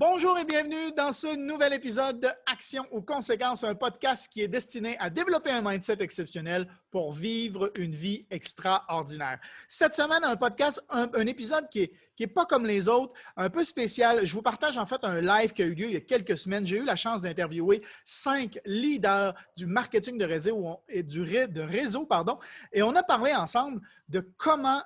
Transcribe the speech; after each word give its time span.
Bonjour 0.00 0.38
et 0.38 0.44
bienvenue 0.44 0.92
dans 0.96 1.10
ce 1.10 1.34
nouvel 1.36 1.72
épisode 1.72 2.20
de 2.20 2.28
Action 2.46 2.84
aux 2.92 3.02
conséquences, 3.02 3.64
un 3.64 3.74
podcast 3.74 4.32
qui 4.32 4.42
est 4.42 4.46
destiné 4.46 4.96
à 5.00 5.10
développer 5.10 5.50
un 5.50 5.60
mindset 5.60 5.96
exceptionnel 5.98 6.68
pour 6.92 7.12
vivre 7.12 7.72
une 7.76 7.96
vie 7.96 8.24
extraordinaire. 8.30 9.40
Cette 9.66 9.96
semaine, 9.96 10.22
un 10.22 10.36
podcast, 10.36 10.86
un, 10.88 11.26
épisode 11.26 11.68
qui 11.68 11.80
est, 11.80 11.92
qui 12.14 12.22
est 12.22 12.28
pas 12.28 12.46
comme 12.46 12.64
les 12.64 12.88
autres, 12.88 13.12
un 13.36 13.50
peu 13.50 13.64
spécial. 13.64 14.24
Je 14.24 14.32
vous 14.32 14.40
partage 14.40 14.78
en 14.78 14.86
fait 14.86 15.02
un 15.02 15.20
live 15.20 15.52
qui 15.52 15.62
a 15.62 15.66
eu 15.66 15.74
lieu 15.74 15.86
il 15.86 15.94
y 15.94 15.96
a 15.96 16.00
quelques 16.00 16.38
semaines. 16.38 16.64
J'ai 16.64 16.76
eu 16.76 16.84
la 16.84 16.94
chance 16.94 17.22
d'interviewer 17.22 17.82
cinq 18.04 18.60
leaders 18.66 19.34
du 19.56 19.66
marketing 19.66 20.16
de 20.16 20.24
réseau 20.24 20.78
et 20.88 21.02
du 21.02 21.22
réseau, 21.22 22.06
pardon, 22.06 22.38
et 22.72 22.84
on 22.84 22.94
a 22.94 23.02
parlé 23.02 23.34
ensemble 23.34 23.80
de 24.08 24.20
comment 24.36 24.80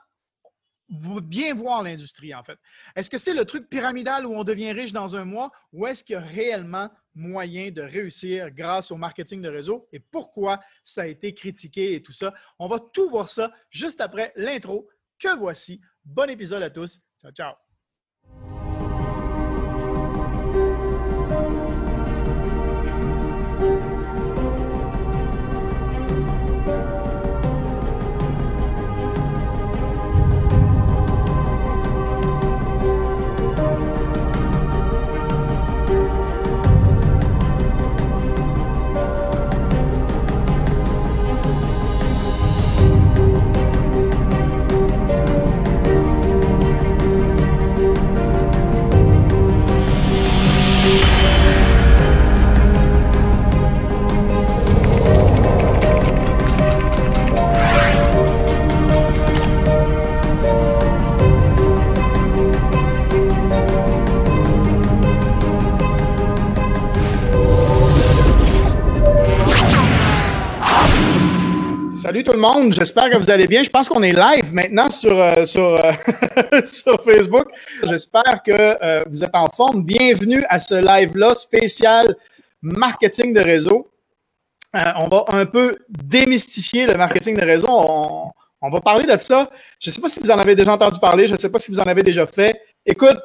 bien 0.93 1.55
voir 1.55 1.83
l'industrie, 1.83 2.35
en 2.35 2.43
fait. 2.43 2.59
Est-ce 2.95 3.11
que 3.11 3.19
c'est 3.19 3.35
le 3.35 3.45
truc 3.45 3.69
pyramidal 3.69 4.27
où 4.27 4.35
on 4.35 4.45
devient 4.45 4.73
riche 4.73 4.93
dans 4.93 5.17
un 5.17 5.25
mois 5.25 5.51
ou 5.73 5.87
est-ce 5.87 6.05
qu'il 6.05 6.15
y 6.15 6.17
a 6.17 6.21
réellement 6.21 6.91
moyen 7.15 7.71
de 7.71 7.83
réussir 7.83 8.51
grâce 8.51 8.91
au 8.91 8.97
marketing 8.97 9.43
de 9.43 9.49
réseau 9.49 9.89
et 9.93 10.01
pourquoi 10.01 10.61
ça 10.83 11.03
a 11.03 11.07
été 11.07 11.35
critiqué 11.35 11.95
et 11.95 12.03
tout 12.03 12.13
ça? 12.13 12.35
On 12.59 12.69
va 12.69 12.79
tout 12.79 13.09
voir 13.09 13.29
ça 13.29 13.53
juste 13.71 14.01
après 14.01 14.33
l'intro 14.37 14.89
que 15.19 15.37
voici. 15.37 15.81
Bon 16.05 16.29
épisode 16.29 16.63
à 16.63 16.71
tous. 16.71 17.01
Ciao, 17.21 17.33
ciao. 17.33 17.72
Salut 72.13 72.25
tout 72.25 72.33
le 72.35 72.41
monde, 72.41 72.75
j'espère 72.75 73.09
que 73.09 73.17
vous 73.17 73.31
allez 73.31 73.47
bien. 73.47 73.63
Je 73.63 73.71
pense 73.71 73.89
qu'on 73.89 74.03
est 74.03 74.13
live 74.13 74.53
maintenant 74.53 74.91
sur, 74.91 75.19
euh, 75.19 75.47
sur, 75.47 75.83
euh, 75.83 76.61
sur 76.67 77.03
Facebook. 77.03 77.47
J'espère 77.85 78.43
que 78.45 78.53
euh, 78.53 79.03
vous 79.09 79.25
êtes 79.25 79.35
en 79.35 79.47
forme. 79.47 79.83
Bienvenue 79.83 80.45
à 80.51 80.59
ce 80.59 80.75
live-là 80.75 81.33
spécial 81.33 82.15
marketing 82.61 83.33
de 83.33 83.41
réseau. 83.41 83.89
on 84.75 85.09
va 85.09 85.25
un 85.29 85.47
peu 85.47 85.75
démystifier 85.89 86.85
le 86.85 86.99
marketing 86.99 87.35
de 87.35 87.47
réseau. 87.47 87.69
On, 87.71 88.31
on 88.61 88.69
va 88.69 88.81
parler 88.83 89.07
de 89.07 89.17
ça. 89.17 89.49
Je 89.81 89.89
ne 89.89 89.95
sais 89.95 90.01
pas 90.03 90.09
si 90.09 90.21
vous 90.21 90.31
en 90.31 90.39
avez 90.39 90.55
déjà 90.55 90.75
entendu 90.75 91.01
parler, 91.01 91.27
je 91.27 91.33
ne 91.33 91.39
sais 91.39 91.51
pas 91.51 91.61
si 91.61 91.71
vous 91.71 91.81
en 91.81 91.85
avez 91.85 92.03
déjà 92.03 92.27
fait. 92.27 92.61
Écoute, 92.85 93.17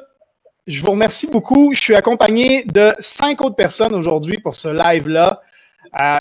je 0.66 0.80
vous 0.80 0.92
remercie 0.92 1.26
beaucoup. 1.26 1.74
Je 1.74 1.80
suis 1.82 1.94
accompagné 1.94 2.64
de 2.64 2.94
cinq 3.00 3.42
autres 3.42 3.56
personnes 3.56 3.92
aujourd'hui 3.92 4.38
pour 4.38 4.54
ce 4.54 4.68
live-là. 4.68 5.42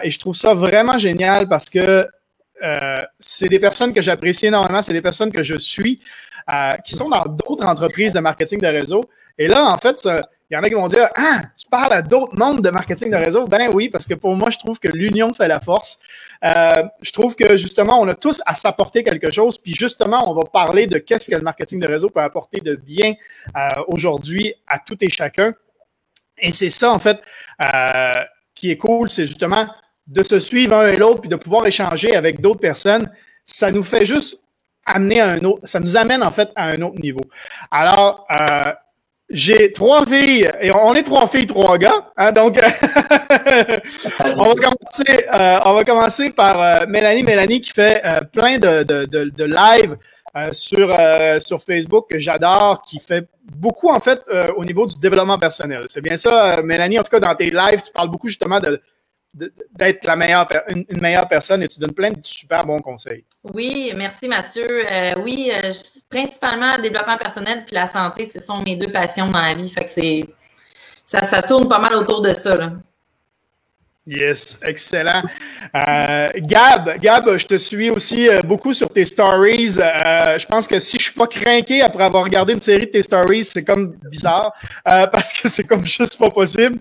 et 0.03 0.11
je 0.11 0.19
trouve 0.19 0.35
ça 0.35 0.53
vraiment 0.53 0.97
génial 0.97 1.47
parce 1.47 1.69
que 1.69 2.05
euh, 2.63 2.97
c'est 3.19 3.49
des 3.49 3.59
personnes 3.59 3.93
que 3.93 4.01
j'apprécie 4.01 4.47
énormément, 4.47 4.81
c'est 4.81 4.93
des 4.93 5.01
personnes 5.01 5.31
que 5.31 5.43
je 5.43 5.55
suis, 5.55 5.99
euh, 6.51 6.73
qui 6.85 6.95
sont 6.95 7.09
dans 7.09 7.25
d'autres 7.25 7.65
entreprises 7.65 8.13
de 8.13 8.19
marketing 8.19 8.59
de 8.59 8.67
réseau. 8.67 9.03
Et 9.37 9.47
là, 9.47 9.69
en 9.71 9.77
fait, 9.77 10.07
il 10.49 10.55
y 10.55 10.57
en 10.57 10.63
a 10.63 10.67
qui 10.69 10.73
vont 10.73 10.87
dire 10.87 11.09
Ah, 11.15 11.43
tu 11.55 11.67
parles 11.69 11.93
à 11.93 12.01
d'autres 12.01 12.35
mondes 12.37 12.61
de 12.61 12.69
marketing 12.69 13.11
de 13.11 13.17
réseau. 13.17 13.45
Ben 13.45 13.69
oui, 13.73 13.89
parce 13.89 14.07
que 14.07 14.15
pour 14.15 14.35
moi, 14.35 14.49
je 14.49 14.57
trouve 14.57 14.79
que 14.79 14.87
l'union 14.87 15.33
fait 15.33 15.47
la 15.47 15.59
force. 15.59 15.99
Euh, 16.43 16.83
je 17.01 17.11
trouve 17.11 17.35
que 17.35 17.57
justement, 17.57 17.99
on 18.01 18.07
a 18.07 18.15
tous 18.15 18.41
à 18.45 18.55
s'apporter 18.55 19.03
quelque 19.03 19.29
chose. 19.29 19.57
Puis 19.57 19.75
justement, 19.75 20.29
on 20.29 20.33
va 20.33 20.43
parler 20.45 20.87
de 20.87 20.97
qu'est-ce 20.97 21.29
que 21.29 21.35
le 21.35 21.41
marketing 21.41 21.79
de 21.79 21.87
réseau 21.87 22.09
peut 22.09 22.21
apporter 22.21 22.61
de 22.61 22.75
bien 22.75 23.13
aujourd'hui 23.87 24.55
à 24.67 24.79
tout 24.79 24.97
et 25.01 25.09
chacun. 25.09 25.53
Et 26.39 26.51
c'est 26.51 26.69
ça, 26.69 26.91
en 26.91 26.99
fait, 26.99 27.19
qui 28.55 28.71
est 28.71 28.77
cool, 28.77 29.09
c'est 29.09 29.25
justement 29.25 29.67
de 30.07 30.23
se 30.23 30.39
suivre 30.39 30.75
un 30.75 30.87
et 30.87 30.95
l'autre 30.95 31.21
puis 31.21 31.29
de 31.29 31.35
pouvoir 31.35 31.67
échanger 31.67 32.15
avec 32.15 32.41
d'autres 32.41 32.59
personnes, 32.59 33.09
ça 33.45 33.71
nous 33.71 33.83
fait 33.83 34.05
juste 34.05 34.43
amener 34.85 35.19
à 35.19 35.29
un 35.29 35.43
autre, 35.43 35.61
ça 35.65 35.79
nous 35.79 35.97
amène 35.97 36.23
en 36.23 36.31
fait 36.31 36.49
à 36.55 36.65
un 36.69 36.81
autre 36.81 36.99
niveau. 37.01 37.21
Alors, 37.71 38.25
euh, 38.31 38.71
j'ai 39.29 39.73
trois 39.73 40.05
filles, 40.05 40.49
et 40.61 40.73
on 40.73 40.93
est 40.93 41.03
trois 41.03 41.27
filles, 41.27 41.47
trois 41.47 41.77
gars, 41.77 42.09
hein, 42.15 42.31
donc 42.31 42.57
on, 44.19 44.43
va 44.43 44.55
commencer, 44.55 45.27
euh, 45.35 45.59
on 45.65 45.73
va 45.73 45.83
par 46.33 46.61
euh, 46.61 46.85
Mélanie, 46.87 47.23
Mélanie 47.23 47.59
qui 47.59 47.71
fait 47.71 48.01
plein 48.31 48.57
de, 48.57 48.83
de 48.83 49.43
live 49.43 49.97
sur, 50.53 50.95
sur 51.39 51.61
Facebook 51.61 52.05
que 52.09 52.19
j'adore, 52.19 52.81
qui 52.83 52.99
fait 52.99 53.27
beaucoup 53.43 53.89
en 53.89 53.99
fait 53.99 54.21
au 54.55 54.63
niveau 54.63 54.85
du 54.85 54.95
développement 55.01 55.39
personnel. 55.39 55.85
C'est 55.87 56.01
bien 56.01 56.15
ça, 56.15 56.61
Mélanie, 56.61 56.99
en 56.99 57.03
tout 57.03 57.09
cas 57.09 57.19
dans 57.19 57.35
tes 57.35 57.49
lives, 57.49 57.81
tu 57.81 57.91
parles 57.91 58.09
beaucoup 58.09 58.29
justement 58.29 58.59
de, 58.59 58.79
d'être 59.71 60.05
la 60.05 60.15
meilleure, 60.15 60.47
une, 60.69 60.85
meilleure 61.01 61.27
personne 61.27 61.63
et 61.63 61.67
tu 61.67 61.79
donnes 61.79 61.93
plein 61.93 62.11
de 62.11 62.19
super 62.23 62.65
bons 62.65 62.79
conseils. 62.79 63.23
Oui, 63.43 63.93
merci 63.95 64.27
Mathieu. 64.27 64.67
Euh, 64.91 65.13
oui, 65.23 65.51
euh, 65.53 65.71
principalement 66.09 66.75
le 66.77 66.83
développement 66.83 67.17
personnel 67.17 67.63
puis 67.65 67.75
la 67.75 67.87
santé, 67.87 68.25
ce 68.25 68.39
sont 68.39 68.61
mes 68.61 68.75
deux 68.75 68.91
passions 68.91 69.29
dans 69.29 69.41
la 69.41 69.53
vie. 69.53 69.69
Fait 69.69 69.85
que 69.85 69.91
c'est 69.91 70.21
ça, 71.05 71.23
ça 71.23 71.41
tourne 71.41 71.67
pas 71.67 71.79
mal 71.79 71.95
autour 71.95 72.21
de 72.21 72.33
ça. 72.33 72.55
Là. 72.55 72.73
Yes, 74.07 74.61
excellent. 74.63 75.21
Euh, 75.75 76.29
Gab, 76.37 76.97
Gab, 77.01 77.37
je 77.37 77.45
te 77.45 77.55
suis 77.57 77.89
aussi 77.89 78.29
euh, 78.29 78.39
beaucoup 78.41 78.73
sur 78.73 78.87
tes 78.87 79.03
stories. 79.03 79.77
Euh, 79.79 80.37
je 80.39 80.45
pense 80.45 80.65
que 80.65 80.79
si 80.79 80.97
je 80.97 81.03
suis 81.03 81.13
pas 81.13 81.27
craqué 81.27 81.81
après 81.81 82.05
avoir 82.05 82.23
regardé 82.23 82.53
une 82.53 82.61
série 82.61 82.85
de 82.85 82.91
tes 82.91 83.03
stories, 83.03 83.43
c'est 83.43 83.65
comme 83.65 83.97
bizarre 84.09 84.53
parce 84.85 85.33
que 85.33 85.49
c'est 85.49 85.65
comme 85.65 85.85
juste 85.85 86.17
pas 86.17 86.29
possible. 86.29 86.79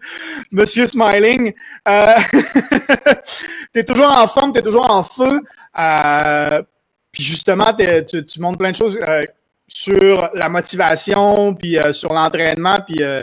Monsieur 0.53 0.87
Smiling, 0.87 1.53
tu 1.85 3.81
es 3.81 3.85
toujours 3.85 4.17
en 4.17 4.29
forme, 4.29 4.53
tu 4.53 4.61
es 4.61 4.63
toujours 4.63 4.89
en 4.89 5.03
feu. 5.03 5.41
puis 7.11 7.25
justement, 7.25 7.75
tu, 7.75 8.25
tu 8.25 8.41
montres 8.41 8.59
plein 8.59 8.71
de 8.71 8.77
choses 8.77 9.01
sur 9.67 10.31
la 10.33 10.49
motivation, 10.49 11.55
puis 11.55 11.77
sur 11.93 12.13
l'entraînement, 12.13 12.79
puis 12.87 13.03
euh, 13.03 13.23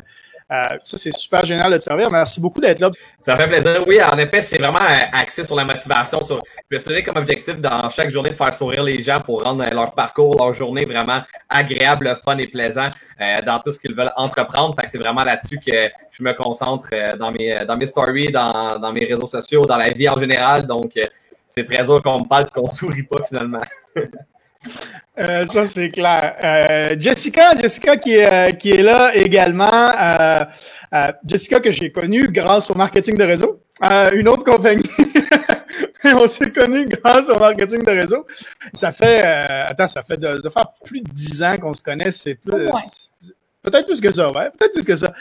ça, 0.84 0.98
c'est 0.98 1.14
super 1.14 1.44
génial 1.46 1.72
de 1.72 1.78
te 1.78 1.84
servir. 1.84 2.10
Merci 2.12 2.40
beaucoup 2.40 2.62
d'être 2.62 2.80
là. 2.80 2.92
Ça 3.20 3.36
fait 3.38 3.48
plaisir. 3.48 3.84
Oui, 3.88 4.02
en 4.02 4.18
effet, 4.18 4.42
c'est 4.42 4.58
vraiment 4.58 4.80
axé 5.14 5.44
sur 5.44 5.56
la 5.56 5.66
motivation. 5.66 6.20
Je 6.22 6.36
me 6.72 6.80
suis 6.80 6.90
donné 6.90 7.04
comme 7.04 7.18
objectif 7.18 7.56
dans 7.56 7.90
chaque 7.90 8.10
journée 8.10 8.30
de 8.30 8.36
faire 8.36 8.54
sourire 8.54 8.84
les 8.84 9.02
gens 9.02 9.20
pour 9.20 9.44
rendre 9.44 9.66
leur 9.74 9.94
parcours, 9.94 10.36
leur 10.38 10.54
journée 10.54 10.86
vraiment 10.86 11.22
agréable, 11.50 12.20
fun 12.24 12.38
et 12.38 12.48
plaisant 12.48 12.90
euh, 13.22 13.42
dans 13.42 13.60
tout 13.60 13.72
ce 13.72 13.80
qu'ils 13.80 13.96
veulent 13.96 14.12
entreprendre. 14.16 14.76
c'est 14.86 14.98
vraiment 14.98 15.24
là-dessus 15.24 15.60
que 15.60 15.90
je 16.12 16.24
me 16.24 16.34
concentre 16.34 16.90
euh, 16.94 17.16
dans, 17.18 17.32
mes, 17.32 17.66
dans 17.66 17.78
mes 17.78 17.88
stories, 17.88 18.32
dans, 18.32 18.80
dans 18.80 18.92
mes 18.92 19.06
réseaux 19.06 19.28
sociaux, 19.28 19.62
dans 19.62 19.78
la 19.78 19.90
vie 19.90 20.10
en 20.10 20.20
général. 20.20 20.66
Donc, 20.66 20.92
c'est 21.48 21.66
très 21.66 21.84
dur 21.84 22.02
qu'on 22.02 22.20
me 22.20 22.28
parle 22.28 22.50
qu'on 22.50 22.68
sourit 22.72 23.04
pas 23.04 23.24
finalement. 23.24 23.62
Euh, 25.20 25.46
ça, 25.46 25.66
c'est 25.66 25.92
clair. 25.92 26.36
Euh, 26.44 26.96
Jessica, 27.00 27.56
Jessica 27.56 27.98
qui 27.98 28.16
est, 28.16 28.32
euh, 28.32 28.52
qui 28.52 28.72
est 28.72 28.82
là 28.82 29.16
également. 29.16 29.70
Jessica 31.26 31.60
que 31.60 31.72
j'ai 31.72 31.92
connue 31.92 32.28
grâce 32.28 32.70
au 32.72 32.76
marketing 32.76 33.18
de 33.18 33.24
réseau. 33.24 33.62
une 33.82 34.28
autre 34.28 34.44
compagnie. 34.44 34.90
on 36.06 36.28
s'est 36.28 36.52
connus 36.52 36.88
grâce 36.88 37.30
au 37.30 37.40
marketing 37.40 37.84
de 37.84 37.92
réseau. 37.92 38.26
Ça 38.74 38.92
fait, 38.92 39.22
attends, 39.22 39.88
ça 39.88 40.04
fait 40.04 40.18
de, 40.18 40.50
faire 40.50 40.68
plus 40.84 41.02
de 41.02 41.10
dix 41.12 41.42
ans 41.44 41.58
qu'on 41.58 41.74
se 41.74 41.82
connaît. 41.82 42.12
C'est 42.12 42.36
plus, 42.36 42.70
peut-être 43.62 43.86
plus 43.86 44.02
que 44.02 44.12
ça, 44.14 44.32
ouais, 44.32 44.50
peut-être 44.58 44.74
plus 44.74 44.86
que 44.86 44.96
ça. 44.96 45.14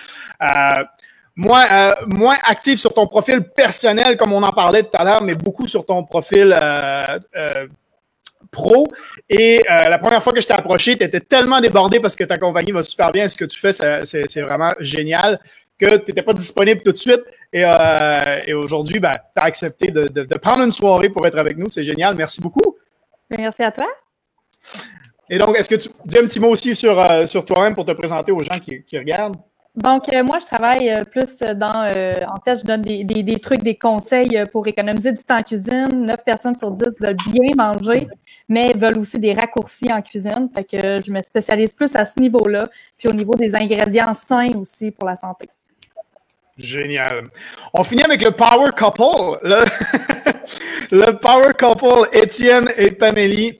moins, 1.36 1.94
moins 2.06 2.36
actif 2.44 2.78
sur 2.78 2.92
ton 2.92 3.06
profil 3.06 3.42
personnel, 3.42 4.16
comme 4.16 4.32
on 4.32 4.42
en 4.42 4.52
parlait 4.52 4.82
tout 4.82 4.96
à 4.98 5.04
l'heure, 5.04 5.22
mais 5.22 5.34
beaucoup 5.34 5.68
sur 5.68 5.84
ton 5.86 6.04
profil 6.04 6.54
pro. 8.52 8.86
Et 9.28 9.60
euh, 9.68 9.88
la 9.88 9.98
première 9.98 10.22
fois 10.22 10.32
que 10.32 10.40
je 10.40 10.46
t'ai 10.46 10.54
approché, 10.54 10.96
tu 10.96 11.02
étais 11.02 11.18
tellement 11.20 11.60
débordé 11.60 11.98
parce 11.98 12.14
que 12.14 12.22
ta 12.22 12.38
compagnie 12.38 12.70
va 12.70 12.84
super 12.84 13.10
bien. 13.10 13.28
Ce 13.28 13.36
que 13.36 13.46
tu 13.46 13.58
fais, 13.58 13.72
c'est 13.72 14.40
vraiment 14.42 14.72
génial 14.78 15.40
que 15.76 15.96
tu 15.96 16.04
n'étais 16.08 16.22
pas 16.22 16.34
disponible 16.34 16.82
tout 16.82 16.92
de 16.92 16.96
suite. 16.96 17.22
Et, 17.52 17.64
euh, 17.64 18.56
aujourd'hui, 18.62 19.00
ben, 19.00 19.14
tu 19.34 19.42
as 19.42 19.44
accepté 19.44 19.90
de, 19.90 20.38
prendre 20.38 20.62
une 20.62 20.70
soirée 20.70 21.08
pour 21.08 21.26
être 21.26 21.38
avec 21.38 21.56
nous. 21.56 21.68
C'est 21.68 21.82
génial. 21.82 22.14
Merci 22.14 22.40
beaucoup. 22.40 22.76
Merci 23.36 23.64
à 23.64 23.72
toi. 23.72 23.88
Et 25.28 25.38
donc, 25.38 25.56
est-ce 25.58 25.68
que 25.68 25.76
tu 25.76 25.88
dis 26.04 26.18
un 26.18 26.24
petit 26.24 26.38
mot 26.38 26.48
aussi 26.48 26.76
sur, 26.76 27.00
euh, 27.00 27.26
sur 27.26 27.44
toi-même 27.44 27.74
pour 27.74 27.86
te 27.86 27.92
présenter 27.92 28.32
aux 28.32 28.42
gens 28.42 28.58
qui, 28.58 28.98
regardent? 28.98 29.36
Donc, 29.74 30.12
euh, 30.12 30.22
moi, 30.22 30.38
je 30.38 30.44
travaille 30.44 30.90
euh, 30.90 31.02
plus 31.02 31.38
dans, 31.38 31.84
euh, 31.84 32.12
en 32.28 32.38
fait, 32.44 32.60
je 32.60 32.64
donne 32.64 32.82
des, 32.82 33.04
des, 33.04 33.38
trucs, 33.38 33.62
des 33.62 33.74
conseils 33.74 34.44
pour 34.52 34.66
économiser 34.66 35.12
du 35.12 35.22
temps 35.22 35.38
en 35.38 35.42
cuisine. 35.42 35.88
Neuf 35.92 36.22
personnes 36.24 36.54
sur 36.54 36.70
dix 36.72 36.90
veulent 37.00 37.16
bien 37.32 37.52
manger, 37.56 38.06
mais 38.50 38.74
veulent 38.74 38.98
aussi 38.98 39.18
des 39.18 39.32
raccourcis 39.32 39.90
en 39.90 40.02
cuisine. 40.02 40.50
Fait 40.54 40.64
que 40.64 41.00
je 41.00 41.10
me 41.10 41.22
spécialise 41.22 41.74
plus 41.74 41.96
à 41.96 42.04
ce 42.04 42.20
niveau-là, 42.20 42.68
puis 42.98 43.08
au 43.08 43.14
niveau 43.14 43.34
des 43.34 43.54
ingrédients 43.54 44.12
sains 44.12 44.50
aussi 44.58 44.90
pour 44.90 45.08
la 45.08 45.16
santé. 45.16 45.48
Génial. 46.58 47.30
On 47.72 47.82
finit 47.82 48.02
avec 48.02 48.22
le 48.22 48.32
Power 48.32 48.72
Couple. 48.76 49.38
Le, 49.42 49.64
le 50.90 51.18
Power 51.18 51.54
Couple, 51.58 52.10
Étienne 52.12 52.68
et 52.76 52.90
Pamélie. 52.90 53.58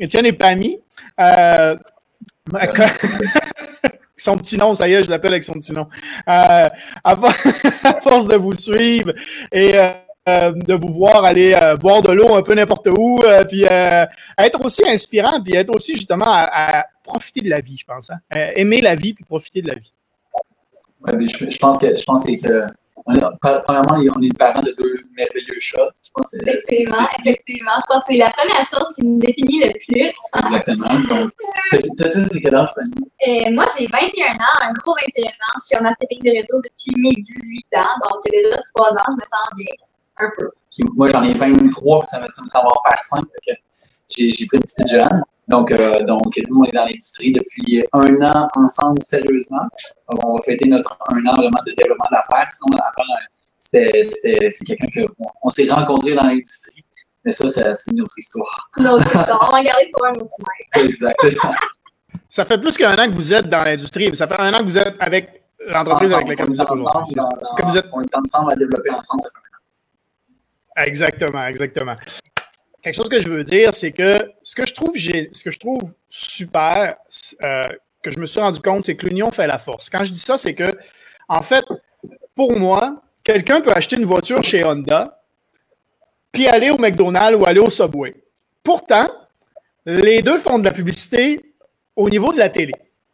Étienne 0.00 0.26
et 0.26 0.32
Pammy. 0.32 0.80
Son 4.20 4.36
petit 4.36 4.58
nom, 4.58 4.74
ça 4.74 4.86
y 4.86 4.92
est, 4.92 5.02
je 5.02 5.08
l'appelle 5.08 5.32
avec 5.32 5.44
son 5.44 5.54
petit 5.54 5.72
nom. 5.72 5.88
Euh, 6.28 6.68
à, 7.04 7.16
force 8.02 8.26
de 8.26 8.36
vous 8.36 8.52
suivre 8.52 9.14
et 9.50 9.78
euh, 9.78 9.88
euh, 10.28 10.52
de 10.52 10.74
vous 10.74 10.92
voir 10.92 11.24
aller 11.24 11.58
boire 11.80 12.02
de 12.02 12.12
l'eau 12.12 12.34
un 12.34 12.42
peu 12.42 12.54
n'importe 12.54 12.88
où, 12.88 13.22
puis 13.48 13.62
être 13.62 14.62
aussi 14.62 14.86
inspirant, 14.86 15.40
puis 15.42 15.54
être 15.54 15.74
aussi 15.74 15.94
justement 15.94 16.28
à, 16.28 16.80
à 16.80 16.84
profiter 17.02 17.40
de 17.40 17.48
la 17.48 17.62
vie, 17.62 17.78
je 17.78 17.84
pense. 17.86 18.10
Hein? 18.10 18.18
aimer 18.30 18.82
la 18.82 18.94
vie, 18.94 19.14
puis 19.14 19.24
profiter 19.24 19.62
de 19.62 19.68
la 19.68 19.76
vie. 19.76 19.92
Ouais, 21.00 21.26
je, 21.26 21.50
je, 21.50 21.58
pense 21.58 21.78
que 21.78 21.96
je 21.96 22.04
pense 22.04 22.26
que 22.26 22.66
on 23.06 23.14
est, 23.14 23.20
premièrement, 23.64 23.98
on 24.16 24.22
est 24.22 24.36
parents 24.36 24.62
de 24.62 24.72
deux 24.72 24.94
merveilleux 25.16 25.58
chats. 25.58 25.90
Je 26.04 26.10
pense 26.14 26.34
effectivement, 26.34 27.06
effectivement. 27.18 27.72
Je 27.80 27.86
pense 27.92 28.04
que 28.04 28.12
c'est 28.12 28.18
la 28.18 28.30
première 28.30 28.64
chose 28.64 28.86
qui 28.94 29.06
nous 29.06 29.18
définit 29.18 29.64
le 29.64 29.72
plus. 29.72 30.12
Exactement. 30.44 31.00
Donc, 31.08 31.32
t'as 31.96 32.10
tout 32.10 32.38
quel 32.42 32.54
âge, 32.54 32.68
euh, 32.76 33.50
Moi, 33.52 33.64
j'ai 33.76 33.86
21 33.86 34.34
ans, 34.34 34.56
un 34.62 34.72
gros 34.72 34.94
21 34.94 35.30
ans. 35.30 35.56
Je 35.56 35.66
suis 35.66 35.76
en 35.76 35.82
marketing 35.82 36.22
de 36.22 36.30
réseau 36.30 36.60
depuis 36.62 37.00
mes 37.00 37.14
18 37.14 37.66
ans. 37.76 37.94
Donc, 38.04 38.22
déjà 38.30 38.56
3 38.74 38.92
ans, 38.92 39.04
je 39.06 39.12
me 39.12 39.20
sens 39.20 39.48
bien. 39.56 39.74
Un 40.18 40.30
peu. 40.36 40.50
moi, 40.96 41.10
j'en 41.10 41.22
ai 41.22 41.32
23, 41.32 42.04
ça 42.06 42.20
me, 42.20 42.26
ça 42.30 42.42
me 42.42 42.48
semble 42.48 42.66
avoir 42.66 42.82
faire 42.88 43.02
5. 43.02 43.24
J'ai 44.16 44.46
pris 44.46 44.48
une 44.52 44.60
petite 44.60 44.88
jeune. 44.88 45.22
Donc, 45.48 45.72
euh, 45.72 46.04
donc, 46.04 46.38
nous, 46.48 46.60
on 46.60 46.64
est 46.64 46.72
dans 46.72 46.84
l'industrie 46.84 47.32
depuis 47.32 47.84
un 47.92 48.22
an 48.22 48.48
ensemble, 48.54 49.02
sérieusement. 49.02 49.66
Donc, 50.08 50.24
on 50.24 50.34
va 50.36 50.42
fêter 50.42 50.68
notre 50.68 50.96
un 51.08 51.26
an 51.26 51.34
vraiment 51.34 51.62
de 51.66 51.72
développement 51.72 52.06
d'affaires. 52.10 52.48
Sinon, 52.52 52.78
avant, 52.78 53.04
c'est 53.58 54.64
quelqu'un 54.64 54.86
qu'on 54.94 55.26
on, 55.42 55.50
s'est 55.50 55.68
rencontré 55.68 56.14
dans 56.14 56.24
l'industrie. 56.24 56.84
Mais 57.24 57.32
ça, 57.32 57.50
c'est 57.50 57.90
une 57.90 58.02
autre 58.02 58.18
histoire. 58.18 58.70
Une 58.78 58.88
autre 58.88 59.04
histoire. 59.04 59.48
On 59.48 59.52
va 59.52 59.62
garder 59.62 59.90
pour 59.92 60.06
un 60.06 60.10
autre 60.10 60.32
moment. 60.38 60.50
Exactement. 60.88 61.54
Ça 62.28 62.44
fait 62.44 62.58
plus 62.58 62.76
qu'un 62.76 62.96
an 62.96 63.10
que 63.10 63.14
vous 63.14 63.34
êtes 63.34 63.48
dans 63.48 63.64
l'industrie. 63.64 64.14
Ça 64.14 64.28
fait 64.28 64.40
un 64.40 64.54
an 64.54 64.58
que 64.58 64.64
vous 64.64 64.78
êtes 64.78 64.94
avec 65.00 65.42
l'entreprise 65.66 66.12
avec 66.12 66.28
laquelle 66.28 66.46
vous 66.46 66.60
êtes 66.60 66.70
aujourd'hui. 66.70 67.16
On 67.92 68.02
est 68.02 68.16
ensemble 68.16 68.52
à 68.52 68.56
développer 68.56 68.90
ensemble. 68.90 69.24
Exactement, 70.76 71.44
exactement 71.46 71.96
quelque 72.82 72.94
chose 72.94 73.08
que 73.08 73.20
je 73.20 73.28
veux 73.28 73.44
dire, 73.44 73.74
c'est 73.74 73.92
que 73.92 74.32
ce 74.42 74.54
que 74.54 74.66
je 74.66 74.74
trouve, 75.58 75.92
super, 76.08 76.96
euh, 77.42 77.62
que 78.02 78.10
je 78.10 78.18
me 78.18 78.26
suis 78.26 78.40
rendu 78.40 78.60
compte, 78.60 78.84
c'est 78.84 78.96
que 78.96 79.06
l'union 79.06 79.30
fait 79.30 79.46
la 79.46 79.58
force. 79.58 79.90
Quand 79.90 80.04
je 80.04 80.12
dis 80.12 80.20
ça, 80.20 80.38
c'est 80.38 80.54
que, 80.54 80.70
en 81.28 81.42
fait, 81.42 81.64
pour 82.34 82.58
moi, 82.58 83.02
quelqu'un 83.22 83.60
peut 83.60 83.72
acheter 83.72 83.96
une 83.96 84.06
voiture 84.06 84.42
chez 84.42 84.64
Honda, 84.64 85.22
puis 86.32 86.46
aller 86.46 86.70
au 86.70 86.78
McDonald's 86.78 87.38
ou 87.38 87.44
aller 87.44 87.60
au 87.60 87.70
Subway. 87.70 88.14
Pourtant, 88.62 89.08
les 89.84 90.22
deux 90.22 90.38
font 90.38 90.58
de 90.58 90.64
la 90.64 90.72
publicité 90.72 91.40
au 91.96 92.08
niveau 92.08 92.32
de 92.32 92.38
la 92.38 92.48
télé. 92.48 92.72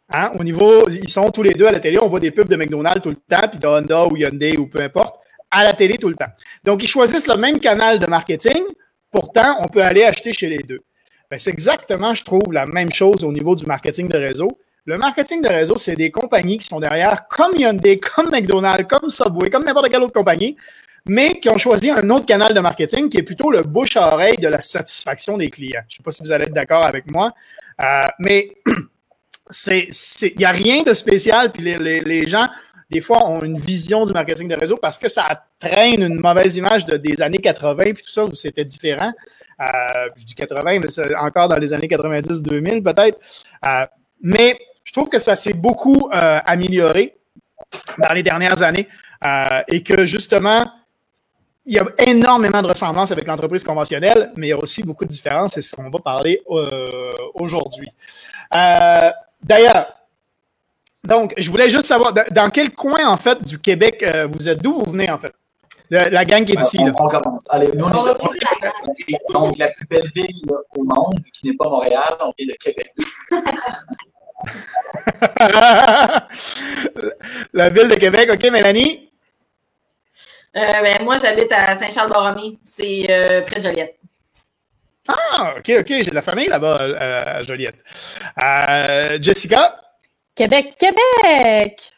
Hein? 0.09 0.31
Au 0.39 0.43
niveau, 0.43 0.87
ils 0.87 1.09
sont 1.09 1.29
tous 1.31 1.43
les 1.43 1.53
deux 1.53 1.65
à 1.65 1.71
la 1.71 1.79
télé. 1.79 1.97
On 1.99 2.07
voit 2.07 2.19
des 2.19 2.31
pubs 2.31 2.47
de 2.47 2.55
McDonald's 2.55 3.01
tout 3.01 3.09
le 3.09 3.15
temps, 3.15 3.47
puis 3.49 3.59
de 3.59 3.67
Honda 3.67 4.05
ou 4.05 4.15
Hyundai 4.15 4.57
ou 4.57 4.67
peu 4.67 4.81
importe, 4.81 5.19
à 5.49 5.63
la 5.63 5.73
télé 5.73 5.97
tout 5.97 6.09
le 6.09 6.15
temps. 6.15 6.29
Donc, 6.63 6.83
ils 6.83 6.87
choisissent 6.87 7.27
le 7.27 7.37
même 7.37 7.59
canal 7.59 7.99
de 7.99 8.05
marketing 8.05 8.63
Pourtant, 9.11 9.59
on 9.63 9.67
peut 9.67 9.81
aller 9.81 10.03
acheter 10.03 10.33
chez 10.33 10.47
les 10.47 10.63
deux. 10.63 10.81
Ben, 11.29 11.37
c'est 11.37 11.49
exactement, 11.49 12.13
je 12.13 12.23
trouve, 12.23 12.53
la 12.53 12.65
même 12.65 12.91
chose 12.91 13.23
au 13.23 13.31
niveau 13.31 13.55
du 13.55 13.65
marketing 13.65 14.07
de 14.07 14.17
réseau. 14.17 14.49
Le 14.85 14.97
marketing 14.97 15.41
de 15.41 15.49
réseau, 15.49 15.75
c'est 15.75 15.95
des 15.95 16.11
compagnies 16.11 16.57
qui 16.57 16.67
sont 16.67 16.79
derrière, 16.79 17.27
comme 17.27 17.55
Hyundai, 17.57 17.99
comme 17.99 18.29
McDonald's, 18.31 18.87
comme 18.87 19.09
Subway, 19.09 19.49
comme 19.49 19.65
n'importe 19.65 19.89
quelle 19.89 20.03
autre 20.03 20.13
compagnie, 20.13 20.55
mais 21.05 21.39
qui 21.39 21.49
ont 21.49 21.57
choisi 21.57 21.89
un 21.89 22.09
autre 22.09 22.25
canal 22.25 22.53
de 22.53 22.59
marketing 22.59 23.09
qui 23.09 23.17
est 23.17 23.23
plutôt 23.23 23.51
le 23.51 23.61
bouche 23.61 23.97
à 23.97 24.13
oreille 24.13 24.37
de 24.37 24.47
la 24.47 24.61
satisfaction 24.61 25.37
des 25.37 25.49
clients. 25.49 25.81
Je 25.89 25.95
ne 25.95 25.97
sais 25.97 26.03
pas 26.03 26.11
si 26.11 26.23
vous 26.23 26.31
allez 26.31 26.45
être 26.45 26.53
d'accord 26.53 26.85
avec 26.85 27.09
moi, 27.11 27.33
euh, 27.81 28.01
mais 28.19 28.51
il 29.67 30.37
n'y 30.37 30.45
a 30.45 30.51
rien 30.51 30.83
de 30.83 30.93
spécial. 30.93 31.51
Puis 31.51 31.63
les, 31.63 32.27
gens, 32.27 32.47
des 32.89 33.01
fois, 33.01 33.29
ont 33.29 33.41
une 33.41 33.57
vision 33.57 34.05
du 34.05 34.13
marketing 34.13 34.47
de 34.47 34.55
réseau 34.55 34.77
parce 34.77 34.97
que 34.97 35.09
ça 35.09 35.43
traîne 35.59 36.01
une 36.01 36.19
mauvaise 36.19 36.55
image 36.55 36.85
de, 36.85 36.95
des 36.95 37.21
années 37.21 37.39
80 37.39 37.83
puis 37.93 38.03
tout 38.03 38.09
ça, 38.09 38.23
où 38.23 38.33
c'était 38.33 38.63
différent. 38.63 39.11
Euh, 39.59 40.09
je 40.15 40.23
dis 40.23 40.35
80, 40.35 40.79
mais 40.79 40.87
c'est 40.87 41.15
encore 41.15 41.49
dans 41.49 41.57
les 41.57 41.73
années 41.73 41.87
90-2000 41.87 42.83
peut-être. 42.83 43.19
Euh, 43.65 43.85
mais 44.21 44.57
je 44.83 44.93
trouve 44.93 45.09
que 45.09 45.19
ça 45.19 45.35
s'est 45.35 45.53
beaucoup 45.53 46.09
euh, 46.13 46.39
amélioré 46.45 47.17
dans 47.97 48.13
les 48.13 48.23
dernières 48.23 48.61
années 48.61 48.87
euh, 49.25 49.61
et 49.67 49.83
que 49.83 50.05
justement, 50.05 50.65
il 51.65 51.73
y 51.73 51.79
a 51.79 51.85
énormément 51.97 52.61
de 52.61 52.67
ressemblances 52.67 53.11
avec 53.11 53.27
l'entreprise 53.27 53.65
conventionnelle, 53.65 54.31
mais 54.37 54.47
il 54.47 54.49
y 54.51 54.53
a 54.53 54.57
aussi 54.57 54.83
beaucoup 54.83 55.03
de 55.03 55.09
différences, 55.09 55.53
c'est 55.55 55.61
ce 55.61 55.75
qu'on 55.75 55.89
va 55.89 55.99
parler 55.99 56.41
aujourd'hui. 57.33 57.89
D'ailleurs, 59.43 59.96
donc, 61.07 61.33
je 61.37 61.49
voulais 61.49 61.69
juste 61.69 61.85
savoir, 61.85 62.13
dans 62.13 62.49
quel 62.49 62.71
coin, 62.71 63.07
en 63.07 63.17
fait, 63.17 63.43
du 63.43 63.59
Québec 63.59 64.03
euh, 64.03 64.27
vous 64.31 64.47
êtes? 64.47 64.61
D'où 64.61 64.83
vous 64.83 64.91
venez, 64.91 65.09
en 65.09 65.17
fait? 65.17 65.33
la 65.89 66.25
gang 66.25 66.43
qui 66.43 66.51
est 66.51 66.59
ici. 66.59 66.79
On, 66.81 66.87
on, 66.87 67.07
commence. 67.07 67.47
Allez, 67.49 67.71
nous, 67.73 67.85
on, 67.85 67.89
est, 67.89 67.93
de, 68.13 69.33
donc 69.33 69.57
la 69.57 69.69
plus 69.69 69.87
belle 69.87 70.11
ville 70.13 70.33
au 70.75 70.83
monde, 70.83 71.17
qui 71.33 71.47
n'est 71.47 71.55
pas 71.55 71.69
Montréal, 71.69 72.13
on 72.19 72.33
vient 72.37 72.47
de 72.47 72.57
Québec. 72.59 72.91
la 77.53 77.69
ville 77.69 77.87
de 77.87 77.95
Québec, 77.95 78.29
OK, 78.33 78.43
Mélanie? 78.51 79.07
Euh, 80.55 80.81
ben, 80.81 81.03
moi, 81.03 81.17
j'habite 81.21 81.51
à 81.51 81.75
Saint-Charles-Borromée. 81.75 82.57
C'est 82.63 83.05
euh, 83.09 83.41
près 83.41 83.59
de 83.59 83.61
Joliette. 83.61 83.97
Ah, 85.07 85.55
OK, 85.57 85.71
OK. 85.79 85.87
J'ai 85.87 86.09
de 86.09 86.15
la 86.15 86.21
famille 86.21 86.47
là-bas 86.47 86.77
euh, 86.81 87.21
à 87.25 87.41
Joliette. 87.41 87.77
Euh, 88.43 89.17
Jessica? 89.21 89.79
Québec, 90.37 90.75
Québec! 90.77 91.91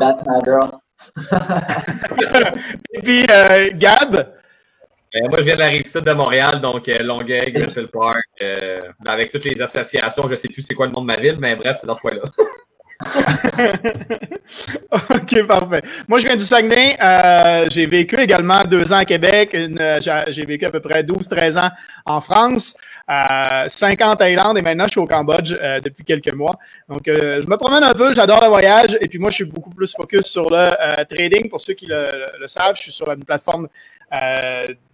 That's 0.00 0.26
my 0.26 0.40
girl. 0.42 0.80
Et 2.92 3.00
puis, 3.02 3.24
euh, 3.30 3.70
Gab? 3.74 4.16
Euh, 4.16 5.28
moi, 5.28 5.38
je 5.38 5.42
viens 5.42 5.54
de 5.54 5.60
la 5.60 5.68
rive 5.68 5.86
sud 5.86 6.02
de 6.02 6.12
Montréal, 6.12 6.60
donc 6.60 6.88
euh, 6.88 6.98
Longueuil, 7.04 7.52
Griffith 7.52 7.86
Park, 7.92 8.24
euh, 8.42 8.80
avec 9.06 9.30
toutes 9.30 9.44
les 9.44 9.62
associations. 9.62 10.24
Je 10.24 10.32
ne 10.32 10.36
sais 10.36 10.48
plus 10.48 10.62
c'est 10.62 10.74
quoi 10.74 10.86
le 10.86 10.92
nom 10.92 11.02
de 11.02 11.06
ma 11.06 11.20
ville, 11.20 11.36
mais 11.38 11.54
bref, 11.54 11.78
c'est 11.80 11.86
dans 11.86 11.94
ce 11.94 12.00
coin-là. 12.00 12.22
OK, 14.92 15.46
parfait. 15.46 15.82
Moi, 16.08 16.18
je 16.18 16.26
viens 16.26 16.36
du 16.36 16.44
Saguenay. 16.44 16.98
Euh, 17.02 17.66
j'ai 17.70 17.86
vécu 17.86 18.16
également 18.20 18.62
deux 18.64 18.92
ans 18.92 18.98
à 18.98 19.04
Québec. 19.04 19.54
Euh, 19.54 19.98
j'ai 20.28 20.44
vécu 20.44 20.66
à 20.66 20.70
peu 20.70 20.80
près 20.80 21.02
12-13 21.02 21.58
ans 21.58 21.70
en 22.04 22.20
France, 22.20 22.74
euh, 23.08 23.64
5 23.66 24.00
ans 24.02 24.10
en 24.12 24.16
Thaïlande 24.16 24.58
et 24.58 24.62
maintenant 24.62 24.84
je 24.84 24.90
suis 24.90 25.00
au 25.00 25.06
Cambodge 25.06 25.52
euh, 25.52 25.80
depuis 25.80 26.04
quelques 26.04 26.32
mois. 26.32 26.56
Donc, 26.88 27.02
je 27.06 27.46
me 27.46 27.56
promène 27.56 27.84
un 27.84 27.94
peu, 27.94 28.12
j'adore 28.12 28.42
le 28.42 28.48
voyage 28.48 28.98
et 29.00 29.08
puis 29.08 29.18
moi, 29.18 29.30
je 29.30 29.36
suis 29.36 29.44
beaucoup 29.44 29.70
plus 29.70 29.94
focus 29.94 30.26
sur 30.26 30.50
le 30.50 31.04
trading. 31.04 31.48
Pour 31.48 31.60
ceux 31.60 31.74
qui 31.74 31.86
le, 31.86 32.26
le, 32.38 32.46
savent, 32.46 32.76
je 32.76 32.82
suis 32.82 32.92
sur 32.92 33.10
une 33.10 33.24
plateforme 33.24 33.68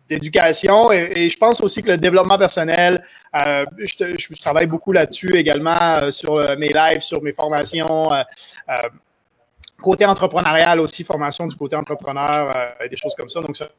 d'éducation 0.09 0.93
et, 0.93 1.29
je 1.29 1.37
pense 1.37 1.61
aussi 1.61 1.83
que 1.83 1.91
le 1.91 1.99
développement 1.99 2.39
personnel, 2.39 3.05
euh, 3.35 3.65
je, 3.79 4.17
je, 4.17 4.41
travaille 4.41 4.67
beaucoup 4.67 4.93
là-dessus 4.93 5.35
également 5.37 5.97
euh, 5.97 6.11
sur 6.11 6.37
mes 6.57 6.69
lives, 6.69 7.01
sur 7.01 7.23
mes 7.23 7.33
formations. 7.33 8.13
Euh, 8.13 8.23
côté 9.81 10.07
entrepreneurial 10.07 10.81
aussi, 10.81 11.05
formation 11.05 11.47
du 11.47 11.57
côté 11.57 11.77
entrepreneur, 11.77 12.75
des 12.89 12.97
choses 12.97 13.15
comme 13.15 13.29
ça. 13.29 13.41
Donc, 13.41 13.57
c'est 13.57 13.71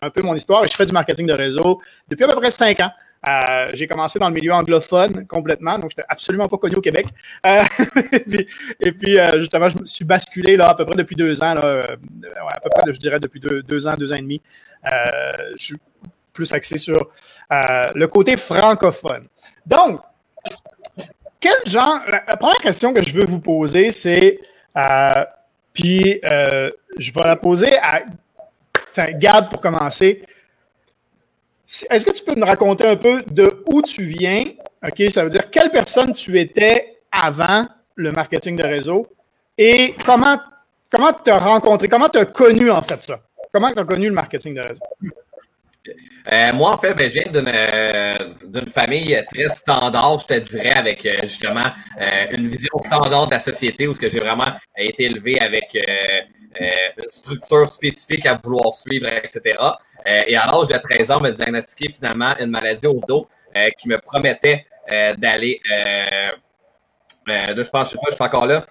un 0.00 0.10
peu 0.10 0.22
mon 0.22 0.34
histoire 0.34 0.64
et 0.64 0.68
je 0.68 0.74
fais 0.74 0.86
du 0.86 0.92
marketing 0.92 1.26
de 1.26 1.34
réseau 1.34 1.80
depuis 2.08 2.24
à 2.24 2.28
peu 2.28 2.36
près 2.36 2.50
cinq 2.50 2.80
ans. 2.80 2.90
Euh, 3.28 3.68
j'ai 3.74 3.86
commencé 3.86 4.18
dans 4.18 4.28
le 4.28 4.34
milieu 4.34 4.52
anglophone 4.52 5.26
complètement, 5.26 5.78
donc 5.78 5.90
je 5.90 5.96
n'étais 5.96 6.06
absolument 6.08 6.46
pas 6.48 6.58
connu 6.58 6.76
au 6.76 6.80
Québec. 6.80 7.06
Euh, 7.44 7.62
et 8.80 8.92
puis, 8.92 9.18
euh, 9.18 9.40
justement, 9.40 9.68
je 9.68 9.78
me 9.78 9.84
suis 9.84 10.04
basculé 10.04 10.56
là, 10.56 10.68
à 10.68 10.74
peu 10.74 10.84
près 10.84 10.96
depuis 10.96 11.16
deux 11.16 11.42
ans, 11.42 11.56
à 11.56 12.60
peu 12.60 12.70
près, 12.70 12.92
je 12.92 12.98
dirais, 12.98 13.18
depuis 13.18 13.40
deux, 13.40 13.86
ans, 13.86 13.94
deux 13.94 14.12
ans 14.12 14.16
et 14.16 14.22
demi. 14.22 14.40
je 14.84 15.64
suis 15.64 15.76
plus 16.32 16.52
axé 16.52 16.76
sur 16.76 17.08
le 17.50 18.06
côté 18.06 18.36
francophone. 18.36 19.26
Donc, 19.64 20.00
quel 21.40 21.56
genre. 21.66 22.00
La, 22.08 22.36
première 22.36 22.58
question 22.58 22.92
que 22.92 23.02
je 23.02 23.12
veux 23.12 23.24
vous 23.24 23.40
poser, 23.40 23.90
c'est. 23.90 24.38
puis, 25.72 26.20
je 26.22 27.12
vais 27.12 27.22
la 27.24 27.36
poser 27.36 27.76
à 27.78 28.02
Gab 29.12 29.50
pour 29.50 29.60
commencer. 29.60 30.22
Est-ce 31.90 32.06
que 32.06 32.12
tu 32.12 32.22
peux 32.24 32.34
me 32.34 32.44
raconter 32.44 32.86
un 32.86 32.96
peu 32.96 33.22
de 33.22 33.62
où 33.66 33.82
tu 33.82 34.04
viens? 34.04 34.44
OK, 34.86 35.10
ça 35.10 35.24
veut 35.24 35.30
dire 35.30 35.50
quelle 35.50 35.70
personne 35.70 36.14
tu 36.14 36.38
étais 36.38 36.98
avant 37.10 37.66
le 37.96 38.12
marketing 38.12 38.56
de 38.56 38.62
réseau 38.62 39.06
Et 39.58 39.94
comment 40.04 40.38
comment 40.90 41.12
tu 41.12 41.30
as 41.30 41.38
rencontré, 41.38 41.88
comment 41.88 42.08
tu 42.08 42.18
as 42.18 42.26
connu 42.26 42.70
en 42.70 42.82
fait 42.82 43.02
ça? 43.02 43.18
Comment 43.52 43.72
tu 43.72 43.78
as 43.80 43.84
connu 43.84 44.06
le 44.06 44.14
marketing 44.14 44.54
de 44.54 44.60
réseau? 44.60 44.82
Euh, 46.32 46.52
moi, 46.52 46.74
en 46.74 46.78
fait, 46.78 46.92
ben, 46.94 47.08
je 47.08 47.20
viens 47.20 47.30
d'une, 47.30 47.48
euh, 47.52 48.34
d'une 48.44 48.68
famille 48.70 49.24
très 49.32 49.48
standard, 49.48 50.18
je 50.20 50.26
te 50.26 50.34
dirais, 50.34 50.72
avec 50.72 51.06
euh, 51.06 51.14
justement 51.22 51.70
une 52.32 52.48
vision 52.48 52.76
standard 52.84 53.26
de 53.26 53.32
la 53.32 53.38
société 53.38 53.86
où 53.86 53.94
j'ai 53.94 54.08
vraiment 54.08 54.52
été 54.76 55.04
élevé 55.04 55.40
avec 55.40 55.76
une 56.60 57.10
structure 57.10 57.68
spécifique 57.68 58.26
à 58.26 58.34
vouloir 58.34 58.74
suivre, 58.74 59.08
etc. 59.08 59.58
et 60.04 60.36
à 60.36 60.46
l'âge 60.46 60.68
de 60.68 60.78
13 60.78 61.10
ans, 61.10 61.16
on 61.18 61.22
m'a 61.22 61.30
diagnostiqué 61.30 61.92
finalement 61.92 62.32
une 62.38 62.50
maladie 62.50 62.86
au 62.86 63.00
dos 63.06 63.26
qui 63.78 63.88
me 63.88 63.98
promettait 63.98 64.66
d'aller. 65.18 65.60
je 67.26 67.70
pense, 67.70 67.88
je 67.88 67.92
sais 67.92 67.98
pas, 67.98 68.08
je 68.10 68.14
suis 68.14 68.24
encore 68.24 68.46
là. 68.46 68.64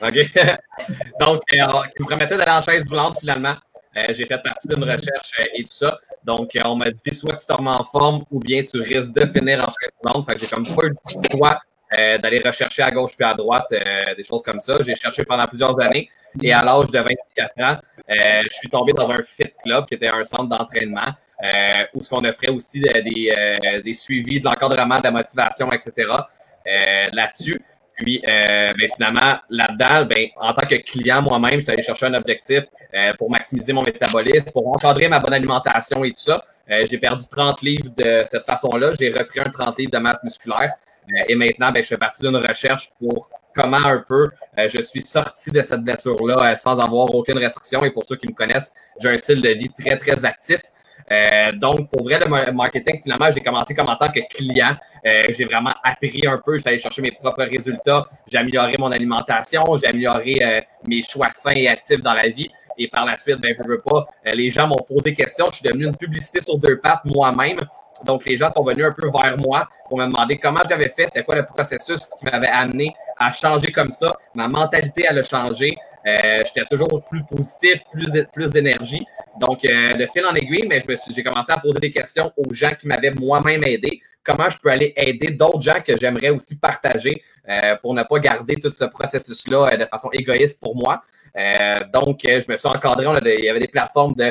OK. 0.00 0.14
Donc, 1.20 1.42
qui 1.48 1.56
me 1.58 2.04
promettait 2.06 2.36
d'aller 2.36 2.50
en 2.50 2.62
chaise 2.62 2.84
roulante 2.88 3.18
finalement. 3.20 3.54
j'ai 3.94 4.26
fait 4.26 4.42
partie 4.42 4.68
d'une 4.68 4.84
recherche 4.84 5.32
et 5.54 5.62
tout 5.64 5.72
ça. 5.72 5.98
Donc, 6.24 6.50
on 6.64 6.76
m'a 6.76 6.90
dit 6.90 7.14
soit 7.14 7.36
tu 7.36 7.46
te 7.46 7.52
en 7.52 7.84
forme 7.84 8.24
ou 8.30 8.40
bien 8.40 8.62
tu 8.62 8.80
risques 8.80 9.12
de 9.12 9.26
finir 9.26 9.58
en 9.58 9.68
chaise 9.68 9.92
roulante. 10.02 10.26
Fait 10.28 10.34
que 10.34 10.40
j'ai 10.40 10.46
comme 10.46 10.64
pas 10.64 10.86
eu 10.86 10.90
le 10.90 11.30
choix 11.30 11.60
euh, 11.98 12.16
d'aller 12.18 12.38
rechercher 12.38 12.82
à 12.82 12.90
gauche 12.90 13.12
puis 13.16 13.24
à 13.26 13.34
droite 13.34 13.66
euh, 13.72 14.14
des 14.16 14.24
choses 14.24 14.42
comme 14.42 14.60
ça. 14.60 14.76
J'ai 14.82 14.94
cherché 14.94 15.24
pendant 15.24 15.44
plusieurs 15.44 15.78
années 15.78 16.08
et 16.40 16.52
à 16.52 16.62
l'âge 16.62 16.86
de 16.86 16.98
24 16.98 17.60
ans, 17.60 17.80
euh, 18.10 18.42
je 18.44 18.54
suis 18.54 18.68
tombé 18.68 18.92
dans 18.92 19.10
un 19.10 19.22
fit 19.22 19.52
club 19.62 19.86
qui 19.86 19.94
était 19.94 20.08
un 20.08 20.24
centre 20.24 20.46
d'entraînement 20.46 21.12
où 21.92 22.00
ce 22.00 22.08
qu'on 22.08 22.24
offrait 22.24 22.50
aussi 22.50 22.80
des, 22.80 23.80
des 23.84 23.94
suivis 23.94 24.38
de 24.38 24.44
l'encadrement, 24.44 24.98
de 24.98 25.02
la 25.04 25.10
motivation, 25.10 25.68
etc. 25.72 26.08
là-dessus. 27.12 27.60
Puis, 28.02 28.22
euh, 28.28 28.72
ben, 28.78 28.88
finalement, 28.94 29.36
là-dedans, 29.50 30.06
ben, 30.06 30.28
en 30.36 30.52
tant 30.52 30.66
que 30.66 30.76
client 30.76 31.22
moi-même, 31.22 31.60
je 31.60 31.64
suis 31.64 31.70
allé 31.70 31.82
chercher 31.82 32.06
un 32.06 32.14
objectif 32.14 32.64
euh, 32.94 33.12
pour 33.18 33.30
maximiser 33.30 33.72
mon 33.72 33.82
métabolisme, 33.82 34.50
pour 34.52 34.66
encadrer 34.68 35.08
ma 35.08 35.20
bonne 35.20 35.34
alimentation 35.34 36.04
et 36.04 36.10
tout 36.10 36.20
ça. 36.20 36.44
Euh, 36.70 36.86
j'ai 36.90 36.98
perdu 36.98 37.26
30 37.28 37.62
livres 37.62 37.90
de 37.96 38.24
cette 38.30 38.44
façon-là. 38.44 38.92
J'ai 38.98 39.10
repris 39.10 39.40
un 39.40 39.50
30 39.50 39.78
livres 39.78 39.92
de 39.92 39.98
masse 39.98 40.22
musculaire. 40.24 40.72
et 41.28 41.34
maintenant, 41.34 41.70
ben, 41.70 41.82
je 41.82 41.88
fais 41.88 41.96
partie 41.96 42.22
d'une 42.22 42.36
recherche 42.36 42.90
pour 42.98 43.28
comment 43.54 43.84
un 43.84 44.04
peu 44.06 44.30
je 44.68 44.80
suis 44.82 45.02
sorti 45.02 45.50
de 45.50 45.62
cette 45.62 45.80
blessure-là 45.80 46.56
sans 46.56 46.78
avoir 46.78 47.14
aucune 47.14 47.38
restriction. 47.38 47.84
Et 47.84 47.90
pour 47.90 48.04
ceux 48.06 48.16
qui 48.16 48.26
me 48.26 48.34
connaissent, 48.34 48.72
j'ai 49.00 49.08
un 49.08 49.18
style 49.18 49.40
de 49.40 49.48
vie 49.48 49.70
très, 49.78 49.96
très 49.96 50.24
actif. 50.24 50.60
Euh, 51.10 51.52
donc, 51.52 51.90
pour 51.90 52.04
vrai, 52.04 52.18
le 52.18 52.52
marketing, 52.52 53.00
finalement, 53.02 53.30
j'ai 53.32 53.40
commencé 53.40 53.74
comme 53.74 53.88
en 53.88 53.96
tant 53.96 54.08
que 54.08 54.20
client. 54.34 54.76
Euh, 55.04 55.24
j'ai 55.30 55.44
vraiment 55.44 55.72
appris 55.82 56.22
un 56.26 56.38
peu. 56.38 56.58
J'ai 56.58 56.68
allé 56.68 56.78
chercher 56.78 57.02
mes 57.02 57.10
propres 57.10 57.44
résultats. 57.44 58.06
J'ai 58.30 58.38
amélioré 58.38 58.74
mon 58.78 58.90
alimentation. 58.90 59.62
J'ai 59.76 59.88
amélioré 59.88 60.38
euh, 60.42 60.60
mes 60.86 61.02
choix 61.02 61.28
sains 61.34 61.52
et 61.52 61.68
actifs 61.68 62.02
dans 62.02 62.14
la 62.14 62.28
vie. 62.28 62.48
Et 62.78 62.88
par 62.88 63.04
la 63.04 63.18
suite, 63.18 63.38
ben, 63.38 63.54
je 63.56 63.68
veux 63.68 63.82
pas, 63.82 64.06
les 64.32 64.50
gens 64.50 64.66
m'ont 64.66 64.76
posé 64.88 65.10
des 65.10 65.14
questions. 65.14 65.46
Je 65.50 65.56
suis 65.56 65.68
devenu 65.68 65.86
une 65.86 65.96
publicité 65.96 66.40
sur 66.40 66.56
deux 66.56 66.78
pattes 66.78 67.04
moi-même. 67.04 67.60
Donc, 68.04 68.24
les 68.24 68.36
gens 68.36 68.50
sont 68.50 68.64
venus 68.64 68.84
un 68.84 68.92
peu 68.92 69.10
vers 69.10 69.36
moi 69.38 69.68
pour 69.88 69.98
me 69.98 70.06
demander 70.06 70.36
comment 70.38 70.62
j'avais 70.68 70.88
fait, 70.88 71.06
c'était 71.06 71.22
quoi 71.22 71.36
le 71.36 71.46
processus 71.46 72.06
qui 72.18 72.24
m'avait 72.24 72.48
amené 72.48 72.94
à 73.18 73.30
changer 73.30 73.70
comme 73.72 73.90
ça. 73.90 74.16
Ma 74.34 74.48
mentalité, 74.48 75.04
elle 75.08 75.18
a 75.18 75.22
changé. 75.22 75.76
Euh, 76.06 76.38
J'étais 76.44 76.66
toujours 76.68 77.04
plus 77.04 77.22
positif, 77.24 77.82
plus 78.32 78.50
d'énergie. 78.50 79.06
Donc, 79.38 79.64
euh, 79.64 79.94
de 79.94 80.06
fil 80.06 80.24
en 80.26 80.34
aiguille, 80.34 80.66
mais 80.68 80.82
j'ai 81.10 81.22
commencé 81.22 81.52
à 81.52 81.58
poser 81.58 81.78
des 81.78 81.90
questions 81.90 82.32
aux 82.36 82.52
gens 82.52 82.70
qui 82.78 82.86
m'avaient 82.86 83.12
moi-même 83.12 83.62
aidé. 83.64 84.02
Comment 84.24 84.48
je 84.48 84.58
peux 84.58 84.70
aller 84.70 84.92
aider 84.96 85.32
d'autres 85.32 85.60
gens 85.60 85.80
que 85.84 85.98
j'aimerais 85.98 86.30
aussi 86.30 86.56
partager 86.56 87.22
euh, 87.48 87.74
pour 87.76 87.94
ne 87.94 88.02
pas 88.02 88.18
garder 88.18 88.56
tout 88.56 88.70
ce 88.70 88.84
processus-là 88.84 89.70
euh, 89.72 89.76
de 89.76 89.84
façon 89.86 90.08
égoïste 90.12 90.60
pour 90.60 90.76
moi. 90.76 91.02
Donc, 91.94 92.20
je 92.24 92.50
me 92.50 92.56
suis 92.58 92.68
encadré. 92.68 93.06
il 93.38 93.44
y 93.44 93.48
avait 93.48 93.58
des 93.58 93.68
plateformes 93.68 94.14
de 94.14 94.30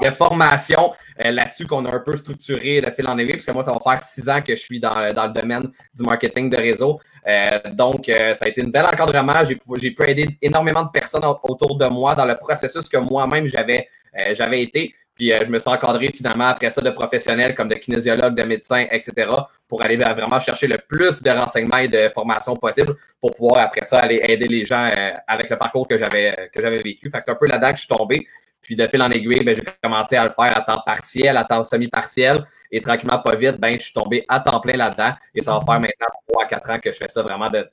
de 0.00 0.10
formation 0.10 0.92
euh, 1.24 1.32
là-dessus 1.32 1.66
qu'on 1.66 1.84
a 1.84 1.94
un 1.94 1.98
peu 1.98 2.16
structuré 2.16 2.80
de 2.80 2.90
fil 2.90 3.08
en 3.08 3.18
aiguille, 3.18 3.34
parce 3.34 3.46
que 3.46 3.52
moi, 3.52 3.64
ça 3.64 3.72
va 3.72 3.80
faire 3.80 4.02
six 4.02 4.28
ans 4.28 4.40
que 4.40 4.54
je 4.54 4.60
suis 4.60 4.78
dans, 4.78 5.12
dans 5.12 5.26
le 5.26 5.32
domaine 5.32 5.70
du 5.94 6.02
marketing 6.02 6.48
de 6.48 6.56
réseau. 6.56 7.00
Euh, 7.26 7.58
donc, 7.72 8.08
euh, 8.08 8.34
ça 8.34 8.44
a 8.44 8.48
été 8.48 8.60
une 8.60 8.70
belle 8.70 8.86
encadrement. 8.86 9.44
J'ai, 9.44 9.58
j'ai 9.76 9.90
pu 9.90 10.08
aider 10.08 10.28
énormément 10.40 10.84
de 10.84 10.90
personnes 10.90 11.24
autour 11.24 11.76
de 11.76 11.86
moi 11.86 12.14
dans 12.14 12.24
le 12.24 12.36
processus 12.36 12.88
que 12.88 12.98
moi-même 12.98 13.46
j'avais, 13.46 13.88
j'avais 14.32 14.62
été. 14.62 14.94
Puis 15.14 15.32
je 15.32 15.50
me 15.50 15.58
suis 15.58 15.68
encadré 15.68 16.12
finalement 16.14 16.46
après 16.46 16.70
ça 16.70 16.80
de 16.80 16.90
professionnels 16.90 17.52
comme 17.56 17.66
de 17.66 17.74
kinésiologues, 17.74 18.36
de 18.36 18.44
médecins, 18.44 18.86
etc. 18.88 19.28
pour 19.66 19.82
aller 19.82 19.96
vraiment 19.96 20.38
chercher 20.38 20.68
le 20.68 20.78
plus 20.78 21.20
de 21.20 21.30
renseignements 21.30 21.78
et 21.78 21.88
de 21.88 22.08
formations 22.14 22.54
possible 22.54 22.94
pour 23.20 23.34
pouvoir 23.34 23.58
après 23.64 23.84
ça 23.84 23.98
aller 23.98 24.20
aider 24.22 24.46
les 24.46 24.64
gens 24.64 24.88
avec 25.26 25.50
le 25.50 25.58
parcours 25.58 25.88
que 25.88 25.98
j'avais 25.98 26.48
que 26.54 26.62
j'avais 26.62 26.80
vécu. 26.80 27.10
Fait 27.10 27.18
que 27.18 27.24
c'est 27.26 27.32
un 27.32 27.34
peu 27.34 27.48
là-dedans 27.48 27.70
que 27.70 27.78
je 27.78 27.80
suis 27.80 27.88
tombé. 27.88 28.28
Puis 28.68 28.76
de 28.76 28.86
fil 28.86 29.00
en 29.00 29.08
aiguille, 29.08 29.42
ben, 29.42 29.56
j'ai 29.56 29.62
commencé 29.82 30.14
à 30.14 30.24
le 30.24 30.30
faire 30.30 30.54
à 30.54 30.60
temps 30.60 30.82
partiel, 30.84 31.34
à 31.38 31.42
temps 31.42 31.64
semi-partiel. 31.64 32.46
Et 32.70 32.82
tranquillement, 32.82 33.18
pas 33.18 33.34
vite, 33.34 33.56
ben, 33.58 33.72
je 33.72 33.78
suis 33.78 33.94
tombé 33.94 34.26
à 34.28 34.40
temps 34.40 34.60
plein 34.60 34.76
là-dedans. 34.76 35.12
Et 35.34 35.40
ça 35.40 35.54
va 35.54 35.60
faire 35.60 35.80
maintenant 35.80 36.06
3 36.28 36.44
à 36.44 36.46
4 36.48 36.70
ans 36.70 36.78
que 36.78 36.92
je 36.92 36.98
fais 36.98 37.08
ça 37.08 37.22
vraiment 37.22 37.46
de, 37.46 37.66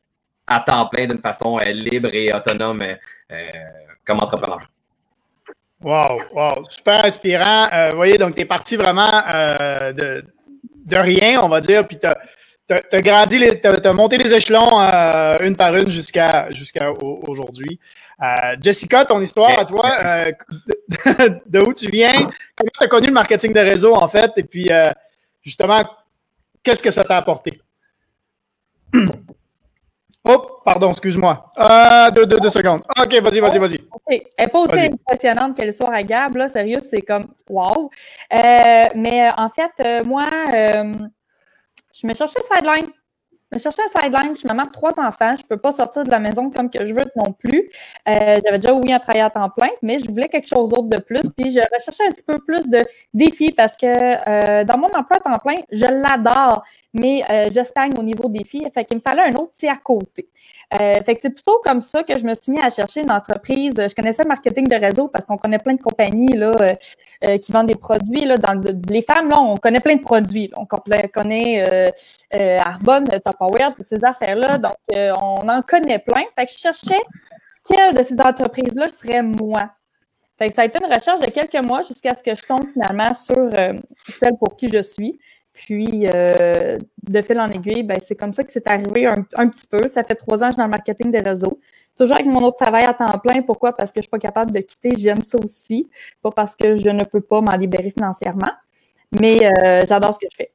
à 0.48 0.62
temps 0.62 0.86
plein 0.86 1.06
d'une 1.06 1.20
façon 1.20 1.60
euh, 1.60 1.70
libre 1.74 2.08
et 2.14 2.34
autonome 2.34 2.82
euh, 2.82 3.48
comme 4.06 4.20
entrepreneur. 4.22 4.62
Wow, 5.82 6.22
wow, 6.34 6.64
super 6.70 7.04
inspirant. 7.04 7.68
Euh, 7.74 7.90
vous 7.90 7.98
voyez, 7.98 8.18
donc 8.18 8.36
tu 8.36 8.44
es 8.44 8.46
parti 8.46 8.78
vraiment 8.78 9.22
de, 9.92 10.24
rien, 10.94 11.42
on 11.44 11.50
va 11.50 11.60
dire, 11.60 11.86
puis 11.86 12.00
tu 12.00 12.08
as, 12.08 13.02
grandi, 13.02 13.38
monté 13.94 14.18
les 14.18 14.34
échelons 14.34 14.80
une 15.42 15.58
par 15.58 15.76
une 15.76 15.92
jusqu'à 15.92 16.48
aujourd'hui. 17.28 17.82
Euh, 18.22 18.56
Jessica, 18.62 19.04
ton 19.06 19.20
histoire 19.20 19.60
à 19.60 19.66
toi, 19.66 19.86
euh, 20.04 20.32
de, 21.46 21.60
où 21.60 21.74
tu 21.74 21.90
viens, 21.90 22.28
comment 22.56 22.72
tu 22.74 22.84
as 22.84 22.88
connu 22.88 23.08
le 23.08 23.14
marketing 23.14 23.54
de 23.54 23.60
réseau 23.60 23.94
en 23.94 24.08
fait, 24.08 24.32
et 24.38 24.44
puis 24.44 24.72
euh, 24.72 24.90
justement, 25.42 25.82
qu'est-ce 26.64 26.82
que 26.82 26.92
ça 26.92 27.04
t'a 27.04 27.18
apporté? 27.18 27.62
Oh, 30.28 30.60
pardon, 30.66 30.90
excuse-moi. 30.90 31.46
deux, 32.16 32.26
deux, 32.26 32.40
deux, 32.40 32.50
secondes. 32.50 32.82
OK, 33.00 33.14
vas-y, 33.22 33.40
vas-y, 33.40 33.60
vas-y. 33.60 33.80
Elle 34.10 34.24
n'est 34.40 34.48
pas 34.48 34.60
aussi 34.60 34.80
impressionnante 34.80 35.56
qu'elle 35.56 35.72
soit 35.72 35.94
à 35.94 36.02
Gab, 36.02 36.36
là, 36.36 36.50
sérieux, 36.50 36.80
c'est 36.82 37.04
comme 37.04 37.28
wow. 37.48 37.92
mais 38.32 39.30
en 39.38 39.52
fait, 39.52 40.04
moi, 40.04 40.28
je 41.94 42.08
me 42.08 42.14
cherchais 42.16 42.40
sideline. 42.52 42.88
Je 43.52 43.60
cherchais 43.60 43.84
un 43.84 44.02
sideline, 44.02 44.34
je 44.34 44.40
suis 44.40 44.48
maman 44.48 44.64
de 44.64 44.72
trois 44.72 45.00
enfants, 45.00 45.34
je 45.38 45.44
peux 45.44 45.58
pas 45.58 45.72
sortir 45.72 46.04
de 46.04 46.10
la 46.10 46.20
maison 46.20 46.50
comme 46.50 46.70
que 46.70 46.84
je 46.86 46.94
veux 46.94 47.06
non 47.16 47.32
plus. 47.32 47.70
Euh, 48.08 48.40
j'avais 48.44 48.58
déjà 48.58 48.74
oui 48.74 48.92
un 48.92 49.00
travail 49.00 49.22
à 49.22 49.30
temps 49.30 49.50
plein, 49.50 49.70
mais 49.84 50.00
je 50.00 50.10
voulais 50.10 50.28
quelque 50.28 50.48
chose 50.48 50.72
d'autre 50.72 50.90
de 50.90 50.98
plus. 50.98 51.22
Puis 51.38 51.52
je 51.52 51.60
recherchais 51.74 52.08
un 52.08 52.12
petit 52.12 52.24
peu 52.24 52.40
plus 52.40 52.68
de 52.68 52.84
défis 53.14 53.52
parce 53.52 53.78
que 53.78 53.86
euh, 53.86 54.64
dans 54.64 54.78
mon 54.80 54.88
emploi 54.88 55.18
à 55.18 55.20
temps 55.20 55.38
plein, 55.38 55.62
je 55.72 55.86
l'adore, 55.86 56.64
mais 56.96 57.24
euh, 57.30 57.50
je 57.54 57.64
stagne 57.64 57.92
au 58.00 58.04
niveau 58.04 58.30
défis. 58.30 58.66
Fait 58.74 58.86
qu'il 58.86 58.98
me 58.98 59.02
fallait 59.02 59.24
un 59.24 59.36
autre 59.36 59.52
petit 59.52 59.68
à 59.68 59.76
côté. 59.76 60.30
Euh, 60.74 60.96
fait 61.06 61.16
que 61.16 61.22
c'est 61.22 61.30
plutôt 61.30 61.60
comme 61.64 61.82
ça 61.82 62.04
que 62.04 62.18
je 62.18 62.26
me 62.26 62.34
suis 62.34 62.52
mis 62.52 62.60
à 62.60 62.70
chercher 62.70 63.02
une 63.02 63.12
entreprise. 63.12 63.74
Je 63.76 63.94
connaissais 63.94 64.24
le 64.24 64.30
marketing 64.30 64.68
de 64.68 64.76
réseau 64.76 65.08
parce 65.08 65.26
qu'on 65.26 65.38
connaît 65.38 65.60
plein 65.60 65.74
de 65.74 65.82
compagnies 65.82 66.36
là, 66.36 66.52
euh, 66.60 66.76
euh, 67.26 67.38
qui 67.38 67.52
vendent 67.52 67.68
des 67.68 67.76
produits. 67.76 68.26
Là, 68.26 68.38
dans 68.38 68.60
les 68.90 69.02
femmes, 69.02 69.30
là, 69.30 69.40
on 69.40 69.58
connaît 69.58 69.82
plein 69.82 69.96
de 69.96 70.02
produits. 70.02 70.52
On 70.56 70.66
connaît 70.66 71.92
Arbonne, 72.32 73.06
Tupperware, 73.06 73.76
toutes 73.76 73.88
ces 73.88 74.04
affaires-là. 74.04 74.58
Donc, 74.58 74.76
on 75.22 75.48
en 75.48 75.62
connaît 75.62 76.00
plein. 76.00 76.24
Fait 76.38 76.46
que 76.46 76.52
je 76.52 76.58
cherchais 76.58 77.02
quelle 77.68 77.94
de 77.94 78.04
ces 78.04 78.20
entreprises-là 78.20 78.90
serait 78.90 79.22
moi. 79.22 79.72
Fait 80.38 80.50
que 80.50 80.56
ça 80.56 80.64
a 80.64 80.66
été 80.66 80.80
une 80.84 80.92
recherche 80.92 81.22
de 81.22 81.28
quelques 81.28 81.66
mois 81.66 81.82
jusqu'à 81.82 82.14
ce 82.14 82.22
que 82.22 82.36
je 82.36 82.44
tombe 82.44 82.66
finalement 82.74 83.14
sur 83.14 83.50
celle 83.52 84.38
pour 84.38 84.56
qui 84.56 84.70
je 84.70 84.82
suis. 84.82 85.20
Puis, 85.56 86.06
euh, 86.14 86.78
de 87.02 87.22
fil 87.22 87.40
en 87.40 87.48
aiguille, 87.48 87.84
ben, 87.84 87.98
c'est 88.02 88.16
comme 88.16 88.34
ça 88.34 88.44
que 88.44 88.52
c'est 88.52 88.68
arrivé 88.68 89.08
un, 89.08 89.48
petit 89.48 89.66
peu. 89.66 89.88
Ça 89.88 90.04
fait 90.04 90.16
trois 90.16 90.44
ans 90.44 90.48
que 90.48 90.52
je 90.52 90.54
suis 90.54 90.58
dans 90.58 90.66
le 90.66 90.72
marketing 90.72 91.12
des 91.12 91.20
réseaux. 91.20 91.60
Toujours 91.98 92.18
avec 92.18 92.28
mon 92.28 92.44
autre 92.44 92.58
travail 92.58 92.84
à 92.84 92.94
temps 92.94 93.18
plein. 93.20 93.42
Pourquoi? 93.42 93.72
Parce 93.74 93.92
que 93.92 93.96
je 93.96 94.00
ne 94.00 94.04
suis 94.04 94.10
pas 94.10 94.20
capable 94.20 94.52
de 94.52 94.60
quitter. 94.60 94.92
J'aime 94.98 95.22
ça 95.22 95.38
aussi. 95.42 95.90
Pas 96.22 96.32
parce 96.32 96.58
que 96.58 96.76
je 96.76 96.90
ne 96.90 97.06
peux 97.06 97.22
pas 97.22 97.40
m'en 97.40 97.56
libérer 97.56 97.90
financièrement. 97.90 98.52
Mais 99.18 99.46
euh, 99.46 99.82
j'adore 99.88 100.14
ce 100.14 100.20
que 100.20 100.28
je 100.30 100.36
fais. 100.36 100.52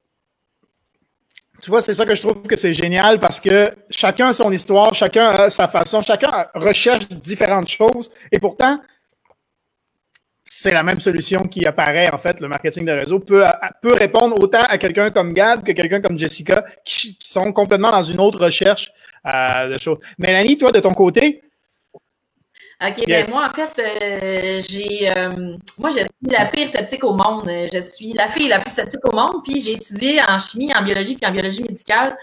Tu 1.63 1.71
vois, 1.71 1.81
c'est 1.81 1.95
ça 1.95 2.05
que 2.05 2.15
je 2.15 2.21
trouve 2.21 2.43
que 2.43 2.57
c'est 2.57 2.75
génial 2.75 3.19
parce 3.19 3.41
que 3.41 3.71
chacun 3.89 4.29
a 4.29 4.33
son 4.35 4.53
histoire, 4.53 4.93
chacun 4.93 5.29
a 5.29 5.51
sa 5.51 5.67
façon, 5.67 6.03
chacun 6.03 6.47
recherche 6.55 7.09
différentes 7.09 7.69
choses. 7.69 8.11
Et 8.33 8.39
pourtant, 8.39 8.79
c'est 10.53 10.73
la 10.73 10.83
même 10.83 10.99
solution 10.99 11.45
qui 11.45 11.65
apparaît, 11.65 12.13
en 12.13 12.19
fait, 12.19 12.41
le 12.41 12.49
marketing 12.49 12.85
de 12.85 12.91
réseau 12.91 13.21
peut, 13.21 13.45
peut 13.81 13.95
répondre 13.95 14.37
autant 14.43 14.65
à 14.69 14.79
quelqu'un 14.79 15.11
comme 15.11 15.33
Gab 15.33 15.63
que 15.63 15.71
quelqu'un 15.71 16.01
comme 16.01 16.19
Jessica 16.19 16.65
qui, 16.85 17.17
sont 17.23 17.53
complètement 17.53 17.93
dans 17.93 18.03
une 18.03 18.19
autre 18.19 18.45
recherche 18.45 18.91
euh, 19.27 19.73
de 19.73 19.79
choses. 19.79 19.99
Mélanie, 20.19 20.59
toi, 20.59 20.73
de 20.73 20.81
ton 20.81 20.93
côté? 20.93 21.41
OK, 22.85 23.07
ben 23.07 23.25
moi, 23.31 23.49
en 23.49 23.55
fait, 23.55 23.71
euh, 23.79 24.61
j'ai. 24.69 25.17
Euh, 25.17 25.57
moi, 25.79 25.91
je 25.91 25.99
suis 25.99 26.37
la 26.37 26.47
pire 26.47 26.69
sceptique 26.69 27.05
au 27.05 27.13
monde. 27.13 27.49
Je 27.73 27.83
suis 27.83 28.13
la 28.15 28.27
fille 28.27 28.49
la 28.49 28.59
plus 28.59 28.73
sceptique 28.73 29.07
au 29.07 29.15
monde. 29.15 29.45
Puis 29.45 29.63
j'ai 29.63 29.75
étudié 29.75 30.21
en 30.27 30.39
chimie, 30.39 30.75
en 30.75 30.83
biologie, 30.83 31.15
puis 31.15 31.31
en 31.31 31.33
biologie 31.33 31.63
médicale. 31.63 32.17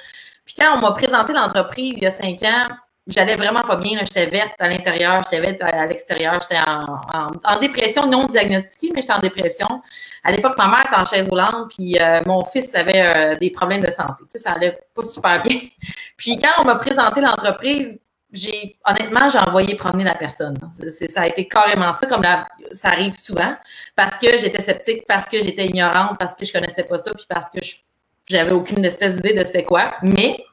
Puis 0.44 0.56
quand 0.60 0.76
on 0.76 0.82
m'a 0.82 0.92
présenté 0.92 1.32
l'entreprise 1.32 1.94
il 1.96 2.04
y 2.04 2.08
a 2.08 2.12
cinq 2.12 2.44
ans, 2.44 2.68
j'allais 3.08 3.36
vraiment 3.36 3.62
pas 3.62 3.76
bien. 3.78 4.00
J'étais 4.00 4.26
verte 4.26 4.54
à 4.60 4.70
l'intérieur, 4.70 5.22
j'étais 5.24 5.40
verte 5.40 5.62
à, 5.62 5.86
l'extérieur. 5.86 6.40
J'étais 6.42 6.62
en, 6.68 7.32
en, 7.44 7.60
dépression 7.60 8.06
non 8.08 8.26
diagnostiquée, 8.26 8.92
mais 8.94 9.02
j'étais 9.02 9.14
en 9.14 9.20
dépression. 9.20 9.68
À 10.24 10.32
l'époque, 10.32 10.58
ma 10.58 10.68
mère 10.68 10.86
était 10.86 11.02
en 11.02 11.06
chaise 11.06 11.28
roulante, 11.28 11.72
puis 11.76 11.98
euh, 12.00 12.22
mon 12.26 12.44
fils 12.46 12.76
avait 12.76 13.02
euh, 13.02 13.36
des 13.36 13.50
problèmes 13.52 13.82
de 13.82 13.92
santé. 13.92 14.24
Tu 14.24 14.32
sais, 14.32 14.40
ça 14.40 14.52
allait 14.52 14.78
pas 14.94 15.04
super 15.04 15.42
bien. 15.42 15.60
puis 16.18 16.38
quand 16.38 16.62
on 16.62 16.66
m'a 16.66 16.76
présenté 16.76 17.22
l'entreprise, 17.22 18.00
j'ai 18.32 18.78
honnêtement, 18.86 19.30
j'ai 19.30 19.40
envoyé 19.40 19.76
promener 19.76 20.04
la 20.04 20.16
personne. 20.16 20.58
ça 21.10 21.22
a 21.22 21.28
été 21.28 21.48
carrément 21.48 21.94
ça, 21.94 22.08
comme 22.08 22.24
ça 22.72 22.90
arrive 22.90 23.16
souvent, 23.16 23.56
parce 23.96 24.18
que 24.18 24.38
j'étais 24.38 24.62
sceptique, 24.62 25.06
parce 25.08 25.28
que 25.28 25.42
j'étais 25.42 25.66
ignorante, 25.66 26.18
parce 26.20 26.36
que 26.36 26.46
je 26.46 26.52
connaissais 26.52 26.84
pas 26.84 26.98
ça, 26.98 27.14
puis 27.14 27.26
parce 27.30 27.50
que 27.50 27.60
j'avais 28.26 28.52
aucune 28.52 28.84
espèce 28.84 29.16
d'idée 29.16 29.34
de 29.34 29.44
c'était 29.46 29.64
quoi. 29.64 29.96
Mais 30.02 30.44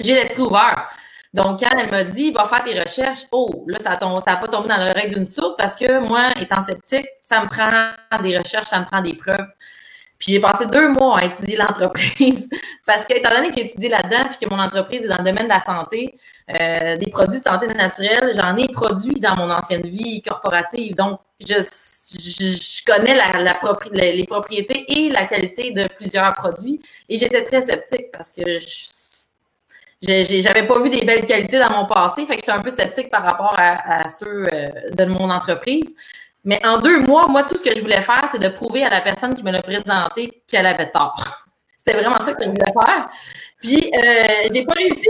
j'ai 0.00 0.14
l'esprit 0.14 0.42
ouvert. 0.42 0.90
Donc, 1.34 1.58
quand 1.58 1.76
elle 1.76 1.90
m'a 1.90 2.04
dit, 2.04 2.30
va 2.30 2.44
faire 2.44 2.62
tes 2.62 2.80
recherches, 2.80 3.26
oh, 3.32 3.64
là, 3.66 3.78
ça 3.82 3.90
n'a 3.90 4.36
pas 4.36 4.46
tombé 4.46 4.68
dans 4.68 4.76
l'oreille 4.76 5.10
d'une 5.10 5.26
sourde 5.26 5.56
parce 5.58 5.74
que 5.74 5.98
moi, 6.06 6.28
étant 6.40 6.62
sceptique, 6.62 7.06
ça 7.22 7.40
me 7.40 7.48
prend 7.48 8.22
des 8.22 8.38
recherches, 8.38 8.68
ça 8.68 8.78
me 8.78 8.84
prend 8.84 9.02
des 9.02 9.14
preuves. 9.14 9.48
Puis 10.16 10.32
j'ai 10.32 10.38
passé 10.40 10.66
deux 10.66 10.90
mois 10.90 11.18
à 11.18 11.24
étudier 11.24 11.56
l'entreprise 11.58 12.48
parce 12.86 13.04
que, 13.04 13.16
étant 13.18 13.34
donné 13.34 13.48
que 13.48 13.56
j'ai 13.56 13.66
étudié 13.66 13.88
là-dedans 13.88 14.28
puis 14.30 14.46
que 14.46 14.54
mon 14.54 14.60
entreprise 14.62 15.02
est 15.02 15.08
dans 15.08 15.18
le 15.18 15.24
domaine 15.24 15.46
de 15.46 15.48
la 15.48 15.58
santé, 15.58 16.14
euh, 16.50 16.96
des 16.98 17.10
produits 17.10 17.40
de 17.40 17.44
santé 17.44 17.66
naturelle, 17.66 18.32
j'en 18.36 18.56
ai 18.56 18.68
produit 18.68 19.18
dans 19.18 19.34
mon 19.34 19.50
ancienne 19.50 19.82
vie 19.82 20.22
corporative. 20.22 20.94
Donc, 20.94 21.18
je, 21.40 21.56
connais 22.86 23.16
les 24.12 24.24
propriétés 24.24 24.84
et 24.88 25.10
la 25.10 25.24
qualité 25.24 25.72
de 25.72 25.88
plusieurs 25.98 26.32
produits 26.34 26.80
et 27.08 27.18
j'étais 27.18 27.42
très 27.42 27.62
sceptique 27.62 28.12
parce 28.12 28.32
que 28.32 28.44
je 28.44 29.03
j'avais 30.06 30.66
pas 30.66 30.80
vu 30.80 30.90
des 30.90 31.04
belles 31.04 31.24
qualités 31.24 31.58
dans 31.58 31.70
mon 31.70 31.86
passé, 31.86 32.26
fait 32.26 32.34
que 32.34 32.40
j'étais 32.40 32.52
un 32.52 32.62
peu 32.62 32.70
sceptique 32.70 33.10
par 33.10 33.24
rapport 33.24 33.54
à, 33.58 34.08
ceux 34.08 34.46
euh, 34.52 34.66
de 34.92 35.04
mon 35.04 35.30
entreprise. 35.30 35.94
Mais 36.44 36.64
en 36.64 36.78
deux 36.78 37.00
mois, 37.00 37.26
moi, 37.28 37.42
tout 37.44 37.56
ce 37.56 37.64
que 37.64 37.74
je 37.74 37.80
voulais 37.80 38.02
faire, 38.02 38.28
c'est 38.30 38.38
de 38.38 38.48
prouver 38.48 38.84
à 38.84 38.90
la 38.90 39.00
personne 39.00 39.34
qui 39.34 39.42
me 39.42 39.50
l'a 39.50 39.62
présenté 39.62 40.42
qu'elle 40.46 40.66
avait 40.66 40.90
tort. 40.90 41.24
C'était 41.78 41.98
vraiment 41.98 42.20
ça 42.20 42.34
que 42.34 42.44
je 42.44 42.50
voulais 42.50 42.72
faire. 42.72 43.08
Puis, 43.62 43.90
euh, 43.94 44.48
j'ai 44.52 44.64
pas 44.64 44.74
réussi. 44.74 45.08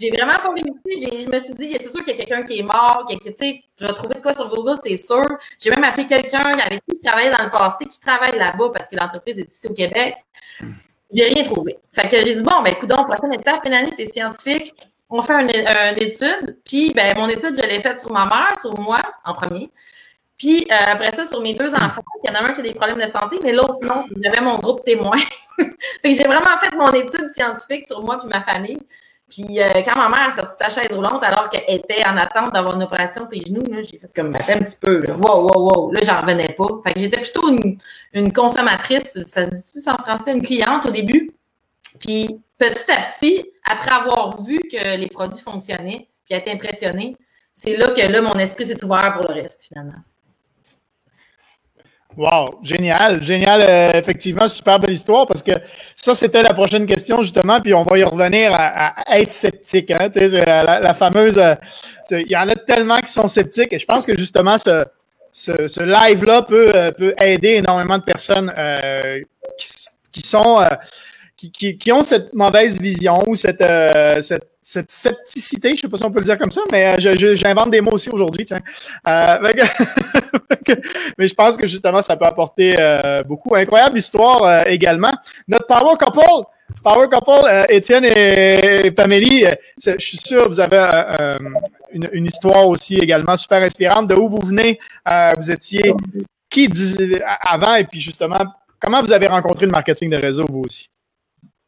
J'ai 0.00 0.10
vraiment 0.10 0.34
pas 0.34 0.50
réussi. 0.50 1.24
Je 1.24 1.30
me 1.30 1.38
suis 1.40 1.54
dit, 1.54 1.76
c'est 1.80 1.90
sûr 1.90 2.02
qu'il 2.02 2.16
y 2.16 2.20
a 2.20 2.24
quelqu'un 2.24 2.42
qui 2.42 2.58
est 2.58 2.62
mort, 2.62 3.06
tu 3.08 3.32
sais, 3.36 3.62
je 3.78 3.86
vais 3.86 3.92
trouver 3.92 4.14
de 4.14 4.20
quoi 4.20 4.34
sur 4.34 4.48
Google, 4.48 4.78
c'est 4.82 4.96
sûr. 4.96 5.24
J'ai 5.60 5.70
même 5.70 5.84
appelé 5.84 6.06
quelqu'un 6.06 6.40
avec 6.40 6.80
qui 6.88 6.96
je 6.96 7.06
travaillais 7.06 7.30
dans 7.30 7.44
le 7.44 7.50
passé, 7.50 7.84
qui 7.84 8.00
travaille 8.00 8.36
là-bas 8.36 8.70
parce 8.72 8.88
que 8.88 8.96
l'entreprise 8.96 9.38
est 9.38 9.52
ici 9.52 9.68
au 9.68 9.74
Québec. 9.74 10.16
J'ai 11.12 11.24
rien 11.26 11.44
trouvé. 11.44 11.78
Fait 11.92 12.08
que 12.08 12.16
j'ai 12.16 12.34
dit, 12.34 12.42
bon, 12.42 12.62
ben, 12.62 12.72
écoute, 12.72 12.90
prochaine 12.90 13.32
étape, 13.32 13.66
une 13.66 13.74
année, 13.74 13.92
t'es 13.96 14.06
scientifique, 14.06 14.74
on 15.10 15.22
fait 15.22 15.34
une, 15.34 15.50
étude. 16.02 16.58
Puis, 16.64 16.92
ben, 16.92 17.16
mon 17.16 17.28
étude, 17.28 17.56
je 17.56 17.68
l'ai 17.68 17.80
faite 17.80 18.00
sur 18.00 18.12
ma 18.12 18.24
mère, 18.24 18.58
sur 18.60 18.78
moi, 18.80 19.00
en 19.24 19.34
premier. 19.34 19.70
Puis, 20.36 20.66
euh, 20.70 20.74
après 20.86 21.12
ça, 21.14 21.26
sur 21.26 21.40
mes 21.40 21.54
deux 21.54 21.72
enfants, 21.72 22.02
il 22.24 22.30
y 22.30 22.36
en 22.36 22.40
a 22.40 22.44
un 22.44 22.52
qui 22.52 22.60
a 22.60 22.64
des 22.64 22.74
problèmes 22.74 23.00
de 23.00 23.10
santé, 23.10 23.38
mais 23.42 23.52
l'autre, 23.52 23.78
non. 23.82 24.04
J'avais 24.22 24.40
mon 24.40 24.58
groupe 24.58 24.84
témoin. 24.84 25.18
fait 25.58 25.70
que 26.02 26.10
j'ai 26.10 26.24
vraiment 26.24 26.58
fait 26.60 26.74
mon 26.74 26.90
étude 26.92 27.30
scientifique 27.30 27.86
sur 27.86 28.02
moi 28.02 28.18
puis 28.18 28.28
ma 28.28 28.40
famille. 28.40 28.80
Puis 29.34 29.60
euh, 29.60 29.68
quand 29.84 29.96
ma 29.96 30.08
mère 30.08 30.28
a 30.28 30.30
sorti 30.30 30.54
sa 30.60 30.68
chaise 30.68 30.92
roulante 30.92 31.24
alors 31.24 31.48
qu'elle 31.48 31.64
était 31.66 32.06
en 32.06 32.16
attente 32.16 32.52
d'avoir 32.52 32.76
une 32.76 32.84
opération 32.84 33.22
pour 33.22 33.32
les 33.32 33.40
genoux, 33.40 33.64
j'ai 33.82 33.98
fait 33.98 34.10
comme 34.14 34.32
un 34.32 34.38
petit 34.38 34.76
peu. 34.80 35.00
Là. 35.00 35.16
Wow, 35.16 35.48
wow, 35.48 35.70
wow. 35.70 35.92
Là, 35.92 36.00
j'en 36.04 36.20
revenais 36.20 36.54
pas. 36.56 36.68
Fait 36.84 36.94
que 36.94 37.00
j'étais 37.00 37.20
plutôt 37.20 37.48
une, 37.48 37.76
une, 38.12 38.32
consommatrice, 38.32 39.18
ça 39.26 39.46
se 39.46 39.50
dit-tu 39.50 39.90
en 39.90 39.96
français, 39.96 40.32
une 40.32 40.42
cliente 40.42 40.86
au 40.86 40.90
début. 40.90 41.32
Puis 41.98 42.40
petit 42.58 42.92
à 42.92 43.10
petit, 43.10 43.44
après 43.64 43.90
avoir 43.90 44.40
vu 44.40 44.60
que 44.60 44.96
les 44.96 45.08
produits 45.08 45.42
fonctionnaient, 45.42 46.08
puis 46.24 46.34
être 46.34 46.48
impressionnée, 46.48 47.16
c'est 47.52 47.76
là 47.76 47.88
que 47.88 48.00
là, 48.00 48.20
mon 48.20 48.34
esprit 48.34 48.66
s'est 48.66 48.84
ouvert 48.84 49.18
pour 49.18 49.32
le 49.32 49.42
reste, 49.42 49.64
finalement. 49.66 49.98
Wow, 52.16 52.60
génial, 52.62 53.22
génial, 53.22 53.60
euh, 53.68 53.90
effectivement, 53.94 54.46
super 54.46 54.78
belle 54.78 54.92
histoire 54.92 55.26
parce 55.26 55.42
que 55.42 55.52
ça, 55.96 56.14
c'était 56.14 56.42
la 56.44 56.54
prochaine 56.54 56.86
question 56.86 57.22
justement, 57.22 57.58
puis 57.60 57.74
on 57.74 57.82
va 57.82 57.98
y 57.98 58.04
revenir 58.04 58.52
à, 58.54 58.94
être 59.18 59.32
sceptique. 59.32 59.90
Hein, 59.90 60.10
tu 60.10 60.20
sais, 60.28 60.44
la, 60.44 60.78
la, 60.78 60.94
fameuse, 60.94 61.38
euh, 61.38 61.54
il 62.12 62.30
y 62.30 62.36
en 62.36 62.48
a 62.48 62.54
tellement 62.54 63.00
qui 63.00 63.10
sont 63.10 63.26
sceptiques 63.26 63.72
et 63.72 63.80
je 63.80 63.84
pense 63.86 64.06
que 64.06 64.16
justement 64.16 64.56
ce, 64.58 64.84
ce, 65.32 65.82
live-là 65.82 66.42
peut, 66.42 66.70
euh, 66.76 66.92
peut 66.92 67.14
aider 67.20 67.54
énormément 67.54 67.98
de 67.98 68.04
personnes 68.04 68.52
qui, 70.12 70.20
sont 70.20 70.64
qui, 71.50 71.92
ont 71.92 72.02
cette 72.02 72.34
mauvaise 72.34 72.80
vision 72.80 73.22
ou 73.26 73.34
cette, 73.34 73.64
cette 74.20 74.54
cette 74.64 74.90
scepticité, 74.90 75.68
je 75.70 75.74
ne 75.74 75.78
sais 75.80 75.88
pas 75.88 75.98
si 75.98 76.04
on 76.04 76.10
peut 76.10 76.20
le 76.20 76.24
dire 76.24 76.38
comme 76.38 76.50
ça, 76.50 76.62
mais 76.72 76.96
euh, 76.96 77.34
j'invente 77.34 77.70
des 77.70 77.82
mots 77.82 77.92
aussi 77.92 78.08
aujourd'hui, 78.08 78.46
tiens. 78.46 78.60
Euh, 79.06 79.52
mais 81.18 81.28
je 81.28 81.34
pense 81.34 81.58
que 81.58 81.66
justement, 81.66 82.00
ça 82.00 82.16
peut 82.16 82.24
apporter 82.24 82.74
euh, 82.80 83.22
beaucoup. 83.24 83.54
Incroyable 83.54 83.98
histoire 83.98 84.66
également. 84.66 85.12
Notre 85.46 85.66
power 85.66 85.96
couple, 85.98 86.48
power 86.82 87.08
couple, 87.12 87.46
Étienne 87.68 88.06
et 88.06 88.90
Pamélie, 88.90 89.44
je 89.84 89.98
suis 89.98 90.16
sûr 90.16 90.48
vous 90.48 90.60
avez 90.60 90.78
une, 91.92 92.08
une, 92.12 92.24
histoire 92.24 92.66
aussi 92.66 92.96
également 92.96 93.36
super 93.36 93.62
inspirante. 93.62 94.08
De 94.08 94.14
où 94.14 94.30
vous 94.30 94.40
venez? 94.46 94.78
vous 95.36 95.50
étiez 95.50 95.92
qui 96.48 96.70
avant 97.42 97.74
et 97.74 97.84
puis 97.84 98.00
justement, 98.00 98.40
comment 98.80 99.02
vous 99.02 99.12
avez 99.12 99.26
rencontré 99.26 99.66
le 99.66 99.72
marketing 99.72 100.08
de 100.08 100.16
réseau, 100.16 100.46
vous 100.48 100.62
aussi? 100.64 100.88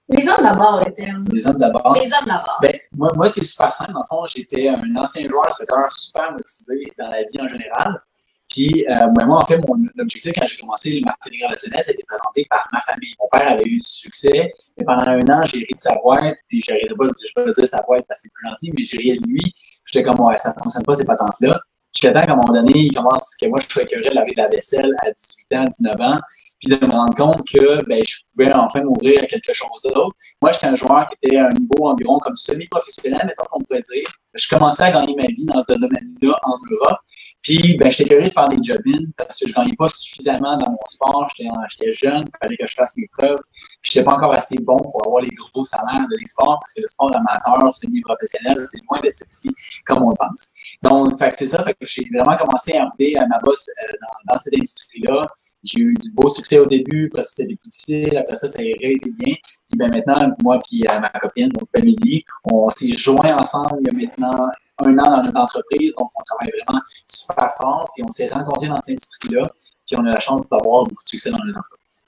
Les 0.09 0.29
hommes 0.29 0.43
d'abord, 0.43 0.83
Étienne. 0.87 1.25
Les 1.33 1.47
hommes 1.47 1.57
d'abord. 1.57 1.95
Les 1.95 2.07
hommes 2.07 2.27
d'abord. 2.27 2.59
Ben, 2.63 2.75
moi, 2.93 3.11
moi 3.17 3.29
c'est 3.29 3.45
super 3.45 3.73
simple. 3.75 3.93
En 3.97 4.05
fond, 4.07 4.25
j'étais 4.27 4.69
un 4.69 4.97
ancien 4.97 5.27
joueur 5.27 5.53
soccer 5.53 5.91
super 5.93 6.33
motivé 6.33 6.93
dans 6.97 7.09
la 7.09 7.23
vie 7.23 7.41
en 7.41 7.49
général. 7.49 8.01
Puis, 8.49 8.87
euh, 8.89 9.09
moi, 9.27 9.43
en 9.43 9.45
fait, 9.45 9.59
mon 9.69 9.77
objectif 9.99 10.33
quand 10.39 10.47
j'ai 10.47 10.57
commencé 10.59 10.91
le 10.91 11.01
marketing 11.05 11.45
relationnel, 11.47 11.83
c'était 11.83 12.05
présenté 12.05 12.47
par 12.49 12.67
ma 12.73 12.81
famille. 12.81 13.13
Mon 13.19 13.29
père 13.33 13.51
avait 13.51 13.65
eu 13.65 13.79
du 13.79 13.83
succès, 13.83 14.53
mais 14.79 14.85
pendant 14.85 15.03
un 15.03 15.21
an, 15.29 15.43
j'ai 15.45 15.59
ri 15.59 15.75
de 15.75 15.81
sa 15.81 15.95
boîte, 15.97 16.37
puis 16.49 16.63
j'arrivais 16.63 16.95
pas, 16.97 17.07
je 17.07 17.33
peux 17.35 17.45
pas 17.45 17.53
dire 17.53 17.69
sa 17.69 17.83
boîte 17.83 18.05
parce 18.07 18.23
que 18.23 18.29
c'est 18.29 18.33
plus 18.33 18.49
gentil, 18.49 18.73
mais 18.77 18.85
j'ai 18.85 18.97
ri 18.99 19.19
de 19.19 19.27
lui. 19.27 19.53
J'étais 19.85 20.09
comme, 20.09 20.25
ouais, 20.25 20.39
ça 20.39 20.55
fonctionne 20.55 20.85
pas, 20.85 20.95
ces 20.95 21.05
patentes-là. 21.05 21.61
Jusqu'à 21.97 22.13
temps 22.13 22.27
qu'à 22.27 22.33
un 22.33 22.37
moment 22.37 22.53
donné, 22.53 22.79
il 22.79 22.95
commence, 22.95 23.35
que 23.41 23.47
moi, 23.47 23.59
je 23.59 23.69
suis 23.71 23.81
écœuré 23.81 24.11
de 24.11 24.15
laver 24.15 24.33
de 24.33 24.37
la 24.37 24.49
vaisselle 24.49 24.93
à 24.99 25.11
18 25.11 25.59
ans, 25.59 25.65
19 25.65 25.95
ans 26.03 26.21
puis 26.59 26.71
de 26.71 26.87
me 26.87 26.91
rendre 26.91 27.15
compte 27.15 27.47
que 27.49 27.85
ben, 27.85 28.03
je 28.07 28.17
pouvais 28.33 28.53
enfin 28.53 28.83
m'ouvrir 28.83 29.23
à 29.23 29.27
quelque 29.27 29.53
chose 29.53 29.83
d'autre. 29.85 30.17
Moi, 30.41 30.53
j'étais 30.53 30.67
un 30.67 30.75
joueur 30.75 31.09
qui 31.09 31.17
était 31.23 31.37
à 31.37 31.49
un 31.49 31.51
niveau 31.51 31.87
environ 31.87 32.19
comme 32.19 32.37
semi-professionnel, 32.37 33.21
mettons 33.25 33.45
qu'on 33.51 33.63
pourrait 33.63 33.83
dire. 33.93 34.11
Je 34.35 34.49
commençais 34.49 34.85
à 34.85 34.91
gagner 34.91 35.15
ma 35.17 35.27
vie 35.27 35.45
dans 35.45 35.61
ce 35.61 35.75
domaine-là 35.75 36.39
en 36.45 36.57
Europe. 36.71 36.99
Puis, 37.43 37.77
ben, 37.77 37.91
j'étais 37.91 38.09
curieux 38.09 38.29
de 38.29 38.33
faire 38.33 38.49
des 38.49 38.59
job 38.61 38.81
parce 39.17 39.39
que 39.39 39.49
je 39.49 39.55
gagnais 39.55 39.77
pas 39.79 39.89
suffisamment 39.89 40.57
dans 40.57 40.71
mon 40.71 40.87
sport. 40.89 41.29
J'étais 41.37 41.93
jeune, 41.93 42.25
il 42.27 42.39
fallait 42.43 42.57
que 42.57 42.67
je 42.67 42.75
fasse 42.75 42.97
mes 42.97 43.09
preuves. 43.17 43.39
Puis, 43.83 43.93
j'étais 43.93 44.05
pas 44.05 44.15
encore 44.15 44.35
assez 44.35 44.59
bon 44.59 44.77
pour 44.77 45.07
avoir 45.07 45.23
les 45.23 45.31
gros 45.31 45.65
salaires 45.65 46.07
de 46.11 46.17
l'e-sport 46.17 46.59
parce 46.61 46.73
que 46.75 46.81
le 46.81 46.89
sport 46.89 47.11
amateur, 47.15 47.73
semi-professionnel, 47.73 48.65
c'est 48.67 48.81
loin 48.89 49.01
d'être 49.01 49.13
sexy 49.13 49.51
comme 49.85 50.03
on 50.03 50.15
pense. 50.15 50.53
Donc, 50.83 51.13
c'est 51.19 51.47
ça. 51.47 51.63
Fait 51.63 51.75
que 51.75 51.87
j'ai 51.87 52.05
vraiment 52.13 52.37
commencé 52.37 52.77
à 52.77 52.87
emmener 52.87 53.15
ma 53.29 53.39
bosse 53.39 53.67
euh, 53.83 53.93
dans, 54.29 54.39
cette 54.39 54.55
industrie-là. 54.55 55.23
J'ai 55.65 55.81
eu 55.81 55.95
du 55.95 56.13
beau 56.13 56.29
succès 56.29 56.59
au 56.59 56.67
début, 56.67 57.09
après 57.13 57.23
ça, 57.23 57.31
c'était 57.37 57.57
plus 57.57 57.69
difficile, 57.69 58.17
après 58.17 58.35
ça, 58.37 58.49
ça 58.49 58.59
a 58.61 58.63
été 58.63 59.11
bien. 59.19 59.35
Puis 59.69 59.77
ben, 59.77 59.91
maintenant, 59.91 60.35
moi 60.43 60.61
et 60.73 60.89
euh, 60.89 61.01
ma 61.01 61.09
copine, 61.11 61.49
donc 61.49 61.69
Amélie, 61.77 62.25
on 62.45 62.71
s'est 62.71 62.93
joints 62.93 63.37
ensemble 63.37 63.79
il 63.81 63.87
y 63.87 64.07
a 64.07 64.09
maintenant 64.09 64.49
un 64.79 64.99
an 64.99 65.11
dans 65.11 65.23
notre 65.23 65.41
entreprise, 65.41 65.95
donc 65.95 66.11
on 66.15 66.23
travaille 66.23 66.53
vraiment 66.67 66.83
super 67.07 67.53
fort, 67.59 67.91
puis 67.95 68.05
on 68.07 68.11
s'est 68.11 68.29
rencontrés 68.29 68.69
dans 68.69 68.77
cette 68.77 68.91
industrie-là, 68.91 69.43
puis 69.87 69.97
on 69.99 70.05
a 70.05 70.11
la 70.11 70.21
chance 70.21 70.41
d'avoir 70.51 70.85
beaucoup 70.85 71.03
de 71.03 71.09
succès 71.09 71.31
dans 71.31 71.39
notre 71.39 71.59
entreprise. 71.59 72.07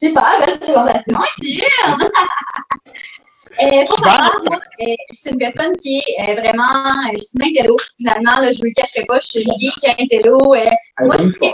Super, 0.00 0.44
belle 0.44 0.58
présentation, 0.58 1.18
Euh, 3.62 3.84
pour 3.96 4.06
moi, 4.06 4.58
euh, 4.80 4.94
je 5.10 5.16
suis 5.16 5.30
une 5.30 5.38
personne 5.38 5.76
qui 5.76 5.98
est 5.98 6.30
euh, 6.30 6.40
vraiment. 6.40 6.92
je 7.12 7.22
suis 7.22 7.38
une 7.38 7.56
intello. 7.56 7.76
Finalement, 7.96 8.40
là, 8.40 8.50
je 8.50 8.58
ne 8.58 8.64
le 8.64 8.72
cacherai 8.74 9.04
pas, 9.06 9.18
je 9.20 9.26
suis 9.26 9.42
une 9.42 9.56
geek 9.56 9.98
intello. 9.98 10.38
moi, 11.00 11.16
je 11.18 11.30
suis. 11.30 11.46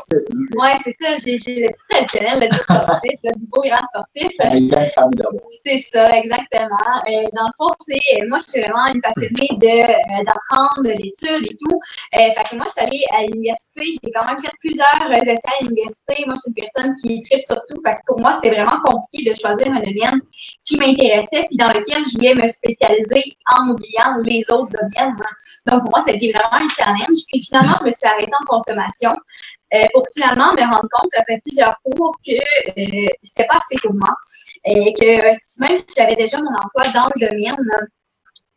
Ouais, 0.56 0.74
c'est 0.82 0.94
ça. 1.00 1.16
J'ai 1.24 1.36
le 1.36 1.68
petit 1.68 1.86
traditionnel, 1.88 2.40
le 2.40 2.48
petit 2.48 2.64
sportif, 2.64 3.18
le 3.24 3.32
du 3.38 3.46
beau 3.48 3.62
grand 3.62 3.84
sportif. 3.92 4.32
C'est 5.64 5.78
ça, 5.92 6.18
exactement. 6.18 6.76
dans 7.06 7.46
le 7.46 7.54
fond, 7.56 7.70
c'est. 7.86 8.26
Moi, 8.26 8.38
je 8.38 8.50
suis 8.50 8.60
vraiment 8.60 8.86
une 8.94 9.00
passionnée 9.00 9.48
d'apprendre 9.58 10.88
l'étude 10.88 11.46
et 11.50 11.56
tout. 11.60 11.78
fait 12.12 12.34
que 12.50 12.56
moi, 12.56 12.66
je 12.66 12.72
suis 12.72 12.80
allée 12.80 13.04
à 13.16 13.26
l'université. 13.26 13.82
J'ai 14.02 14.10
quand 14.10 14.26
même 14.26 14.38
fait 14.38 14.52
plusieurs 14.60 15.12
essais 15.12 15.38
à 15.60 15.64
l'université. 15.64 16.24
Moi, 16.26 16.34
je 16.36 16.40
suis 16.40 16.48
une 16.48 16.54
personne 16.54 16.92
qui 17.02 17.20
tripe 17.22 17.42
sur 17.42 17.60
tout. 17.68 17.80
Fait 17.84 17.92
que 17.92 18.00
pour 18.06 18.20
moi, 18.20 18.38
c'était 18.42 18.54
vraiment 18.56 18.80
compliqué 18.82 19.30
de 19.30 19.36
choisir 19.36 19.68
un 19.70 19.80
domaine 19.80 20.20
qui 20.64 20.76
m'intéressait 20.76 21.46
puis 21.48 21.56
dans 21.56 21.72
lequel 21.82 22.04
je 22.04 22.16
voulais 22.16 22.34
me 22.34 22.46
spécialiser 22.46 23.36
en 23.54 23.68
oubliant 23.68 24.16
les 24.24 24.42
autres 24.50 24.70
domaines. 24.72 25.16
Donc, 25.66 25.82
pour 25.82 25.90
moi, 25.90 26.00
ça 26.04 26.12
a 26.12 26.14
été 26.14 26.32
vraiment 26.32 26.64
un 26.64 26.68
challenge. 26.68 27.18
Puis 27.28 27.42
finalement, 27.42 27.74
je 27.80 27.86
me 27.86 27.90
suis 27.90 28.08
arrêtée 28.08 28.32
en 28.40 28.46
consommation 28.46 29.12
euh, 29.74 29.86
pour 29.92 30.04
finalement 30.14 30.52
me 30.52 30.62
rendre 30.62 30.88
compte, 30.90 31.10
après 31.16 31.40
plusieurs 31.44 31.76
cours, 31.84 32.14
que 32.26 32.32
euh, 32.32 33.06
c'était 33.22 33.46
pas 33.46 33.56
assez 33.56 33.80
pour 33.82 33.94
moi. 33.94 34.14
Et 34.64 34.92
que 34.92 35.60
même 35.60 35.76
si 35.76 35.84
j'avais 35.96 36.16
déjà 36.16 36.38
mon 36.38 36.50
emploi 36.50 36.92
dans 36.92 37.08
le 37.14 37.28
domaine, 37.28 37.56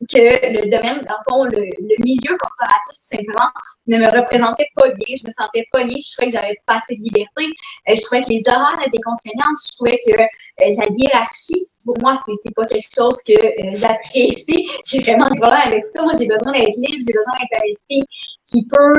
que 0.10 0.62
le 0.62 0.70
domaine, 0.70 1.00
dans 1.08 1.16
fond, 1.28 1.44
le, 1.46 1.62
le, 1.62 2.04
milieu 2.04 2.36
corporatif, 2.38 2.94
tout 2.94 3.16
simplement, 3.16 3.50
ne 3.88 3.98
me 3.98 4.06
représentait 4.06 4.70
pas 4.76 4.90
bien. 4.90 5.16
Je 5.16 5.28
me 5.28 5.32
sentais 5.32 5.68
pognée. 5.72 6.02
Je 6.02 6.14
trouvais 6.14 6.28
que 6.28 6.34
j'avais 6.34 6.58
pas 6.66 6.78
assez 6.78 6.96
de 6.96 7.02
liberté. 7.02 7.46
Euh, 7.90 7.96
je 7.96 8.02
trouvais 8.02 8.22
que 8.22 8.30
les 8.30 8.44
horaires 8.48 8.80
étaient 8.86 9.04
contraignants. 9.04 9.54
Je 9.62 9.76
trouvais 9.76 10.00
que 10.06 10.22
euh, 10.22 10.26
la 10.58 10.86
hiérarchie, 10.98 11.64
pour 11.84 11.96
moi, 12.02 12.16
c'est 12.26 12.54
pas 12.54 12.66
quelque 12.66 12.88
chose 12.96 13.18
que 13.26 13.34
euh, 13.34 13.72
j'apprécie. 13.76 14.68
J'ai 14.88 15.02
vraiment 15.02 15.30
de 15.30 15.40
problème 15.40 15.68
avec 15.68 15.84
ça. 15.84 16.02
Moi, 16.04 16.14
j'ai 16.20 16.28
besoin 16.28 16.52
d'être 16.54 16.78
libre. 16.78 17.04
J'ai 17.06 17.14
besoin 17.14 17.34
d'être 17.40 17.62
un 17.62 17.68
esprit 17.68 18.02
qui 18.48 18.64
peut 18.68 18.94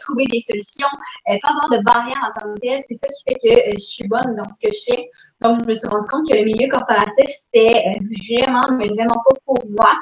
trouver 0.00 0.24
des 0.26 0.40
solutions, 0.40 0.88
pas 1.24 1.50
avoir 1.50 1.70
de 1.70 1.84
barrières 1.84 2.18
en 2.28 2.40
tant 2.40 2.52
que 2.52 2.58
tel. 2.58 2.80
C'est 2.88 2.94
ça 2.94 3.06
qui 3.06 3.22
fait 3.28 3.38
que 3.38 3.70
je 3.74 3.78
suis 3.78 4.08
bonne 4.08 4.34
dans 4.34 4.50
ce 4.50 4.66
que 4.66 4.74
je 4.74 4.92
fais. 4.92 5.06
Donc, 5.40 5.60
je 5.62 5.68
me 5.68 5.72
suis 5.72 5.86
rendu 5.86 6.06
compte 6.08 6.28
que 6.28 6.34
le 6.34 6.42
milieu 6.42 6.66
corporatif, 6.66 7.28
c'était 7.28 7.92
vraiment, 8.00 8.66
mais 8.76 8.88
vraiment 8.88 9.22
pas 9.24 9.36
pour 9.46 9.62
moi. 9.70 9.92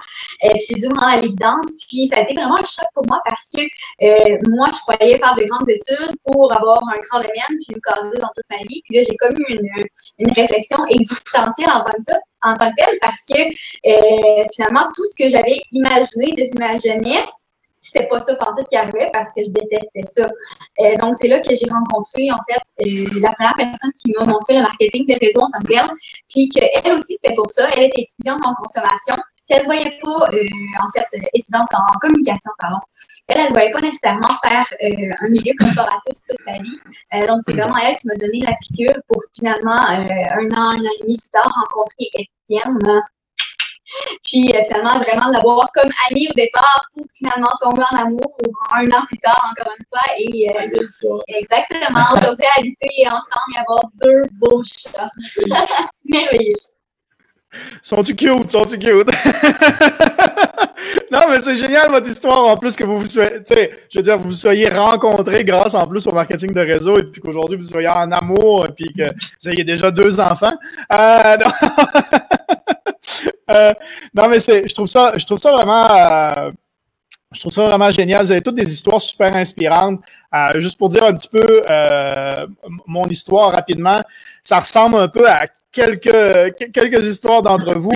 j'ai 0.42 0.80
dû 0.80 0.88
me 0.88 0.98
rendre 0.98 1.18
à 1.18 1.20
l'évidence. 1.20 1.66
Puis 1.90 2.06
ça 2.06 2.16
a 2.16 2.20
été 2.22 2.33
vraiment 2.33 2.56
un 2.56 2.64
choc 2.64 2.87
pour 2.94 3.04
moi 3.06 3.20
parce 3.28 3.50
que 3.54 3.61
moi, 4.48 4.68
je 4.72 4.78
croyais 4.80 5.18
faire 5.18 5.34
de 5.36 5.44
grandes 5.44 5.68
études 5.68 6.16
pour 6.24 6.52
avoir 6.52 6.80
un 6.82 7.00
grand 7.08 7.20
domaine, 7.20 7.58
puis 7.66 7.74
me 7.74 7.80
caser 7.80 8.18
dans 8.18 8.30
toute 8.34 8.44
ma 8.50 8.58
vie. 8.58 8.82
Puis 8.84 8.96
là, 8.96 9.02
j'ai 9.08 9.16
comme 9.16 9.34
eu 9.38 9.54
une, 9.54 9.68
une 10.18 10.32
réflexion 10.32 10.84
existentielle 10.86 11.70
en 11.70 11.84
tant 11.84 11.92
que 11.92 12.04
ça 12.06 12.18
en 12.42 12.54
tant 12.54 12.70
que 12.70 12.76
tel 12.76 12.98
parce 13.02 13.20
que 13.28 13.38
finalement 14.54 14.90
tout 14.96 15.04
ce 15.04 15.22
que 15.22 15.28
j'avais 15.28 15.60
imaginé 15.72 16.32
depuis 16.38 16.58
ma 16.58 16.78
jeunesse 16.78 17.40
c'était 17.80 18.06
pas 18.06 18.20
ça 18.20 18.34
tout 18.34 18.64
qui 18.68 18.76
arrivait 18.76 19.10
parce 19.12 19.32
que 19.32 19.42
je 19.42 19.50
détestais 19.50 20.02
ça. 20.06 20.26
Euh, 20.80 20.96
donc, 20.96 21.14
c'est 21.16 21.28
là 21.28 21.40
que 21.40 21.54
j'ai 21.54 21.68
rencontré, 21.70 22.30
en 22.30 22.38
fait, 22.48 22.86
euh, 22.86 23.20
la 23.20 23.32
première 23.32 23.54
personne 23.56 23.90
qui 23.92 24.12
m'a 24.12 24.30
montré 24.30 24.54
le 24.54 24.62
marketing 24.62 25.06
de 25.06 25.18
réseau 25.18 25.40
en 25.40 25.50
tant 25.50 25.60
que 25.60 25.94
puis 26.28 26.48
qu'elle 26.48 26.92
aussi, 26.92 27.16
c'était 27.16 27.34
pour 27.34 27.50
ça. 27.50 27.68
Elle 27.76 27.84
était 27.84 28.02
étudiante 28.02 28.40
en 28.44 28.54
consommation, 28.54 29.16
puis 29.50 29.56
elle 29.56 29.62
se 29.62 29.66
voyait 29.66 29.98
pas, 30.02 30.28
euh, 30.32 30.44
en 30.82 30.88
fait, 30.88 31.04
étudiante 31.34 31.68
en 31.74 31.98
communication, 31.98 32.50
pardon. 32.58 32.78
Elle, 33.26 33.40
elle 33.40 33.48
se 33.48 33.52
voyait 33.52 33.70
pas 33.72 33.80
nécessairement 33.80 34.28
faire 34.44 34.64
un 34.80 35.28
milieu 35.28 35.52
corporatif 35.58 36.14
toute 36.28 36.38
sa 36.44 36.52
vie. 36.52 37.26
donc, 37.26 37.40
c'est 37.44 37.52
vraiment 37.52 37.76
elle 37.78 37.96
qui 37.96 38.06
m'a 38.06 38.14
donné 38.14 38.40
la 38.40 38.54
piqûre 38.60 38.96
pour 39.08 39.20
finalement, 39.34 39.80
un 39.86 40.02
an, 40.02 40.30
un 40.32 40.56
an 40.56 40.72
et 40.72 41.02
demi 41.02 41.16
plus 41.16 41.30
tard, 41.30 41.52
rencontrer 41.52 42.08
Étienne 42.14 43.02
puis 44.24 44.52
euh, 44.54 44.62
finalement, 44.64 44.98
vraiment 45.00 45.30
l'avoir 45.30 45.70
comme 45.72 45.90
ami 46.10 46.28
au 46.28 46.34
départ 46.34 46.84
pour 46.94 47.06
finalement 47.14 47.50
tomber 47.60 47.82
en 47.92 47.96
amour 47.96 48.36
un 48.72 48.86
an 48.86 49.04
plus 49.06 49.18
tard, 49.18 49.50
encore 49.50 49.72
une 49.78 49.84
fois. 49.88 50.02
Et 50.18 50.46
euh, 50.50 51.16
exactement, 51.28 52.04
aujourd'hui 52.14 52.46
habiter 52.56 53.06
ensemble 53.06 53.54
et 53.54 53.58
avoir 53.58 53.82
deux 54.00 54.22
beaux 54.32 54.62
chats. 54.62 55.10
merveilleux. 56.04 56.52
Sont-tu 57.82 58.14
cute? 58.14 58.50
Sont-tu 58.50 58.78
cute? 58.78 59.08
non, 61.10 61.20
mais 61.28 61.40
c'est 61.40 61.56
génial 61.56 61.90
votre 61.90 62.08
histoire 62.08 62.44
en 62.44 62.56
plus 62.56 62.76
que 62.76 62.84
vous 62.84 62.98
vous 62.98 63.04
soyez, 63.04 63.40
je 63.90 63.98
veux 63.98 64.02
dire, 64.02 64.18
vous 64.18 64.32
soyez 64.32 64.68
rencontrés 64.68 65.44
grâce 65.44 65.74
en 65.74 65.86
plus 65.86 66.06
au 66.06 66.12
marketing 66.12 66.52
de 66.52 66.60
réseau 66.60 66.98
et 66.98 67.04
puis 67.04 67.20
qu'aujourd'hui 67.20 67.56
vous 67.56 67.64
soyez 67.64 67.88
en 67.88 68.10
amour 68.12 68.66
et 68.68 68.72
puis 68.72 68.92
que 68.92 69.02
vous 69.02 69.48
ayez 69.48 69.64
déjà 69.64 69.90
deux 69.90 70.20
enfants. 70.20 70.54
Euh, 70.92 71.36
euh, 73.50 73.72
non, 74.14 74.28
mais 74.28 74.38
c'est, 74.38 74.68
je 74.68 74.74
trouve 74.74 74.86
ça, 74.86 75.12
je 75.16 75.26
trouve 75.26 75.38
ça 75.38 75.52
vraiment, 75.52 75.90
euh, 75.90 76.50
je 77.32 77.40
trouve 77.40 77.52
ça 77.52 77.64
vraiment 77.64 77.90
génial. 77.90 78.24
Vous 78.24 78.32
avez 78.32 78.42
toutes 78.42 78.56
des 78.56 78.72
histoires 78.72 79.02
super 79.02 79.34
inspirantes. 79.34 80.00
Juste 80.56 80.78
pour 80.78 80.88
dire 80.88 81.04
un 81.04 81.14
petit 81.14 81.28
peu 81.28 81.62
mon 82.86 83.04
histoire 83.06 83.50
rapidement, 83.50 84.00
ça 84.42 84.60
ressemble 84.60 84.96
un 84.96 85.08
peu 85.08 85.28
à 85.28 85.46
quelques, 85.72 86.72
quelques 86.72 87.04
histoires 87.06 87.42
d'entre 87.42 87.74
vous, 87.74 87.92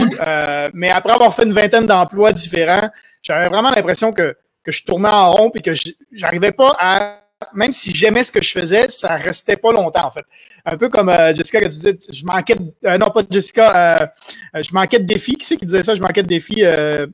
mais 0.73 0.91
après 0.91 1.13
avoir 1.15 1.35
fait 1.35 1.45
une 1.45 1.53
vingtaine 1.53 1.87
d'emplois 1.87 2.33
différents, 2.33 2.89
j'avais 3.23 3.49
vraiment 3.49 3.71
l'impression 3.71 4.13
que, 4.13 4.37
que 4.63 4.73
je 4.73 4.85
tournais 4.85 5.09
en 5.09 5.31
rond 5.31 5.51
et 5.55 5.61
que 5.61 5.73
j'arrivais 6.13 6.53
pas 6.53 6.77
à 6.79 7.25
même 7.53 7.73
si 7.73 7.95
j'aimais 7.95 8.23
ce 8.23 8.33
que 8.33 8.43
je 8.43 8.51
faisais, 8.53 8.89
ça 8.89 9.17
restait 9.17 9.57
pas 9.57 9.73
longtemps, 9.73 10.07
en 10.07 10.11
fait. 10.11 10.25
Un 10.65 10.77
peu 10.77 10.89
comme 10.89 11.09
euh, 11.09 11.35
Jessica, 11.35 11.61
que 11.61 11.65
tu 11.65 11.71
disais, 11.71 11.99
je 12.11 12.25
manquais 12.25 12.55
de, 12.55 12.73
euh, 12.87 12.99
non, 12.99 13.11
pas 13.11 13.23
Jessica, 13.29 14.01
euh, 14.03 14.63
je 14.63 14.73
manquais 14.73 14.99
de 14.99 15.05
défis. 15.05 15.35
Qui 15.35 15.47
c'est 15.47 15.57
qui 15.57 15.67
disait 15.67 15.83
ça? 15.83 15.95
Je 15.95 16.01
manquais 16.01 16.23
de 16.23 16.29
défis. 16.29 16.65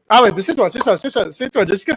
ah 0.09 0.23
ouais, 0.23 0.31
c'est 0.39 0.55
toi, 0.55 0.69
c'est 0.69 0.83
ça, 0.83 0.97
c'est 0.97 1.11
ça, 1.11 1.27
c'est 1.31 1.51
toi, 1.51 1.65
Jessica. 1.67 1.97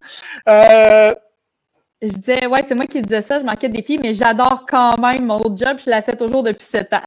Je 2.01 2.07
disais, 2.09 2.47
ouais, 2.47 2.61
c'est 2.67 2.75
moi 2.75 2.85
qui 2.85 3.01
disais 3.01 3.21
ça, 3.21 3.39
je 3.39 3.45
manquais 3.45 3.69
de 3.69 3.75
défis, 3.75 3.97
mais 4.01 4.13
j'adore 4.13 4.65
quand 4.67 4.97
même 4.99 5.25
mon 5.25 5.39
autre 5.39 5.57
job, 5.57 5.77
je 5.83 5.89
la 5.89 6.01
fais 6.01 6.15
toujours 6.15 6.43
depuis 6.43 6.65
sept 6.65 6.91
ans. 6.93 7.01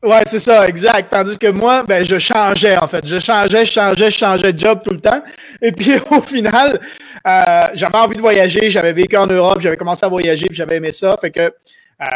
Ouais, 0.00 0.22
c'est 0.26 0.38
ça, 0.38 0.68
exact. 0.68 1.10
Tandis 1.10 1.36
que 1.38 1.48
moi, 1.48 1.82
ben, 1.82 2.04
je 2.04 2.18
changeais, 2.18 2.76
en 2.76 2.86
fait. 2.86 3.04
Je 3.04 3.18
changeais, 3.18 3.64
je 3.64 3.72
changeais, 3.72 4.10
je 4.12 4.18
changeais 4.18 4.52
de 4.52 4.58
job 4.58 4.78
tout 4.84 4.92
le 4.92 5.00
temps. 5.00 5.22
Et 5.62 5.72
puis, 5.72 5.94
au 6.12 6.22
final, 6.22 6.80
euh, 7.26 7.64
j'avais 7.74 7.98
envie 7.98 8.14
de 8.14 8.20
voyager. 8.20 8.70
J'avais 8.70 8.92
vécu 8.92 9.16
en 9.16 9.26
Europe, 9.26 9.60
j'avais 9.60 9.76
commencé 9.76 10.06
à 10.06 10.08
voyager, 10.08 10.46
puis 10.46 10.56
j'avais 10.56 10.76
aimé 10.76 10.92
ça. 10.92 11.16
Fait 11.20 11.32
que 11.32 11.40
euh, 11.40 12.06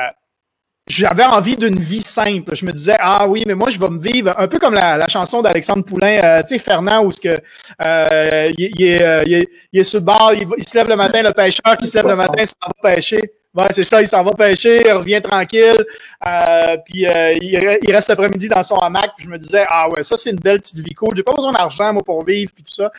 j'avais 0.86 1.24
envie 1.24 1.56
d'une 1.56 1.80
vie 1.80 2.02
simple. 2.02 2.54
Je 2.54 2.64
me 2.64 2.70
disais, 2.70 2.96
ah 3.00 3.26
oui, 3.26 3.42
mais 3.48 3.56
moi, 3.56 3.68
je 3.68 3.80
vais 3.80 3.88
me 3.88 4.00
vivre 4.00 4.32
un 4.38 4.46
peu 4.46 4.60
comme 4.60 4.74
la, 4.74 5.08
chanson 5.08 5.42
d'Alexandre 5.42 5.84
Poulain, 5.84 6.20
euh, 6.22 6.42
tu 6.42 6.54
sais, 6.54 6.58
Fernand, 6.60 7.04
où 7.04 7.10
ce 7.10 7.20
que, 7.20 7.36
euh, 7.84 8.46
il, 8.58 8.64
est, 8.64 9.24
il, 9.26 9.46
il, 9.72 9.80
est, 9.80 9.84
sur 9.84 9.98
le 9.98 10.04
bar, 10.04 10.34
il, 10.34 10.46
il, 10.56 10.64
se 10.64 10.76
lève 10.76 10.88
le 10.88 10.96
matin, 10.96 11.20
le 11.22 11.32
pêcheur 11.32 11.76
qui 11.76 11.88
se 11.88 11.96
lève 11.96 12.06
le 12.06 12.14
matin, 12.14 12.44
ça 12.44 12.54
va 12.64 12.94
pêcher. 12.94 13.32
Ouais, 13.54 13.66
c'est 13.70 13.82
ça, 13.82 14.00
il 14.00 14.08
s'en 14.08 14.22
va 14.22 14.32
pêcher, 14.32 14.80
il 14.82 14.92
revient 14.92 15.20
tranquille, 15.20 15.84
euh, 16.26 16.76
puis 16.86 17.06
euh, 17.06 17.34
il, 17.38 17.92
reste 17.92 18.08
l'après-midi 18.08 18.48
dans 18.48 18.62
son 18.62 18.76
hamac, 18.76 19.10
puis 19.14 19.26
je 19.26 19.30
me 19.30 19.36
disais, 19.36 19.66
ah 19.68 19.90
ouais, 19.90 20.02
ça 20.02 20.16
c'est 20.16 20.30
une 20.30 20.38
belle 20.38 20.58
petite 20.58 20.78
vie 20.78 20.94
cool, 20.94 21.14
j'ai 21.14 21.22
pas 21.22 21.34
besoin 21.34 21.52
d'argent, 21.52 21.92
moi, 21.92 22.02
pour 22.02 22.24
vivre, 22.24 22.50
puis 22.54 22.64
tout 22.64 22.72
ça. 22.72 22.90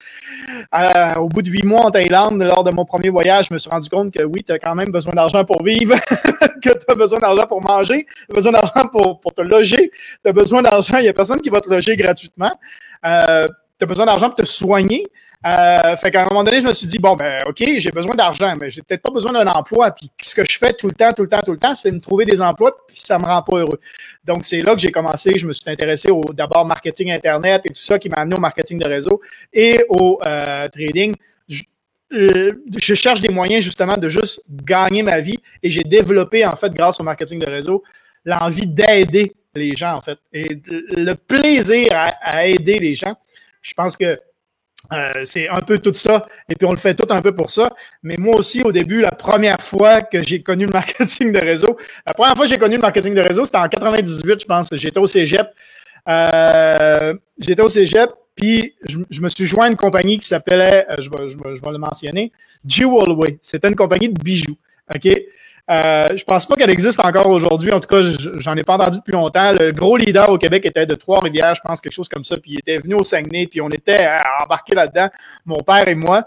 Euh, 0.75 1.19
au 1.21 1.27
bout 1.27 1.41
de 1.41 1.49
huit 1.49 1.65
mois 1.65 1.87
en 1.87 1.89
Thaïlande, 1.89 2.39
lors 2.43 2.63
de 2.63 2.69
mon 2.69 2.85
premier 2.85 3.09
voyage, 3.09 3.47
je 3.49 3.53
me 3.55 3.57
suis 3.57 3.69
rendu 3.71 3.89
compte 3.89 4.13
que 4.13 4.21
oui, 4.23 4.43
tu 4.43 4.51
as 4.51 4.59
quand 4.59 4.75
même 4.75 4.91
besoin 4.91 5.13
d'argent 5.13 5.43
pour 5.43 5.63
vivre, 5.63 5.95
que 6.61 6.69
tu 6.69 6.85
as 6.87 6.95
besoin 6.95 7.17
d'argent 7.17 7.47
pour 7.47 7.63
manger, 7.63 8.05
tu 8.05 8.25
as 8.31 8.35
besoin 8.35 8.51
d'argent 8.51 8.87
pour, 8.91 9.21
pour 9.21 9.33
te 9.33 9.41
loger, 9.41 9.89
tu 10.23 10.29
as 10.29 10.33
besoin 10.33 10.61
d'argent, 10.61 10.99
il 10.99 11.05
y 11.05 11.09
a 11.09 11.13
personne 11.13 11.41
qui 11.41 11.49
va 11.49 11.61
te 11.61 11.69
loger 11.69 11.97
gratuitement, 11.97 12.51
tu 13.03 13.09
as 13.09 13.49
besoin 13.87 14.05
d'argent 14.05 14.27
pour 14.27 14.35
te 14.35 14.45
soigner, 14.45 15.07
fait 15.43 16.11
qu'à 16.11 16.21
un 16.21 16.25
moment 16.25 16.43
donné, 16.43 16.61
je 16.61 16.67
me 16.67 16.73
suis 16.73 16.87
dit, 16.87 16.99
bon, 16.99 17.15
ben, 17.15 17.39
OK, 17.47 17.63
j'ai 17.77 17.91
besoin 17.91 18.15
d'argent, 18.15 18.53
mais 18.59 18.69
j'ai 18.69 18.81
peut-être 18.81 19.01
pas 19.01 19.11
besoin 19.11 19.33
d'un 19.33 19.47
emploi. 19.47 19.91
Puis 19.91 20.09
ce 20.33 20.41
que 20.41 20.49
je 20.49 20.57
fais 20.57 20.73
tout 20.73 20.87
le 20.87 20.93
temps, 20.93 21.13
tout 21.13 21.21
le 21.21 21.29
temps, 21.29 21.41
tout 21.45 21.51
le 21.51 21.57
temps, 21.57 21.75
c'est 21.75 21.91
me 21.91 21.99
trouver 21.99 22.25
des 22.25 22.41
emplois, 22.41 22.75
puis 22.87 22.99
ça 22.99 23.19
me 23.19 23.25
rend 23.25 23.41
pas 23.43 23.57
heureux. 23.57 23.79
Donc, 24.25 24.43
c'est 24.45 24.61
là 24.61 24.73
que 24.73 24.81
j'ai 24.81 24.91
commencé. 24.91 25.37
Je 25.37 25.45
me 25.45 25.53
suis 25.53 25.69
intéressé 25.69 26.09
au 26.09 26.21
d'abord 26.33 26.65
marketing 26.65 27.11
Internet 27.11 27.61
et 27.65 27.69
tout 27.69 27.81
ça 27.81 27.99
qui 27.99 28.09
m'a 28.09 28.17
amené 28.17 28.35
au 28.35 28.39
marketing 28.39 28.79
de 28.79 28.87
réseau 28.87 29.21
et 29.53 29.85
au 29.89 30.19
euh, 30.25 30.67
trading. 30.69 31.13
Euh, 32.13 32.51
je 32.77 32.93
cherche 32.93 33.21
des 33.21 33.29
moyens 33.29 33.63
justement 33.63 33.97
de 33.97 34.07
juste 34.07 34.43
gagner 34.49 35.01
ma 35.03 35.19
vie 35.19 35.39
et 35.61 35.69
j'ai 35.69 35.83
développé, 35.83 36.45
en 36.45 36.55
fait, 36.55 36.73
grâce 36.73 36.99
au 36.99 37.03
marketing 37.03 37.39
de 37.39 37.47
réseau, 37.47 37.83
l'envie 38.25 38.67
d'aider 38.67 39.33
les 39.55 39.75
gens, 39.75 39.95
en 39.95 40.01
fait, 40.01 40.17
et 40.31 40.59
le 40.67 41.13
plaisir 41.13 41.89
à 41.93 42.47
aider 42.47 42.79
les 42.79 42.95
gens. 42.95 43.15
Je 43.61 43.73
pense 43.75 43.95
que 43.95 44.19
euh, 44.91 45.21
c'est 45.23 45.47
un 45.47 45.61
peu 45.61 45.79
tout 45.79 45.93
ça, 45.93 46.27
et 46.49 46.55
puis 46.55 46.67
on 46.67 46.71
le 46.71 46.77
fait 46.77 46.93
tout 46.93 47.07
un 47.09 47.21
peu 47.21 47.33
pour 47.33 47.49
ça. 47.49 47.73
Mais 48.03 48.17
moi 48.17 48.35
aussi, 48.35 48.61
au 48.63 48.71
début, 48.71 49.01
la 49.01 49.11
première 49.11 49.61
fois 49.61 50.01
que 50.01 50.21
j'ai 50.23 50.41
connu 50.41 50.65
le 50.65 50.71
marketing 50.73 51.31
de 51.31 51.39
réseau, 51.39 51.77
la 52.05 52.13
première 52.13 52.35
fois 52.35 52.45
que 52.45 52.51
j'ai 52.51 52.57
connu 52.57 52.75
le 52.75 52.81
marketing 52.81 53.13
de 53.13 53.21
réseau, 53.21 53.45
c'était 53.45 53.57
en 53.57 53.67
98, 53.69 54.41
je 54.41 54.45
pense. 54.45 54.67
J'étais 54.73 54.99
au 54.99 55.07
cégep. 55.07 55.47
Euh, 56.09 57.13
j'étais 57.39 57.61
au 57.61 57.69
cégep, 57.69 58.09
puis 58.35 58.75
je, 58.83 59.21
me 59.21 59.29
suis 59.29 59.45
joint 59.45 59.65
à 59.65 59.69
une 59.69 59.77
compagnie 59.77 60.19
qui 60.19 60.27
s'appelait, 60.27 60.85
euh, 60.89 60.95
je, 60.99 61.09
vais, 61.09 61.29
je, 61.29 61.37
vais, 61.37 61.71
le 61.71 61.77
mentionner, 61.77 62.31
Jewelway. 62.65 63.37
C'était 63.41 63.69
une 63.69 63.75
compagnie 63.75 64.09
de 64.09 64.21
bijoux. 64.21 64.57
OK? 64.93 65.07
Euh, 65.71 66.17
je 66.17 66.23
pense 66.25 66.45
pas 66.45 66.55
qu'elle 66.55 66.69
existe 66.69 66.99
encore 66.99 67.27
aujourd'hui. 67.27 67.71
En 67.71 67.79
tout 67.79 67.87
cas, 67.87 68.01
j'en 68.39 68.55
ai 68.55 68.63
pas 68.63 68.73
entendu 68.73 68.97
depuis 68.97 69.13
longtemps. 69.13 69.51
Le 69.53 69.71
gros 69.71 69.95
leader 69.95 70.29
au 70.29 70.37
Québec 70.37 70.65
était 70.65 70.85
de 70.85 70.95
Trois-Rivières, 70.95 71.55
je 71.55 71.61
pense, 71.61 71.79
quelque 71.79 71.93
chose 71.93 72.09
comme 72.09 72.23
ça. 72.23 72.37
Puis 72.37 72.51
il 72.51 72.59
était 72.59 72.77
venu 72.77 72.95
au 72.95 73.03
Saguenay, 73.03 73.47
puis 73.47 73.61
on 73.61 73.69
était 73.69 74.07
embarqués 74.41 74.75
là-dedans, 74.75 75.07
mon 75.45 75.57
père 75.57 75.87
et 75.87 75.95
moi. 75.95 76.25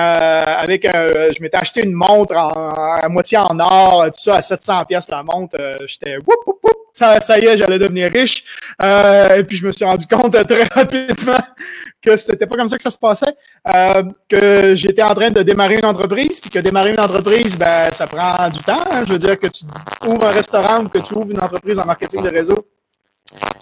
avec 0.00 0.84
je 0.84 1.42
m'étais 1.42 1.58
acheté 1.58 1.84
une 1.84 1.92
montre 1.92 2.34
en, 2.34 2.48
à 2.48 3.08
moitié 3.08 3.38
en 3.38 3.58
or, 3.60 4.06
tout 4.06 4.22
ça 4.22 4.36
à 4.36 4.42
700 4.42 4.84
pièces 4.86 5.10
la 5.10 5.22
montre. 5.22 5.56
Euh, 5.60 5.76
j'étais 5.86 6.16
ça, 6.92 7.20
ça 7.20 7.38
y 7.38 7.46
est, 7.46 7.56
j'allais 7.56 7.78
devenir 7.78 8.10
riche. 8.12 8.44
Euh, 8.82 9.36
et 9.36 9.44
puis 9.44 9.56
je 9.56 9.66
me 9.66 9.72
suis 9.72 9.84
rendu 9.84 10.06
compte 10.06 10.32
très 10.46 10.64
rapidement 10.74 11.38
que 12.00 12.16
c'était 12.16 12.46
pas 12.46 12.56
comme 12.56 12.68
ça 12.68 12.76
que 12.76 12.82
ça 12.82 12.90
se 12.90 12.98
passait. 12.98 13.34
Euh, 13.74 14.02
que 14.28 14.74
j'étais 14.74 15.02
en 15.02 15.14
train 15.14 15.30
de 15.30 15.42
démarrer 15.42 15.76
une 15.76 15.86
entreprise, 15.86 16.40
puis 16.40 16.50
que 16.50 16.58
démarrer 16.58 16.92
une 16.92 17.00
entreprise, 17.00 17.56
ben 17.56 17.92
ça 17.92 18.06
prend 18.06 18.48
du 18.48 18.60
temps. 18.60 18.82
Hein. 18.90 19.04
Je 19.06 19.12
veux 19.12 19.18
dire 19.18 19.38
que 19.38 19.46
tu 19.46 19.64
ouvres 20.06 20.26
un 20.26 20.32
restaurant 20.32 20.80
ou 20.82 20.88
que 20.88 20.98
tu 20.98 21.14
ouvres 21.14 21.30
une 21.30 21.40
entreprise 21.40 21.78
en 21.78 21.84
marketing 21.84 22.22
de 22.22 22.30
réseau, 22.30 22.66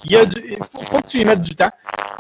il, 0.05 0.13
y 0.13 0.17
a 0.17 0.25
faut, 0.25 0.99
que 0.99 1.07
tu 1.07 1.19
y 1.19 1.25
mettes 1.25 1.41
du 1.41 1.55
temps. 1.55 1.71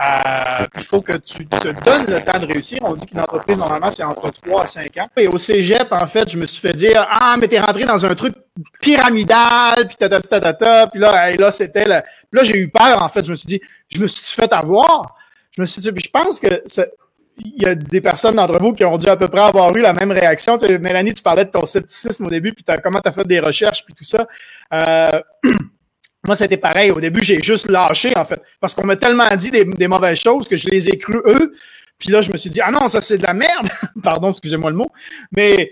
Euh, 0.00 0.66
il 0.76 0.84
faut 0.84 1.00
que 1.00 1.16
tu 1.16 1.46
te 1.46 1.68
donnes 1.84 2.06
le 2.06 2.20
temps 2.22 2.38
de 2.38 2.46
réussir. 2.46 2.78
On 2.82 2.94
dit 2.94 3.06
qu'une 3.06 3.20
entreprise, 3.20 3.58
normalement, 3.58 3.90
c'est 3.90 4.04
entre 4.04 4.30
3 4.30 4.62
à 4.62 4.66
5 4.66 4.96
ans. 4.98 5.08
Et 5.16 5.26
au 5.26 5.36
cégep, 5.36 5.88
en 5.90 6.06
fait, 6.06 6.30
je 6.30 6.38
me 6.38 6.46
suis 6.46 6.60
fait 6.60 6.74
dire 6.74 7.06
Ah, 7.10 7.36
mais 7.38 7.48
t'es 7.48 7.58
rentré 7.58 7.84
dans 7.84 8.04
un 8.06 8.14
truc 8.14 8.34
pyramidal, 8.80 9.86
puis 9.86 9.96
tata, 9.96 10.20
tata, 10.20 10.40
tata. 10.40 10.86
Puis 10.88 11.00
là, 11.00 11.30
là 11.32 11.50
c'était. 11.50 11.86
Là, 11.86 12.04
là 12.32 12.44
j'ai 12.44 12.58
eu 12.58 12.68
peur, 12.68 13.02
en 13.02 13.08
fait. 13.08 13.24
Je 13.24 13.30
me 13.30 13.36
suis 13.36 13.46
dit 13.46 13.60
Je 13.88 14.00
me 14.00 14.06
suis 14.06 14.24
fait 14.34 14.52
avoir? 14.52 15.16
Je 15.52 15.60
me 15.60 15.66
suis 15.66 15.80
dit, 15.80 15.90
je 15.96 16.10
pense 16.10 16.40
que 16.40 16.62
il 17.42 17.62
y 17.62 17.66
a 17.66 17.74
des 17.74 18.00
personnes 18.00 18.36
d'entre 18.36 18.58
vous 18.58 18.72
qui 18.72 18.84
ont 18.84 18.96
dû 18.96 19.06
à 19.08 19.16
peu 19.16 19.28
près 19.28 19.40
avoir 19.40 19.74
eu 19.74 19.80
la 19.80 19.92
même 19.92 20.12
réaction. 20.12 20.58
Tu 20.58 20.66
sais, 20.66 20.78
Mélanie, 20.78 21.14
tu 21.14 21.22
parlais 21.22 21.44
de 21.44 21.50
ton 21.50 21.64
scepticisme 21.64 22.26
au 22.26 22.30
début, 22.30 22.52
puis 22.52 22.64
comment 22.82 23.00
tu 23.00 23.08
as 23.08 23.12
fait 23.12 23.26
des 23.26 23.40
recherches, 23.40 23.84
puis 23.84 23.94
tout 23.94 24.04
ça. 24.04 24.26
Euh, 24.72 25.20
moi, 26.26 26.36
c'était 26.36 26.56
pareil. 26.56 26.90
Au 26.90 27.00
début, 27.00 27.22
j'ai 27.22 27.40
juste 27.40 27.68
lâché, 27.68 28.12
en 28.16 28.24
fait, 28.24 28.40
parce 28.60 28.74
qu'on 28.74 28.84
m'a 28.84 28.96
tellement 28.96 29.34
dit 29.36 29.50
des, 29.50 29.64
des, 29.64 29.88
mauvaises 29.88 30.18
choses 30.18 30.48
que 30.48 30.56
je 30.56 30.68
les 30.68 30.88
ai 30.88 30.98
crues 30.98 31.22
eux. 31.24 31.54
Puis 31.98 32.10
là, 32.10 32.20
je 32.20 32.30
me 32.30 32.36
suis 32.36 32.50
dit, 32.50 32.60
ah 32.60 32.70
non, 32.70 32.88
ça 32.88 33.00
c'est 33.00 33.18
de 33.18 33.22
la 33.22 33.34
merde. 33.34 33.68
Pardon, 34.02 34.30
excusez-moi 34.30 34.70
le 34.70 34.76
mot. 34.76 34.90
Mais 35.36 35.70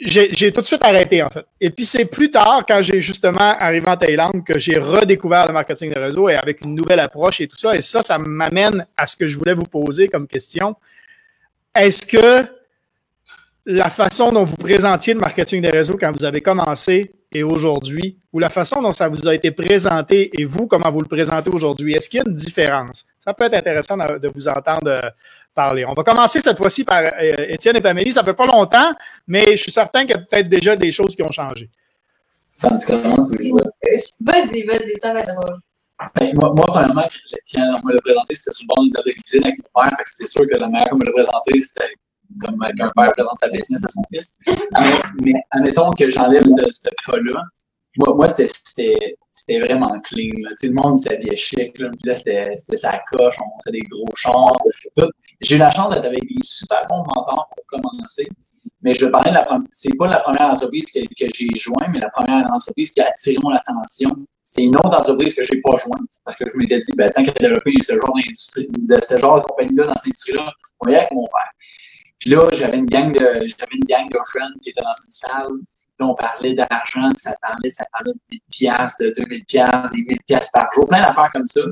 j'ai 0.00 0.52
tout 0.52 0.60
de 0.60 0.66
suite 0.66 0.84
arrêté, 0.84 1.22
en 1.22 1.28
fait. 1.28 1.44
Et 1.60 1.70
puis, 1.70 1.84
c'est 1.84 2.04
plus 2.04 2.30
tard, 2.30 2.64
quand 2.66 2.80
j'ai 2.82 3.00
justement 3.00 3.56
arrivé 3.58 3.88
en 3.88 3.96
Thaïlande, 3.96 4.44
que 4.44 4.58
j'ai 4.58 4.78
redécouvert 4.78 5.46
le 5.46 5.52
marketing 5.52 5.92
de 5.92 5.98
réseau 5.98 6.28
et 6.28 6.36
avec 6.36 6.60
une 6.60 6.74
nouvelle 6.74 7.00
approche 7.00 7.40
et 7.40 7.48
tout 7.48 7.58
ça. 7.58 7.74
Et 7.76 7.80
ça, 7.82 8.02
ça 8.02 8.18
m'amène 8.18 8.86
à 8.96 9.06
ce 9.06 9.16
que 9.16 9.26
je 9.26 9.36
voulais 9.36 9.54
vous 9.54 9.64
poser 9.64 10.08
comme 10.08 10.28
question. 10.28 10.76
Est-ce 11.74 12.06
que 12.06 12.46
la 13.66 13.90
façon 13.90 14.32
dont 14.32 14.44
vous 14.44 14.56
présentiez 14.56 15.14
le 15.14 15.20
marketing 15.20 15.60
des 15.60 15.70
réseaux 15.70 15.96
quand 16.00 16.10
vous 16.10 16.24
avez 16.24 16.40
commencé 16.40 17.12
et 17.30 17.42
aujourd'hui, 17.42 18.16
ou 18.32 18.38
la 18.38 18.48
façon 18.48 18.80
dont 18.80 18.92
ça 18.92 19.08
vous 19.08 19.28
a 19.28 19.34
été 19.34 19.50
présenté 19.50 20.30
et 20.40 20.46
vous, 20.46 20.66
comment 20.66 20.90
vous 20.90 21.00
le 21.00 21.06
présentez 21.08 21.50
aujourd'hui, 21.50 21.92
est-ce 21.92 22.08
qu'il 22.08 22.18
y 22.18 22.22
a 22.22 22.24
une 22.26 22.34
différence? 22.34 23.04
Ça 23.18 23.34
peut 23.34 23.44
être 23.44 23.54
intéressant 23.54 23.96
de 23.96 24.32
vous 24.34 24.48
entendre 24.48 25.12
parler. 25.58 25.84
On 25.84 25.94
va 25.94 26.04
commencer 26.04 26.40
cette 26.40 26.56
fois-ci 26.56 26.84
par 26.84 27.00
euh, 27.00 27.54
Étienne 27.54 27.76
et 27.76 27.80
Pamélie. 27.80 28.12
Ça 28.12 28.22
fait 28.22 28.38
pas 28.42 28.46
longtemps, 28.46 28.92
mais 29.26 29.44
je 29.56 29.62
suis 29.64 29.72
certain 29.72 30.02
qu'il 30.02 30.10
y 30.10 30.14
a 30.14 30.18
peut-être 30.18 30.48
déjà 30.48 30.76
des 30.76 30.92
choses 30.92 31.16
qui 31.16 31.22
ont 31.22 31.32
changé. 31.32 31.68
Vas-y, 34.28 34.62
vas-y, 34.64 34.94
ça 35.02 35.12
va 35.12 35.20
être 35.20 35.40
ben, 36.14 36.32
moi, 36.34 36.52
moi, 36.56 36.66
premièrement, 36.68 37.08
quand 37.52 37.80
on 37.82 37.86
me 37.88 37.92
l'a 37.92 38.00
présenté, 38.00 38.36
c'était 38.36 38.52
sur 38.52 38.64
le 38.64 38.68
bord 38.68 38.82
d'une 38.84 38.92
table 38.92 39.08
de 39.08 39.14
cuisine 39.20 39.44
avec 39.44 39.56
mon 39.58 39.82
père. 39.82 39.96
C'est 40.06 40.28
sûr 40.28 40.42
que 40.42 40.56
la 40.56 40.68
manière 40.68 40.88
qu'on 40.90 40.98
me 40.98 41.06
l'a 41.06 41.12
présenté, 41.12 41.60
c'était 41.60 41.92
comme 42.40 42.56
qu'un 42.78 42.90
père 42.96 43.12
présente 43.14 43.38
sa 43.40 43.48
business 43.48 43.82
à 43.84 43.88
son 43.88 44.02
fils. 44.12 44.34
Mais, 44.46 44.54
mais 45.24 45.34
admettons 45.50 45.90
que 45.90 46.08
j'enlève 46.08 46.44
ce, 46.44 46.64
ce 46.70 46.88
cas-là, 47.06 47.42
moi, 47.98 48.28
c'était 48.28 49.60
vraiment 49.60 50.00
clean. 50.00 50.30
Là. 50.42 50.50
le 50.62 50.72
monde 50.72 50.98
s'habillait 50.98 51.36
chic. 51.36 51.78
Là, 51.78 51.90
là, 52.04 52.14
c'était 52.14 52.54
sa 52.56 52.98
coche, 53.10 53.36
on 53.40 53.48
montrait 53.48 53.72
des 53.72 53.82
gros 53.82 54.06
chars. 54.14 54.56
J'ai 55.40 55.56
eu 55.56 55.58
la 55.58 55.70
chance 55.70 55.92
d'être 55.94 56.04
avec 56.04 56.22
des 56.22 56.36
super 56.42 56.82
bons 56.88 56.98
mentors 56.98 57.48
pour 57.54 57.66
commencer. 57.66 58.28
Mais 58.82 58.94
je 58.94 59.06
parler 59.06 59.30
de 59.30 59.34
la. 59.34 59.46
C'est 59.70 59.96
pas 59.96 60.08
la 60.08 60.20
première 60.20 60.50
entreprise 60.50 60.86
que, 60.92 61.00
que 61.00 61.30
j'ai 61.34 61.48
joint, 61.56 61.88
mais 61.92 61.98
la 61.98 62.10
première 62.10 62.46
entreprise 62.52 62.90
qui 62.92 63.00
a 63.00 63.08
attiré 63.08 63.36
mon 63.42 63.50
attention. 63.50 64.10
C'est 64.44 64.62
une 64.62 64.76
autre 64.76 64.96
entreprise 64.96 65.34
que 65.34 65.42
je 65.42 65.52
n'ai 65.52 65.60
pas 65.60 65.76
jointe 65.76 66.08
parce 66.24 66.36
que 66.36 66.44
je 66.48 66.56
m'étais 66.56 66.78
dit, 66.78 66.92
ben, 66.96 67.10
tant 67.10 67.22
qu'elle 67.22 67.34
a 67.36 67.48
développé 67.48 67.74
ce 67.82 67.94
genre 67.94 68.14
d'industrie, 68.14 68.68
ce 69.02 69.18
genre 69.18 69.40
de 69.40 69.46
compagnie-là 69.46 69.86
dans 69.86 69.94
cette 69.96 70.06
industrie-là, 70.06 70.50
on 70.80 70.88
y 70.88 70.94
avec 70.94 71.10
mon 71.12 71.24
père. 71.24 71.52
Puis 72.18 72.30
là, 72.30 72.48
j'avais 72.52 72.78
une 72.78 72.86
gang 72.86 73.12
de 73.12 73.20
j'avais 73.20 73.74
une 73.74 73.84
gang 73.86 74.08
de 74.08 74.18
friends 74.26 74.54
qui 74.62 74.70
étaient 74.70 74.82
dans 74.82 74.88
une 74.88 75.12
salle 75.12 75.52
Là, 75.98 76.06
on 76.06 76.14
parlait 76.14 76.54
d'argent, 76.54 77.10
ça 77.16 77.34
parlait, 77.42 77.70
ça 77.70 77.84
parlait 77.92 78.12
de 78.12 78.20
1000 78.30 78.40
piastres, 78.50 79.04
de 79.04 79.10
2000 79.16 79.44
piastres, 79.44 79.90
des 79.92 80.02
1000 80.02 80.18
piastres 80.26 80.52
par 80.52 80.68
jour, 80.72 80.86
plein 80.86 81.00
d'affaires 81.00 81.30
comme 81.32 81.46
ça. 81.46 81.62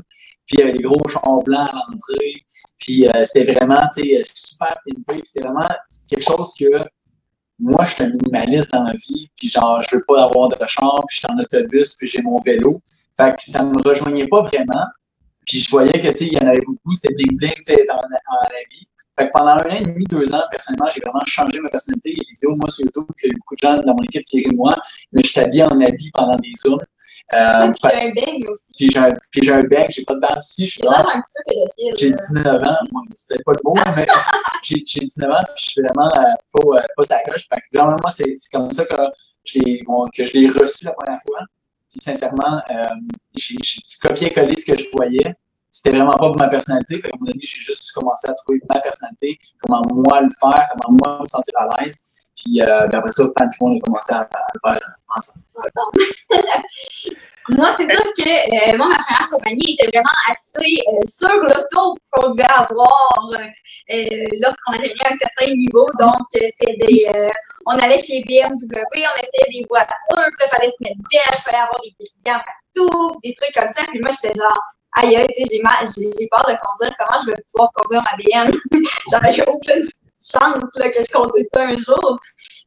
Puis 0.45 0.57
il 0.57 0.59
y 0.59 0.63
avait 0.63 0.71
des 0.73 0.83
gros 0.83 1.07
chars 1.07 1.43
blancs 1.43 1.69
à 1.69 1.73
l'entrée. 1.73 2.45
Puis 2.79 3.07
euh, 3.07 3.23
c'était 3.25 3.53
vraiment, 3.53 3.81
tu 3.95 4.03
sais, 4.03 4.21
super 4.23 4.75
pimpé. 4.85 5.21
C'était 5.25 5.47
vraiment 5.47 5.67
quelque 6.09 6.23
chose 6.23 6.53
que 6.59 6.65
moi, 7.59 7.85
je 7.85 7.93
suis 7.93 8.03
un 8.03 8.09
minimaliste 8.09 8.71
dans 8.71 8.83
la 8.83 8.93
vie. 8.93 9.29
Puis 9.35 9.49
genre, 9.49 9.81
je 9.81 9.95
veux 9.95 10.03
pas 10.07 10.23
avoir 10.23 10.49
de 10.49 10.65
char, 10.67 11.03
puis 11.07 11.15
je 11.15 11.19
suis 11.19 11.27
en 11.29 11.39
autobus, 11.39 11.95
puis 11.95 12.07
j'ai 12.07 12.21
mon 12.21 12.39
vélo. 12.41 12.81
Fait 13.17 13.35
que 13.35 13.43
ça 13.43 13.63
me 13.63 13.81
rejoignait 13.81 14.27
pas 14.27 14.43
vraiment. 14.43 14.85
Puis 15.45 15.59
je 15.61 15.69
voyais 15.69 15.99
que, 15.99 16.09
tu 16.09 16.17
sais, 16.17 16.25
il 16.25 16.33
y 16.33 16.37
en 16.37 16.47
avait 16.47 16.61
beaucoup, 16.61 16.93
c'était 16.93 17.13
bling-bling, 17.15 17.55
tu 17.55 17.73
sais, 17.73 17.91
en, 17.91 17.95
en 17.95 18.41
la 18.43 18.59
vie. 18.69 18.87
Fait 19.17 19.27
que 19.27 19.31
pendant 19.33 19.51
un 19.51 19.65
an 19.65 19.75
et 19.79 19.81
demi, 19.81 20.05
deux 20.05 20.31
ans, 20.33 20.43
personnellement, 20.51 20.89
j'ai 20.93 21.01
vraiment 21.01 21.25
changé 21.25 21.59
ma 21.59 21.69
personnalité. 21.69 22.11
Il 22.11 22.17
y 22.17 22.21
a 22.21 22.23
des 22.23 22.33
vidéos 22.35 22.53
de 22.53 22.57
moi 22.57 22.69
sur 22.69 22.85
YouTube 22.85 23.05
que 23.17 23.27
beaucoup 23.35 23.55
de 23.55 23.61
gens 23.61 23.79
dans 23.79 23.95
mon 23.95 24.03
équipe 24.03 24.23
qui 24.25 24.43
rient 24.43 24.51
de 24.51 24.55
moi, 24.55 24.75
mais 25.11 25.23
je 25.23 25.33
t'habille 25.33 25.63
en 25.63 25.79
habit 25.81 26.11
pendant 26.13 26.35
des 26.35 26.53
zooms. 26.55 26.79
Euh, 27.33 27.71
puis 27.71 27.89
j'ai 27.91 28.01
un 28.01 28.13
bag 28.13 28.49
aussi. 28.49 28.71
Puis 28.77 28.89
j'ai 28.91 28.99
un, 28.99 29.09
puis 29.31 29.41
j'ai 29.43 29.51
un 29.51 29.61
j'ai 29.89 30.03
pas 30.03 30.13
de 30.13 30.19
barbe 30.19 30.39
ici. 30.41 30.67
Suis 30.67 30.81
là. 30.83 30.99
un 30.99 31.21
petit 31.21 31.33
peu 31.35 31.43
pédophile. 31.47 31.93
J'ai 31.97 32.11
19 32.11 32.63
ans. 32.63 32.77
Moi, 32.91 33.01
c'est 33.15 33.27
peut-être 33.29 33.43
pas 33.43 33.53
le 33.53 33.59
mot, 33.65 33.75
mais 33.95 34.07
j'ai, 34.63 34.83
j'ai 34.85 34.99
19 35.01 35.31
ans, 35.31 35.43
puis 35.55 35.65
je 35.65 35.69
suis 35.71 35.81
vraiment 35.81 36.07
euh, 36.07 36.33
pas, 36.53 36.77
euh, 36.77 36.81
pas 36.95 37.03
sa 37.03 37.19
coche. 37.23 37.47
Fait 37.49 37.57
que 37.57 37.77
vraiment, 37.77 37.97
moi, 38.01 38.11
c'est, 38.11 38.35
comme 38.51 38.71
ça 38.71 38.85
que 38.85 38.95
je 39.43 39.59
l'ai, 39.59 39.83
bon, 39.83 40.03
reçu 40.03 40.85
la 40.85 40.93
première 40.93 41.21
fois. 41.23 41.39
Puis 41.89 41.99
sincèrement, 42.01 42.61
euh, 42.69 42.83
j'ai, 43.35 43.57
j'ai 43.63 43.81
copié-collé 44.01 44.55
ce 44.57 44.65
que 44.65 44.77
je 44.77 44.85
voyais 44.93 45.35
c'était 45.71 45.91
vraiment 45.91 46.11
pas 46.11 46.27
pour 46.27 46.37
ma 46.37 46.47
personnalité. 46.47 46.95
Fait 46.95 47.09
qu'à 47.09 47.15
un 47.15 47.19
moment 47.19 47.33
j'ai 47.39 47.59
juste 47.59 47.91
commencé 47.93 48.27
à 48.29 48.33
trouver 48.33 48.59
ma 48.69 48.79
personnalité, 48.79 49.37
comment 49.61 49.81
moi 49.93 50.21
le 50.21 50.29
faire, 50.39 50.69
comment 50.81 50.97
moi 51.03 51.19
me 51.21 51.27
sentir 51.27 51.53
à 51.57 51.83
l'aise. 51.83 51.97
Puis 52.35 52.61
euh, 52.61 52.87
ben 52.87 52.99
après 52.99 53.11
ça, 53.11 53.27
plein 53.35 53.45
de 53.47 53.51
on 53.61 53.77
a 53.77 53.79
commencé 53.79 54.13
à, 54.13 54.29
le 54.53 54.59
faire 54.63 54.79
ensemble. 55.15 55.97
moi, 57.49 57.73
c'est 57.77 57.89
sûr 57.89 58.03
que 58.17 58.73
euh, 58.73 58.77
moi, 58.77 58.89
ma 58.89 58.97
première 58.97 59.29
compagnie 59.31 59.77
était 59.79 59.87
vraiment 59.87 60.17
axée 60.29 60.83
euh, 60.87 61.07
sur 61.07 61.33
l'auto 61.33 61.95
qu'on 62.11 62.29
devait 62.29 62.43
avoir 62.43 63.31
euh, 63.31 64.25
lorsqu'on 64.41 64.73
arrivait 64.73 64.93
à 65.05 65.13
un 65.13 65.17
certain 65.17 65.53
niveau. 65.53 65.87
Donc, 65.99 66.27
c'est 66.31 66.77
des. 66.77 67.07
on 67.65 67.71
allait 67.71 67.97
chez 67.97 68.23
BMW, 68.23 68.75
on 68.83 69.21
essayait 69.21 69.61
des 69.61 69.65
voitures, 69.69 70.31
il 70.39 70.49
fallait 70.49 70.69
se 70.69 70.83
mettre 70.83 71.01
bien, 71.09 71.21
il 71.31 71.41
fallait 71.41 71.63
avoir 71.63 71.81
des 71.81 71.93
clients 71.95 72.39
partout, 72.39 73.19
des 73.23 73.33
trucs 73.33 73.53
comme 73.53 73.69
ça. 73.69 73.83
Puis 73.89 73.99
moi, 74.01 74.11
j'étais 74.11 74.37
genre, 74.37 74.61
aïe, 74.97 75.25
tu 75.35 75.43
sais, 75.43 75.49
j'ai 75.51 76.27
peur 76.27 76.43
de 76.47 76.55
conduire, 76.57 76.95
comment 76.97 77.19
je 77.21 77.27
vais 77.27 77.43
pouvoir 77.51 77.71
conduire 77.73 78.01
ma 78.03 78.17
BM? 78.17 78.51
J'avais 79.11 79.49
aucune 79.49 79.83
chance 80.21 80.69
que 80.73 81.03
je 81.03 81.11
conduise 81.11 81.47
ça 81.53 81.63
un 81.63 81.77
jour. 81.77 82.19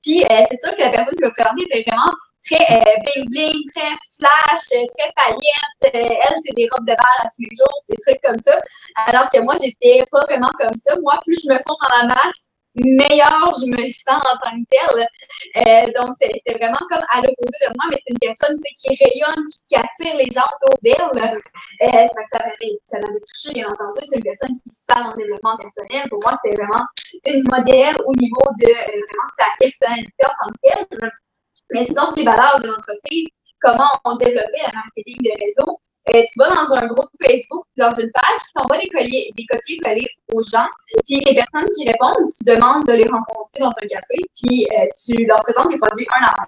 Puis, 0.03 0.23
euh, 0.25 0.43
c'est 0.51 0.61
sûr 0.62 0.75
que 0.77 0.83
la 0.83 0.90
personne 0.90 1.14
qui 1.14 1.25
m'a 1.25 1.31
présenté 1.31 1.64
était 1.64 1.90
vraiment 1.90 2.11
très 2.45 2.64
euh, 2.77 2.97
bling-bling, 3.05 3.71
très 3.75 3.93
flash, 4.16 4.64
très 4.69 5.12
paillette. 5.16 5.95
Euh, 5.95 6.14
elle, 6.29 6.37
c'est 6.45 6.55
des 6.57 6.69
robes 6.73 6.87
de 6.87 6.95
bal 6.95 7.16
à 7.21 7.29
tous 7.29 7.43
les 7.43 7.57
jours, 7.57 7.83
des 7.88 7.97
trucs 7.97 8.21
comme 8.23 8.40
ça. 8.40 8.59
Alors 9.07 9.29
que 9.31 9.40
moi, 9.40 9.55
j'étais 9.61 10.05
pas 10.11 10.23
vraiment 10.29 10.51
comme 10.59 10.77
ça. 10.77 10.95
Moi, 11.01 11.14
plus 11.25 11.38
je 11.45 11.53
me 11.53 11.59
fonds 11.59 11.77
dans 11.83 11.97
la 12.01 12.14
masse, 12.14 12.49
meilleure 12.76 13.54
je 13.61 13.66
me 13.66 13.88
sens 13.92 14.22
en 14.22 14.37
tant 14.38 14.56
que 14.56 14.66
telle. 14.70 15.06
Euh, 15.56 16.00
donc, 16.00 16.14
c'est 16.20 16.54
vraiment 16.54 16.80
comme 16.88 17.04
à 17.11 17.18
l'opposé 17.18 17.56
de 17.62 17.72
moi, 17.76 17.87
mais 17.90 17.98
c'est 17.98 18.12
une 18.12 18.18
personne 18.20 18.59
qui 18.76 18.88
rayonne, 18.94 19.44
qui, 19.68 19.74
attire 19.74 20.16
les 20.16 20.30
gens 20.30 20.46
autour 20.56 20.78
d'elle. 20.83 21.33
Euh, 21.83 22.06
ça 22.06 22.38
m'avait 22.38 23.20
touché, 23.26 23.54
bien 23.54 23.68
entendu. 23.68 24.00
C'est 24.09 24.16
une 24.16 24.22
personne 24.22 24.54
qui 24.54 24.74
se 24.74 24.87
parle 24.87 25.12
en 25.12 25.16
développement 25.16 25.56
personnel. 25.56 26.09
Pour 26.09 26.20
moi, 26.22 26.35
c'est 26.44 26.54
vraiment 26.54 26.85
une 27.26 27.44
modèle 27.50 27.96
au 28.06 28.14
niveau 28.14 28.46
de 28.61 28.70
euh, 28.70 28.85
vraiment 28.87 29.30
sa 29.37 29.46
personnalité 29.59 30.22
en 30.24 30.46
tant 30.46 30.52
que 30.52 30.61
telle. 30.62 31.11
Mais 31.72 31.85
sinon, 31.85 32.12
les 32.16 32.24
valeurs 32.24 32.61
de 32.61 32.68
l'entreprise, 32.68 33.28
comment 33.61 33.90
on 34.04 34.16
développait 34.16 34.64
le 34.66 34.74
marketing 34.74 35.18
de 35.22 35.30
réseau, 35.44 35.80
euh, 36.14 36.23
tu 36.33 36.38
vas 36.38 36.49
dans 36.49 36.73
un 36.75 36.87
groupe 36.87 37.11
Facebook, 37.23 37.66
dans 37.77 37.90
une 37.90 38.11
page, 38.11 38.40
tu 38.44 38.62
envoies 38.62 38.79
des, 38.79 38.88
colliers, 38.88 39.31
des 39.37 39.44
copier-coller 39.46 40.09
aux 40.33 40.42
gens, 40.42 40.66
puis 41.07 41.20
les 41.20 41.35
personnes 41.35 41.68
qui 41.77 41.87
répondent, 41.87 42.31
tu 42.31 42.42
demandes 42.44 42.87
de 42.87 42.92
les 42.92 43.07
rencontrer 43.07 43.61
dans 43.61 43.68
un 43.68 43.87
café, 43.87 44.16
puis 44.40 44.66
euh, 44.73 44.87
tu 45.05 45.25
leur 45.25 45.42
présentes 45.42 45.70
les 45.73 45.79
produits 45.79 46.09
un 46.18 46.25
à 46.25 46.31
un. 46.42 46.46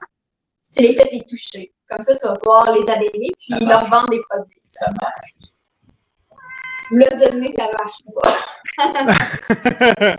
Tu 0.75 0.83
les 0.83 0.95
fais 0.95 1.09
les 1.13 1.23
toucher. 1.25 1.73
Comme 1.89 2.03
ça, 2.03 2.17
tu 2.17 2.27
vas 2.27 2.35
pouvoir 2.35 2.73
les 2.73 2.83
adhérer, 2.83 3.31
puis 3.39 3.55
leur 3.67 3.85
vendre 3.85 4.09
des 4.09 4.23
produits. 4.29 4.59
Ça 4.61 4.91
marche. 5.01 5.55
Le 6.91 7.09
donner, 7.19 7.53
ça 7.53 7.71
marche 7.73 8.03
pas. 8.15 8.35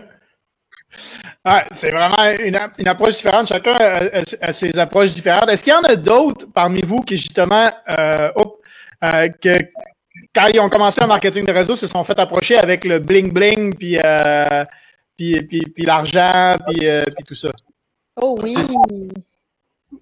C'est 1.72 1.90
vraiment 1.90 2.30
une, 2.40 2.56
une, 2.78 2.88
approche 2.88 3.16
différente. 3.16 3.48
Chacun 3.48 3.74
a, 3.74 4.52
ses 4.52 4.78
approches 4.78 5.10
différentes. 5.10 5.50
Est-ce 5.50 5.64
qu'il 5.64 5.72
y 5.72 5.76
en 5.76 5.82
a 5.82 5.96
d'autres 5.96 6.46
parmi 6.52 6.82
vous 6.82 7.00
qui, 7.00 7.16
justement, 7.16 7.68
euh, 7.98 8.30
euh, 9.04 9.28
que 9.28 9.58
quand 10.34 10.46
ils 10.52 10.60
ont 10.60 10.68
commencé 10.68 11.02
en 11.02 11.06
marketing 11.06 11.44
de 11.44 11.52
réseau, 11.52 11.74
ils 11.74 11.78
se 11.78 11.86
sont 11.86 12.04
fait 12.04 12.18
approcher 12.18 12.56
avec 12.56 12.84
le 12.84 12.98
bling-bling, 12.98 13.74
puis, 13.76 13.98
euh, 14.02 14.64
puis, 15.16 15.40
puis, 15.46 15.84
l'argent, 15.84 16.56
puis, 16.66 16.86
euh, 16.86 17.02
puis 17.16 17.24
tout 17.24 17.34
ça. 17.34 17.50
Oh 18.20 18.38
oui! 18.42 18.54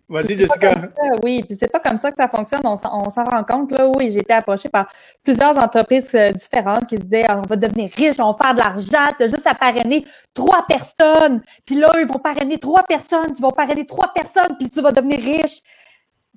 Vas-y, 0.08 0.36
Jessica. 0.38 0.90
oui, 1.22 1.42
puis 1.42 1.56
c'est 1.56 1.68
pas 1.68 1.80
comme 1.80 1.98
ça 1.98 2.10
que 2.10 2.16
ça 2.16 2.28
fonctionne. 2.28 2.60
On, 2.64 2.76
s'en 2.76 3.24
rend 3.24 3.44
compte. 3.44 3.72
Là, 3.72 3.88
oui, 3.96 4.10
j'ai 4.10 4.20
été 4.20 4.32
approchée 4.32 4.68
par 4.68 4.88
plusieurs 5.22 5.56
entreprises 5.58 6.14
différentes 6.34 6.86
qui 6.86 6.96
disaient 6.96 7.24
on 7.30 7.42
va 7.42 7.56
devenir 7.56 7.90
riche, 7.94 8.18
on 8.18 8.32
va 8.32 8.44
faire 8.44 8.54
de 8.54 8.60
l'argent, 8.60 9.14
tu 9.18 9.24
as 9.24 9.28
juste 9.28 9.46
à 9.46 9.54
parrainer 9.54 10.04
trois 10.34 10.66
personnes. 10.66 11.42
Puis 11.64 11.76
là, 11.76 11.90
ils 11.98 12.06
vont 12.06 12.18
parrainer 12.18 12.58
trois 12.58 12.82
personnes, 12.82 13.32
ils 13.36 13.42
vont 13.42 13.50
parrainer 13.50 13.86
trois 13.86 14.12
personnes, 14.12 14.56
puis 14.58 14.68
tu 14.68 14.80
vas 14.80 14.92
devenir 14.92 15.18
riche. 15.18 15.60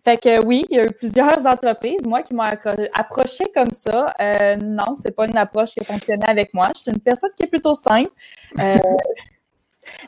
Fait 0.05 0.17
que 0.21 0.45
oui, 0.45 0.67
il 0.69 0.77
y 0.77 0.79
a 0.79 0.85
eu 0.85 0.91
plusieurs 0.91 1.45
entreprises, 1.47 2.05
moi, 2.05 2.21
qui 2.21 2.35
m'ont 2.35 2.43
approché 2.43 3.45
comme 3.53 3.71
ça. 3.71 4.05
Euh, 4.21 4.55
non, 4.57 4.95
c'est 4.95 5.15
pas 5.15 5.27
une 5.27 5.37
approche 5.37 5.71
qui 5.71 5.79
a 5.79 5.83
fonctionné 5.83 6.23
avec 6.27 6.53
moi. 6.53 6.67
Je 6.75 6.81
suis 6.81 6.91
une 6.91 6.99
personne 6.99 7.31
qui 7.35 7.43
est 7.43 7.47
plutôt 7.47 7.73
simple. 7.73 8.11
Euh, 8.59 8.77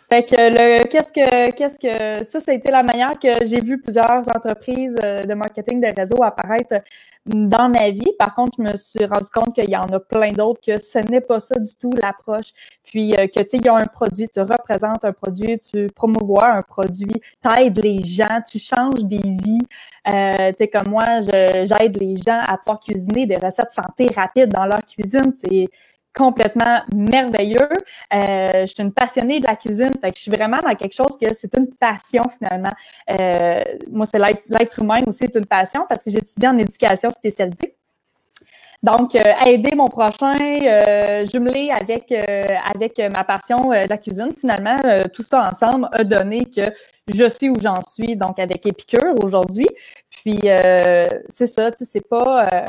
Fait 0.10 0.24
que 0.24 0.36
le 0.36 0.88
qu'est-ce 0.88 1.12
que 1.12 1.52
qu'est-ce 1.52 1.80
que 1.80 2.24
ça, 2.24 2.40
ça 2.40 2.52
a 2.52 2.54
été 2.54 2.72
la 2.72 2.84
manière 2.84 3.20
que 3.20 3.46
j'ai 3.46 3.60
vu 3.60 3.80
plusieurs 3.82 4.22
entreprises 4.36 4.98
euh, 5.04 5.26
de 5.26 5.34
marketing 5.34 5.82
de 5.82 5.94
réseau 5.96 6.24
apparaître 6.24 6.82
dans 7.26 7.70
ma 7.70 7.90
vie. 7.90 8.14
Par 8.18 8.34
contre, 8.34 8.54
je 8.58 8.64
me 8.64 8.78
suis 8.78 9.06
rendu 9.06 9.30
compte 9.34 9.54
qu'il 9.54 9.70
y 9.70 9.76
en 9.76 9.88
a 9.88 10.00
plein 10.00 10.32
d'autres 10.32 10.62
que 10.66 10.78
ce 10.80 11.00
n'est 11.00 11.22
pas 11.22 11.40
ça 11.40 11.60
du 11.60 11.76
tout 11.76 11.92
l'approche. 12.02 12.54
Puis 12.84 13.14
euh, 13.14 13.28
que 13.28 13.40
tu 13.42 13.50
sais, 13.50 13.58
il 13.58 13.66
y 13.66 13.70
a 13.70 13.76
un 13.76 13.86
produit, 13.86 14.28
tu 14.30 14.40
représentes 14.40 15.04
un 15.04 15.14
produit, 15.14 15.60
tu 15.60 15.88
promouvois 15.94 16.48
un 16.48 16.62
produit, 16.62 17.22
tu 17.44 17.50
aides 17.60 17.84
les 17.84 18.04
gens, 18.04 18.40
tu 18.50 18.60
changes 18.60 19.04
des 19.04 19.18
vies. 19.18 19.68
Euh, 20.08 20.52
tu 20.52 20.56
sais, 20.58 20.68
comme 20.70 20.90
moi, 20.90 21.20
j'aide 21.22 21.98
les 22.00 22.16
gens 22.16 22.40
à 22.48 22.58
pouvoir 22.58 22.80
cuisiner 22.80 23.26
des 23.26 23.36
recettes 23.36 23.72
santé 23.72 24.08
rapides 24.16 24.50
dans 24.50 24.66
leur 24.66 24.80
cuisine. 24.86 25.34
Complètement 26.14 26.82
merveilleux. 26.94 27.70
Euh, 28.14 28.62
je 28.62 28.66
suis 28.66 28.84
une 28.84 28.92
passionnée 28.92 29.40
de 29.40 29.46
la 29.46 29.56
cuisine, 29.56 29.92
fait 30.02 30.12
je 30.16 30.22
suis 30.22 30.32
vraiment 30.32 30.58
dans 30.58 30.74
quelque 30.76 30.96
chose 30.96 31.18
que 31.22 31.34
c'est 31.34 31.54
une 31.56 31.68
passion 31.68 32.24
finalement. 32.38 32.74
Euh, 33.20 33.64
moi, 33.92 34.06
c'est 34.06 34.20
l'être 34.20 34.80
humain 34.80 35.02
aussi 35.06 35.20
c'est 35.20 35.36
une 35.36 35.46
passion 35.46 35.86
parce 35.88 36.04
que 36.04 36.10
j'étudie 36.10 36.48
en 36.48 36.58
éducation 36.58 37.12
spécialisée. 37.12 37.76
Donc, 38.84 39.16
euh, 39.16 39.34
aider 39.46 39.76
mon 39.76 39.88
prochain, 39.88 40.36
jumeler 41.32 41.72
avec 41.72 42.12
avec 42.12 43.00
ma 43.12 43.24
passion 43.24 43.70
de 43.70 43.90
la 43.90 43.98
cuisine, 43.98 44.32
finalement, 44.40 44.78
tout 45.14 45.24
ça 45.24 45.50
ensemble 45.50 45.90
a 45.92 46.04
donné 46.04 46.46
que 46.46 46.62
je 47.08 47.30
suis 47.30 47.50
où 47.50 47.60
j'en 47.60 47.82
suis, 47.82 48.16
donc 48.16 48.38
avec 48.40 48.66
Épicure 48.66 49.16
aujourd'hui. 49.24 49.68
Puis 50.10 50.42
c'est 51.30 51.48
ça, 51.48 51.72
tu 51.72 51.80
sais, 51.80 51.86
c'est 51.86 52.08
pas 52.08 52.66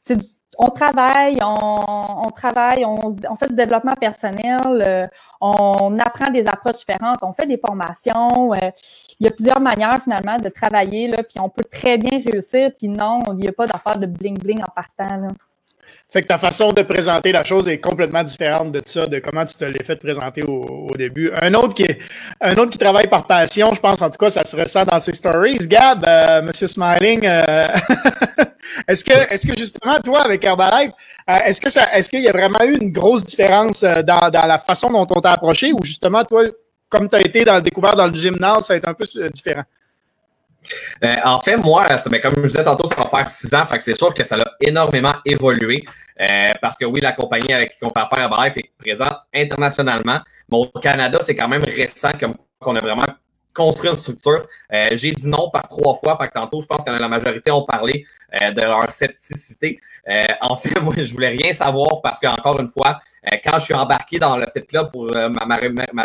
c'est 0.00 0.16
du 0.16 0.39
on 0.58 0.70
travaille, 0.70 1.38
on, 1.42 2.30
travaille, 2.34 2.84
on, 2.84 3.36
fait 3.36 3.48
du 3.48 3.54
développement 3.54 3.94
personnel, 3.94 4.58
euh, 4.66 5.06
on 5.40 5.98
apprend 5.98 6.30
des 6.30 6.46
approches 6.46 6.78
différentes, 6.78 7.18
on 7.22 7.32
fait 7.32 7.46
des 7.46 7.56
formations. 7.56 8.52
Euh, 8.54 8.70
il 9.20 9.26
y 9.26 9.28
a 9.28 9.32
plusieurs 9.32 9.60
manières 9.60 10.02
finalement 10.02 10.36
de 10.36 10.48
travailler, 10.48 11.08
là, 11.08 11.22
puis 11.22 11.40
on 11.40 11.48
peut 11.48 11.64
très 11.64 11.98
bien 11.98 12.20
réussir, 12.20 12.70
puis 12.76 12.88
non, 12.88 13.20
il 13.32 13.36
n'y 13.36 13.48
a 13.48 13.52
pas 13.52 13.66
d'affaire 13.66 13.98
de 13.98 14.06
bling-bling 14.06 14.60
en 14.60 14.72
partant. 14.74 15.28
Fait 16.12 16.22
que 16.22 16.26
ta 16.26 16.38
façon 16.38 16.72
de 16.72 16.82
présenter 16.82 17.30
la 17.30 17.44
chose 17.44 17.68
est 17.68 17.78
complètement 17.78 18.24
différente 18.24 18.72
de 18.72 18.80
ça, 18.84 19.06
de 19.06 19.20
comment 19.20 19.44
tu 19.44 19.54
te 19.56 19.64
l'es 19.64 19.84
fait 19.84 19.94
présenter 19.94 20.42
au, 20.42 20.88
début. 20.98 21.30
Un 21.40 21.54
autre 21.54 21.72
qui 21.72 21.86
un 22.40 22.54
autre 22.54 22.70
qui 22.70 22.78
travaille 22.78 23.06
par 23.06 23.28
passion, 23.28 23.72
je 23.72 23.80
pense 23.80 24.02
en 24.02 24.10
tout 24.10 24.18
cas, 24.18 24.28
ça 24.28 24.44
se 24.44 24.56
ressent 24.56 24.84
dans 24.84 24.98
ses 24.98 25.14
stories. 25.14 25.58
Gab, 25.68 26.04
euh, 26.04 26.42
Monsieur 26.42 26.66
Smiling, 26.66 27.20
euh, 27.24 27.68
est-ce 28.88 29.04
que 29.04 29.32
est-ce 29.32 29.46
que 29.46 29.56
justement 29.56 30.00
toi 30.00 30.22
avec 30.22 30.44
Herbalife, 30.44 30.90
euh, 31.30 31.34
est-ce 31.46 31.60
que 31.60 31.70
ça 31.70 31.88
est-ce 31.94 32.10
qu'il 32.10 32.22
y 32.22 32.28
a 32.28 32.32
vraiment 32.32 32.64
eu 32.64 32.76
une 32.80 32.90
grosse 32.90 33.24
différence 33.24 33.82
dans, 33.82 34.30
dans 34.30 34.46
la 34.46 34.58
façon 34.58 34.90
dont 34.90 35.06
on 35.08 35.20
t'a 35.20 35.32
approché 35.32 35.72
ou 35.72 35.84
justement 35.84 36.24
toi, 36.24 36.42
comme 36.88 37.08
tu 37.08 37.14
as 37.14 37.20
été 37.20 37.44
dans 37.44 37.54
le 37.54 37.62
découvert 37.62 37.94
dans 37.94 38.08
le 38.08 38.14
gymnase, 38.14 38.66
ça 38.66 38.72
a 38.72 38.76
été 38.76 38.88
un 38.88 38.94
peu 38.94 39.04
différent? 39.32 39.62
Euh, 41.04 41.14
en 41.24 41.40
fait, 41.40 41.56
moi, 41.56 41.86
comme 42.22 42.32
je 42.36 42.42
disais 42.42 42.64
tantôt, 42.64 42.86
ça 42.86 42.96
va 42.96 43.08
faire 43.08 43.28
six 43.28 43.52
ans, 43.54 43.64
que 43.66 43.80
c'est 43.80 43.96
sûr 43.96 44.12
que 44.14 44.24
ça 44.24 44.36
a 44.36 44.44
énormément 44.60 45.14
évolué. 45.24 45.84
Euh, 46.20 46.50
parce 46.60 46.76
que 46.76 46.84
oui, 46.84 47.00
la 47.00 47.12
compagnie 47.12 47.52
avec 47.52 47.70
qui 47.70 47.78
on 47.82 47.88
fait 47.88 48.00
affaire 48.00 48.30
à 48.30 48.46
est 48.48 48.70
présente 48.78 49.16
internationalement. 49.34 50.20
Mais 50.50 50.58
au 50.58 50.66
Canada, 50.66 51.18
c'est 51.22 51.34
quand 51.34 51.48
même 51.48 51.64
récent 51.64 52.10
comme 52.18 52.34
qu'on 52.60 52.76
a 52.76 52.80
vraiment 52.80 53.06
construit 53.54 53.90
une 53.90 53.96
structure. 53.96 54.46
Euh, 54.72 54.88
j'ai 54.92 55.12
dit 55.12 55.26
non 55.26 55.50
par 55.50 55.66
trois 55.68 55.94
fois. 55.94 56.18
Fait 56.18 56.28
que 56.28 56.34
tantôt, 56.34 56.60
je 56.60 56.66
pense 56.66 56.84
que 56.84 56.90
la 56.90 57.08
majorité 57.08 57.50
ont 57.50 57.64
parlé 57.64 58.06
de 58.32 58.60
leur 58.60 58.90
scepticité. 58.92 59.80
en 60.42 60.56
fait, 60.56 60.78
moi, 60.82 60.94
je 60.98 61.12
voulais 61.12 61.30
rien 61.30 61.52
savoir 61.52 62.00
parce 62.02 62.20
qu'encore 62.20 62.60
une 62.60 62.70
fois, 62.70 63.00
quand 63.44 63.58
je 63.58 63.64
suis 63.64 63.74
embarqué 63.74 64.18
dans 64.18 64.36
le 64.36 64.46
Fit 64.54 64.66
Club 64.66 64.90
pour 64.92 65.06
ma, 65.12 65.56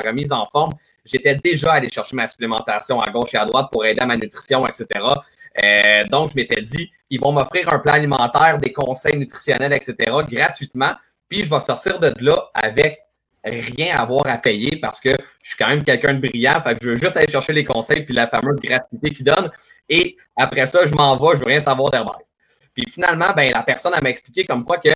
remise 0.02 0.32
en 0.32 0.46
forme, 0.46 0.72
j'étais 1.06 1.36
déjà 1.36 1.74
allé 1.74 1.90
chercher 1.90 2.16
ma 2.16 2.28
supplémentation 2.28 3.00
à 3.00 3.10
gauche 3.12 3.34
et 3.34 3.38
à 3.38 3.46
droite 3.46 3.68
pour 3.72 3.86
aider 3.86 4.02
à 4.02 4.06
ma 4.06 4.18
nutrition, 4.18 4.66
etc. 4.68 4.86
Euh, 5.64 6.04
donc, 6.10 6.32
je 6.32 6.36
m'étais 6.36 6.62
dit, 6.62 6.92
ils 7.10 7.20
vont 7.20 7.32
m'offrir 7.32 7.72
un 7.72 7.80
plan 7.80 7.94
alimentaire, 7.94 8.58
des 8.58 8.74
conseils 8.74 9.18
nutritionnels, 9.18 9.74
etc., 9.74 9.96
gratuitement. 10.30 10.92
Puis, 11.30 11.46
je 11.46 11.50
vais 11.50 11.60
sortir 11.62 12.00
de 12.00 12.14
là 12.20 12.50
avec 12.54 13.00
rien 13.46 13.96
à 13.96 14.02
avoir 14.02 14.26
à 14.28 14.38
payer 14.38 14.78
parce 14.78 15.00
que 15.00 15.16
je 15.42 15.50
suis 15.50 15.58
quand 15.58 15.68
même 15.68 15.84
quelqu'un 15.84 16.16
de 16.16 16.28
brillant. 16.28 16.60
Fait 16.62 16.74
que 16.74 16.84
je 16.84 16.90
veux 16.90 16.96
juste 16.96 17.16
aller 17.16 17.32
chercher 17.32 17.54
les 17.54 17.64
conseils 17.64 18.04
puis 18.04 18.14
la 18.14 18.28
fameuse 18.28 18.58
gratuité 18.58 19.12
qu'ils 19.12 19.26
donnent. 19.26 19.52
Et 19.88 20.18
après 20.36 20.68
ça, 20.68 20.86
je 20.86 20.94
m'en 20.94 21.16
vais, 21.16 21.36
je 21.36 21.42
veux 21.42 21.46
rien 21.46 21.60
savoir 21.60 21.92
d'Herbert. 21.92 22.22
Puis 22.74 22.86
finalement, 22.92 23.32
ben, 23.36 23.52
la 23.52 23.64
personne 23.64 23.94
m'a 24.02 24.10
expliqué 24.10 24.46
comme 24.46 24.66
quoi 24.66 24.78
que 24.78 24.90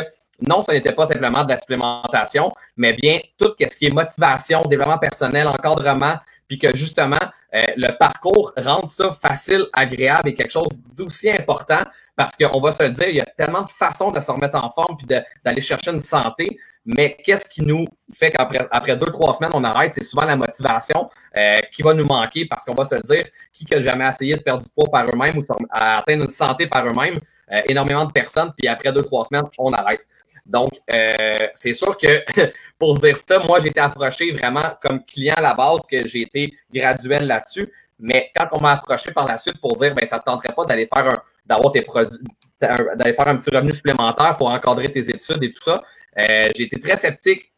non, 0.48 0.64
ce 0.64 0.72
n'était 0.72 0.94
pas 0.94 1.06
simplement 1.06 1.44
de 1.44 1.50
la 1.50 1.58
supplémentation, 1.60 2.52
mais 2.78 2.94
bien 2.94 3.20
tout 3.38 3.54
ce 3.60 3.78
qui 3.78 3.86
est 3.86 3.94
motivation, 3.94 4.64
développement 4.64 4.98
personnel, 4.98 5.48
encadrement, 5.48 6.16
puis 6.48 6.58
que 6.58 6.76
justement, 6.76 7.20
euh, 7.54 7.64
le 7.78 7.96
parcours 7.98 8.54
rende 8.58 8.90
ça 8.90 9.12
facile, 9.12 9.66
agréable 9.74 10.30
et 10.30 10.34
quelque 10.34 10.52
chose 10.52 10.80
d'aussi 10.96 11.30
important 11.30 11.82
parce 12.16 12.34
qu'on 12.36 12.60
va 12.60 12.72
se 12.72 12.84
le 12.84 12.90
dire, 12.90 13.08
il 13.08 13.16
y 13.16 13.22
a 13.22 13.26
tellement 13.26 13.62
de 13.62 13.70
façons 13.70 14.12
de 14.12 14.20
se 14.20 14.30
remettre 14.32 14.62
en 14.62 14.70
forme 14.72 14.98
puis 14.98 15.08
d'aller 15.08 15.62
chercher 15.62 15.92
une 15.92 16.00
santé, 16.00 16.60
mais 16.86 17.16
qu'est-ce 17.24 17.46
qui 17.46 17.62
nous 17.62 17.86
fait 18.14 18.32
qu'après 18.32 18.68
après 18.72 18.98
deux, 18.98 19.08
trois 19.08 19.36
semaines, 19.36 19.52
on 19.54 19.64
arrête? 19.64 19.94
C'est 19.94 20.04
souvent 20.04 20.26
la 20.26 20.36
motivation 20.36 21.10
euh, 21.38 21.58
qui 21.72 21.84
va 21.84 21.94
nous 21.94 22.06
manquer 22.06 22.46
parce 22.46 22.66
qu'on 22.66 22.76
va 22.76 22.86
se 22.86 22.96
dire, 22.96 23.26
qui 23.54 23.66
n'a 23.70 23.82
jamais 23.82 24.08
essayé 24.08 24.36
de 24.36 24.42
perdre 24.42 24.64
du 24.64 24.70
poids 24.70 24.90
par 24.92 25.06
eux-mêmes 25.06 25.38
ou 25.38 25.46
atteindre 25.72 26.24
une 26.24 26.30
santé 26.30 26.68
par 26.68 26.86
eux-mêmes, 26.86 27.20
euh, 27.52 27.62
énormément 27.68 28.06
de 28.06 28.12
personnes, 28.12 28.52
puis 28.58 28.68
après 28.68 28.92
deux, 28.92 29.04
trois 29.04 29.26
semaines, 29.26 29.46
on 29.58 29.72
arrête. 29.72 30.02
Donc, 30.50 30.72
euh, 30.92 31.48
c'est 31.54 31.76
sûr 31.76 31.96
que 31.96 32.24
pour 32.80 32.98
se 32.98 33.02
dire 33.02 33.18
ça, 33.18 33.40
moi, 33.40 33.60
j'ai 33.60 33.68
été 33.68 33.80
approché 33.80 34.32
vraiment 34.32 34.78
comme 34.82 35.06
client 35.06 35.36
à 35.38 35.42
la 35.42 35.54
base, 35.54 35.82
que 35.90 36.08
j'ai 36.08 36.22
été 36.22 36.54
graduel 36.74 37.28
là-dessus. 37.28 37.72
Mais 38.00 38.32
quand 38.36 38.48
on 38.54 38.60
m'a 38.60 38.74
approché 38.74 39.12
par 39.12 39.28
la 39.28 39.38
suite 39.38 39.60
pour 39.62 39.78
dire, 39.78 39.94
ben, 39.94 40.08
ça 40.08 40.16
ne 40.16 40.22
te 40.22 40.26
tenterait 40.26 40.54
pas 40.56 40.66
d'aller 40.66 40.88
faire 40.94 41.08
un, 41.08 41.22
d'avoir 41.46 41.72
tes 41.72 41.84
produits, 41.84 42.18
d'aller 42.60 43.14
faire 43.14 43.28
un 43.28 43.36
petit 43.36 43.56
revenu 43.56 43.74
supplémentaire 43.74 44.38
pour 44.38 44.50
encadrer 44.50 44.90
tes 44.90 45.08
études 45.10 45.44
et 45.44 45.52
tout 45.52 45.62
ça, 45.64 45.84
euh, 46.18 46.48
j'ai 46.56 46.64
été 46.64 46.80
très 46.80 46.98
sceptique. 46.98 47.52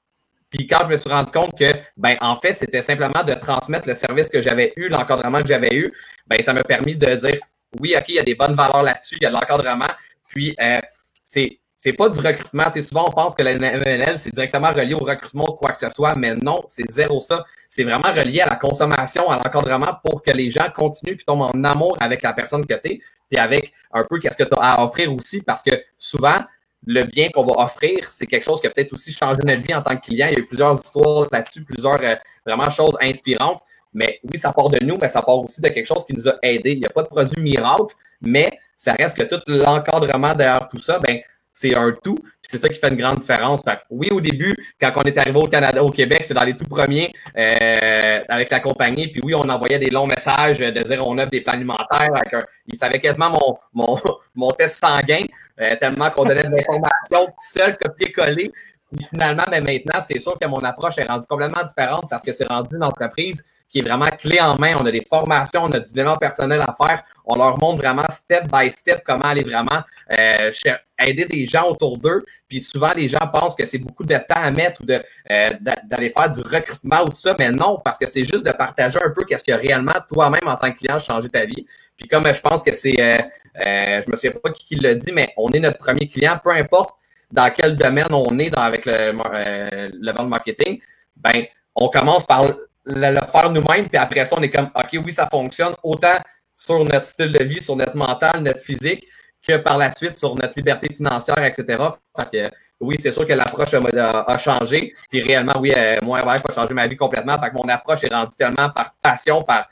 Puis 0.49 0.67
quand 0.67 0.79
je 0.83 0.89
me 0.89 0.97
suis 0.97 1.09
rendu 1.09 1.31
compte 1.31 1.57
que, 1.57 1.71
ben, 1.95 2.17
en 2.19 2.35
fait, 2.35 2.53
c'était 2.53 2.81
simplement 2.81 3.23
de 3.23 3.33
transmettre 3.35 3.87
le 3.87 3.95
service 3.95 4.27
que 4.27 4.41
j'avais 4.41 4.73
eu, 4.75 4.89
l'encadrement 4.89 5.41
que 5.41 5.47
j'avais 5.47 5.73
eu, 5.73 5.93
ben, 6.27 6.41
ça 6.43 6.51
m'a 6.51 6.63
permis 6.63 6.97
de 6.97 7.15
dire, 7.15 7.39
oui, 7.79 7.95
OK, 7.97 8.09
il 8.09 8.15
y 8.15 8.19
a 8.19 8.23
des 8.23 8.35
bonnes 8.35 8.55
valeurs 8.55 8.83
là-dessus, 8.83 9.15
il 9.21 9.23
y 9.23 9.27
a 9.27 9.29
de 9.29 9.35
l'encadrement. 9.35 9.87
Puis, 10.27 10.53
euh, 10.61 10.79
c'est 11.23 11.60
c'est 11.83 11.93
pas 11.93 12.09
du 12.09 12.19
recrutement. 12.19 12.65
souvent, 12.79 13.05
on 13.07 13.11
pense 13.11 13.33
que 13.33 13.41
la 13.41 13.55
MNL, 13.55 14.19
c'est 14.19 14.31
directement 14.31 14.69
relié 14.69 14.93
au 14.93 15.03
recrutement 15.03 15.49
ou 15.49 15.53
quoi 15.53 15.71
que 15.71 15.79
ce 15.79 15.89
soit, 15.89 16.13
mais 16.13 16.35
non, 16.35 16.63
c'est 16.67 16.89
zéro 16.91 17.21
ça. 17.21 17.43
C'est 17.67 17.83
vraiment 17.83 18.13
relié 18.13 18.41
à 18.41 18.49
la 18.49 18.55
consommation, 18.55 19.31
à 19.31 19.37
l'encadrement 19.37 19.97
pour 20.05 20.21
que 20.21 20.29
les 20.29 20.51
gens 20.51 20.67
continuent 20.75 21.15
puis 21.15 21.25
tombent 21.25 21.41
en 21.41 21.63
amour 21.63 21.97
avec 21.99 22.21
la 22.21 22.33
personne 22.33 22.63
que 22.67 22.75
tu 22.75 22.91
es, 22.91 23.01
puis 23.31 23.39
avec 23.39 23.73
un 23.91 24.03
peu 24.03 24.19
qu'est-ce 24.19 24.37
que 24.37 24.43
tu 24.43 24.53
as 24.59 24.73
à 24.73 24.83
offrir 24.83 25.11
aussi, 25.11 25.41
parce 25.41 25.63
que 25.63 25.71
souvent, 25.97 26.37
le 26.85 27.03
bien 27.05 27.29
qu'on 27.29 27.43
va 27.43 27.63
offrir, 27.63 28.09
c'est 28.11 28.27
quelque 28.27 28.43
chose 28.43 28.61
qui 28.61 28.67
a 28.67 28.69
peut-être 28.69 28.93
aussi 28.93 29.11
changé 29.11 29.39
notre 29.43 29.63
vie 29.63 29.73
en 29.73 29.81
tant 29.81 29.95
que 29.97 30.05
client. 30.05 30.27
Il 30.29 30.33
y 30.33 30.35
a 30.35 30.39
eu 30.39 30.45
plusieurs 30.45 30.75
histoires 30.75 31.27
là-dessus, 31.31 31.63
plusieurs 31.63 31.99
euh, 32.03 32.13
vraiment 32.45 32.69
choses 32.69 32.95
inspirantes. 33.01 33.59
Mais 33.91 34.19
oui, 34.31 34.37
ça 34.37 34.53
part 34.53 34.69
de 34.69 34.85
nous, 34.85 34.97
mais 35.01 35.09
ça 35.09 35.23
part 35.23 35.39
aussi 35.39 35.59
de 35.59 35.69
quelque 35.69 35.87
chose 35.87 36.05
qui 36.05 36.13
nous 36.13 36.27
a 36.29 36.35
aidés. 36.43 36.73
Il 36.73 36.79
n'y 36.79 36.85
a 36.85 36.89
pas 36.89 37.01
de 37.01 37.07
produit 37.07 37.41
miracle, 37.41 37.95
mais 38.21 38.51
ça 38.77 38.93
reste 38.93 39.17
que 39.17 39.23
tout 39.23 39.41
l'encadrement 39.47 40.35
derrière 40.35 40.69
tout 40.69 40.79
ça, 40.79 40.99
ben, 40.99 41.19
c'est 41.53 41.75
un 41.75 41.95
tout. 42.03 42.17
C'est 42.41 42.59
ça 42.59 42.67
qui 42.67 42.79
fait 42.79 42.89
une 42.89 42.97
grande 42.97 43.19
différence. 43.19 43.61
oui, 43.89 44.09
au 44.11 44.19
début, 44.19 44.53
quand 44.79 44.91
on 44.97 45.03
est 45.03 45.17
arrivé 45.17 45.37
au 45.37 45.47
Canada, 45.47 45.83
au 45.83 45.89
Québec, 45.89 46.23
c'est 46.27 46.33
dans 46.33 46.43
les 46.43 46.55
tout 46.55 46.65
premiers 46.65 47.13
euh, 47.37 48.19
avec 48.27 48.49
la 48.49 48.59
compagnie. 48.59 49.07
Puis 49.07 49.21
oui, 49.23 49.33
on 49.35 49.47
envoyait 49.47 49.79
des 49.79 49.89
longs 49.89 50.07
messages 50.07 50.59
de 50.59 50.69
dire 50.69 51.07
on 51.07 51.17
offre 51.17 51.29
des 51.29 51.41
plans 51.41 51.53
alimentaires. 51.53 52.13
Avec 52.13 52.33
un, 52.33 52.43
ils 52.67 52.77
savaient 52.77 52.99
quasiment 52.99 53.29
mon, 53.29 53.57
mon, 53.73 53.99
mon 54.35 54.49
test 54.51 54.83
sanguin, 54.83 55.23
euh, 55.61 55.75
tellement 55.77 56.09
qu'on 56.09 56.23
donnait 56.25 56.43
de 56.43 56.49
l'information 56.49 57.27
tout 57.27 57.59
seul, 57.59 57.77
copier-coller. 57.77 58.51
Puis 58.93 59.05
finalement, 59.05 59.45
ben 59.49 59.63
maintenant, 59.63 60.01
c'est 60.01 60.19
sûr 60.19 60.37
que 60.37 60.47
mon 60.47 60.59
approche 60.59 60.97
est 60.97 61.05
rendue 61.05 61.25
complètement 61.27 61.63
différente 61.63 62.09
parce 62.09 62.23
que 62.23 62.33
c'est 62.33 62.47
rendu 62.47 62.75
une 62.75 62.83
entreprise 62.83 63.45
qui 63.71 63.79
est 63.79 63.81
vraiment 63.81 64.09
clé 64.09 64.39
en 64.41 64.55
main. 64.59 64.75
On 64.79 64.85
a 64.85 64.91
des 64.91 65.05
formations, 65.07 65.63
on 65.63 65.71
a 65.71 65.79
du 65.79 65.93
développement 65.93 66.17
personnel 66.17 66.61
à 66.61 66.75
faire. 66.85 67.03
On 67.25 67.35
leur 67.35 67.57
montre 67.57 67.81
vraiment 67.81 68.05
step 68.09 68.47
by 68.51 68.69
step 68.71 69.01
comment 69.05 69.25
aller 69.25 69.43
vraiment 69.43 69.81
euh, 70.11 70.51
aider 70.99 71.25
des 71.25 71.45
gens 71.45 71.69
autour 71.69 71.97
d'eux. 71.97 72.23
Puis 72.47 72.59
souvent, 72.59 72.91
les 72.93 73.07
gens 73.07 73.25
pensent 73.33 73.55
que 73.55 73.65
c'est 73.65 73.77
beaucoup 73.77 74.03
de 74.03 74.15
temps 74.15 74.41
à 74.41 74.51
mettre 74.51 74.81
ou 74.81 74.85
de 74.85 75.01
euh, 75.31 75.49
d'aller 75.83 76.09
faire 76.09 76.29
du 76.29 76.41
recrutement 76.41 77.03
ou 77.03 77.09
tout 77.09 77.15
ça, 77.15 77.33
mais 77.39 77.49
non, 77.51 77.79
parce 77.83 77.97
que 77.97 78.07
c'est 78.07 78.25
juste 78.25 78.45
de 78.45 78.51
partager 78.51 78.99
un 79.01 79.09
peu 79.09 79.23
qu'est-ce 79.23 79.43
que 79.45 79.53
réellement 79.53 79.95
toi-même 80.11 80.47
en 80.47 80.57
tant 80.57 80.71
que 80.71 80.77
client 80.77 80.99
changé 80.99 81.29
ta 81.29 81.45
vie. 81.45 81.65
Puis 81.95 82.07
comme 82.09 82.27
je 82.27 82.41
pense 82.41 82.61
que 82.61 82.73
c'est, 82.73 82.99
euh, 82.99 83.19
euh, 83.65 84.01
je 84.05 84.11
me 84.11 84.15
souviens 84.17 84.39
pas 84.43 84.51
qui, 84.51 84.65
qui 84.65 84.75
l'a 84.75 84.95
dit, 84.95 85.11
mais 85.13 85.33
on 85.37 85.49
est 85.51 85.59
notre 85.59 85.77
premier 85.77 86.09
client, 86.09 86.37
peu 86.43 86.51
importe 86.51 86.95
dans 87.31 87.49
quel 87.49 87.75
domaine 87.77 88.11
on 88.11 88.37
est 88.39 88.49
dans, 88.49 88.61
avec 88.61 88.85
le, 88.85 88.91
euh, 88.93 89.89
le 89.93 90.11
vente 90.11 90.27
marketing, 90.27 90.81
ben 91.15 91.45
on 91.75 91.87
commence 91.87 92.25
par 92.25 92.45
le, 92.85 93.13
faire 93.31 93.49
nous-mêmes, 93.49 93.87
puis 93.87 93.97
après 93.97 94.25
ça, 94.25 94.35
on 94.37 94.41
est 94.41 94.49
comme, 94.49 94.69
OK, 94.75 94.99
oui, 95.05 95.11
ça 95.11 95.27
fonctionne, 95.29 95.73
autant 95.83 96.17
sur 96.55 96.83
notre 96.83 97.05
style 97.05 97.31
de 97.31 97.43
vie, 97.43 97.61
sur 97.61 97.75
notre 97.75 97.95
mental, 97.95 98.41
notre 98.41 98.61
physique, 98.61 99.05
que 99.45 99.57
par 99.57 99.77
la 99.77 99.91
suite 99.91 100.17
sur 100.17 100.35
notre 100.35 100.53
liberté 100.55 100.93
financière, 100.93 101.43
etc. 101.43 101.83
Fait 102.15 102.49
que 102.49 102.55
oui, 102.79 102.95
c'est 102.99 103.11
sûr 103.11 103.25
que 103.27 103.33
l'approche 103.33 103.73
a, 103.73 104.37
changé. 104.37 104.93
Puis 105.09 105.21
réellement, 105.21 105.59
oui, 105.59 105.71
moi, 106.01 106.21
il 106.35 106.41
faut 106.41 106.51
changer 106.51 106.73
ma 106.73 106.87
vie 106.87 106.95
complètement. 106.95 107.37
Fait 107.39 107.49
que 107.49 107.55
mon 107.55 107.69
approche 107.69 108.03
est 108.03 108.13
rendue 108.13 108.35
tellement 108.35 108.69
par 108.69 108.93
passion, 109.01 109.41
par. 109.41 109.69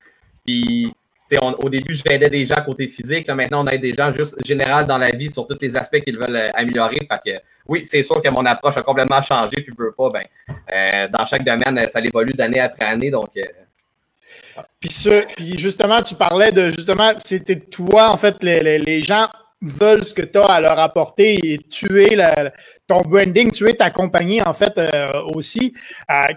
Au 1.37 1.69
début, 1.69 1.93
je 1.93 2.03
aidais 2.09 2.29
des 2.29 2.45
gens 2.45 2.61
côté 2.65 2.87
physique. 2.87 3.29
maintenant, 3.29 3.63
on 3.63 3.67
aide 3.67 3.81
des 3.81 3.93
gens 3.93 4.11
juste 4.11 4.35
général 4.45 4.85
dans 4.85 4.97
la 4.97 5.11
vie 5.11 5.31
sur 5.31 5.45
tous 5.47 5.57
les 5.61 5.75
aspects 5.75 5.99
qu'ils 5.99 6.17
veulent 6.17 6.35
euh, 6.35 6.49
améliorer. 6.53 7.07
Fait 7.09 7.31
que, 7.31 7.43
oui, 7.67 7.85
c'est 7.85 8.03
sûr 8.03 8.21
que 8.21 8.29
mon 8.29 8.45
approche 8.45 8.77
a 8.77 8.81
complètement 8.81 9.21
changé. 9.21 9.57
Puis, 9.57 9.73
je 9.77 9.83
veux 9.83 9.91
pas, 9.91 10.09
ben, 10.09 10.23
euh, 10.73 11.07
dans 11.09 11.25
chaque 11.25 11.43
domaine, 11.43 11.87
ça 11.89 11.99
évolue 11.99 12.33
d'année 12.33 12.59
après 12.59 12.85
année. 12.85 13.11
Donc, 13.11 13.29
euh, 13.37 13.43
puis, 14.79 15.57
justement, 15.57 16.01
tu 16.01 16.15
parlais 16.15 16.51
de 16.51 16.69
justement, 16.69 17.13
c'était 17.17 17.59
toi, 17.59 18.09
en 18.09 18.17
fait, 18.17 18.35
les, 18.41 18.79
les, 18.79 19.01
gens 19.01 19.27
veulent 19.61 20.03
ce 20.03 20.13
que 20.13 20.21
tu 20.21 20.37
as 20.37 20.45
à 20.45 20.61
leur 20.61 20.79
apporter 20.79 21.37
et 21.43 21.59
tuer 21.59 22.17
ton 22.87 22.97
branding, 23.01 23.51
tuer 23.51 23.75
ta 23.75 23.89
compagnie, 23.89 24.41
en 24.41 24.53
fait, 24.53 24.73
aussi. 25.33 25.73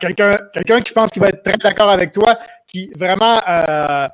quelqu'un, 0.00 0.38
quelqu'un 0.52 0.80
qui 0.80 0.92
pense 0.92 1.10
qu'il 1.10 1.22
va 1.22 1.28
être 1.28 1.42
très 1.42 1.56
d'accord 1.56 1.88
avec 1.88 2.12
toi, 2.12 2.36
qui 2.72 2.90
vraiment 2.96 3.40
euh, 3.48 4.06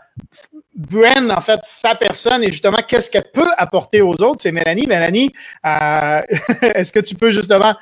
brand, 0.78 1.30
en 1.30 1.40
fait, 1.40 1.60
sa 1.64 1.96
personne 1.96 2.44
et 2.44 2.52
justement, 2.52 2.78
qu'est-ce 2.86 3.10
qu'elle 3.10 3.30
peut 3.32 3.50
apporter 3.58 4.00
aux 4.00 4.14
autres, 4.22 4.38
c'est 4.40 4.52
Mélanie. 4.52 4.86
Mélanie, 4.86 5.32
euh, 5.66 6.20
est-ce 6.62 6.92
que 6.92 7.00
tu 7.00 7.16
peux 7.16 7.32
justement, 7.32 7.74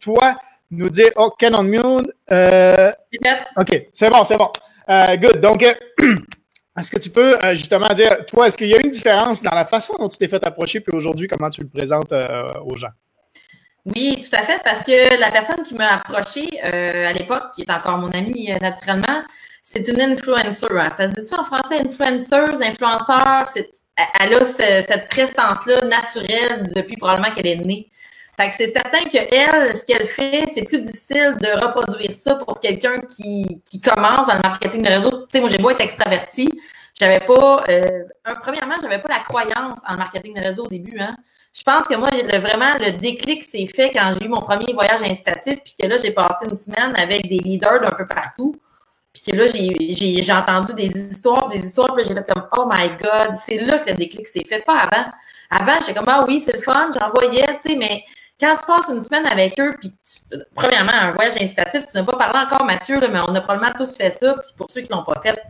toi, 0.00 0.36
nous 0.70 0.88
dire, 0.88 1.10
oh, 1.16 1.30
Canon 1.38 1.62
Mule, 1.62 2.12
euh, 2.32 2.92
OK, 3.56 3.88
c'est 3.92 4.10
bon, 4.10 4.24
c'est 4.24 4.38
bon. 4.38 4.50
Euh, 4.88 5.16
good. 5.16 5.40
Donc, 5.40 5.62
est-ce 6.78 6.90
que 6.90 6.98
tu 6.98 7.10
peux 7.10 7.36
justement 7.52 7.88
dire, 7.88 8.24
toi, 8.26 8.46
est-ce 8.46 8.56
qu'il 8.56 8.68
y 8.68 8.74
a 8.74 8.80
une 8.80 8.90
différence 8.90 9.42
dans 9.42 9.54
la 9.54 9.66
façon 9.66 9.96
dont 9.98 10.08
tu 10.08 10.16
t'es 10.16 10.28
fait 10.28 10.44
approcher, 10.44 10.80
puis 10.80 10.96
aujourd'hui, 10.96 11.28
comment 11.28 11.50
tu 11.50 11.60
le 11.60 11.68
présentes 11.68 12.12
aux 12.64 12.76
gens? 12.76 12.92
Oui, 13.84 14.18
tout 14.20 14.34
à 14.34 14.42
fait, 14.42 14.60
parce 14.64 14.82
que 14.82 15.20
la 15.20 15.30
personne 15.30 15.62
qui 15.62 15.74
m'a 15.74 15.96
approché 15.96 16.60
à 16.62 17.12
l'époque, 17.12 17.52
qui 17.54 17.62
est 17.62 17.70
encore 17.70 17.98
mon 17.98 18.08
amie 18.08 18.50
naturellement, 18.60 19.22
c'est 19.68 19.88
une 19.88 20.00
influencer. 20.00 20.66
Hein. 20.70 20.90
Ça 20.96 21.08
se 21.08 21.14
dit-tu 21.14 21.34
en 21.34 21.42
français, 21.42 21.80
influenceuse, 21.80 22.62
influenceur? 22.62 23.48
Elle 24.20 24.34
a 24.34 24.44
cette 24.44 25.08
prestance-là 25.08 25.80
naturelle 25.86 26.72
depuis 26.76 26.96
probablement 26.96 27.32
qu'elle 27.34 27.48
est 27.48 27.56
née. 27.56 27.90
Fait 28.36 28.48
que 28.48 28.54
c'est 28.54 28.68
certain 28.68 29.00
que 29.00 29.34
elle, 29.34 29.76
ce 29.76 29.84
qu'elle 29.84 30.06
fait, 30.06 30.44
c'est 30.54 30.62
plus 30.62 30.80
difficile 30.80 31.36
de 31.40 31.48
reproduire 31.60 32.14
ça 32.14 32.36
pour 32.36 32.60
quelqu'un 32.60 33.00
qui, 33.00 33.60
commence 33.82 34.28
dans 34.28 34.34
le 34.34 34.42
marketing 34.42 34.82
de 34.82 34.88
réseau. 34.88 35.10
Tu 35.22 35.26
sais, 35.32 35.40
moi, 35.40 35.48
j'ai 35.48 35.58
beau 35.58 35.70
être 35.70 35.80
extraverti, 35.80 36.48
j'avais 37.00 37.20
pas, 37.20 37.64
euh, 37.68 38.04
un, 38.24 38.34
premièrement, 38.36 38.76
j'avais 38.80 39.00
pas 39.00 39.14
la 39.14 39.20
croyance 39.20 39.80
en 39.88 39.96
marketing 39.96 40.34
de 40.34 40.42
réseau 40.42 40.66
au 40.66 40.68
début. 40.68 41.00
Hein. 41.00 41.16
Je 41.52 41.64
pense 41.64 41.88
que 41.88 41.96
moi, 41.96 42.10
vraiment, 42.38 42.74
le 42.78 42.92
déclic 42.92 43.42
s'est 43.42 43.66
fait 43.66 43.90
quand 43.90 44.12
j'ai 44.12 44.26
eu 44.26 44.28
mon 44.28 44.42
premier 44.42 44.72
voyage 44.74 45.02
incitatif, 45.02 45.58
puis 45.64 45.74
que 45.80 45.88
là, 45.88 45.96
j'ai 45.98 46.12
passé 46.12 46.46
une 46.48 46.56
semaine 46.56 46.94
avec 46.94 47.28
des 47.28 47.38
leaders 47.38 47.80
d'un 47.80 47.90
peu 47.90 48.06
partout. 48.06 48.54
Puis 49.22 49.32
là, 49.32 49.46
j'ai 49.48 50.32
entendu 50.32 50.74
des 50.74 50.86
histoires, 50.86 51.48
des 51.48 51.64
histoires, 51.64 51.94
puis 51.94 52.04
j'ai 52.06 52.14
fait 52.14 52.26
comme 52.26 52.46
Oh 52.56 52.68
my 52.72 52.88
God, 52.88 53.36
c'est 53.36 53.58
là 53.58 53.78
que 53.78 53.90
le 53.90 53.96
déclic 53.96 54.28
s'est 54.28 54.44
fait, 54.44 54.64
pas 54.64 54.80
avant. 54.80 55.10
Avant, 55.50 55.80
j'étais 55.80 55.94
comme 55.94 56.08
Ah 56.08 56.24
oui, 56.26 56.40
c'est 56.40 56.54
le 56.54 56.62
fun, 56.62 56.90
j'en 56.98 57.10
voyais, 57.10 57.46
tu 57.62 57.70
sais, 57.70 57.76
mais 57.76 58.04
quand 58.38 58.54
tu 58.56 58.66
passes 58.66 58.88
une 58.88 59.00
semaine 59.00 59.26
avec 59.26 59.58
eux, 59.58 59.74
puis 59.80 59.92
premièrement, 60.54 60.92
un 60.92 61.12
voyage 61.12 61.40
incitatif, 61.40 61.86
tu 61.86 61.96
n'as 61.96 62.04
pas 62.04 62.16
parlé 62.16 62.38
encore, 62.38 62.64
Mathieu, 62.66 63.00
là, 63.00 63.08
mais 63.08 63.20
on 63.20 63.34
a 63.34 63.40
probablement 63.40 63.72
tous 63.76 63.96
fait 63.96 64.10
ça, 64.10 64.34
puis 64.34 64.50
pour 64.56 64.70
ceux 64.70 64.82
qui 64.82 64.90
ne 64.90 64.96
l'ont 64.96 65.04
pas 65.04 65.20
fait, 65.22 65.40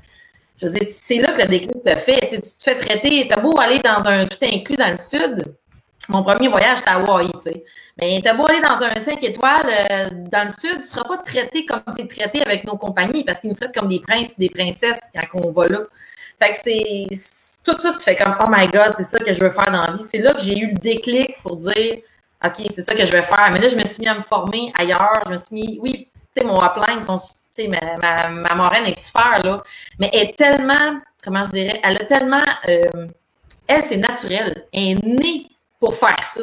je 0.56 0.66
veux 0.66 0.72
dire, 0.72 0.88
c'est 0.88 1.18
là 1.18 1.32
que 1.32 1.42
le 1.42 1.48
déclic 1.48 1.82
te 1.82 1.94
fait. 1.96 2.28
Tu, 2.30 2.40
te 2.40 2.62
fais 2.62 2.76
traiter, 2.76 3.26
t'as 3.28 3.40
beau 3.40 3.58
aller 3.58 3.78
dans 3.80 4.06
un 4.06 4.24
tout 4.24 4.38
inclus 4.42 4.76
dans 4.76 4.90
le 4.90 4.98
sud, 4.98 5.54
mon 6.08 6.22
premier 6.22 6.48
voyage, 6.48 6.78
à 6.86 6.96
Hawaii, 6.96 7.30
tu 7.32 7.50
sais. 7.50 7.64
Mais 7.98 8.20
t'as 8.22 8.34
beau 8.34 8.46
aller 8.46 8.60
dans 8.60 8.82
un 8.82 8.98
5 8.98 9.22
étoiles 9.24 9.66
euh, 9.90 10.08
dans 10.30 10.44
le 10.44 10.50
sud, 10.50 10.82
tu 10.82 10.88
seras 10.88 11.04
pas 11.04 11.18
traité 11.18 11.64
comme 11.64 11.82
tu 11.96 12.02
es 12.02 12.06
traité 12.06 12.42
avec 12.42 12.64
nos 12.64 12.76
compagnies 12.76 13.24
parce 13.24 13.40
qu'ils 13.40 13.50
nous 13.50 13.56
traitent 13.56 13.74
comme 13.74 13.88
des 13.88 14.00
princes 14.00 14.30
et 14.30 14.48
des 14.48 14.50
princesses 14.50 15.00
quand 15.14 15.40
on 15.44 15.50
va 15.50 15.66
là. 15.66 15.80
Fait 16.40 16.52
que 16.52 16.58
c'est. 16.58 17.06
Tout 17.64 17.80
ça, 17.80 17.92
tu 17.92 18.00
fais 18.00 18.14
comme 18.14 18.36
Oh 18.40 18.46
my 18.48 18.68
God, 18.68 18.92
c'est 18.96 19.04
ça 19.04 19.18
que 19.18 19.32
je 19.32 19.40
veux 19.42 19.50
faire 19.50 19.70
dans 19.70 19.82
la 19.82 19.92
vie. 19.92 20.04
C'est 20.04 20.18
là 20.18 20.34
que 20.34 20.40
j'ai 20.40 20.56
eu 20.58 20.68
le 20.68 20.74
déclic 20.74 21.36
pour 21.42 21.56
dire 21.56 21.98
OK, 22.44 22.66
c'est 22.70 22.82
ça 22.82 22.94
que 22.94 23.04
je 23.04 23.10
vais 23.10 23.22
faire. 23.22 23.50
Mais 23.52 23.58
là, 23.58 23.68
je 23.68 23.76
me 23.76 23.84
suis 23.84 24.00
mis 24.00 24.08
à 24.08 24.14
me 24.14 24.22
former 24.22 24.72
ailleurs. 24.78 25.22
Je 25.26 25.32
me 25.32 25.38
suis 25.38 25.54
mis. 25.54 25.78
Oui, 25.82 26.10
tu 26.34 26.42
sais, 26.42 26.46
mon 26.46 26.58
upline, 26.62 27.02
son, 27.02 27.16
ma, 27.68 27.96
ma, 27.96 28.28
ma 28.28 28.54
moraine 28.54 28.86
est 28.86 28.98
super, 28.98 29.40
là. 29.42 29.62
Mais 29.98 30.10
elle 30.12 30.28
est 30.28 30.36
tellement. 30.36 31.00
Comment 31.24 31.44
je 31.44 31.50
dirais? 31.50 31.80
Elle 31.82 31.96
a 31.96 32.04
tellement. 32.04 32.44
Euh, 32.68 33.06
elle, 33.66 33.82
c'est 33.82 33.96
naturel. 33.96 34.66
Elle 34.72 34.82
est 34.82 35.02
née 35.02 35.46
pour 35.80 35.94
faire 35.94 36.22
ça. 36.32 36.42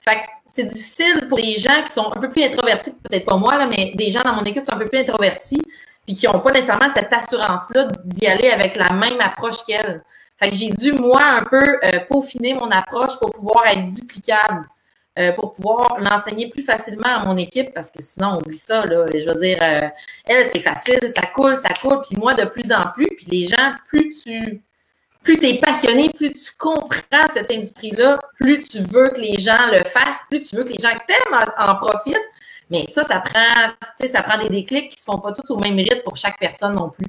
Fait 0.00 0.16
que 0.16 0.26
c'est 0.46 0.64
difficile 0.64 1.28
pour 1.28 1.38
les 1.38 1.54
gens 1.54 1.82
qui 1.82 1.92
sont 1.92 2.12
un 2.14 2.20
peu 2.20 2.28
plus 2.28 2.44
introvertis, 2.44 2.92
peut-être 2.92 3.24
pas 3.24 3.36
moi, 3.36 3.66
mais 3.66 3.92
des 3.94 4.10
gens 4.10 4.22
dans 4.22 4.34
mon 4.34 4.42
équipe 4.42 4.58
qui 4.58 4.66
sont 4.66 4.74
un 4.74 4.78
peu 4.78 4.86
plus 4.86 4.98
introvertis, 4.98 5.62
puis 6.04 6.14
qui 6.14 6.26
n'ont 6.26 6.40
pas 6.40 6.52
nécessairement 6.52 6.90
cette 6.92 7.12
assurance-là 7.12 7.88
d'y 8.04 8.26
aller 8.26 8.50
avec 8.50 8.76
la 8.76 8.92
même 8.92 9.18
approche 9.20 9.64
qu'elle. 9.66 10.02
Fait 10.36 10.50
que 10.50 10.56
j'ai 10.56 10.70
dû, 10.70 10.92
moi, 10.92 11.22
un 11.22 11.42
peu 11.42 11.78
euh, 11.82 12.00
peaufiner 12.08 12.54
mon 12.54 12.70
approche 12.70 13.18
pour 13.18 13.30
pouvoir 13.30 13.66
être 13.66 13.88
duplicable, 13.88 14.68
euh, 15.18 15.32
pour 15.32 15.52
pouvoir 15.52 15.96
l'enseigner 16.00 16.50
plus 16.50 16.62
facilement 16.62 17.06
à 17.06 17.24
mon 17.24 17.36
équipe, 17.36 17.72
parce 17.72 17.90
que 17.90 18.02
sinon, 18.02 18.32
on 18.32 18.36
oublie 18.38 18.58
ça, 18.58 18.84
là. 18.84 19.06
Je 19.12 19.26
veux 19.26 19.40
dire, 19.40 19.58
euh, 19.62 19.88
elle, 20.26 20.46
c'est 20.52 20.60
facile, 20.60 21.00
ça 21.16 21.26
coule, 21.28 21.56
ça 21.56 21.70
coule, 21.80 22.02
puis 22.02 22.18
moi, 22.18 22.34
de 22.34 22.44
plus 22.44 22.70
en 22.72 22.90
plus, 22.92 23.06
puis 23.06 23.26
les 23.28 23.46
gens, 23.46 23.70
plus 23.88 24.10
tu 24.22 24.60
plus 25.24 25.38
tu 25.38 25.46
es 25.46 25.58
passionné, 25.58 26.10
plus 26.10 26.32
tu 26.34 26.50
comprends 26.58 27.26
cette 27.32 27.50
industrie-là, 27.50 28.18
plus 28.38 28.60
tu 28.60 28.78
veux 28.78 29.08
que 29.08 29.20
les 29.20 29.38
gens 29.38 29.70
le 29.72 29.82
fassent, 29.84 30.20
plus 30.30 30.42
tu 30.42 30.54
veux 30.54 30.64
que 30.64 30.72
les 30.72 30.78
gens 30.78 30.94
t'aiment 31.06 31.40
en, 31.58 31.74
profitent. 31.76 32.16
Mais 32.70 32.86
ça, 32.88 33.04
ça 33.04 33.20
prend, 33.20 34.06
ça 34.06 34.22
prend 34.22 34.38
des 34.38 34.48
déclics 34.48 34.90
qui 34.90 34.96
ne 34.96 35.00
se 35.00 35.04
font 35.04 35.18
pas 35.18 35.32
tous 35.32 35.52
au 35.52 35.58
même 35.58 35.76
rythme 35.76 36.02
pour 36.04 36.16
chaque 36.16 36.38
personne 36.38 36.74
non 36.74 36.90
plus. 36.90 37.06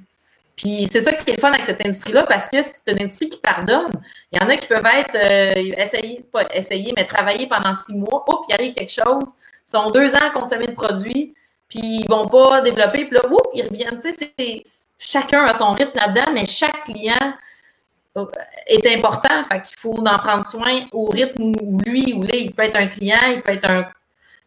Puis 0.55 0.87
c'est 0.89 1.01
ça 1.01 1.11
qui 1.11 1.29
est 1.29 1.35
le 1.35 1.39
fun 1.39 1.51
avec 1.51 1.65
cette 1.65 1.85
industrie-là 1.85 2.23
parce 2.23 2.47
que 2.47 2.57
c'est 2.63 2.93
une 2.93 3.01
industrie 3.03 3.27
qui 3.27 3.37
pardonne. 3.37 3.91
Il 4.31 4.41
y 4.41 4.43
en 4.43 4.49
a 4.49 4.55
qui 4.55 4.67
peuvent 4.67 4.85
être 4.85 5.15
euh, 5.15 5.73
essayer, 5.77 6.25
pas 6.31 6.43
essayer, 6.53 6.93
mais 6.95 7.05
travailler 7.05 7.47
pendant 7.47 7.75
six 7.75 7.93
mois. 7.93 8.23
Oups, 8.29 8.45
il 8.49 8.53
arrive 8.53 8.73
quelque 8.73 8.91
chose. 8.91 9.25
Ils 9.67 9.71
sont 9.71 9.91
deux 9.91 10.13
ans 10.15 10.27
à 10.27 10.29
consommer 10.29 10.67
le 10.67 10.73
produit, 10.75 11.33
puis 11.67 12.03
ils 12.03 12.07
vont 12.09 12.27
pas 12.27 12.61
développer. 12.61 13.05
Puis 13.05 13.15
là, 13.15 13.25
oups, 13.29 13.49
ils 13.53 13.63
reviennent. 13.63 13.99
Tu 13.99 14.13
sais, 14.13 14.63
chacun 14.97 15.43
a 15.45 15.53
son 15.53 15.73
rythme 15.73 15.97
là-dedans, 15.97 16.31
mais 16.33 16.45
chaque 16.45 16.85
client 16.85 17.33
est 18.67 18.95
important. 18.95 19.43
Fait 19.45 19.61
qu'il 19.61 19.77
faut 19.77 19.97
en 19.97 20.17
prendre 20.17 20.45
soin 20.47 20.81
au 20.91 21.05
rythme 21.05 21.53
où 21.61 21.77
lui 21.85 22.13
ou 22.13 22.23
là, 22.23 22.35
il 22.35 22.53
peut 22.53 22.63
être 22.63 22.77
un 22.77 22.87
client, 22.87 23.19
il 23.27 23.41
peut 23.41 23.53
être 23.53 23.69
un, 23.69 23.87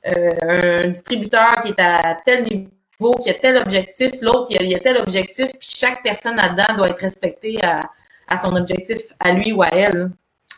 euh, 0.07 0.87
distributeur 0.87 1.59
qui 1.61 1.69
est 1.69 1.81
à 1.81 2.17
tel 2.25 2.45
niveau, 2.45 3.19
qui 3.23 3.31
a 3.31 3.35
tel 3.35 3.57
objectif, 3.59 4.13
l'autre, 4.23 4.47
il, 4.51 4.75
a 4.75 4.79
tel 4.79 4.97
objectif, 4.99 5.51
puis 5.59 5.69
chaque 5.77 6.03
personne 6.03 6.37
là-dedans 6.37 6.77
doit 6.77 6.89
être 6.89 7.01
respectée 7.01 7.59
à, 7.63 8.41
son 8.41 8.55
objectif, 8.57 8.99
à 9.19 9.33
lui 9.33 9.53
ou 9.53 9.63
à 9.63 9.69
elle. 9.69 10.11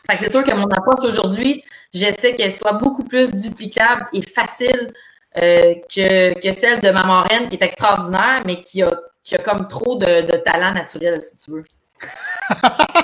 Fait 0.09 0.17
que 0.17 0.23
c'est 0.23 0.31
sûr 0.31 0.43
que 0.43 0.53
mon 0.53 0.69
approche 0.69 1.05
aujourd'hui, 1.05 1.63
j'essaie 1.93 2.35
qu'elle 2.35 2.53
soit 2.53 2.73
beaucoup 2.73 3.03
plus 3.03 3.31
duplicable 3.31 4.07
et 4.13 4.21
facile 4.21 4.91
euh, 5.37 5.75
que, 5.93 6.39
que 6.39 6.51
celle 6.53 6.79
de 6.81 6.89
ma 6.91 7.03
marraine 7.03 7.47
qui 7.49 7.55
est 7.55 7.63
extraordinaire, 7.63 8.41
mais 8.45 8.61
qui 8.61 8.83
a, 8.83 8.91
qui 9.23 9.35
a 9.35 9.39
comme 9.39 9.67
trop 9.67 9.95
de, 9.95 10.21
de 10.21 10.37
talent 10.37 10.73
naturel, 10.73 11.21
si 11.23 11.35
tu 11.37 11.51
veux. 11.51 11.63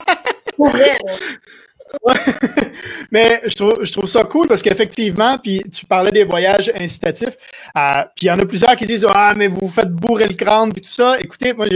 Mais 3.11 3.41
je 3.45 3.91
trouve, 3.91 4.07
ça 4.07 4.23
cool 4.25 4.47
parce 4.47 4.61
qu'effectivement, 4.61 5.37
puis 5.37 5.63
tu 5.71 5.85
parlais 5.85 6.11
des 6.11 6.23
voyages 6.23 6.71
incitatifs, 6.77 7.37
euh, 7.75 8.03
puis 8.15 8.25
il 8.25 8.27
y 8.27 8.31
en 8.31 8.39
a 8.39 8.45
plusieurs 8.45 8.75
qui 8.75 8.85
disent 8.85 9.07
Ah, 9.09 9.33
mais 9.35 9.47
vous 9.47 9.67
faites 9.67 9.91
bourrer 9.91 10.27
le 10.27 10.33
crâne, 10.33 10.73
puis 10.73 10.81
tout 10.81 10.89
ça. 10.89 11.17
Écoutez, 11.19 11.53
moi, 11.53 11.67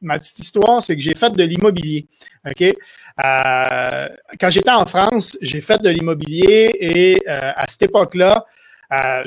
ma 0.00 0.18
petite 0.18 0.38
histoire, 0.38 0.82
c'est 0.82 0.96
que 0.96 1.02
j'ai 1.02 1.14
fait 1.14 1.30
de 1.30 1.44
l'immobilier. 1.44 2.06
OK? 2.48 2.62
Euh, 2.62 4.08
quand 4.40 4.50
j'étais 4.50 4.70
en 4.70 4.86
France, 4.86 5.36
j'ai 5.42 5.60
fait 5.60 5.80
de 5.80 5.90
l'immobilier 5.90 6.74
et 6.80 7.22
euh, 7.28 7.52
à 7.54 7.66
cette 7.68 7.82
époque-là, 7.82 8.44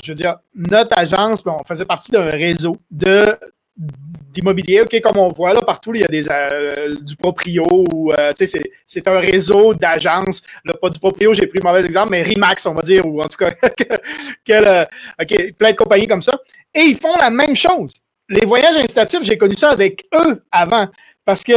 je 0.03 0.11
veux 0.11 0.15
dire, 0.15 0.35
notre 0.53 0.97
agence, 0.97 1.43
on 1.45 1.63
faisait 1.63 1.85
partie 1.85 2.11
d'un 2.11 2.29
réseau 2.29 2.77
de 2.91 3.37
d'immobilier, 3.77 4.81
OK, 4.81 4.99
comme 5.01 5.17
on 5.17 5.29
voit 5.29 5.53
là, 5.53 5.61
partout, 5.61 5.93
il 5.93 6.01
y 6.01 6.03
a 6.03 6.07
des, 6.07 6.29
euh, 6.29 6.95
du 7.01 7.15
proprio 7.15 7.65
ou, 7.91 8.11
euh, 8.11 8.31
c'est 8.85 9.07
un 9.07 9.19
réseau 9.19 9.73
d'agences. 9.73 10.41
Là, 10.63 10.73
pas 10.81 10.89
du 10.89 10.99
proprio, 10.99 11.33
j'ai 11.33 11.47
pris 11.47 11.59
un 11.61 11.67
mauvais 11.67 11.85
exemple, 11.85 12.11
mais 12.11 12.23
Remax, 12.23 12.65
on 12.65 12.73
va 12.73 12.81
dire, 12.81 13.05
ou 13.05 13.21
en 13.21 13.27
tout 13.27 13.37
cas, 13.37 13.51
quel, 14.45 14.65
euh, 14.65 14.85
OK, 15.21 15.53
plein 15.57 15.71
de 15.71 15.75
compagnies 15.75 16.07
comme 16.07 16.21
ça. 16.21 16.37
Et 16.73 16.81
ils 16.81 16.97
font 16.97 17.15
la 17.17 17.29
même 17.29 17.55
chose. 17.55 17.93
Les 18.29 18.45
voyages 18.45 18.75
incitatifs, 18.77 19.23
j'ai 19.23 19.37
connu 19.37 19.55
ça 19.55 19.71
avec 19.71 20.05
eux 20.13 20.41
avant. 20.51 20.87
Parce 21.25 21.43
que 21.43 21.53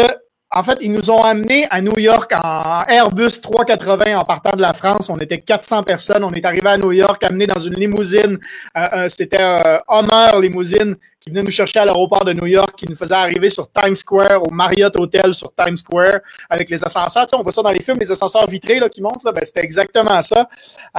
en 0.51 0.63
fait, 0.63 0.79
ils 0.81 0.91
nous 0.91 1.11
ont 1.11 1.23
amenés 1.23 1.67
à 1.71 1.83
New 1.83 1.99
York 1.99 2.33
en 2.43 2.81
Airbus 2.89 3.41
380 3.43 4.17
en 4.19 4.25
partant 4.25 4.57
de 4.57 4.63
la 4.63 4.73
France. 4.73 5.11
On 5.11 5.19
était 5.19 5.41
400 5.41 5.83
personnes. 5.83 6.25
On 6.25 6.33
est 6.33 6.45
arrivé 6.45 6.69
à 6.69 6.79
New 6.79 6.93
York, 6.93 7.23
amenés 7.23 7.47
dans 7.47 7.59
une 7.59 7.75
limousine. 7.75 8.39
Euh, 8.77 8.87
euh, 8.95 9.09
c'était 9.11 9.43
euh, 9.43 9.79
Homer 9.89 10.41
Limousine 10.41 10.97
qui 11.21 11.31
venait 11.31 11.43
nous 11.43 11.51
chercher 11.51 11.81
à 11.81 11.85
l'aéroport 11.85 12.25
de 12.25 12.33
New 12.33 12.47
York, 12.47 12.73
qui 12.77 12.87
nous 12.89 12.97
faisait 12.97 13.15
arriver 13.15 13.51
sur 13.51 13.71
Times 13.71 13.97
Square, 13.97 14.43
au 14.47 14.51
Marriott 14.51 14.97
Hotel 14.97 15.35
sur 15.35 15.53
Times 15.55 15.77
Square, 15.77 16.21
avec 16.49 16.71
les 16.71 16.83
ascenseurs. 16.83 17.27
Tu 17.27 17.31
sais, 17.31 17.37
on 17.37 17.43
voit 17.43 17.53
ça 17.53 17.63
dans 17.63 17.73
les 17.73 17.83
films, 17.83 17.99
les 18.01 18.11
ascenseurs 18.11 18.47
vitrés 18.47 18.79
là, 18.79 18.89
qui 18.89 19.03
montent. 19.03 19.25
Là, 19.25 19.33
ben, 19.33 19.45
c'était 19.45 19.65
exactement 19.65 20.23
ça. 20.23 20.49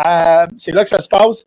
Euh, 0.05 0.47
c'est 0.57 0.71
là 0.73 0.83
que 0.83 0.89
ça 0.89 0.99
se 0.99 1.07
passe. 1.07 1.45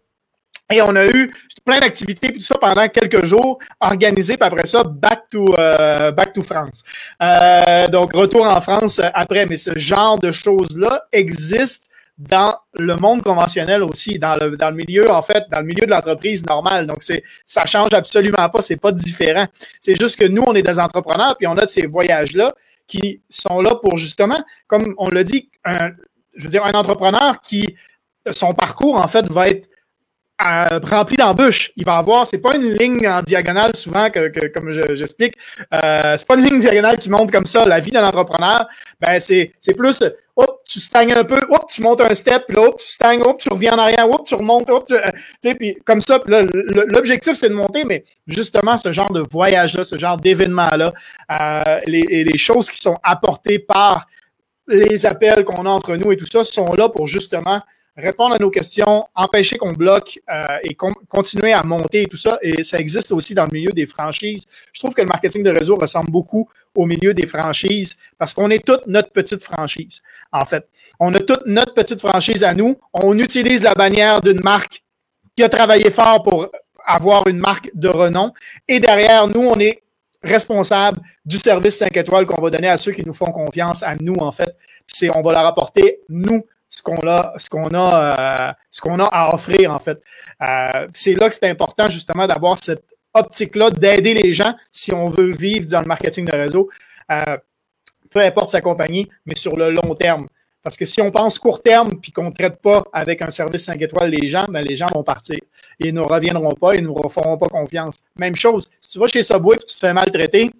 Et 0.70 0.80
on 0.82 0.94
a 0.96 1.06
eu 1.06 1.32
plein 1.64 1.80
d'activités, 1.80 2.32
tout 2.32 2.40
ça 2.40 2.56
pendant 2.58 2.88
quelques 2.88 3.24
jours, 3.24 3.58
organisées, 3.80 4.36
puis 4.36 4.46
après 4.46 4.66
ça, 4.66 4.82
back 4.84 5.24
to, 5.30 5.44
euh, 5.58 6.10
back 6.10 6.32
to 6.32 6.42
France. 6.42 6.82
Euh, 7.22 7.86
donc, 7.88 8.14
retour 8.14 8.46
en 8.46 8.60
France 8.60 9.00
après. 9.14 9.46
Mais 9.46 9.56
ce 9.56 9.78
genre 9.78 10.18
de 10.18 10.32
choses-là 10.32 11.04
existe 11.12 11.88
dans 12.18 12.56
le 12.74 12.96
monde 12.96 13.22
conventionnel 13.22 13.82
aussi, 13.82 14.18
dans 14.18 14.36
le, 14.36 14.56
dans 14.56 14.70
le 14.70 14.76
milieu, 14.76 15.10
en 15.10 15.22
fait, 15.22 15.44
dans 15.50 15.60
le 15.60 15.66
milieu 15.66 15.86
de 15.86 15.90
l'entreprise 15.90 16.44
normale. 16.46 16.86
Donc, 16.86 17.02
c'est, 17.02 17.22
ça 17.46 17.66
change 17.66 17.92
absolument 17.94 18.48
pas, 18.48 18.62
c'est 18.62 18.80
pas 18.80 18.92
différent. 18.92 19.46
C'est 19.80 19.98
juste 19.98 20.18
que 20.18 20.26
nous, 20.26 20.42
on 20.46 20.54
est 20.54 20.62
des 20.62 20.78
entrepreneurs, 20.78 21.36
puis 21.36 21.46
on 21.46 21.56
a 21.56 21.66
ces 21.66 21.86
voyages-là 21.86 22.52
qui 22.86 23.22
sont 23.28 23.60
là 23.60 23.74
pour 23.76 23.96
justement, 23.96 24.42
comme 24.66 24.94
on 24.98 25.08
l'a 25.08 25.24
dit, 25.24 25.50
je 25.64 26.42
veux 26.44 26.50
dire, 26.50 26.64
un 26.64 26.72
entrepreneur 26.72 27.40
qui, 27.40 27.76
son 28.30 28.52
parcours, 28.52 28.96
en 28.96 29.08
fait, 29.08 29.26
va 29.30 29.48
être 29.48 29.68
rempli 30.84 31.16
d'embûches. 31.16 31.72
Il 31.76 31.84
va 31.84 31.97
avoir, 31.97 32.26
c'est 32.26 32.40
pas 32.40 32.57
une 32.57 32.74
ligne 32.74 33.07
en 33.09 33.22
diagonale 33.22 33.74
souvent 33.74 34.11
que, 34.11 34.49
comme 34.49 34.72
j'explique, 34.95 35.34
euh, 35.72 36.14
c'est 36.16 36.26
pas 36.26 36.36
une 36.36 36.45
ligne 36.45 36.61
diagonale 36.61 36.99
qui 36.99 37.11
monte 37.11 37.30
comme 37.30 37.47
ça. 37.47 37.64
La 37.64 37.80
vie 37.80 37.90
d'un 37.90 38.05
entrepreneur, 38.05 38.66
ben 39.01 39.20
c'est, 39.20 39.53
plus, 39.76 40.03
hop, 40.36 40.61
tu 40.66 40.80
stagnes 40.80 41.12
un 41.12 41.24
peu, 41.24 41.40
hop, 41.51 41.66
tu 41.70 41.82
montes 41.82 42.01
un 42.01 42.14
step, 42.14 42.45
là, 42.49 42.62
hop, 42.62 42.78
tu 42.78 42.86
stagnes, 42.86 43.22
hop, 43.22 43.38
tu 43.40 43.49
reviens 43.49 43.74
en 43.74 43.78
arrière, 43.78 44.11
hop, 44.11 44.26
tu 44.26 44.34
remontes, 44.34 44.70
hop, 44.70 44.86
tu, 44.86 44.95
euh, 44.95 45.01
sais, 45.43 45.55
puis 45.55 45.76
comme 45.84 46.01
ça, 46.01 46.20
l'objectif 46.26 47.34
c'est 47.34 47.49
de 47.49 47.55
monter, 47.55 47.84
mais 47.84 48.05
justement 48.26 48.76
ce 48.76 48.93
genre 48.93 49.12
de 49.12 49.22
voyage-là, 49.30 49.84
ce 49.84 49.99
genre 49.99 50.16
d'événement-là, 50.16 50.93
euh, 51.30 51.80
les 51.86 52.38
choses 52.38 52.70
qui 52.70 52.78
sont 52.78 52.97
apportées 53.03 53.59
par 53.59 54.07
les 54.68 55.07
appels 55.07 55.45
qu'on 55.45 55.66
a 55.66 55.70
entre 55.70 55.97
nous 55.97 56.12
et 56.12 56.16
tout 56.16 56.26
ça 56.26 56.45
sont 56.45 56.72
là 56.74 56.88
pour 56.88 57.07
justement 57.07 57.61
répondre 57.97 58.34
à 58.34 58.38
nos 58.38 58.51
questions, 58.51 59.07
empêcher 59.14 59.59
qu'on 59.59 59.72
bloque 59.72 60.18
euh, 60.30 60.59
et 60.64 60.74
continuer 60.74 61.53
à 61.53 61.62
monter 61.62 62.03
et 62.03 62.07
tout 62.07 62.16
ça. 62.16 62.38
Et 62.43 62.62
ça 62.62 62.78
existe 62.78 63.12
aussi 63.12 63.34
dans 63.34 63.45
le 63.45 63.51
milieu 63.53 63.72
des 63.72 63.86
franchises. 63.86 64.45
Je 64.72 64.80
trouve 64.80 64.95
que 64.95 65.03
le 65.03 65.09
marketing 65.09 65.43
de 65.43 65.51
réseau 65.51 65.76
ressemble 65.76 66.11
beaucoup 66.11 66.49
au 66.74 66.86
milieu 66.86 67.12
des 67.12 67.26
franchises 67.26 67.97
parce 68.18 68.32
qu'on 68.32 68.51
est 68.51 68.64
toute 68.64 68.86
notre 68.86 69.11
petite 69.11 69.43
franchise, 69.43 70.03
en 70.32 70.45
fait. 70.45 70.66
On 70.99 71.12
a 71.14 71.20
toute 71.20 71.47
notre 71.47 71.74
petite 71.74 72.01
franchise 72.01 72.45
à 72.45 72.55
nous. 72.55 72.78
On 72.93 73.18
utilise 73.18 73.62
la 73.62 73.74
bannière 73.74 74.20
d'une 74.20 74.40
marque 74.40 74.82
qui 75.36 75.43
a 75.43 75.49
travaillé 75.49 75.90
fort 75.90 76.22
pour 76.22 76.49
avoir 76.84 77.26
une 77.26 77.38
marque 77.38 77.70
de 77.74 77.88
renom. 77.88 78.32
Et 78.68 78.80
derrière, 78.80 79.28
nous, 79.28 79.40
on 79.40 79.59
est 79.59 79.82
responsable 80.22 81.01
du 81.24 81.38
service 81.38 81.78
5 81.78 81.97
étoiles 81.97 82.26
qu'on 82.26 82.40
va 82.40 82.51
donner 82.51 82.68
à 82.68 82.76
ceux 82.76 82.93
qui 82.93 83.05
nous 83.05 83.14
font 83.14 83.32
confiance, 83.32 83.82
à 83.82 83.97
nous, 83.97 84.14
en 84.14 84.32
fait. 84.32 84.55
On 85.14 85.22
va 85.22 85.32
leur 85.32 85.47
apporter, 85.47 86.01
nous, 86.09 86.45
ce 86.83 86.85
qu'on 86.85 87.09
a, 87.09 87.33
ce 87.39 87.49
qu'on 87.49 87.74
a, 87.74 88.49
euh, 88.49 88.53
ce 88.70 88.80
qu'on 88.80 88.99
a 88.99 89.05
à 89.05 89.35
offrir 89.35 89.72
en 89.72 89.78
fait. 89.78 90.03
Euh, 90.43 90.89
c'est 90.93 91.14
là 91.14 91.28
que 91.28 91.35
c'est 91.35 91.49
important 91.49 91.89
justement 91.89 92.26
d'avoir 92.26 92.59
cette 92.59 92.85
optique-là 93.14 93.70
d'aider 93.70 94.14
les 94.14 94.33
gens 94.33 94.55
si 94.72 94.93
on 94.93 95.09
veut 95.09 95.30
vivre 95.30 95.66
dans 95.66 95.80
le 95.80 95.87
marketing 95.87 96.24
de 96.24 96.33
réseau, 96.33 96.68
euh, 97.11 97.37
peu 98.11 98.20
importe 98.20 98.51
sa 98.51 98.61
compagnie, 98.61 99.09
mais 99.26 99.35
sur 99.37 99.57
le 99.57 99.70
long 99.70 99.95
terme. 99.95 100.26
Parce 100.62 100.76
que 100.76 100.85
si 100.85 101.01
on 101.01 101.11
pense 101.11 101.39
court 101.39 101.62
terme 101.62 102.01
puis 102.01 102.12
qu'on 102.12 102.30
ne 102.30 102.35
traite 102.35 102.61
pas 102.61 102.85
avec 102.93 103.22
un 103.22 103.30
service 103.30 103.64
5 103.64 103.80
étoiles 103.80 104.11
les 104.11 104.28
gens, 104.28 104.47
ben 104.49 104.62
les 104.62 104.76
gens 104.76 104.87
vont 104.93 105.03
partir. 105.05 105.39
Ils 105.78 105.95
ne 105.95 106.01
reviendront 106.01 106.55
pas, 106.55 106.74
ils 106.74 106.83
ne 106.83 106.89
nous 106.89 107.09
feront 107.09 107.37
pas 107.37 107.49
confiance. 107.49 107.97
Même 108.16 108.37
chose, 108.37 108.68
si 108.80 108.93
tu 108.93 108.99
vas 108.99 109.07
chez 109.07 109.22
Subway 109.22 109.57
et 109.57 109.59
tu 109.59 109.74
te 109.74 109.78
fais 109.78 109.93
maltraiter, 109.93 110.51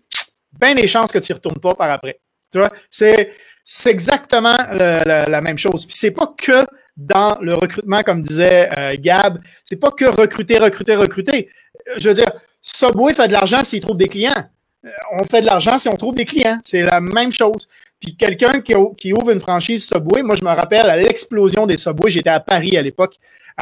bien 0.61 0.75
les 0.75 0.87
chances 0.87 1.11
que 1.11 1.19
tu 1.19 1.33
ne 1.33 1.37
retournes 1.37 1.61
pas 1.61 1.75
par 1.75 1.91
après. 1.91 2.19
Tu 2.53 2.59
vois, 2.59 2.71
c'est, 2.91 3.33
c'est 3.65 3.91
exactement 3.91 4.57
la, 4.73 5.41
même 5.41 5.59
chose. 5.59 5.87
Puis 5.87 5.97
c'est 5.97 6.11
pas 6.11 6.33
que 6.37 6.67
dans 6.97 7.39
le 7.41 7.55
recrutement, 7.55 8.03
comme 8.03 8.23
disait 8.23 8.71
euh, 8.77 8.97
Gab, 8.99 9.41
c'est 9.63 9.81
pas 9.81 9.91
que 9.91 10.05
recruter, 10.05 10.59
recruter, 10.59 10.97
recruter. 10.97 11.49
Je 11.97 12.09
veux 12.09 12.15
dire, 12.15 12.31
Subway 12.61 13.15
fait 13.15 13.29
de 13.29 13.33
l'argent 13.33 13.65
s'il 13.65 13.81
trouve 13.81 13.97
des 13.97 14.09
clients. 14.09 14.45
Euh, 14.85 14.89
on 15.19 15.25
fait 15.25 15.41
de 15.41 15.47
l'argent 15.47 15.79
si 15.79 15.89
on 15.89 15.97
trouve 15.97 16.15
des 16.15 16.25
clients. 16.25 16.59
C'est 16.65 16.83
la 16.83 17.01
même 17.01 17.33
chose. 17.33 17.69
Puis 17.99 18.17
quelqu'un 18.17 18.61
qui, 18.61 19.13
ouvre 19.13 19.31
une 19.31 19.41
franchise 19.41 19.87
Subway, 19.87 20.23
moi 20.23 20.35
je 20.35 20.43
me 20.43 20.51
rappelle 20.51 20.91
à 20.91 20.97
l'explosion 20.97 21.67
des 21.67 21.77
Subway, 21.77 22.11
j'étais 22.11 22.31
à 22.31 22.41
Paris 22.41 22.77
à 22.77 22.83
l'époque. 22.83 23.15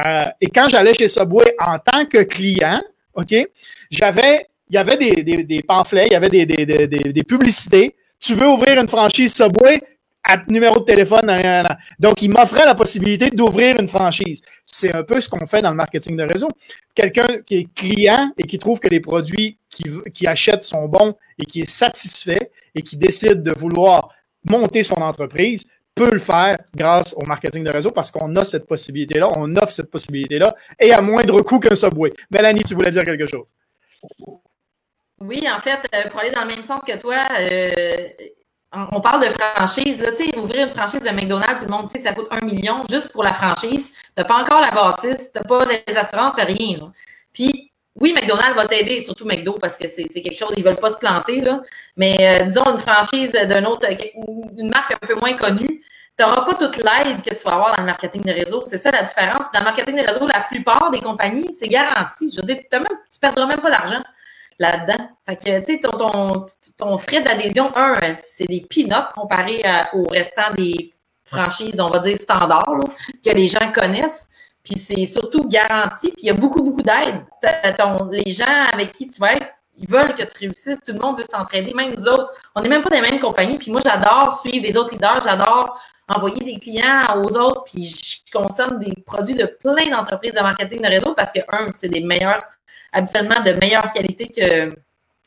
Euh, 0.05 0.23
et 0.41 0.49
quand 0.49 0.67
j'allais 0.67 0.93
chez 0.93 1.07
Subway 1.07 1.55
en 1.63 1.77
tant 1.77 2.05
que 2.05 2.23
client, 2.23 2.81
OK, 3.13 3.33
j'avais, 3.91 4.47
il 4.69 4.75
y 4.75 4.77
avait 4.77 4.97
des, 4.97 5.61
pamphlets, 5.61 6.07
il 6.07 6.13
y 6.13 6.15
avait 6.15 6.29
des 6.29 7.23
publicités 7.23 7.95
tu 8.21 8.35
veux 8.35 8.47
ouvrir 8.47 8.79
une 8.79 8.87
franchise 8.87 9.33
Subway, 9.33 9.81
à 10.23 10.37
numéro 10.47 10.79
de 10.79 10.85
téléphone. 10.85 11.35
Donc, 11.99 12.21
il 12.21 12.29
m'offrait 12.29 12.65
la 12.65 12.75
possibilité 12.75 13.31
d'ouvrir 13.31 13.79
une 13.79 13.87
franchise. 13.87 14.41
C'est 14.65 14.93
un 14.93 15.03
peu 15.03 15.19
ce 15.19 15.27
qu'on 15.27 15.45
fait 15.47 15.61
dans 15.61 15.71
le 15.71 15.75
marketing 15.75 16.15
de 16.15 16.23
réseau. 16.23 16.47
Quelqu'un 16.93 17.39
qui 17.45 17.55
est 17.55 17.73
client 17.73 18.31
et 18.37 18.43
qui 18.43 18.59
trouve 18.59 18.79
que 18.79 18.87
les 18.87 18.99
produits 18.99 19.57
qu'il 19.69 20.27
achète 20.27 20.63
sont 20.63 20.87
bons 20.87 21.15
et 21.39 21.45
qui 21.45 21.61
est 21.61 21.69
satisfait 21.69 22.51
et 22.75 22.81
qui 22.83 22.97
décide 22.97 23.41
de 23.41 23.51
vouloir 23.51 24.09
monter 24.45 24.83
son 24.83 24.95
entreprise 24.95 25.65
peut 25.95 26.11
le 26.11 26.19
faire 26.19 26.57
grâce 26.75 27.13
au 27.17 27.25
marketing 27.25 27.63
de 27.63 27.71
réseau 27.71 27.91
parce 27.91 28.11
qu'on 28.11 28.33
a 28.35 28.45
cette 28.45 28.65
possibilité-là, 28.65 29.29
on 29.35 29.55
offre 29.57 29.71
cette 29.71 29.91
possibilité-là 29.91 30.55
et 30.79 30.93
à 30.93 31.01
moindre 31.01 31.41
coût 31.41 31.59
qu'un 31.59 31.75
Subway. 31.75 32.13
Mélanie, 32.29 32.63
tu 32.63 32.75
voulais 32.75 32.91
dire 32.91 33.03
quelque 33.03 33.25
chose? 33.25 33.49
Oui, 35.21 35.47
en 35.47 35.59
fait, 35.59 35.79
euh, 35.93 36.09
pour 36.09 36.19
aller 36.19 36.31
dans 36.31 36.41
le 36.41 36.47
même 36.47 36.63
sens 36.63 36.81
que 36.85 36.97
toi, 36.97 37.27
euh, 37.39 38.07
on 38.73 39.01
parle 39.01 39.21
de 39.21 39.29
franchise. 39.29 40.01
Là, 40.01 40.09
ouvrir 40.37 40.63
une 40.63 40.73
franchise 40.73 41.01
de 41.01 41.09
McDonald's, 41.11 41.59
tout 41.59 41.69
le 41.69 41.77
monde 41.77 41.89
sait 41.89 41.99
que 41.99 42.03
ça 42.03 42.13
coûte 42.13 42.27
un 42.31 42.43
million 42.43 42.77
juste 42.89 43.11
pour 43.11 43.23
la 43.23 43.33
franchise. 43.33 43.85
Tu 43.85 44.13
n'as 44.17 44.23
pas 44.23 44.41
encore 44.41 44.59
la 44.59 44.71
bâtisse, 44.71 45.31
tu 45.31 45.37
n'as 45.37 45.43
pas 45.43 45.65
les 45.65 45.95
assurances, 45.95 46.33
tu 46.35 46.43
rien. 46.43 46.91
Puis, 47.33 47.71
oui, 47.95 48.13
McDonald's 48.13 48.55
va 48.55 48.65
t'aider, 48.65 48.99
surtout 49.01 49.25
McDo, 49.25 49.53
parce 49.53 49.77
que 49.77 49.87
c'est 49.87 50.07
quelque 50.07 50.35
chose, 50.35 50.53
ils 50.57 50.63
ne 50.63 50.69
veulent 50.69 50.79
pas 50.79 50.89
se 50.89 50.97
planter. 50.97 51.41
Là. 51.41 51.61
Mais 51.97 52.17
euh, 52.19 52.45
disons, 52.45 52.65
une 52.71 52.79
franchise 52.79 53.31
d'un 53.31 53.65
autre, 53.65 53.87
une 54.57 54.69
marque 54.69 54.93
un 54.93 55.05
peu 55.05 55.13
moins 55.15 55.33
connue, 55.33 55.83
tu 56.17 56.25
n'auras 56.25 56.45
pas 56.45 56.55
toute 56.55 56.77
l'aide 56.77 57.21
que 57.21 57.35
tu 57.35 57.43
vas 57.43 57.53
avoir 57.53 57.75
dans 57.75 57.83
le 57.83 57.85
marketing 57.85 58.23
de 58.23 58.31
réseau. 58.31 58.63
C'est 58.65 58.79
ça 58.79 58.89
la 58.89 59.03
différence. 59.03 59.51
Dans 59.53 59.59
le 59.59 59.65
marketing 59.65 59.97
de 59.97 60.07
réseau, 60.07 60.25
la 60.25 60.41
plupart 60.49 60.89
des 60.89 60.99
compagnies, 60.99 61.53
c'est 61.53 61.67
garanti. 61.67 62.31
Je 62.33 62.41
veux 62.41 62.47
dire, 62.47 62.63
tu 62.71 62.79
ne 62.79 62.85
perdras 63.21 63.45
même 63.45 63.59
pas 63.59 63.69
d'argent 63.69 64.01
là-dedans. 64.61 65.09
Fait 65.25 65.35
que, 65.35 65.59
tu 65.65 65.73
sais, 65.73 65.79
ton, 66.77 66.97
frais 66.97 67.21
d'adhésion, 67.21 67.71
un, 67.75 67.95
c'est 68.13 68.45
des 68.45 68.61
peanuts 68.69 69.11
comparé 69.13 69.63
au 69.93 70.03
restant 70.03 70.51
des 70.55 70.93
franchises, 71.25 71.79
on 71.79 71.87
va 71.87 71.99
dire, 71.99 72.17
standards, 72.17 72.79
que 73.25 73.31
les 73.31 73.47
gens 73.47 73.71
connaissent. 73.73 74.29
Puis 74.63 74.77
c'est 74.77 75.05
surtout 75.05 75.47
garanti. 75.47 76.11
Puis 76.11 76.23
il 76.23 76.27
y 76.27 76.29
a 76.29 76.33
beaucoup, 76.33 76.61
beaucoup 76.61 76.83
d'aide. 76.83 77.25
Les 78.11 78.31
gens 78.31 78.65
avec 78.71 78.91
qui 78.91 79.07
tu 79.07 79.19
vas 79.19 79.33
être, 79.33 79.47
ils 79.75 79.87
veulent 79.87 80.13
que 80.13 80.21
tu 80.21 80.37
réussisses. 80.39 80.79
Tout 80.85 80.93
le 80.93 80.99
monde 80.99 81.17
veut 81.17 81.25
s'entraider, 81.29 81.73
même 81.73 81.95
nous 81.95 82.05
autres. 82.05 82.31
On 82.55 82.61
n'est 82.61 82.69
même 82.69 82.83
pas 82.83 82.89
des 82.89 83.01
mêmes 83.01 83.19
compagnies. 83.19 83.57
Puis 83.57 83.71
moi, 83.71 83.81
j'adore 83.83 84.39
suivre 84.39 84.63
les 84.63 84.77
autres 84.77 84.91
leaders. 84.91 85.21
J'adore 85.23 85.81
envoyer 86.07 86.43
des 86.45 86.59
clients 86.59 87.05
aux 87.15 87.35
autres. 87.37 87.63
Puis 87.63 87.85
je 87.85 88.31
consomme 88.31 88.77
des 88.77 88.93
produits 89.03 89.33
de 89.33 89.45
plein 89.45 89.89
d'entreprises 89.89 90.33
de 90.33 90.41
marketing 90.41 90.81
de 90.81 90.87
réseau 90.87 91.15
parce 91.15 91.31
que, 91.31 91.39
un, 91.49 91.67
c'est 91.73 91.89
des 91.89 92.01
meilleurs 92.01 92.43
habituellement 92.91 93.41
de 93.43 93.51
meilleure 93.53 93.91
qualité 93.91 94.27
que, 94.27 94.69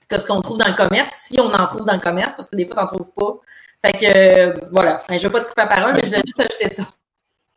que 0.08 0.18
ce 0.18 0.26
qu'on 0.26 0.40
trouve 0.40 0.58
dans 0.58 0.68
le 0.68 0.74
commerce, 0.74 1.10
si 1.14 1.40
on 1.40 1.50
en 1.52 1.66
trouve 1.66 1.84
dans 1.84 1.94
le 1.94 2.00
commerce, 2.00 2.34
parce 2.34 2.50
que 2.50 2.56
des 2.56 2.66
fois, 2.66 2.76
tu 2.76 2.80
n'en 2.82 2.86
trouves 2.86 3.12
pas. 3.14 3.40
Fait 3.84 3.92
que, 3.92 4.48
euh, 4.48 4.54
voilà. 4.72 5.02
je 5.08 5.14
ne 5.14 5.18
vais 5.18 5.30
pas 5.30 5.40
te 5.40 5.48
couper 5.48 5.62
la 5.62 5.66
parole, 5.66 5.94
mais 5.94 6.02
je 6.04 6.10
vais 6.10 6.22
juste 6.24 6.40
ajouter 6.40 6.74
ça. 6.74 6.84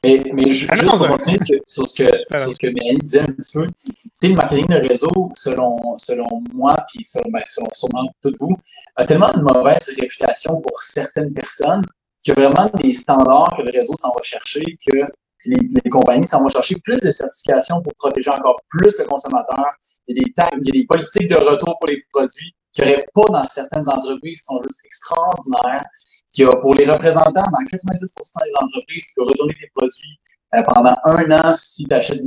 Mais, 0.04 0.24
mais 0.34 0.52
juste 0.52 0.70
pour 0.86 1.08
continuer 1.08 1.40
sur 1.66 1.88
ce 1.88 2.04
que, 2.04 2.16
sur 2.16 2.54
ce 2.54 2.58
que 2.60 2.68
Mélanie 2.68 3.00
disait 3.00 3.22
un 3.22 3.26
petit 3.26 3.54
peu, 3.54 3.68
le 4.24 4.36
marketing 4.36 4.68
de 4.68 4.88
réseau, 4.88 5.32
selon, 5.36 5.98
selon 5.98 6.28
moi, 6.54 6.76
puis 6.88 7.04
selon, 7.04 7.30
ben, 7.32 7.42
selon 7.48 7.68
sûrement 7.74 8.08
toutes 8.22 8.38
vous, 8.40 8.56
a 8.96 9.06
tellement 9.06 9.34
une 9.34 9.42
mauvaise 9.42 9.90
réputation 9.98 10.62
pour 10.62 10.82
certaines 10.84 11.34
personnes 11.34 11.82
qu'il 12.22 12.34
y 12.38 12.42
a 12.42 12.48
vraiment 12.48 12.70
des 12.76 12.94
standards 12.94 13.54
que 13.58 13.64
le 13.64 13.72
réseau 13.72 13.96
s'en 14.00 14.10
va 14.10 14.22
chercher 14.22 14.78
que 14.86 14.98
les, 15.46 15.58
les 15.84 15.90
compagnies 15.90 16.28
s'en 16.28 16.42
vont 16.42 16.50
chercher 16.50 16.76
plus 16.84 17.00
de 17.00 17.12
certifications 17.12 17.82
pour 17.82 17.94
protéger 17.96 18.30
encore 18.30 18.62
plus 18.70 18.98
le 19.00 19.06
consommateur. 19.06 19.66
Il 20.08 20.18
y 20.18 20.20
a 20.20 20.24
des 20.24 20.58
il 20.58 20.68
y 20.68 20.70
a 20.70 20.82
des 20.82 20.86
politiques 20.86 21.30
de 21.30 21.36
retour 21.36 21.78
pour 21.80 21.88
les 21.88 22.04
produits 22.12 22.56
qu'il 22.74 22.86
n'y 22.86 22.94
aurait 22.94 23.08
pas 23.14 23.26
dans 23.30 23.48
certaines 23.48 23.88
entreprises 23.90 24.40
qui 24.40 24.46
sont 24.46 24.62
juste 24.64 24.82
extraordinaires. 24.86 25.86
Qui 26.32 26.44
a, 26.44 26.56
pour 26.58 26.74
les 26.76 26.86
représentants, 26.86 27.32
dans 27.34 27.66
90 27.72 28.00
des 28.00 28.52
entreprises, 28.62 29.08
tu 29.08 29.14
peux 29.16 29.24
retourner 29.24 29.56
tes 29.60 29.72
produits 29.74 30.20
euh, 30.56 30.62
pendant 30.62 30.96
un 31.06 31.32
an 31.32 31.54
si 31.56 31.86
tu 31.86 31.94
achètes, 31.94 32.22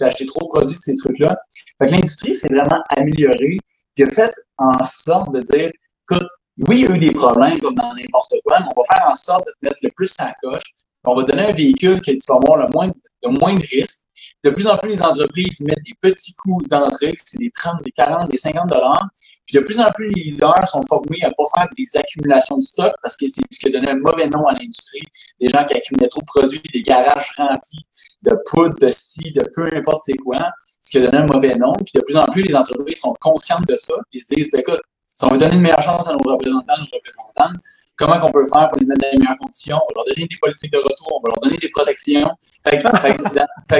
acheté 0.00 0.26
trop 0.26 0.44
de 0.44 0.48
produits 0.48 0.76
de 0.76 0.80
ces 0.80 0.96
trucs-là. 0.96 1.36
Fait 1.78 1.90
l'industrie 1.90 2.34
s'est 2.34 2.48
vraiment 2.48 2.82
améliorée, 2.90 3.58
puis 3.94 4.04
a 4.04 4.10
fait 4.10 4.32
en 4.58 4.84
sorte 4.84 5.32
de 5.32 5.40
dire, 5.42 5.70
écoute, 6.10 6.28
oui, 6.68 6.80
il 6.80 6.88
y 6.88 6.92
a 6.92 6.96
eu 6.96 6.98
des 6.98 7.12
problèmes 7.12 7.58
comme 7.60 7.74
dans 7.74 7.94
n'importe 7.94 8.34
quoi, 8.44 8.60
mais 8.60 8.66
on 8.74 8.80
va 8.80 8.94
faire 8.94 9.10
en 9.10 9.16
sorte 9.16 9.46
de 9.46 9.52
te 9.52 9.56
mettre 9.62 9.78
le 9.82 9.90
plus 9.90 10.14
à 10.18 10.32
coche. 10.42 10.64
On 11.04 11.14
va 11.14 11.22
donner 11.22 11.46
un 11.46 11.52
véhicule 11.52 12.00
que 12.00 12.10
tu 12.10 12.18
vas 12.28 12.36
avoir 12.36 12.66
le 12.66 12.72
moins, 12.72 12.90
le 13.22 13.30
moins 13.30 13.54
de 13.54 13.60
risques. 13.60 14.02
De 14.46 14.50
plus 14.52 14.68
en 14.68 14.78
plus, 14.78 14.90
les 14.90 15.02
entreprises 15.02 15.60
mettent 15.62 15.82
des 15.84 15.96
petits 16.00 16.32
coûts 16.36 16.62
d'entrée, 16.70 17.16
c'est 17.24 17.38
des 17.38 17.50
30, 17.50 17.82
des 17.82 17.90
40, 17.90 18.30
des 18.30 18.36
50 18.36 18.70
dollars. 18.70 19.08
Puis 19.44 19.58
de 19.58 19.60
plus 19.64 19.80
en 19.80 19.88
plus, 19.92 20.08
les 20.10 20.22
leaders 20.22 20.68
sont 20.68 20.82
formés 20.88 21.18
à 21.22 21.28
ne 21.30 21.32
pas 21.32 21.42
faire 21.52 21.68
des 21.76 21.96
accumulations 21.96 22.56
de 22.56 22.62
stock 22.62 22.92
parce 23.02 23.16
que 23.16 23.26
c'est 23.26 23.42
ce 23.50 23.58
qui 23.58 23.66
a 23.66 23.70
donné 23.70 23.90
un 23.90 23.98
mauvais 23.98 24.28
nom 24.28 24.46
à 24.46 24.52
l'industrie. 24.52 25.02
Des 25.40 25.48
gens 25.48 25.64
qui 25.64 25.74
accumulaient 25.74 26.06
trop 26.06 26.20
de 26.20 26.26
produits, 26.26 26.62
des 26.72 26.82
garages 26.84 27.32
remplis 27.36 27.84
de 28.22 28.38
poudre, 28.48 28.76
de 28.80 28.88
scie, 28.92 29.32
de 29.32 29.42
peu 29.52 29.68
importe 29.74 30.02
c'est 30.04 30.16
quoi, 30.16 30.48
ce 30.80 30.90
qui 30.92 30.98
a 30.98 31.00
donné 31.00 31.18
un 31.18 31.26
mauvais 31.26 31.56
nom. 31.56 31.72
Puis 31.84 31.94
de 31.96 32.02
plus 32.02 32.16
en 32.16 32.26
plus, 32.26 32.42
les 32.42 32.54
entreprises 32.54 33.00
sont 33.00 33.14
conscientes 33.20 33.66
de 33.66 33.76
ça. 33.76 33.94
Ils 34.12 34.22
se 34.22 34.32
disent, 34.32 34.52
ben, 34.52 34.60
écoute, 34.60 34.80
si 35.16 35.24
on 35.24 35.30
veut 35.30 35.38
donner 35.38 35.56
une 35.56 35.62
meilleure 35.62 35.82
chance 35.82 36.06
à 36.06 36.12
nos 36.12 36.18
représentants, 36.18 36.74
nos 36.78 36.96
représentantes, 36.96 37.60
comment 37.96 38.18
on 38.22 38.30
peut 38.30 38.46
faire 38.46 38.68
pour 38.68 38.78
les 38.78 38.86
mettre 38.86 39.00
dans 39.02 39.08
les 39.12 39.18
meilleures 39.18 39.38
conditions? 39.38 39.76
On 39.76 39.94
va 39.94 40.02
leur 40.02 40.04
donner 40.14 40.26
des 40.26 40.36
politiques 40.40 40.72
de 40.72 40.78
retour, 40.78 41.12
on 41.16 41.20
va 41.20 41.28
leur 41.30 41.40
donner 41.40 41.56
des 41.56 41.68
protections. 41.68 42.28
Fait 42.64 42.78
que, 42.78 42.82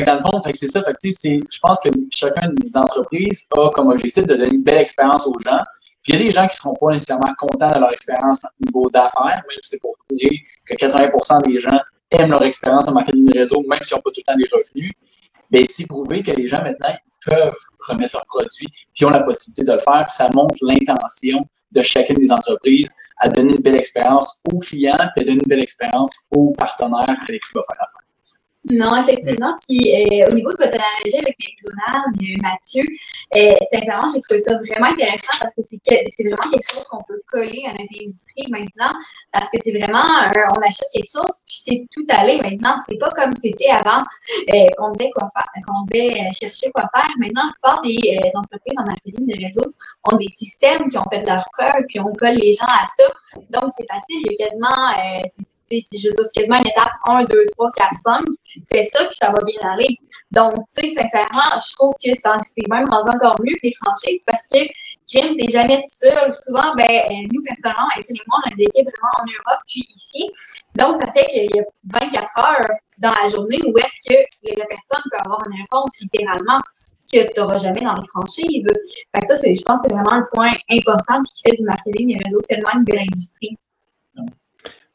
dans, 0.05 0.15
le 0.15 0.21
fond, 0.23 0.41
c'est 0.55 0.69
ça. 0.69 0.83
Fait 0.83 0.93
que, 0.93 0.99
je 1.03 1.59
pense 1.61 1.81
que 1.81 1.89
chacun 2.15 2.49
des 2.61 2.77
entreprises 2.77 3.47
a 3.57 3.69
comme 3.71 3.89
objectif 3.89 4.25
de 4.27 4.35
donner 4.35 4.55
une 4.55 4.63
belle 4.63 4.79
expérience 4.79 5.27
aux 5.27 5.39
gens. 5.45 5.59
Puis 6.03 6.13
il 6.13 6.21
y 6.21 6.23
a 6.23 6.27
des 6.27 6.33
gens 6.33 6.47
qui 6.47 6.57
ne 6.57 6.61
seront 6.61 6.75
pas 6.75 6.93
nécessairement 6.93 7.35
contents 7.37 7.73
de 7.73 7.81
leur 7.81 7.93
expérience 7.93 8.45
au 8.45 8.65
niveau 8.65 8.91
d'affaires, 8.91 9.25
même 9.25 9.45
si 9.51 9.59
c'est 9.63 9.81
pour 9.81 9.97
dire 10.11 10.31
que 10.65 10.75
80% 10.75 11.43
des 11.49 11.59
gens 11.59 11.81
aiment 12.13 12.31
leur 12.31 12.45
expérience 12.45 12.87
en 12.87 12.93
marketing 12.93 13.27
de 13.27 13.39
réseau, 13.39 13.63
même 13.69 13.81
s'ils 13.83 13.97
n'ont 13.97 14.03
pas 14.03 14.11
tout 14.11 14.21
le 14.25 14.33
temps 14.33 14.39
des 14.39 14.49
revenus. 14.53 14.93
Mais 15.51 15.65
c'est 15.65 15.87
prouvé 15.87 16.23
que 16.23 16.31
les 16.31 16.47
gens 16.47 16.63
maintenant 16.63 16.95
peuvent 17.27 17.55
remettre 17.89 18.15
leurs 18.15 18.27
produits, 18.27 18.69
puis 18.95 19.05
ont 19.05 19.11
la 19.11 19.23
possibilité 19.23 19.65
de 19.65 19.73
le 19.73 19.79
faire, 19.79 20.07
puis 20.07 20.15
ça 20.15 20.31
montre 20.33 20.57
l'intention 20.63 21.45
de 21.73 21.83
chacune 21.83 22.17
des 22.17 22.33
entreprises 22.33 22.89
à 23.19 23.29
donner 23.29 23.55
une 23.55 23.63
belle 23.63 23.77
expérience 23.77 24.41
aux 24.53 24.59
clients, 24.59 24.97
puis 25.15 25.23
à 25.23 25.25
donner 25.25 25.41
une 25.43 25.49
belle 25.49 25.63
expérience 25.63 26.13
aux 26.31 26.53
partenaires 26.53 27.17
avec 27.29 27.43
qui 27.43 27.53
va 27.55 27.63
faire 27.63 27.77
l'affaire. 27.81 28.06
Non, 28.71 28.97
effectivement. 28.97 29.55
Puis 29.69 29.79
euh, 29.95 30.27
au 30.29 30.35
niveau 30.35 30.51
de 30.51 30.57
votre 30.59 30.75
analogie 30.75 31.19
avec 31.19 31.37
McDonald's, 31.39 32.19
euh, 32.21 32.35
Mathieu, 32.43 32.83
euh, 33.37 33.55
sincèrement, 33.73 34.09
j'ai 34.13 34.21
trouvé 34.23 34.41
ça 34.41 34.59
vraiment 34.59 34.91
intéressant 34.91 35.39
parce 35.41 35.55
que 35.55 35.63
c'est, 35.63 36.25
vraiment 36.25 36.51
quelque 36.51 36.73
chose 36.73 36.83
qu'on 36.91 37.03
peut 37.05 37.21
coller 37.31 37.63
à 37.67 37.73
notre 37.73 37.95
industrie 37.95 38.45
maintenant. 38.51 38.93
Parce 39.33 39.49
que 39.51 39.59
c'est 39.63 39.71
vraiment, 39.71 40.03
on 40.57 40.61
achète 40.63 40.89
quelque 40.93 41.11
chose, 41.11 41.43
puis 41.47 41.57
c'est 41.63 41.87
tout 41.93 42.07
allé 42.09 42.41
maintenant. 42.43 42.75
C'est 42.89 42.99
pas 42.99 43.11
comme 43.11 43.33
c'était 43.41 43.71
avant 43.71 44.03
qu'on 44.79 44.91
devait 44.93 45.11
quoi 45.11 45.29
faire, 45.33 45.63
qu'on 45.67 45.85
devait 45.85 46.33
chercher 46.33 46.71
quoi 46.73 46.89
faire. 46.93 47.09
Maintenant, 47.19 47.47
la 47.47 47.53
plupart 47.53 47.83
des 47.83 48.19
entreprises 48.35 48.79
en 48.79 48.85
marketing 48.85 49.27
de 49.27 49.47
réseau 49.47 49.71
ont 50.11 50.17
des 50.17 50.29
systèmes 50.29 50.89
qui 50.89 50.99
ont 50.99 51.05
fait 51.13 51.25
leur 51.25 51.45
preuve, 51.53 51.85
puis 51.89 52.01
on 52.01 52.13
colle 52.15 52.35
les 52.35 52.55
gens 52.55 52.67
à 52.67 52.87
ça. 52.97 53.05
Donc, 53.51 53.71
c'est 53.77 53.87
facile. 53.87 54.23
Il 54.25 54.33
y 54.33 54.43
a 54.43 54.47
quasiment, 54.47 55.56
si 55.71 55.99
je 55.99 56.09
dis 56.09 56.29
quasiment 56.35 56.59
une 56.59 56.69
étape 56.69 56.93
1, 57.09 57.25
2, 57.25 57.47
3, 57.57 57.71
4, 57.77 57.91
5, 58.05 58.21
fais 58.73 58.85
ça, 58.85 59.05
puis 59.07 59.17
ça 59.17 59.29
va 59.29 59.45
bien 59.45 59.71
aller. 59.71 59.97
Donc, 60.33 60.55
tu 60.77 60.89
sais, 60.89 60.95
sincèrement, 60.95 61.59
je 61.59 61.73
trouve 61.77 61.95
que 62.03 62.11
c'est 62.13 62.69
même 62.69 62.89
rendu 62.91 63.11
encore 63.11 63.37
mieux 63.41 63.55
que 63.55 63.65
les 63.65 63.75
franchises 63.81 64.25
parce 64.27 64.47
que 64.53 64.59
crime, 65.09 65.37
t'es 65.39 65.49
jamais 65.49 65.77
tout 65.77 66.09
seul. 66.11 66.33
Souvent, 66.33 66.75
ben, 66.77 67.29
nous, 67.33 67.43
personnellement, 67.43 67.89
et 67.97 68.03
mois, 68.27 68.41
on 68.45 68.51
a 68.51 68.55
des 68.55 68.67
vraiment 68.75 69.15
en 69.19 69.25
Europe, 69.25 69.63
puis 69.67 69.87
ici. 69.95 70.31
Donc, 70.75 70.97
ça 70.97 71.11
fait 71.13 71.27
qu'il 71.27 71.57
y 71.57 71.61
a 71.61 71.65
24 71.85 72.39
heures 72.39 72.77
dans 72.99 73.13
la 73.23 73.29
journée 73.29 73.59
où 73.67 73.79
est-ce 73.79 74.09
que 74.09 74.17
la 74.59 74.67
personne 74.67 75.03
peut 75.11 75.19
avoir 75.25 75.47
une 75.47 75.61
réponse 75.61 75.91
littéralement, 76.01 76.59
ce 76.69 77.07
que 77.13 77.33
tu 77.33 77.41
n'auras 77.41 77.59
jamais 77.59 77.81
dans 77.81 77.95
les 77.95 78.09
franchises. 78.09 78.67
Fait 79.15 79.21
que 79.21 79.35
ça, 79.35 79.35
je 79.37 79.63
pense 79.63 79.81
c'est 79.83 79.93
vraiment 79.93 80.13
un 80.13 80.25
point 80.33 80.53
important 80.71 81.23
qui 81.23 81.43
fait 81.43 81.57
du 81.57 81.63
marketing 81.65 82.15
et 82.15 82.25
réseau 82.25 82.41
tellement 82.49 82.71
une 82.75 82.85
belle 82.85 83.01
industrie. 83.01 83.57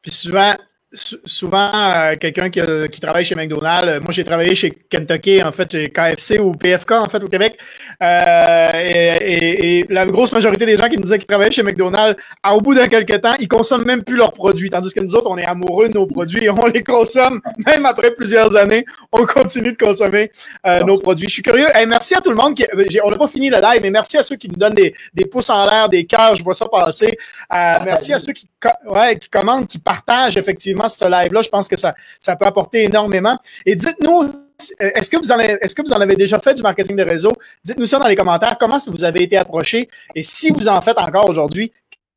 Puis 0.02 0.12
souvent, 0.12 0.56
souvent, 0.94 1.70
euh, 1.74 2.16
quelqu'un 2.20 2.50
qui, 2.50 2.60
qui, 2.92 3.00
travaille 3.00 3.24
chez 3.24 3.36
McDonald's, 3.36 3.88
euh, 3.88 4.00
moi 4.02 4.12
j'ai 4.12 4.26
travaillé 4.26 4.56
chez 4.56 4.72
Kentucky, 4.72 5.42
en 5.42 5.52
fait, 5.52 5.72
chez 5.72 5.90
KFC 5.90 6.40
ou 6.40 6.52
PFK, 6.52 6.92
en 6.92 7.06
fait, 7.06 7.24
au 7.24 7.28
Québec. 7.28 7.58
Euh, 8.04 8.68
et, 8.74 9.80
et, 9.80 9.86
la 9.90 10.06
grosse 10.06 10.34
majorité 10.34 10.66
des 10.66 10.76
gens 10.76 10.90
qui 10.90 10.98
me 10.98 11.04
disaient 11.04 11.18
qu'ils 11.18 11.28
travaillaient 11.28 11.52
chez 11.52 11.64
McDonald's, 11.64 12.22
au 12.50 12.60
bout 12.60 12.76
d'un 12.76 12.88
quelques 12.90 13.22
temps, 13.22 13.36
ils 13.40 13.48
consomment 13.48 13.86
même 13.86 14.04
plus 14.04 14.18
leurs 14.18 14.34
produits. 14.34 14.70
Tandis 14.70 14.94
que 14.94 15.00
nous 15.00 15.16
autres, 15.16 15.30
on 15.30 15.38
est 15.38 15.46
amoureux 15.46 15.88
de 15.88 15.94
nos 15.94 16.08
produits 16.08 16.44
et 16.44 16.50
on 16.50 16.66
les 16.66 16.84
consomme, 16.84 17.40
même 17.66 17.86
après 17.86 18.12
plusieurs 18.12 18.56
années, 18.58 18.86
on 19.14 19.26
continue 19.26 19.72
de 19.72 19.78
consommer 19.78 20.32
euh, 20.66 20.82
nos 20.84 20.98
produits. 21.00 21.30
Je 21.30 21.34
suis 21.36 21.44
curieux. 21.44 21.68
merci 21.88 22.16
à 22.16 22.22
tout 22.22 22.32
le 22.32 22.36
monde. 22.36 22.56
Qui, 22.56 22.66
on 23.04 23.10
n'a 23.10 23.18
pas 23.18 23.28
fini 23.28 23.50
le 23.50 23.62
live, 23.62 23.80
mais 23.82 23.92
merci 23.92 24.18
à 24.18 24.24
ceux 24.24 24.36
qui 24.36 24.50
nous 24.50 24.58
donnent 24.58 24.74
des, 24.74 24.94
des 25.14 25.26
pouces 25.26 25.50
en 25.50 25.66
l'air, 25.66 25.88
des 25.88 26.06
cœurs, 26.06 26.36
je 26.36 26.44
vois 26.44 26.54
ça 26.54 26.68
passer. 26.68 27.18
merci 27.50 28.14
à 28.14 28.20
ceux 28.20 28.34
qui, 28.34 28.48
ouais, 28.86 29.18
qui 29.18 29.30
commentent, 29.30 29.68
qui 29.68 29.80
partagent 29.80 30.36
effectivement 30.36 30.81
ce 30.90 31.06
live-là. 31.06 31.42
Je 31.42 31.50
pense 31.50 31.68
que 31.68 31.78
ça, 31.78 31.96
ça 32.20 32.36
peut 32.36 32.46
apporter 32.46 32.84
énormément. 32.84 33.38
Et 33.66 33.76
dites-nous, 33.76 34.32
est-ce 34.80 35.10
que, 35.10 35.18
vous 35.18 35.32
en 35.32 35.40
avez, 35.40 35.58
est-ce 35.62 35.76
que 35.76 35.82
vous 35.82 35.94
en 35.94 36.02
avez 36.02 36.16
déjà 36.16 36.40
fait 36.40 36.54
du 36.54 36.62
marketing 36.62 36.96
de 36.96 37.04
réseau? 37.04 37.34
Dites-nous 37.64 37.86
ça 37.86 38.00
dans 38.00 38.08
les 38.08 38.16
commentaires. 38.16 38.58
Comment 38.60 38.78
vous 38.88 39.04
avez 39.04 39.24
été 39.24 39.38
approché? 39.38 39.90
Et 40.16 40.24
si 40.24 40.52
vous 40.52 40.68
en 40.68 40.80
faites 40.82 40.98
encore 40.98 41.30
aujourd'hui, 41.30 41.72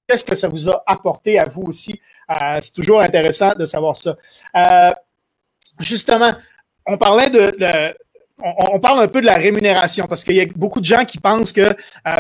qu'est-ce 0.07 0.25
que 0.25 0.35
ça 0.35 0.49
vous 0.49 0.69
a 0.69 0.83
apporté 0.87 1.39
à 1.39 1.45
vous 1.45 1.63
aussi? 1.63 2.01
Euh, 2.31 2.59
c'est 2.61 2.73
toujours 2.73 3.01
intéressant 3.01 3.53
de 3.53 3.65
savoir 3.65 3.97
ça. 3.97 4.17
Euh, 4.57 4.93
justement, 5.81 6.33
on 6.87 6.99
parlait 6.99 7.31
de, 7.31 7.95
on, 8.43 8.81
parle 8.81 9.03
un 9.03 9.09
peu 9.09 9.21
de 9.21 9.27
la 9.27 9.37
rémunération 9.37 10.07
parce 10.07 10.25
qu'il 10.25 10.37
y 10.37 10.41
a 10.41 10.47
beaucoup 10.55 10.81
de 10.81 10.85
gens 10.85 11.05
qui 11.05 11.19
pensent 11.19 11.53
que 11.53 11.61
euh, 11.61 11.75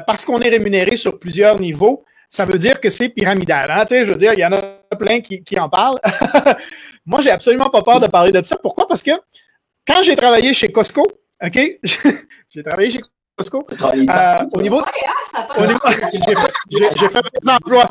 parce 0.06 0.24
qu'on 0.24 0.40
est 0.40 0.48
rémunéré 0.48 0.96
sur 0.96 1.18
plusieurs 1.18 1.58
niveaux, 1.58 2.04
ça 2.34 2.44
veut 2.44 2.58
dire 2.58 2.80
que 2.80 2.90
c'est 2.90 3.10
pyramidal. 3.10 3.70
Hein? 3.70 3.84
Tu 3.84 3.94
sais, 3.94 4.04
je 4.04 4.10
veux 4.10 4.16
dire, 4.16 4.32
il 4.32 4.40
y 4.40 4.44
en 4.44 4.52
a 4.52 4.96
plein 4.98 5.20
qui, 5.20 5.44
qui 5.44 5.56
en 5.56 5.68
parlent. 5.68 6.00
Moi, 7.06 7.20
j'ai 7.20 7.30
absolument 7.30 7.70
pas 7.70 7.82
peur 7.82 8.00
de 8.00 8.08
parler 8.08 8.32
de 8.32 8.42
ça. 8.42 8.56
Pourquoi? 8.56 8.88
Parce 8.88 9.04
que 9.04 9.12
quand 9.86 10.02
j'ai 10.02 10.16
travaillé 10.16 10.52
chez 10.52 10.72
Costco, 10.72 11.06
OK? 11.40 11.78
j'ai 12.50 12.64
travaillé 12.64 12.90
chez 12.90 13.00
Costco. 13.36 13.64
Euh, 13.80 14.38
au 14.52 14.62
niveau. 14.62 14.82
J'ai 16.70 17.08
fait, 17.08 17.22
des 17.42 17.50
emplois. 17.50 17.90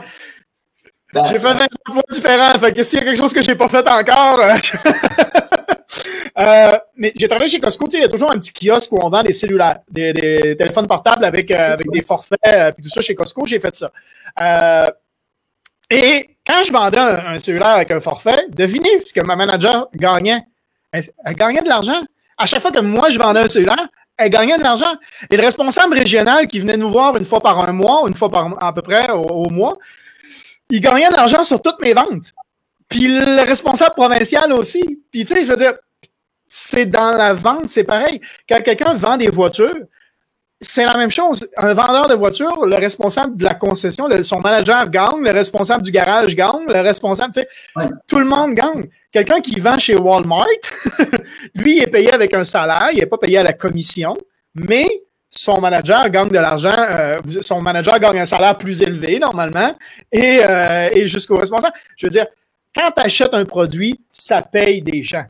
J'ai 1.14 1.40
fait 1.40 1.54
20 1.54 1.68
emplois 1.88 2.04
différents. 2.12 2.60
Fait 2.60 2.74
que 2.74 2.84
s'il 2.84 3.00
y 3.00 3.02
a 3.02 3.06
quelque 3.06 3.18
chose 3.18 3.34
que 3.34 3.42
j'ai 3.42 3.56
pas 3.56 3.70
fait 3.70 3.88
encore. 3.88 4.42
Euh, 6.40 6.44
euh, 6.44 6.78
mais 6.98 7.14
j'ai 7.16 7.28
travaillé 7.28 7.50
chez 7.50 7.60
Costco, 7.60 7.88
il 7.94 8.00
y 8.00 8.04
a 8.04 8.10
toujours 8.10 8.32
un 8.32 8.40
petit 8.40 8.52
kiosque 8.52 8.92
où 8.92 9.00
on 9.04 9.10
vend 9.10 9.22
des 9.22 9.34
cellulaires, 9.34 9.80
des, 9.90 10.56
téléphones 10.58 10.88
portables 10.88 11.26
avec, 11.26 11.52
avec 11.52 11.90
des 11.92 12.02
forfaits, 12.02 12.40
puis 12.76 12.84
tout 12.84 12.90
ça 12.90 13.02
chez 13.02 13.14
Costco, 13.14 13.46
j'ai 13.46 13.60
fait 13.60 13.76
ça. 13.76 13.92
Euh, 14.42 14.90
et 15.90 16.38
quand 16.46 16.64
je 16.64 16.72
vendais 16.72 16.98
un, 16.98 17.38
cellulaire 17.38 17.68
avec 17.68 17.92
un 17.92 18.00
forfait, 18.00 18.48
devinez 18.50 19.00
ce 19.00 19.14
que 19.14 19.22
ma 19.22 19.36
manager 19.36 19.90
gagnait? 19.94 20.42
Elle, 20.92 21.06
gagnait 21.36 21.62
de 21.62 21.70
l'argent. 21.70 22.02
À 22.38 22.46
chaque 22.46 22.62
fois 22.62 22.72
que 22.72 22.80
moi, 22.80 23.10
je 23.10 23.20
vendais 23.20 23.42
un 23.42 23.50
cellulaire, 23.50 23.88
elle 24.18 24.30
gagnait 24.30 24.58
de 24.58 24.64
l'argent. 24.64 24.94
Et 25.30 25.38
le 25.38 25.44
responsable 25.44 25.98
régional 25.98 26.48
qui 26.48 26.60
venait 26.60 26.78
nous 26.78 26.90
voir 26.90 27.16
une 27.18 27.26
fois 27.26 27.42
par 27.42 27.68
un 27.68 27.72
mois, 27.74 28.06
une 28.08 28.16
fois 28.16 28.30
par 28.30 28.64
à 28.64 28.74
peu 28.74 28.82
près 28.82 29.10
au, 29.12 29.50
mois, 29.50 29.78
il 30.70 30.82
gagnait 30.82 31.10
de 31.10 31.16
l'argent 31.16 31.44
sur 31.44 31.62
toutes 31.62 31.82
mes 31.82 31.94
ventes. 31.94 32.34
Puis 32.90 33.08
le 33.08 33.42
responsable 33.44 33.96
provincial 33.96 34.52
aussi. 34.54 35.04
Puis 35.12 35.26
tu 35.26 35.34
sais, 35.34 35.46
je 35.46 35.50
veux 35.50 35.58
dire, 35.58 35.74
c'est 36.56 36.86
dans 36.86 37.18
la 37.18 37.34
vente, 37.34 37.70
c'est 37.70 37.84
pareil. 37.84 38.22
Quand 38.48 38.62
quelqu'un 38.62 38.94
vend 38.94 39.18
des 39.18 39.30
voitures, 39.30 39.74
c'est 40.62 40.86
la 40.86 40.96
même 40.96 41.10
chose. 41.10 41.50
Un 41.58 41.74
vendeur 41.74 42.08
de 42.08 42.14
voiture, 42.14 42.68
le 42.68 42.76
responsable 42.76 43.36
de 43.38 43.44
la 43.44 43.56
concession, 43.56 44.08
son 44.22 44.40
manager 44.40 44.88
gagne, 44.88 45.24
le 45.24 45.32
responsable 45.32 45.82
du 45.82 45.90
garage 45.90 46.36
gagne, 46.36 46.68
le 46.68 46.80
responsable, 46.82 47.34
tu 47.34 47.42
sais, 47.42 47.90
tout 48.08 48.20
le 48.20 48.26
monde 48.26 48.54
gagne. 48.54 48.88
Quelqu'un 49.12 49.42
qui 49.42 49.60
vend 49.60 49.80
chez 49.80 49.96
Walmart, 49.96 50.46
lui, 51.56 51.78
il 51.78 51.84
est 51.84 51.88
payé 51.88 52.14
avec 52.14 52.36
un 52.36 52.44
salaire, 52.44 52.90
il 52.94 53.00
n'est 53.00 53.08
pas 53.08 53.18
payé 53.18 53.40
à 53.40 53.44
la 53.44 53.54
commission, 53.54 54.14
mais 54.54 54.88
son 55.32 55.60
manager 55.60 56.08
gagne 56.12 56.30
de 56.30 56.38
l'argent, 56.38 56.76
euh, 56.78 57.18
son 57.42 57.62
manager 57.62 58.00
gagne 58.00 58.20
un 58.20 58.28
salaire 58.28 58.60
plus 58.60 58.84
élevé 58.84 59.18
normalement, 59.18 59.76
et, 60.12 60.38
euh, 60.44 60.90
et 60.94 61.08
jusqu'au 61.08 61.38
responsable. 61.38 61.74
Je 61.98 62.06
veux 62.06 62.12
dire, 62.12 62.28
quand 62.76 62.92
tu 62.92 63.02
achètes 63.02 63.34
un 63.34 63.46
produit, 63.46 64.00
ça 64.12 64.44
paye 64.44 64.84
des 64.84 65.02
gens. 65.02 65.26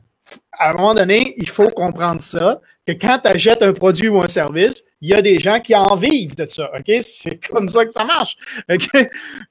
À 0.58 0.70
un 0.70 0.72
moment 0.72 0.94
donné, 0.94 1.34
il 1.36 1.48
faut 1.48 1.66
comprendre 1.66 2.20
ça 2.20 2.60
que 2.86 2.92
quand 2.92 3.18
tu 3.18 3.28
achètes 3.28 3.62
un 3.62 3.72
produit 3.72 4.08
ou 4.08 4.22
un 4.22 4.28
service, 4.28 4.84
il 5.00 5.10
y 5.10 5.14
a 5.14 5.22
des 5.22 5.38
gens 5.38 5.58
qui 5.58 5.74
en 5.74 5.96
vivent 5.96 6.36
de 6.36 6.46
ça. 6.48 6.70
C'est 7.00 7.46
comme 7.48 7.68
ça 7.68 7.84
que 7.84 7.92
ça 7.92 8.04
marche. 8.04 8.36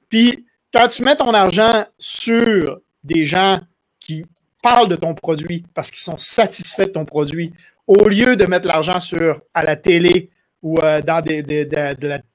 Puis, 0.08 0.44
quand 0.72 0.88
tu 0.88 1.02
mets 1.02 1.16
ton 1.16 1.32
argent 1.34 1.84
sur 1.98 2.80
des 3.02 3.24
gens 3.24 3.60
qui 4.00 4.24
parlent 4.62 4.88
de 4.88 4.96
ton 4.96 5.14
produit 5.14 5.64
parce 5.74 5.90
qu'ils 5.90 6.00
sont 6.00 6.16
satisfaits 6.16 6.86
de 6.86 6.92
ton 6.92 7.04
produit, 7.04 7.52
au 7.86 8.08
lieu 8.08 8.36
de 8.36 8.46
mettre 8.46 8.66
l'argent 8.66 8.98
sur 8.98 9.40
à 9.52 9.62
la 9.62 9.76
télé 9.76 10.30
ou 10.62 10.78
euh, 10.82 11.00
dans 11.02 11.22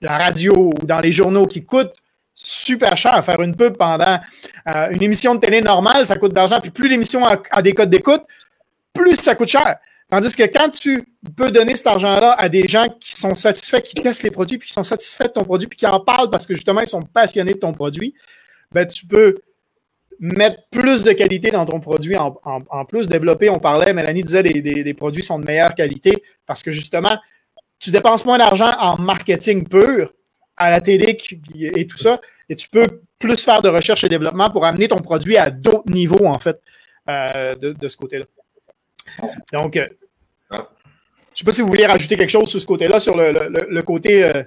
la, 0.02 0.18
radio 0.18 0.54
ou 0.56 0.86
dans 0.86 1.00
les 1.00 1.12
journaux 1.12 1.48
qui 1.48 1.66
coûtent 1.66 1.96
super 2.34 2.96
cher, 2.96 3.26
faire 3.26 3.42
une 3.42 3.56
pub 3.56 3.76
pendant 3.76 4.20
euh, 4.74 4.90
une 4.92 5.04
émission 5.04 5.36
de 5.36 5.40
télé 5.40 5.62
normale, 5.62 6.06
ça 6.06 6.16
coûte 6.16 6.34
d'argent. 6.34 6.60
Puis 6.62 6.70
plus 6.70 6.88
l'émission 6.88 7.26
a 7.26 7.62
des 7.62 7.74
codes 7.74 7.90
d'écoute, 7.90 8.24
plus 8.94 9.16
ça 9.16 9.36
coûte 9.36 9.50
cher. 9.50 9.78
Tandis 10.10 10.36
que 10.36 10.44
quand 10.44 10.70
tu 10.70 11.06
peux 11.36 11.52
donner 11.52 11.76
cet 11.76 11.88
argent-là 11.88 12.34
à 12.34 12.50
des 12.50 12.68
gens 12.68 12.88
qui 13.00 13.16
sont 13.16 13.36
satisfaits, 13.36 13.82
qui 13.82 13.94
testent 13.96 14.24
les 14.24 14.32
produits, 14.32 14.58
puis 14.58 14.68
qui 14.68 14.74
sont 14.74 14.84
satisfaits 14.84 15.26
de 15.26 15.34
ton 15.34 15.44
produit, 15.44 15.68
puis 15.68 15.78
qui 15.78 15.86
en 15.86 16.00
parlent 16.00 16.32
parce 16.32 16.48
que 16.48 16.56
justement, 16.56 16.82
ils 16.82 16.88
sont 16.88 17.04
passionnés 17.04 17.54
de 17.54 17.60
ton 17.60 17.74
produit, 17.74 18.16
ben, 18.72 18.88
tu 18.88 19.06
peux 19.06 19.38
mettre 20.20 20.64
plus 20.72 21.04
de 21.04 21.12
qualité 21.12 21.52
dans 21.52 21.66
ton 21.66 21.80
produit 21.80 22.18
en, 22.18 22.86
plus. 22.86 23.08
Développer, 23.08 23.50
on 23.50 23.60
parlait, 23.60 23.94
Mélanie 23.94 24.24
disait 24.24 24.44
des, 24.44 24.94
produits 24.94 25.24
sont 25.24 25.40
de 25.40 25.46
meilleure 25.46 25.76
qualité 25.76 26.24
parce 26.46 26.64
que 26.64 26.72
justement, 26.72 27.18
tu 27.80 27.92
dépenses 27.92 28.26
moins 28.26 28.38
d'argent 28.38 28.72
en 28.80 28.98
marketing 28.98 29.68
pur, 29.68 30.12
à 30.58 30.70
la 30.70 30.82
télé 30.82 31.18
et 31.56 31.88
tout 31.88 31.98
ça, 31.98 32.20
et 32.50 32.56
tu 32.56 32.68
peux 32.68 32.86
plus 33.18 33.44
faire 33.44 33.62
de 33.62 33.70
recherche 33.70 34.04
et 34.04 34.10
développement 34.10 34.50
pour 34.50 34.66
amener 34.66 34.90
ton 34.90 34.98
produit 34.98 35.38
à 35.38 35.50
d'autres 35.50 35.90
niveaux, 35.90 36.26
en 36.26 36.38
fait, 36.38 36.60
euh, 37.10 37.56
de, 37.56 37.88
ce 37.88 37.96
côté-là. 37.96 38.26
Donc, 39.54 39.78
euh, 39.78 39.88
je 40.52 40.56
ne 40.58 40.64
sais 41.36 41.46
pas 41.46 41.52
si 41.52 41.62
vous 41.62 41.68
voulez 41.68 41.86
rajouter 41.86 42.18
quelque 42.18 42.30
chose 42.30 42.50
sur 42.50 42.60
ce 42.60 42.66
côté-là, 42.66 43.00
sur 43.00 43.16
le, 43.16 43.82
côté 43.82 44.26
euh, 44.26 44.44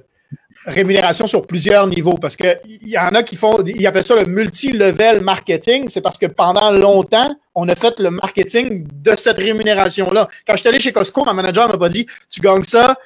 rémunération 0.66 1.26
sur 1.26 1.46
plusieurs 1.46 1.86
niveaux, 1.86 2.14
parce 2.20 2.36
qu'il 2.36 2.58
y 2.82 2.98
en 2.98 3.14
a 3.14 3.22
qui 3.22 3.36
font, 3.36 3.62
ils 3.64 3.86
appellent 3.86 4.04
ça 4.04 4.16
le 4.16 4.26
multi-level 4.26 5.22
marketing, 5.22 5.88
c'est 5.88 6.00
parce 6.00 6.18
que 6.18 6.26
pendant 6.26 6.70
longtemps, 6.70 7.34
on 7.54 7.68
a 7.68 7.74
fait 7.74 7.98
le 7.98 8.10
marketing 8.10 8.86
de 8.92 9.14
cette 9.16 9.38
rémunération-là. 9.38 10.28
Quand 10.46 10.54
je 10.54 10.60
suis 10.60 10.68
allé 10.68 10.80
chez 10.80 10.92
Costco, 10.92 11.24
ma 11.24 11.32
manager 11.32 11.68
m'a 11.68 11.78
pas 11.78 11.88
dit, 11.88 12.06
tu 12.30 12.40
gagnes 12.40 12.62
ça, 12.62 12.96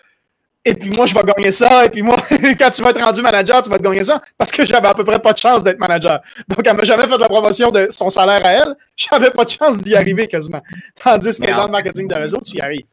et 0.68 0.74
puis 0.74 0.90
moi, 0.90 1.06
je 1.06 1.14
vais 1.14 1.22
gagner 1.22 1.52
ça, 1.52 1.84
et 1.84 1.88
puis 1.88 2.02
moi, 2.02 2.16
quand 2.58 2.70
tu 2.70 2.82
vas 2.82 2.90
être 2.90 3.00
rendu 3.00 3.22
manager, 3.22 3.62
tu 3.62 3.70
vas 3.70 3.78
te 3.78 3.84
gagner 3.84 4.02
ça, 4.02 4.20
parce 4.36 4.50
que 4.50 4.66
j'avais 4.66 4.88
à 4.88 4.94
peu 4.94 5.04
près 5.04 5.20
pas 5.20 5.32
de 5.32 5.38
chance 5.38 5.62
d'être 5.62 5.78
manager. 5.78 6.20
Donc, 6.48 6.66
elle 6.66 6.76
m'a 6.76 6.82
jamais 6.82 7.06
fait 7.06 7.16
la 7.16 7.28
promotion 7.28 7.70
de 7.70 7.86
son 7.90 8.10
salaire 8.10 8.44
à 8.44 8.52
elle, 8.52 8.76
j'avais 8.96 9.30
pas 9.30 9.44
de 9.44 9.50
chance 9.50 9.80
d'y 9.80 9.94
arriver 9.94 10.26
quasiment. 10.26 10.60
Tandis 11.00 11.38
que 11.38 11.50
dans 11.52 11.66
le 11.66 11.70
marketing 11.70 12.08
de 12.08 12.14
réseau, 12.16 12.40
tu 12.44 12.56
y 12.56 12.60
arrives. 12.60 12.84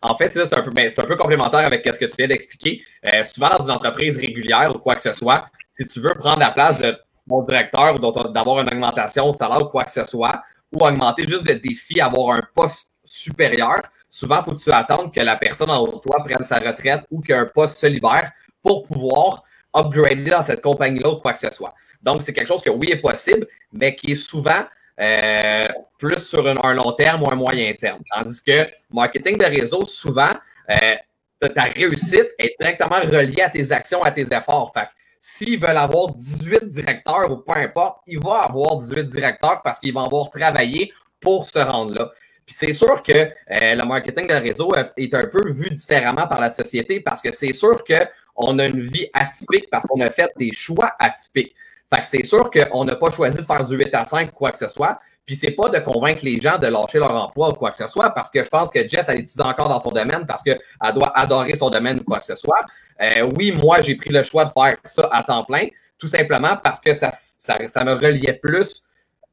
En 0.00 0.16
fait, 0.16 0.30
c'est 0.30 0.40
un, 0.40 0.62
peu, 0.62 0.70
ben, 0.70 0.90
un 0.96 1.02
peu 1.04 1.14
complémentaire 1.14 1.66
avec 1.66 1.86
ce 1.86 1.98
que 1.98 2.06
tu 2.06 2.14
viens 2.16 2.28
d'expliquer. 2.28 2.82
Euh, 3.06 3.22
souvent, 3.22 3.50
dans 3.50 3.64
une 3.64 3.70
entreprise 3.70 4.16
régulière 4.16 4.74
ou 4.74 4.78
quoi 4.78 4.94
que 4.94 5.02
ce 5.02 5.12
soit, 5.12 5.44
si 5.70 5.86
tu 5.86 6.00
veux 6.00 6.14
prendre 6.14 6.40
la 6.40 6.50
place 6.50 6.80
de 6.80 6.96
mon 7.26 7.42
directeur 7.42 7.94
ou 7.94 8.32
d'avoir 8.32 8.60
une 8.60 8.68
augmentation 8.68 9.28
au 9.28 9.32
salaire 9.34 9.62
ou 9.62 9.66
quoi 9.66 9.84
que 9.84 9.92
ce 9.92 10.04
soit, 10.04 10.42
ou 10.72 10.84
augmenter 10.84 11.26
juste 11.28 11.46
le 11.46 11.56
défi, 11.56 12.00
avoir 12.00 12.34
un 12.34 12.42
poste 12.54 12.88
supérieur, 13.12 13.82
souvent, 14.08 14.40
il 14.40 14.44
faut 14.44 15.10
que 15.10 15.20
la 15.20 15.36
personne 15.36 15.70
en 15.70 15.80
haut 15.80 15.92
de 15.92 15.98
toi 15.98 16.22
prenne 16.24 16.44
sa 16.44 16.58
retraite 16.58 17.02
ou 17.10 17.20
qu'un 17.20 17.46
poste 17.46 17.76
se 17.76 17.86
libère 17.86 18.32
pour 18.62 18.84
pouvoir 18.84 19.44
upgrader 19.74 20.30
dans 20.30 20.42
cette 20.42 20.62
compagnie-là 20.62 21.10
ou 21.10 21.16
quoi 21.16 21.32
que 21.32 21.40
ce 21.40 21.50
soit. 21.50 21.74
Donc, 22.02 22.22
c'est 22.22 22.32
quelque 22.32 22.48
chose 22.48 22.62
que 22.62 22.70
oui 22.70 22.90
est 22.90 23.00
possible, 23.00 23.46
mais 23.72 23.94
qui 23.94 24.12
est 24.12 24.16
souvent 24.16 24.64
euh, 25.00 25.68
plus 25.98 26.18
sur 26.18 26.46
un, 26.46 26.74
long 26.74 26.92
terme 26.92 27.22
ou 27.22 27.30
un 27.30 27.36
moyen 27.36 27.72
terme. 27.74 28.00
Tandis 28.10 28.42
que 28.42 28.68
marketing 28.92 29.38
de 29.38 29.44
réseau, 29.44 29.84
souvent, 29.86 30.30
euh, 30.70 31.48
ta 31.54 31.62
réussite 31.62 32.30
est 32.38 32.54
directement 32.58 33.00
reliée 33.00 33.42
à 33.42 33.50
tes 33.50 33.72
actions, 33.72 34.02
à 34.02 34.10
tes 34.10 34.22
efforts. 34.22 34.72
Fait 34.74 34.88
s'ils 35.20 35.60
veulent 35.60 35.76
avoir 35.76 36.12
18 36.12 36.68
directeurs 36.68 37.30
ou 37.30 37.36
peu 37.36 37.52
importe, 37.56 37.98
ils 38.06 38.18
vont 38.18 38.32
avoir 38.32 38.76
18 38.76 39.04
directeurs 39.04 39.62
parce 39.62 39.78
qu'ils 39.78 39.94
vont 39.94 40.04
avoir 40.04 40.30
travaillé 40.30 40.92
pour 41.20 41.46
se 41.46 41.60
rendre 41.60 41.94
là. 41.94 42.10
Puis 42.46 42.54
c'est 42.58 42.72
sûr 42.72 43.02
que 43.02 43.12
euh, 43.12 43.74
le 43.74 43.84
marketing 43.84 44.26
de 44.26 44.34
réseau 44.34 44.72
est 44.96 45.14
un 45.14 45.26
peu 45.26 45.50
vu 45.50 45.70
différemment 45.70 46.26
par 46.26 46.40
la 46.40 46.50
société 46.50 47.00
parce 47.00 47.20
que 47.20 47.32
c'est 47.32 47.52
sûr 47.52 47.82
qu'on 47.84 48.58
a 48.58 48.66
une 48.66 48.86
vie 48.88 49.08
atypique 49.12 49.68
parce 49.70 49.84
qu'on 49.86 50.00
a 50.00 50.10
fait 50.10 50.30
des 50.36 50.52
choix 50.52 50.92
atypiques. 50.98 51.54
Fait 51.92 52.00
que 52.00 52.06
c'est 52.06 52.24
sûr 52.24 52.50
qu'on 52.50 52.84
n'a 52.84 52.96
pas 52.96 53.10
choisi 53.10 53.38
de 53.38 53.42
faire 53.42 53.64
du 53.64 53.76
8 53.76 53.94
à 53.94 54.04
5 54.04 54.28
ou 54.28 54.32
quoi 54.34 54.50
que 54.50 54.58
ce 54.58 54.68
soit. 54.68 54.98
Puis 55.24 55.36
c'est 55.36 55.52
pas 55.52 55.68
de 55.68 55.78
convaincre 55.78 56.24
les 56.24 56.40
gens 56.40 56.58
de 56.58 56.66
lâcher 56.66 56.98
leur 56.98 57.14
emploi 57.14 57.50
ou 57.50 57.52
quoi 57.52 57.70
que 57.70 57.76
ce 57.76 57.86
soit, 57.86 58.10
parce 58.10 58.30
que 58.30 58.42
je 58.42 58.48
pense 58.48 58.70
que 58.70 58.86
Jess, 58.88 59.04
elle 59.08 59.20
étudie 59.20 59.40
encore 59.40 59.68
dans 59.68 59.78
son 59.78 59.92
domaine 59.92 60.26
parce 60.26 60.42
qu'elle 60.42 60.60
doit 60.94 61.16
adorer 61.16 61.54
son 61.54 61.70
domaine 61.70 62.00
ou 62.00 62.04
quoi 62.04 62.18
que 62.18 62.26
ce 62.26 62.34
soit. 62.34 62.60
Euh, 63.00 63.28
oui, 63.36 63.52
moi, 63.52 63.80
j'ai 63.82 63.94
pris 63.94 64.10
le 64.10 64.22
choix 64.24 64.44
de 64.46 64.50
faire 64.50 64.76
ça 64.84 65.08
à 65.12 65.22
temps 65.22 65.44
plein, 65.44 65.66
tout 65.96 66.08
simplement 66.08 66.56
parce 66.56 66.80
que 66.80 66.92
ça, 66.92 67.10
ça, 67.12 67.56
ça 67.68 67.84
me 67.84 67.92
reliait 67.94 68.32
plus 68.32 68.82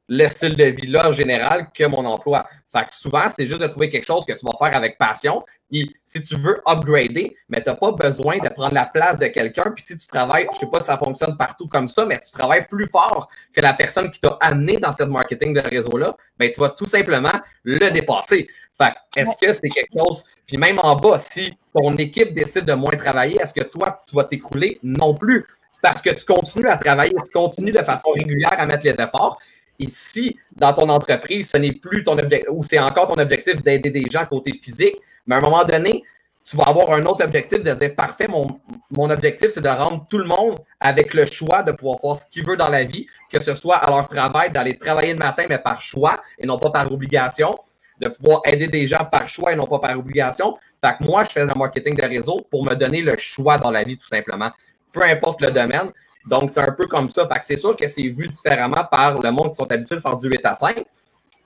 le 0.10 0.28
style 0.28 0.56
de 0.56 0.66
vie-là 0.66 1.10
en 1.10 1.12
général 1.12 1.68
que 1.74 1.86
mon 1.86 2.04
emploi. 2.06 2.48
Fait 2.72 2.86
que 2.86 2.94
souvent, 2.94 3.30
c'est 3.30 3.48
juste 3.48 3.62
de 3.62 3.68
trouver 3.68 3.90
quelque 3.90 4.06
chose 4.06 4.26
que 4.26 4.34
tu 4.34 4.46
vas 4.46 4.52
faire 4.58 4.76
avec 4.76 4.98
passion. 4.98 5.44
Puis 5.72 5.96
si 6.06 6.22
tu 6.22 6.36
veux 6.36 6.62
upgrader, 6.68 7.36
mais 7.48 7.62
tu 7.62 7.70
n'as 7.70 7.76
pas 7.76 7.92
besoin 7.92 8.40
de 8.40 8.50
prendre 8.50 8.74
la 8.74 8.86
place 8.86 9.20
de 9.20 9.28
quelqu'un. 9.28 9.72
Puis 9.76 9.84
si 9.84 9.98
tu 9.98 10.08
travailles, 10.08 10.48
je 10.52 10.56
ne 10.56 10.60
sais 10.60 10.68
pas 10.68 10.80
si 10.80 10.88
ça 10.88 10.98
fonctionne 10.98 11.38
partout 11.38 11.68
comme 11.68 11.88
ça, 11.88 12.06
mais 12.06 12.20
tu 12.20 12.32
travailles 12.32 12.66
plus 12.68 12.88
fort 12.88 13.30
que 13.54 13.62
la 13.62 13.74
personne 13.74 14.10
qui 14.10 14.20
t'a 14.20 14.38
amené 14.42 14.78
dans 14.78 14.92
cette 14.92 15.10
marketing 15.10 15.54
de 15.54 15.62
réseau-là, 15.62 16.16
ben, 16.38 16.52
tu 16.52 16.60
vas 16.60 16.70
tout 16.70 16.88
simplement 16.88 17.34
le 17.64 17.92
dépasser. 17.92 18.50
Fait 18.78 18.94
est-ce 19.16 19.38
que 19.38 19.54
c'est 19.54 19.70
quelque 19.70 19.92
chose, 19.98 20.24
puis 20.48 20.58
même 20.58 20.80
en 20.82 20.96
bas, 20.96 21.20
si 21.20 21.54
ton 21.74 21.94
équipe 21.98 22.34
décide 22.34 22.66
de 22.66 22.74
moins 22.74 22.96
travailler, 22.96 23.40
est-ce 23.42 23.54
que 23.54 23.64
toi, 23.64 24.02
tu 24.08 24.16
vas 24.16 24.24
t'écrouler? 24.24 24.80
Non 24.82 25.14
plus. 25.14 25.46
Parce 25.82 26.02
que 26.02 26.10
tu 26.10 26.26
continues 26.26 26.68
à 26.68 26.78
travailler, 26.78 27.14
tu 27.26 27.32
continues 27.32 27.72
de 27.72 27.82
façon 27.82 28.10
régulière 28.12 28.56
à 28.58 28.66
mettre 28.66 28.86
les 28.86 28.92
efforts. 28.92 29.40
Et 29.80 29.88
si 29.88 30.38
dans 30.56 30.74
ton 30.74 30.90
entreprise, 30.90 31.50
ce 31.50 31.58
n'est 31.58 31.74
plus 31.74 32.04
ton 32.04 32.18
objectif, 32.18 32.50
ou 32.52 32.64
c'est 32.64 32.80
encore 32.80 33.08
ton 33.08 33.20
objectif 33.20 33.64
d'aider 33.64 33.90
des 33.90 34.06
gens 34.10 34.26
côté 34.26 34.52
physique, 34.52 34.98
mais 35.26 35.36
à 35.36 35.38
un 35.38 35.42
moment 35.42 35.64
donné, 35.64 36.04
tu 36.44 36.58
vas 36.58 36.64
avoir 36.64 36.92
un 36.92 37.06
autre 37.06 37.24
objectif 37.24 37.62
de 37.62 37.72
dire 37.74 37.96
parfait, 37.96 38.28
mon, 38.28 38.48
mon 38.90 39.10
objectif, 39.10 39.50
c'est 39.52 39.62
de 39.62 39.70
rendre 39.70 40.06
tout 40.10 40.18
le 40.18 40.26
monde 40.26 40.58
avec 40.80 41.14
le 41.14 41.26
choix 41.26 41.62
de 41.62 41.72
pouvoir 41.72 42.00
faire 42.02 42.16
ce 42.18 42.26
qu'il 42.32 42.46
veut 42.46 42.58
dans 42.58 42.70
la 42.70 42.84
vie, 42.84 43.06
que 43.32 43.40
ce 43.40 43.54
soit 43.54 43.78
à 43.78 43.90
leur 43.90 44.08
travail, 44.08 44.52
d'aller 44.52 44.76
travailler 44.76 45.14
le 45.14 45.20
matin, 45.20 45.46
mais 45.48 45.60
par 45.60 45.80
choix 45.80 46.20
et 46.40 46.48
non 46.48 46.58
pas 46.58 46.72
par 46.72 46.92
obligation, 46.92 47.56
de 48.00 48.10
pouvoir 48.10 48.42
aider 48.46 48.68
des 48.68 48.88
gens 48.88 49.06
par 49.06 49.28
choix 49.28 49.54
et 49.54 49.56
non 49.56 49.68
pas 49.68 49.80
par 49.80 49.98
obligation. 49.98 50.58
Fait 50.84 50.96
que 50.98 51.06
moi, 51.06 51.24
je 51.24 51.30
fais 51.30 51.46
le 51.46 51.54
marketing 51.56 51.96
de 51.96 52.06
réseau 52.06 52.42
pour 52.50 52.66
me 52.66 52.74
donner 52.74 53.02
le 53.02 53.16
choix 53.18 53.58
dans 53.58 53.72
la 53.72 53.84
vie, 53.84 53.98
tout 53.98 54.08
simplement. 54.08 54.50
Peu 54.92 55.04
importe 55.04 55.42
le 55.42 55.52
domaine. 55.52 55.92
Donc, 56.26 56.50
c'est 56.50 56.60
un 56.60 56.72
peu 56.72 56.86
comme 56.88 57.10
ça. 57.10 57.28
Fait 57.28 57.40
que 57.40 57.46
c'est 57.46 57.58
sûr 57.58 57.76
que 57.76 57.88
c'est 57.88 58.04
vu 58.04 58.28
différemment 58.28 58.84
par 58.90 59.20
le 59.20 59.32
monde 59.32 59.52
qui 59.52 59.56
sont 59.56 59.72
habitués 59.72 59.96
de 59.96 60.02
faire 60.02 60.18
du 60.18 60.28
8 60.28 60.46
à 60.46 60.56
5. 60.56 60.84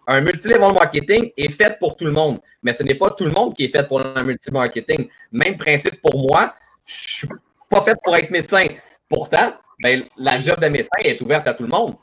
Un 0.05 0.21
multi-level 0.21 0.73
marketing 0.73 1.31
est 1.37 1.49
fait 1.49 1.77
pour 1.79 1.95
tout 1.95 2.05
le 2.05 2.11
monde, 2.11 2.39
mais 2.61 2.73
ce 2.73 2.83
n'est 2.83 2.95
pas 2.95 3.09
tout 3.11 3.23
le 3.23 3.31
monde 3.31 3.53
qui 3.53 3.65
est 3.65 3.69
fait 3.69 3.87
pour 3.87 4.05
un 4.05 4.23
multi-marketing. 4.23 5.07
Même 5.31 5.57
principe 5.57 6.01
pour 6.01 6.19
moi, 6.19 6.53
je 6.85 7.25
ne 7.25 7.31
suis 7.31 7.67
pas 7.69 7.81
fait 7.81 7.95
pour 8.03 8.15
être 8.15 8.29
médecin. 8.29 8.65
Pourtant, 9.07 9.53
ben, 9.81 10.03
la 10.17 10.41
job 10.41 10.59
de 10.59 10.67
médecin 10.67 10.99
est 10.99 11.21
ouverte 11.21 11.47
à 11.47 11.53
tout 11.53 11.63
le 11.63 11.69
monde. 11.69 11.95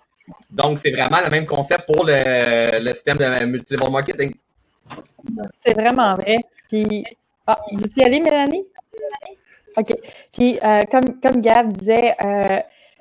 Donc, 0.51 0.79
c'est 0.79 0.93
vraiment 0.93 1.21
le 1.23 1.31
même 1.31 1.45
concept 1.45 1.85
pour 1.87 2.05
le, 2.07 2.93
système 2.95 3.19
de 3.19 3.45
multi-level 3.45 3.91
marketing. 3.91 4.35
C'est 5.53 5.75
vraiment 5.75 6.15
vrai. 6.15 6.37
Puis, 6.69 7.05
ah, 7.47 7.59
vous 7.73 7.87
y 7.97 8.03
allez, 8.03 8.21
Mélanie? 8.21 8.65
OK. 9.77 9.95
Puis, 10.33 10.59
euh, 10.63 10.83
comme, 10.91 11.21
comme 11.21 11.41
Gab 11.41 11.73
disait, 11.73 12.15
euh, 12.25 12.61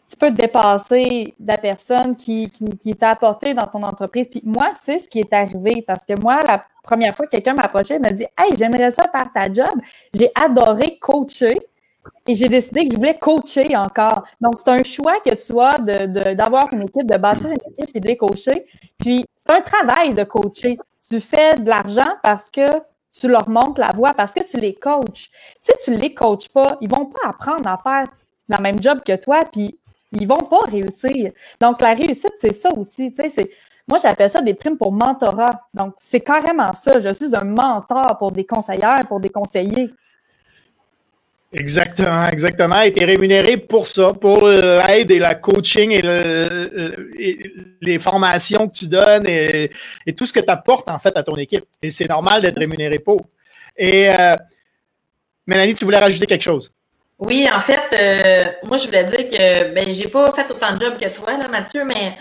tu 0.09 0.15
peux 0.15 0.31
dépasser 0.31 1.35
la 1.43 1.57
personne 1.57 2.15
qui, 2.15 2.49
qui, 2.49 2.95
t'a 2.95 3.11
apporté 3.11 3.53
dans 3.53 3.67
ton 3.67 3.83
entreprise. 3.83 4.27
Puis 4.27 4.41
moi, 4.43 4.71
c'est 4.79 4.99
ce 4.99 5.07
qui 5.07 5.19
est 5.19 5.33
arrivé 5.33 5.83
parce 5.85 6.05
que 6.05 6.19
moi, 6.19 6.39
la 6.47 6.63
première 6.83 7.15
fois 7.15 7.27
que 7.27 7.31
quelqu'un 7.31 7.53
m'a 7.53 7.63
approché, 7.63 7.99
m'a 7.99 8.11
dit 8.11 8.25
Hey, 8.37 8.55
j'aimerais 8.57 8.91
ça 8.91 9.03
faire 9.03 9.29
ta 9.33 9.51
job. 9.51 9.79
J'ai 10.13 10.31
adoré 10.33 10.97
coacher 10.99 11.59
et 12.27 12.33
j'ai 12.33 12.47
décidé 12.47 12.85
que 12.85 12.93
je 12.93 12.97
voulais 12.97 13.17
coacher 13.17 13.75
encore. 13.75 14.23
Donc, 14.41 14.55
c'est 14.57 14.69
un 14.69 14.83
choix 14.83 15.19
que 15.19 15.31
tu 15.31 15.41
sois 15.41 15.77
d'avoir 15.77 16.69
de, 16.69 16.75
une 16.75 16.83
équipe, 16.83 17.05
de 17.05 17.17
bâtir 17.17 17.49
une 17.49 17.71
équipe 17.71 17.95
et 17.95 17.99
de 17.99 18.07
les 18.07 18.17
coacher. 18.17 18.65
Puis, 18.97 19.25
c'est 19.37 19.51
un 19.51 19.61
travail 19.61 20.13
de 20.13 20.23
coacher. 20.23 20.79
Tu 21.07 21.19
fais 21.19 21.55
de 21.55 21.69
l'argent 21.69 22.15
parce 22.23 22.49
que 22.49 22.67
tu 23.11 23.27
leur 23.27 23.49
montres 23.49 23.79
la 23.79 23.91
voie, 23.91 24.13
parce 24.13 24.33
que 24.33 24.43
tu 24.43 24.57
les 24.57 24.75
coaches. 24.75 25.29
Si 25.57 25.71
tu 25.83 25.95
les 25.95 26.13
coaches 26.13 26.49
pas, 26.49 26.77
ils 26.81 26.89
vont 26.89 27.05
pas 27.05 27.29
apprendre 27.29 27.67
à 27.67 27.77
faire 27.77 28.05
la 28.47 28.59
même 28.59 28.81
job 28.81 29.01
que 29.05 29.15
toi, 29.15 29.41
puis 29.51 29.79
ils 30.11 30.27
vont 30.27 30.37
pas 30.37 30.61
réussir. 30.71 31.31
Donc, 31.59 31.81
la 31.81 31.93
réussite, 31.93 32.33
c'est 32.35 32.53
ça 32.53 32.69
aussi. 32.75 33.13
Sais, 33.15 33.31
moi, 33.87 33.97
j'appelle 34.01 34.29
ça 34.29 34.41
des 34.41 34.53
primes 34.53 34.77
pour 34.77 34.91
mentorat. 34.91 35.67
Donc, 35.73 35.95
c'est 35.97 36.19
carrément 36.19 36.73
ça. 36.73 36.99
Je 36.99 37.13
suis 37.13 37.35
un 37.35 37.43
mentor 37.43 38.17
pour 38.17 38.31
des 38.31 38.45
conseillères, 38.45 39.07
pour 39.07 39.19
des 39.19 39.29
conseillers. 39.29 39.91
Exactement, 41.51 42.27
exactement. 42.27 42.81
Et 42.81 42.93
tu 42.93 43.01
es 43.01 43.05
rémunéré 43.05 43.57
pour 43.57 43.87
ça, 43.87 44.13
pour 44.13 44.47
l'aide 44.47 45.09
et 45.09 45.17
la 45.17 45.35
coaching 45.35 45.91
et, 45.91 46.01
les 47.81 47.97
formations 47.97 48.67
que 48.67 48.73
tu 48.73 48.87
donnes 48.87 49.25
et, 49.27 49.71
tout 50.15 50.25
ce 50.25 50.33
que 50.33 50.41
tu 50.41 50.49
apportes 50.51 50.89
en 50.89 50.99
fait 50.99 51.17
à 51.17 51.23
ton 51.23 51.35
équipe. 51.35 51.65
Et 51.81 51.89
c'est 51.89 52.07
normal 52.07 52.43
d'être 52.43 52.59
rémunéré 52.59 52.99
pour. 52.99 53.21
Et 53.79 54.09
euh, 54.09 54.35
Mélanie, 55.47 55.73
tu 55.73 55.85
voulais 55.85 55.97
rajouter 55.97 56.27
quelque 56.27 56.43
chose? 56.43 56.71
Oui, 57.17 57.47
en 57.51 57.61
fait, 57.61 57.81
euh, 57.93 58.51
moi, 58.67 58.77
je 58.77 58.85
voulais 58.85 59.05
dire 59.05 59.27
que 59.27 59.73
ben, 59.73 59.91
j'ai 59.91 60.07
pas 60.07 60.31
fait 60.33 60.51
autant 60.51 60.75
de 60.75 60.79
jobs 60.79 60.97
que 60.97 61.09
toi, 61.09 61.37
là, 61.37 61.47
Mathieu, 61.47 61.83
mais 61.85 62.15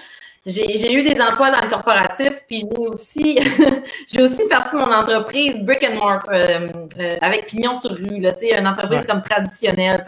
j'ai 0.49 0.93
eu 0.93 1.03
des 1.03 1.21
emplois 1.21 1.51
dans 1.51 1.63
le 1.63 1.69
corporatif, 1.69 2.43
puis 2.47 2.61
j'ai 2.61 2.87
aussi 2.87 3.39
j'ai 4.09 4.23
aussi 4.23 4.47
parti 4.49 4.77
mon 4.77 4.93
entreprise 4.93 5.59
brick 5.61 5.85
and 5.85 5.97
mortar 5.97 6.31
euh, 6.33 6.69
euh, 6.99 7.17
avec 7.21 7.47
pignon 7.47 7.75
sur 7.75 7.91
rue, 7.91 8.21
là, 8.21 8.33
une 8.41 8.67
entreprise 8.67 9.05
comme 9.05 9.23
traditionnelle. 9.23 10.05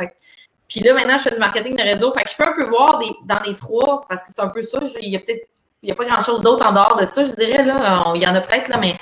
puis 0.68 0.80
là, 0.80 0.94
maintenant, 0.94 1.16
je 1.18 1.22
fais 1.24 1.34
du 1.34 1.40
marketing 1.40 1.76
de 1.76 1.82
réseau. 1.82 2.12
Fait 2.12 2.22
que 2.22 2.30
je 2.30 2.36
peux 2.36 2.48
un 2.48 2.52
peu 2.52 2.68
voir 2.68 2.98
des, 2.98 3.10
dans 3.24 3.40
les 3.44 3.54
trois, 3.54 4.04
parce 4.08 4.22
que 4.22 4.28
c'est 4.34 4.42
un 4.42 4.48
peu 4.48 4.62
ça. 4.62 4.78
Il 5.00 5.10
y 5.10 5.16
a 5.16 5.20
peut-être 5.20 5.46
il 5.82 5.86
n'y 5.86 5.92
a 5.92 5.94
pas 5.94 6.04
grand-chose 6.04 6.42
d'autre 6.42 6.66
en 6.66 6.72
dehors 6.72 6.96
de 6.96 7.06
ça, 7.06 7.24
je 7.24 7.32
dirais. 7.32 7.64
Là. 7.64 8.12
Il 8.14 8.22
y 8.22 8.26
en 8.26 8.34
a 8.34 8.40
peut-être, 8.40 8.68
là, 8.68 8.76
mais 8.76 8.96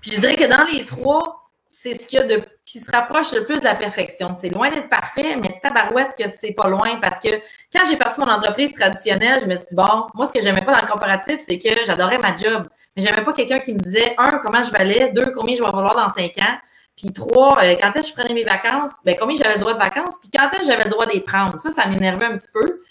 Puis 0.00 0.12
je 0.12 0.20
dirais 0.20 0.36
que 0.36 0.48
dans 0.48 0.64
les 0.64 0.84
trois, 0.86 1.50
c'est 1.68 2.00
ce 2.00 2.06
qu'il 2.06 2.18
y 2.18 2.22
a 2.22 2.26
de, 2.26 2.42
qui 2.74 2.80
se 2.80 2.90
rapproche 2.90 3.30
le 3.32 3.44
plus 3.44 3.60
de 3.60 3.64
la 3.64 3.76
perfection. 3.76 4.34
C'est 4.34 4.48
loin 4.48 4.68
d'être 4.68 4.88
parfait, 4.88 5.36
mais 5.40 5.60
tabarouette 5.62 6.10
que 6.18 6.28
c'est 6.28 6.50
pas 6.50 6.68
loin 6.68 6.96
parce 7.00 7.20
que 7.20 7.28
quand 7.72 7.82
j'ai 7.88 7.94
parti 7.94 8.18
mon 8.18 8.26
entreprise 8.26 8.72
traditionnelle, 8.72 9.42
je 9.42 9.46
me 9.46 9.54
suis 9.54 9.66
dit, 9.68 9.76
bon, 9.76 10.08
moi, 10.12 10.26
ce 10.26 10.32
que 10.32 10.42
j'aimais 10.42 10.60
pas 10.60 10.74
dans 10.74 10.84
le 10.84 10.90
comparatif, 10.90 11.36
c'est 11.38 11.56
que 11.56 11.68
j'adorais 11.86 12.18
ma 12.18 12.34
job. 12.34 12.66
Mais 12.96 13.04
j'aimais 13.04 13.22
pas 13.22 13.32
quelqu'un 13.32 13.60
qui 13.60 13.74
me 13.74 13.78
disait, 13.78 14.16
un, 14.18 14.40
comment 14.42 14.60
je 14.60 14.72
valais, 14.72 15.12
deux, 15.14 15.30
combien 15.36 15.54
je 15.54 15.62
vais 15.62 15.70
valoir 15.70 15.94
dans 15.94 16.10
cinq 16.10 16.36
ans, 16.38 16.58
puis 16.96 17.12
trois, 17.12 17.62
euh, 17.62 17.76
quand 17.80 17.92
est-ce 17.94 18.10
que 18.12 18.16
je 18.16 18.22
prenais 18.22 18.34
mes 18.34 18.44
vacances, 18.44 18.90
ben, 19.04 19.14
combien 19.20 19.36
j'avais 19.36 19.54
le 19.54 19.60
droit 19.60 19.74
de 19.74 19.78
vacances, 19.78 20.16
puis 20.20 20.30
quand 20.36 20.50
est-ce 20.50 20.62
que 20.62 20.66
j'avais 20.66 20.84
le 20.84 20.90
droit 20.90 21.06
d'y 21.06 21.20
prendre. 21.20 21.60
Ça, 21.60 21.70
ça 21.70 21.86
m'énervait 21.86 22.26
un 22.26 22.36
petit 22.36 22.50
peu. 22.52 22.82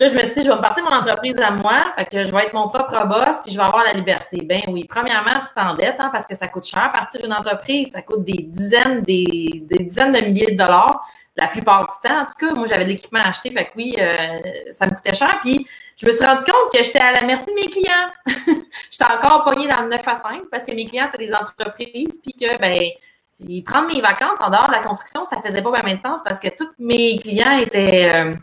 Là, 0.00 0.06
je 0.06 0.14
me 0.14 0.20
suis 0.20 0.34
dit, 0.34 0.42
je 0.44 0.48
vais 0.48 0.56
me 0.56 0.60
partir 0.60 0.84
mon 0.84 0.94
entreprise 0.94 1.34
à 1.40 1.50
moi, 1.50 1.92
fait 1.98 2.04
que 2.04 2.22
je 2.22 2.30
vais 2.30 2.44
être 2.44 2.52
mon 2.52 2.68
propre 2.68 3.04
boss, 3.06 3.40
puis 3.42 3.52
je 3.52 3.56
vais 3.56 3.64
avoir 3.64 3.82
la 3.82 3.94
liberté. 3.94 4.42
Ben 4.44 4.60
oui, 4.68 4.84
premièrement, 4.84 5.40
tu 5.40 5.52
t'endettes, 5.52 5.96
hein, 5.98 6.10
parce 6.12 6.24
que 6.24 6.36
ça 6.36 6.46
coûte 6.46 6.66
cher 6.66 6.88
partir 6.92 7.20
d'une 7.20 7.32
entreprise, 7.32 7.90
ça 7.90 8.02
coûte 8.02 8.24
des 8.24 8.44
dizaines, 8.44 9.02
des, 9.02 9.64
des, 9.64 9.84
dizaines 9.84 10.12
de 10.12 10.20
milliers 10.20 10.52
de 10.52 10.56
dollars, 10.56 11.04
la 11.34 11.48
plupart 11.48 11.80
du 11.80 12.08
temps. 12.08 12.20
En 12.20 12.26
tout 12.26 12.46
cas, 12.46 12.54
moi, 12.54 12.68
j'avais 12.68 12.84
de 12.84 12.90
l'équipement 12.90 13.18
acheté, 13.18 13.50
fait 13.50 13.64
que 13.64 13.70
oui, 13.74 13.96
euh, 13.98 14.38
ça 14.70 14.86
me 14.86 14.90
coûtait 14.90 15.14
cher. 15.14 15.36
Puis, 15.42 15.66
je 16.00 16.06
me 16.06 16.12
suis 16.12 16.24
rendu 16.24 16.44
compte 16.44 16.72
que 16.72 16.84
j'étais 16.84 17.00
à 17.00 17.10
la 17.10 17.22
merci 17.22 17.46
de 17.46 17.54
mes 17.54 17.68
clients. 17.68 18.12
j'étais 18.90 19.12
encore 19.12 19.42
pognée 19.42 19.66
dans 19.66 19.82
le 19.82 19.88
9 19.88 20.06
à 20.06 20.16
5 20.16 20.42
parce 20.48 20.64
que 20.64 20.72
mes 20.74 20.86
clients 20.86 21.08
étaient 21.08 21.26
des 21.26 21.34
entreprises, 21.34 22.20
puis 22.22 22.34
que, 22.34 22.56
ben, 22.58 23.64
prendre 23.64 23.92
mes 23.92 24.00
vacances 24.00 24.40
en 24.40 24.48
dehors 24.48 24.68
de 24.68 24.72
la 24.74 24.80
construction, 24.80 25.24
ça 25.24 25.42
faisait 25.42 25.62
pas 25.62 25.70
vraiment 25.70 25.92
de 25.92 26.00
sens 26.00 26.20
parce 26.24 26.38
que 26.38 26.48
tous 26.56 26.70
mes 26.78 27.18
clients 27.18 27.58
étaient. 27.58 28.14
Euh, 28.14 28.34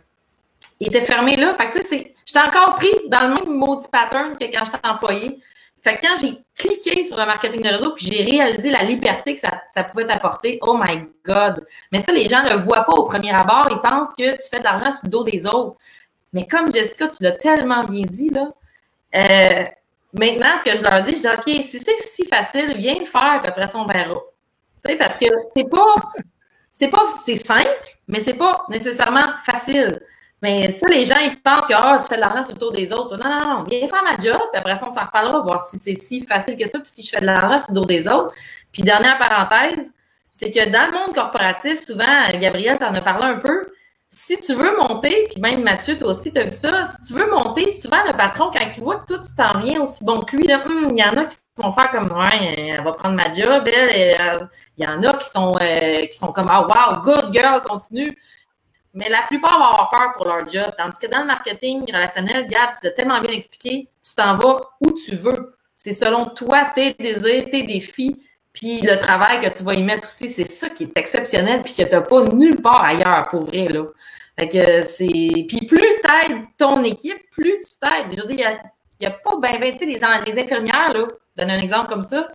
il 0.79 0.87
était 0.87 1.01
fermé 1.01 1.35
là. 1.35 1.53
Fait 1.53 1.69
que, 1.69 1.79
tu 1.79 1.85
sais, 1.85 2.13
j'étais 2.25 2.39
encore 2.39 2.75
pris 2.75 2.91
dans 3.07 3.27
le 3.27 3.35
même 3.35 3.57
maudit 3.57 3.87
pattern 3.91 4.37
que 4.37 4.45
quand 4.45 4.65
j'étais 4.65 4.87
employé. 4.87 5.39
Fait 5.81 5.97
que 5.97 6.07
quand 6.07 6.15
j'ai 6.19 6.33
cliqué 6.57 7.03
sur 7.03 7.15
le 7.15 7.25
marketing 7.25 7.61
de 7.61 7.69
réseau, 7.69 7.93
puis 7.93 8.07
j'ai 8.07 8.23
réalisé 8.23 8.71
la 8.71 8.81
liberté 8.81 9.35
que 9.35 9.39
ça, 9.39 9.83
pouvait 9.83 10.07
t'apporter, 10.07 10.57
oh 10.63 10.79
my 10.83 11.03
God! 11.23 11.63
Mais 11.91 11.99
ça, 11.99 12.11
les 12.11 12.27
gens 12.27 12.43
ne 12.43 12.49
le 12.49 12.55
voient 12.55 12.85
pas 12.85 12.93
au 12.93 13.03
premier 13.03 13.31
abord. 13.31 13.67
Ils 13.69 13.87
pensent 13.87 14.11
que 14.17 14.31
tu 14.31 14.49
fais 14.51 14.59
de 14.59 14.63
l'argent 14.63 14.91
sur 14.91 15.01
le 15.03 15.09
dos 15.09 15.23
des 15.23 15.45
autres. 15.45 15.77
Mais 16.33 16.47
comme 16.47 16.73
Jessica, 16.73 17.07
tu 17.07 17.17
l'as 17.21 17.33
tellement 17.33 17.81
bien 17.81 18.01
dit, 18.01 18.29
là, 18.29 18.49
euh, 19.15 19.63
maintenant, 20.11 20.57
ce 20.57 20.69
que 20.71 20.75
je 20.75 20.83
leur 20.83 21.03
dis, 21.03 21.13
je 21.13 21.19
dis, 21.19 21.27
OK, 21.27 21.63
si 21.63 21.79
c'est 21.79 22.01
si 22.03 22.25
facile, 22.25 22.75
viens 22.77 22.95
le 22.95 23.05
faire, 23.05 23.41
puis 23.41 23.49
après 23.49 23.67
ça, 23.67 23.77
on 23.77 23.85
verra. 23.85 24.15
Tu 24.83 24.91
sais, 24.91 24.97
parce 24.97 25.17
que 25.17 25.27
c'est 25.55 25.69
pas, 25.69 25.95
c'est 26.71 26.89
pas, 26.89 27.05
c'est 27.25 27.37
simple, 27.37 27.95
mais 28.07 28.21
c'est 28.21 28.33
pas 28.33 28.65
nécessairement 28.69 29.33
facile. 29.45 29.99
Mais 30.45 30.71
ça, 30.71 30.85
les 30.87 31.05
gens, 31.05 31.17
ils 31.23 31.41
pensent 31.41 31.65
que 31.65 31.73
oh, 31.73 31.99
tu 31.99 32.07
fais 32.07 32.17
de 32.17 32.21
l'argent 32.21 32.43
sur 32.43 32.53
le 32.53 32.59
tour 32.59 32.71
des 32.71 32.93
autres. 32.93 33.17
Non, 33.17 33.27
non, 33.27 33.49
non, 33.49 33.63
viens 33.63 33.87
faire 33.87 34.03
ma 34.03 34.11
job, 34.11 34.39
puis 34.53 34.59
après 34.59 34.75
ça, 34.75 34.85
on 34.87 34.91
s'en 34.91 35.01
reparlera, 35.01 35.39
voir 35.39 35.65
si 35.65 35.79
c'est 35.79 35.95
si 35.95 36.23
facile 36.23 36.55
que 36.55 36.67
ça, 36.67 36.77
puis 36.77 36.87
si 36.87 37.01
je 37.01 37.09
fais 37.09 37.19
de 37.19 37.25
l'argent 37.25 37.57
sur 37.57 37.73
le 37.73 37.79
dos 37.79 37.85
des 37.85 38.07
autres. 38.07 38.31
Puis 38.71 38.83
dernière 38.83 39.17
parenthèse, 39.17 39.91
c'est 40.31 40.51
que 40.51 40.69
dans 40.69 40.85
le 40.85 40.99
monde 40.99 41.15
corporatif, 41.15 41.79
souvent, 41.79 42.29
Gabriel 42.39 42.77
t'en 42.77 42.93
a 42.93 43.01
parlé 43.01 43.25
un 43.25 43.39
peu, 43.39 43.65
si 44.11 44.37
tu 44.37 44.53
veux 44.53 44.77
monter, 44.77 45.29
puis 45.31 45.41
même 45.41 45.63
Mathieu, 45.63 45.97
toi 45.97 46.09
aussi, 46.09 46.31
tu 46.31 46.37
as 46.37 46.43
vu 46.43 46.51
ça, 46.51 46.85
si 46.85 47.07
tu 47.07 47.13
veux 47.13 47.27
monter, 47.27 47.71
souvent 47.71 48.03
le 48.05 48.13
patron, 48.15 48.51
quand 48.53 48.59
il 48.59 48.83
voit 48.83 48.97
que 48.97 49.15
toi, 49.15 49.17
tu 49.17 49.35
t'en 49.35 49.59
viens 49.59 49.81
aussi 49.81 50.05
bon 50.05 50.19
que 50.19 50.35
lui, 50.35 50.53
hum, 50.53 50.89
il 50.91 50.99
y 50.99 51.03
en 51.03 51.17
a 51.17 51.25
qui 51.25 51.35
vont 51.57 51.71
faire 51.71 51.89
comme 51.89 52.15
ouais, 52.15 52.69
elle 52.69 52.83
va 52.83 52.91
prendre 52.91 53.15
ma 53.15 53.33
job, 53.33 53.67
il 53.67 54.53
y 54.77 54.87
en 54.87 55.01
a 55.01 55.13
qui 55.13 55.27
sont 55.27 55.55
euh, 55.59 56.05
qui 56.05 56.19
sont 56.19 56.31
comme 56.31 56.47
Ah 56.51 56.67
wow, 56.67 57.01
good 57.01 57.33
girl, 57.33 57.59
continue 57.61 58.15
mais 58.95 59.09
la 59.09 59.21
plupart 59.23 59.59
vont 59.59 59.65
avoir 59.65 59.89
peur 59.89 60.13
pour 60.15 60.25
leur 60.25 60.47
job. 60.47 60.73
Tandis 60.77 60.99
que 60.99 61.07
dans 61.07 61.19
le 61.19 61.25
marketing 61.25 61.85
relationnel, 61.93 62.47
Gab, 62.47 62.71
tu 62.71 62.79
l'as 62.83 62.91
tellement 62.91 63.19
bien 63.19 63.33
expliqué, 63.33 63.89
tu 64.01 64.15
t'en 64.15 64.35
vas 64.35 64.61
où 64.79 64.91
tu 64.93 65.15
veux. 65.15 65.55
C'est 65.75 65.93
selon 65.93 66.25
toi, 66.27 66.71
tes 66.73 66.93
désirs, 66.93 67.45
tes 67.51 67.63
défis, 67.63 68.17
puis 68.53 68.79
le 68.81 68.95
travail 68.95 69.41
que 69.41 69.55
tu 69.55 69.63
vas 69.63 69.73
y 69.73 69.83
mettre 69.83 70.07
aussi. 70.07 70.31
C'est 70.31 70.49
ça 70.49 70.69
qui 70.69 70.85
est 70.85 70.97
exceptionnel, 70.97 71.61
puis 71.61 71.73
que 71.73 71.83
tu 71.83 71.91
n'as 71.91 72.01
pas 72.01 72.23
nulle 72.23 72.61
part 72.61 72.83
ailleurs, 72.83 73.27
pour 73.29 73.43
vrai, 73.43 73.67
là. 73.67 73.83
Fait 74.39 74.47
que 74.47 74.81
c'est... 74.83 75.45
Puis 75.47 75.65
plus 75.67 75.77
tu 75.77 76.31
aides 76.31 76.43
ton 76.57 76.83
équipe, 76.83 77.29
plus 77.31 77.59
tu 77.59 77.77
t'aides. 77.79 78.17
Je 78.17 78.21
veux 78.21 78.33
dire, 78.33 78.59
il 78.99 79.07
n'y 79.07 79.07
a, 79.07 79.11
pas 79.11 79.37
ben, 79.37 79.59
ben 79.59 79.73
tu 79.73 79.79
sais, 79.79 79.85
les, 79.85 79.99
les 80.31 80.41
infirmières, 80.41 80.93
là, 80.93 81.05
donne 81.35 81.51
un 81.51 81.59
exemple 81.59 81.87
comme 81.87 82.03
ça, 82.03 82.29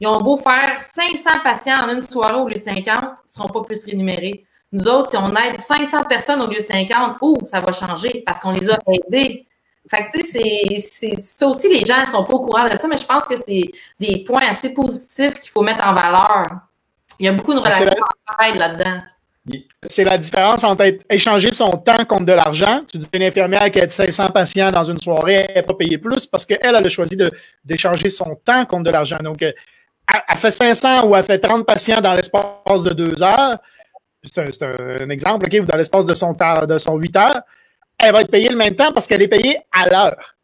ils 0.00 0.06
ont 0.06 0.20
beau 0.20 0.36
faire 0.36 0.82
500 0.82 1.30
patients 1.42 1.76
en 1.82 1.88
une 1.88 2.02
soirée 2.02 2.36
au 2.36 2.48
lieu 2.48 2.56
de 2.56 2.62
50, 2.62 2.84
ils 2.86 2.90
ne 2.90 3.06
seront 3.26 3.48
pas 3.48 3.62
plus 3.62 3.84
rémunérés. 3.84 4.44
Nous 4.72 4.88
autres, 4.88 5.10
si 5.10 5.16
on 5.16 5.34
aide 5.36 5.60
500 5.60 6.04
personnes 6.04 6.40
au 6.40 6.46
lieu 6.46 6.60
de 6.60 6.66
50, 6.66 7.18
oh, 7.20 7.36
ça 7.44 7.60
va 7.60 7.72
changer 7.72 8.22
parce 8.26 8.40
qu'on 8.40 8.52
les 8.52 8.70
a 8.70 8.78
aidés. 8.88 9.46
Fait 9.90 10.06
que, 10.06 10.18
tu 10.18 10.24
sais, 10.24 10.78
c'est 10.80 11.20
ça 11.20 11.46
aussi, 11.46 11.68
les 11.68 11.84
gens 11.84 12.00
ne 12.00 12.06
sont 12.06 12.24
pas 12.24 12.32
au 12.32 12.40
courant 12.40 12.68
de 12.68 12.76
ça, 12.76 12.88
mais 12.88 12.96
je 12.96 13.04
pense 13.04 13.24
que 13.24 13.34
c'est 13.36 13.70
des 14.00 14.24
points 14.24 14.48
assez 14.48 14.70
positifs 14.70 15.34
qu'il 15.40 15.50
faut 15.50 15.62
mettre 15.62 15.86
en 15.86 15.92
valeur. 15.92 16.44
Il 17.18 17.26
y 17.26 17.28
a 17.28 17.32
beaucoup 17.32 17.52
de 17.52 17.58
relations 17.58 17.92
là-dedans. 18.54 19.02
C'est 19.86 20.04
la 20.04 20.16
différence 20.16 20.62
entre 20.62 20.84
échanger 21.10 21.50
son 21.50 21.72
temps 21.72 22.04
contre 22.04 22.26
de 22.26 22.32
l'argent. 22.32 22.82
Tu 22.90 22.96
dis 22.96 23.08
une 23.12 23.24
infirmière 23.24 23.70
qui 23.70 23.80
a 23.80 23.88
500 23.88 24.30
patients 24.30 24.70
dans 24.70 24.84
une 24.84 24.98
soirée, 24.98 25.46
elle 25.48 25.56
n'est 25.56 25.62
pas 25.62 25.74
payée 25.74 25.98
plus 25.98 26.26
parce 26.26 26.46
qu'elle, 26.46 26.60
elle 26.62 26.76
a 26.76 26.88
choisi 26.88 27.16
d'échanger 27.64 28.08
son 28.08 28.36
temps 28.36 28.64
contre 28.64 28.84
de 28.84 28.90
l'argent. 28.90 29.18
Donc, 29.20 29.42
euh, 29.42 29.52
elle 30.28 30.38
fait 30.38 30.50
500 30.50 31.08
ou 31.08 31.16
elle 31.16 31.24
fait 31.24 31.40
30 31.40 31.66
patients 31.66 32.00
dans 32.00 32.14
l'espace 32.14 32.82
de 32.84 32.90
deux 32.90 33.20
heures 33.22 33.58
c'est 34.22 34.62
un, 34.62 35.08
exemple, 35.10 35.46
OK, 35.46 35.64
dans 35.66 35.76
l'espace 35.76 36.06
de 36.06 36.14
son, 36.14 36.32
de 36.32 36.78
son 36.78 36.96
8 36.96 37.16
heures, 37.16 37.42
elle 37.98 38.12
va 38.12 38.20
être 38.20 38.30
payée 38.30 38.48
le 38.48 38.56
même 38.56 38.74
temps 38.74 38.92
parce 38.92 39.06
qu'elle 39.06 39.22
est 39.22 39.28
payée 39.28 39.58
à 39.72 39.88
l'heure. 39.88 40.34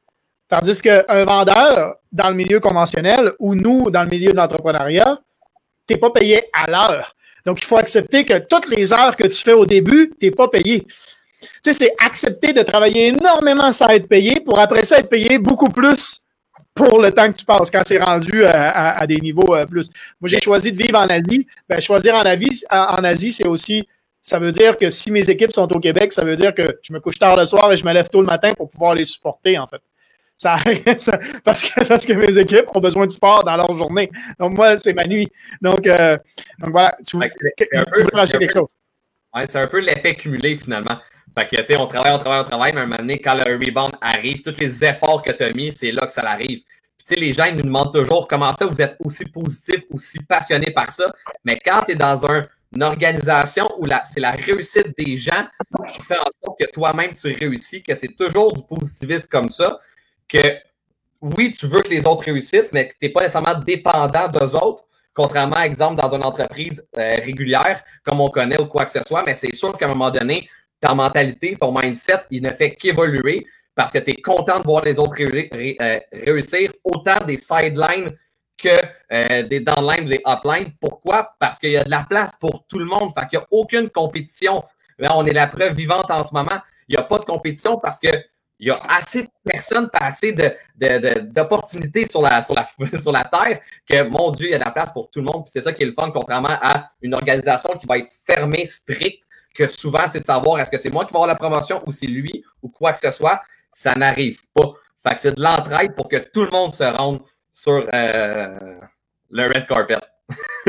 Tandis 0.48 0.80
qu'un 0.80 1.24
vendeur, 1.24 1.96
dans 2.10 2.28
le 2.30 2.34
milieu 2.34 2.58
conventionnel, 2.60 3.32
ou 3.38 3.54
nous, 3.54 3.90
dans 3.90 4.02
le 4.02 4.08
milieu 4.08 4.30
de 4.30 4.36
l'entrepreneuriat, 4.36 5.18
tu 5.86 5.94
n'es 5.94 6.00
pas 6.00 6.10
payé 6.10 6.44
à 6.52 6.70
l'heure. 6.70 7.14
Donc, 7.44 7.60
il 7.60 7.64
faut 7.64 7.78
accepter 7.78 8.24
que 8.24 8.38
toutes 8.38 8.68
les 8.68 8.92
heures 8.92 9.16
que 9.16 9.26
tu 9.26 9.42
fais 9.42 9.52
au 9.52 9.66
début, 9.66 10.12
tu 10.18 10.26
n'es 10.26 10.30
pas 10.32 10.48
payé. 10.48 10.86
Tu 11.40 11.48
sais, 11.62 11.72
c'est 11.72 11.94
accepter 12.04 12.52
de 12.52 12.62
travailler 12.62 13.08
énormément 13.08 13.70
sans 13.72 13.88
être 13.88 14.08
payé 14.08 14.40
pour 14.40 14.58
après 14.58 14.84
ça 14.84 14.98
être 14.98 15.08
payé 15.08 15.38
beaucoup 15.38 15.68
plus 15.68 16.20
pour 16.84 17.02
le 17.02 17.10
temps 17.10 17.26
que 17.30 17.36
tu 17.36 17.44
passes 17.44 17.70
quand 17.70 17.82
c'est 17.84 17.98
rendu 17.98 18.44
euh, 18.44 18.50
à, 18.52 19.06
des 19.06 19.18
niveaux 19.18 19.54
euh, 19.54 19.66
plus. 19.66 19.90
Moi, 20.20 20.28
j'ai 20.28 20.40
choisi 20.40 20.72
de 20.72 20.76
vivre 20.80 20.98
en 20.98 21.08
Asie. 21.08 21.46
Ben, 21.68 21.80
choisir 21.80 22.14
en 22.14 22.22
Asie, 22.22 22.64
en 22.70 23.04
Asie, 23.04 23.32
c'est 23.32 23.46
aussi, 23.46 23.86
ça 24.22 24.38
veut 24.38 24.52
dire 24.52 24.78
que 24.78 24.88
si 24.90 25.10
mes 25.10 25.28
équipes 25.28 25.52
sont 25.52 25.70
au 25.72 25.80
Québec, 25.80 26.12
ça 26.12 26.24
veut 26.24 26.36
dire 26.36 26.54
que 26.54 26.78
je 26.82 26.92
me 26.92 27.00
couche 27.00 27.18
tard 27.18 27.36
le 27.36 27.44
soir 27.46 27.72
et 27.72 27.76
je 27.76 27.84
me 27.84 27.92
lève 27.92 28.08
tôt 28.08 28.20
le 28.20 28.26
matin 28.26 28.54
pour 28.54 28.70
pouvoir 28.70 28.94
les 28.94 29.04
supporter, 29.04 29.58
en 29.58 29.66
fait. 29.66 29.80
Ça, 30.36 30.56
parce, 31.44 31.68
que, 31.68 31.84
parce 31.84 32.06
que 32.06 32.12
mes 32.12 32.38
équipes 32.38 32.66
ont 32.74 32.80
besoin 32.80 33.06
de 33.06 33.10
sport 33.10 33.42
dans 33.42 33.56
leur 33.56 33.72
journée. 33.76 34.08
Donc, 34.38 34.56
moi, 34.56 34.76
c'est 34.76 34.94
ma 34.94 35.04
nuit. 35.04 35.28
Donc, 35.60 35.84
euh, 35.86 36.16
donc 36.60 36.70
voilà, 36.70 36.96
tu, 37.04 37.16
veux 37.16 37.28
quelque 37.58 38.52
chose? 38.52 38.70
Ouais, 39.34 39.46
c'est 39.48 39.58
un 39.58 39.66
peu 39.66 39.80
l'effet 39.80 40.14
cumulé, 40.14 40.54
finalement. 40.54 40.98
Fait 41.38 41.46
que, 41.46 41.56
tu 41.62 41.66
sais, 41.68 41.76
on 41.76 41.86
travaille, 41.86 42.12
on 42.12 42.18
travaille, 42.18 42.40
on 42.40 42.44
travaille, 42.44 42.72
mais 42.72 42.80
à 42.80 42.82
un 42.82 42.86
moment 42.86 42.98
donné, 42.98 43.18
quand 43.20 43.34
le 43.34 43.44
rebound 43.44 43.92
arrive, 44.00 44.42
tous 44.42 44.58
les 44.58 44.84
efforts 44.84 45.22
que 45.22 45.30
tu 45.30 45.44
as 45.44 45.52
mis, 45.52 45.70
c'est 45.70 45.92
là 45.92 46.04
que 46.06 46.12
ça 46.12 46.22
arrive. 46.22 46.62
Puis, 46.96 47.06
tu 47.06 47.14
sais, 47.14 47.16
les 47.16 47.32
gens, 47.32 47.44
ils 47.44 47.54
nous 47.54 47.62
demandent 47.62 47.92
toujours 47.92 48.26
comment 48.26 48.52
ça, 48.52 48.66
vous 48.66 48.80
êtes 48.80 48.96
aussi 48.98 49.24
positif, 49.24 49.84
aussi 49.92 50.18
passionné 50.18 50.72
par 50.72 50.92
ça. 50.92 51.12
Mais 51.44 51.56
quand 51.64 51.82
tu 51.86 51.92
es 51.92 51.94
dans 51.94 52.26
une 52.74 52.82
organisation 52.82 53.68
où 53.78 53.84
c'est 54.04 54.20
la 54.20 54.32
réussite 54.32 54.98
des 54.98 55.16
gens 55.16 55.46
qui 55.92 56.02
fait 56.02 56.18
en 56.18 56.30
sorte 56.44 56.58
que 56.58 56.66
toi-même, 56.72 57.14
tu 57.14 57.32
réussis, 57.32 57.84
que 57.84 57.94
c'est 57.94 58.16
toujours 58.16 58.52
du 58.52 58.62
positivisme 58.64 59.28
comme 59.30 59.50
ça, 59.50 59.78
que 60.26 60.42
oui, 61.20 61.54
tu 61.56 61.66
veux 61.66 61.82
que 61.82 61.88
les 61.88 62.04
autres 62.04 62.24
réussissent, 62.24 62.72
mais 62.72 62.88
que 62.88 62.92
tu 62.92 62.98
n'es 63.02 63.08
pas 63.10 63.20
nécessairement 63.20 63.54
dépendant 63.54 64.28
d'eux 64.28 64.56
autres. 64.56 64.84
Contrairement, 65.14 65.60
exemple, 65.60 66.00
dans 66.00 66.14
une 66.14 66.24
entreprise 66.24 66.84
euh, 66.96 67.16
régulière, 67.16 67.82
comme 68.04 68.20
on 68.20 68.28
connaît 68.28 68.60
ou 68.60 68.66
quoi 68.66 68.84
que 68.84 68.92
ce 68.92 69.00
soit, 69.06 69.24
mais 69.26 69.34
c'est 69.34 69.52
sûr 69.54 69.76
qu'à 69.76 69.86
un 69.86 69.88
moment 69.88 70.10
donné, 70.10 70.48
ta 70.80 70.94
mentalité, 70.94 71.56
ton 71.60 71.72
mindset, 71.72 72.20
il 72.30 72.42
ne 72.42 72.50
fait 72.50 72.74
qu'évoluer 72.74 73.46
parce 73.74 73.92
que 73.92 73.98
tu 73.98 74.10
es 74.10 74.16
content 74.16 74.58
de 74.58 74.64
voir 74.64 74.84
les 74.84 74.98
autres 74.98 75.14
euh, 75.20 76.00
réussir 76.12 76.72
autant 76.82 77.24
des 77.24 77.36
sidelines 77.36 78.16
que 78.56 78.68
euh, 79.12 79.42
des 79.44 79.60
downlines 79.60 80.06
ou 80.06 80.08
des 80.08 80.22
uplines. 80.26 80.72
Pourquoi? 80.80 81.34
Parce 81.38 81.58
qu'il 81.58 81.70
y 81.70 81.76
a 81.76 81.84
de 81.84 81.90
la 81.90 82.04
place 82.08 82.32
pour 82.40 82.66
tout 82.66 82.78
le 82.78 82.86
monde. 82.86 83.12
Fait 83.16 83.28
qu'il 83.28 83.38
n'y 83.38 83.44
a 83.44 83.46
aucune 83.52 83.88
compétition. 83.88 84.60
Là, 84.98 85.16
on 85.16 85.24
est 85.24 85.32
la 85.32 85.46
preuve 85.46 85.74
vivante 85.74 86.10
en 86.10 86.24
ce 86.24 86.34
moment. 86.34 86.58
Il 86.88 86.96
n'y 86.96 87.00
a 87.00 87.04
pas 87.04 87.18
de 87.18 87.24
compétition 87.24 87.78
parce 87.78 88.00
que 88.00 88.08
il 88.60 88.66
y 88.66 88.70
a 88.70 88.78
assez 88.88 89.22
de 89.22 89.28
personnes, 89.44 89.88
pas 89.88 90.06
assez 90.06 90.34
d'opportunités 90.34 92.10
sur 92.10 92.22
la, 92.22 92.42
sur, 92.42 92.54
la, 92.54 92.68
sur 92.98 93.12
la 93.12 93.22
Terre 93.24 93.60
que, 93.88 94.02
mon 94.08 94.32
Dieu, 94.32 94.48
il 94.48 94.50
y 94.50 94.54
a 94.54 94.58
de 94.58 94.64
la 94.64 94.72
place 94.72 94.92
pour 94.92 95.08
tout 95.10 95.20
le 95.20 95.26
monde. 95.26 95.44
C'est 95.46 95.62
ça 95.62 95.72
qui 95.72 95.84
est 95.84 95.86
le 95.86 95.94
fun, 95.96 96.10
contrairement 96.10 96.48
à 96.50 96.90
une 97.00 97.14
organisation 97.14 97.70
qui 97.78 97.86
va 97.86 97.98
être 97.98 98.12
fermée, 98.26 98.64
stricte, 98.66 99.22
que 99.58 99.66
souvent, 99.66 100.06
c'est 100.10 100.20
de 100.20 100.24
savoir 100.24 100.60
est-ce 100.60 100.70
que 100.70 100.78
c'est 100.78 100.90
moi 100.90 101.04
qui 101.04 101.12
vais 101.12 101.16
avoir 101.16 101.26
la 101.26 101.34
promotion 101.34 101.82
ou 101.84 101.90
c'est 101.90 102.06
lui 102.06 102.44
ou 102.62 102.68
quoi 102.68 102.92
que 102.92 103.00
ce 103.00 103.10
soit. 103.10 103.42
Ça 103.72 103.94
n'arrive 103.94 104.40
pas. 104.54 104.72
Fait 105.06 105.14
que 105.14 105.20
c'est 105.20 105.34
de 105.34 105.42
l'entraide 105.42 105.94
pour 105.96 106.08
que 106.08 106.16
tout 106.16 106.44
le 106.44 106.50
monde 106.50 106.72
se 106.74 106.84
rende 106.84 107.20
sur 107.52 107.84
euh, 107.92 108.78
le 109.30 109.46
red 109.46 109.66
carpet. 109.66 109.98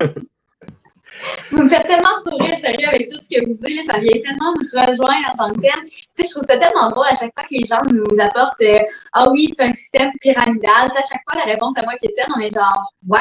vous 1.52 1.64
me 1.64 1.70
faites 1.70 1.86
tellement 1.88 2.16
sourire, 2.24 2.58
sérieux, 2.58 2.88
avec 2.88 3.10
tout 3.10 3.20
ce 3.22 3.30
que 3.30 3.46
vous 3.46 3.54
dites. 3.54 3.84
Ça 3.84 4.00
vient 4.00 4.22
tellement 4.22 4.54
me 4.54 4.88
rejoindre 4.88 5.30
en 5.34 5.38
tant 5.38 5.54
que 5.54 5.62
tel. 5.62 5.90
Tu 5.90 5.92
sais, 6.14 6.24
je 6.28 6.32
trouve 6.32 6.46
ça 6.46 6.58
tellement 6.58 6.90
beau 6.90 7.04
à 7.04 7.16
chaque 7.16 7.34
fois 7.34 7.44
que 7.44 7.52
les 7.54 7.66
gens 7.66 7.82
nous 7.92 8.20
apportent 8.20 8.62
euh, 8.62 8.80
Ah 9.14 9.30
oui, 9.30 9.50
c'est 9.56 9.64
un 9.64 9.72
système 9.72 10.10
pyramidal. 10.20 10.90
à 10.90 11.04
chaque 11.10 11.24
fois, 11.30 11.46
la 11.46 11.52
réponse 11.52 11.78
à 11.78 11.84
moi 11.84 11.94
qui 11.96 12.08
est 12.08 12.14
on 12.36 12.40
est 12.40 12.54
genre 12.54 12.92
Ouais, 13.08 13.20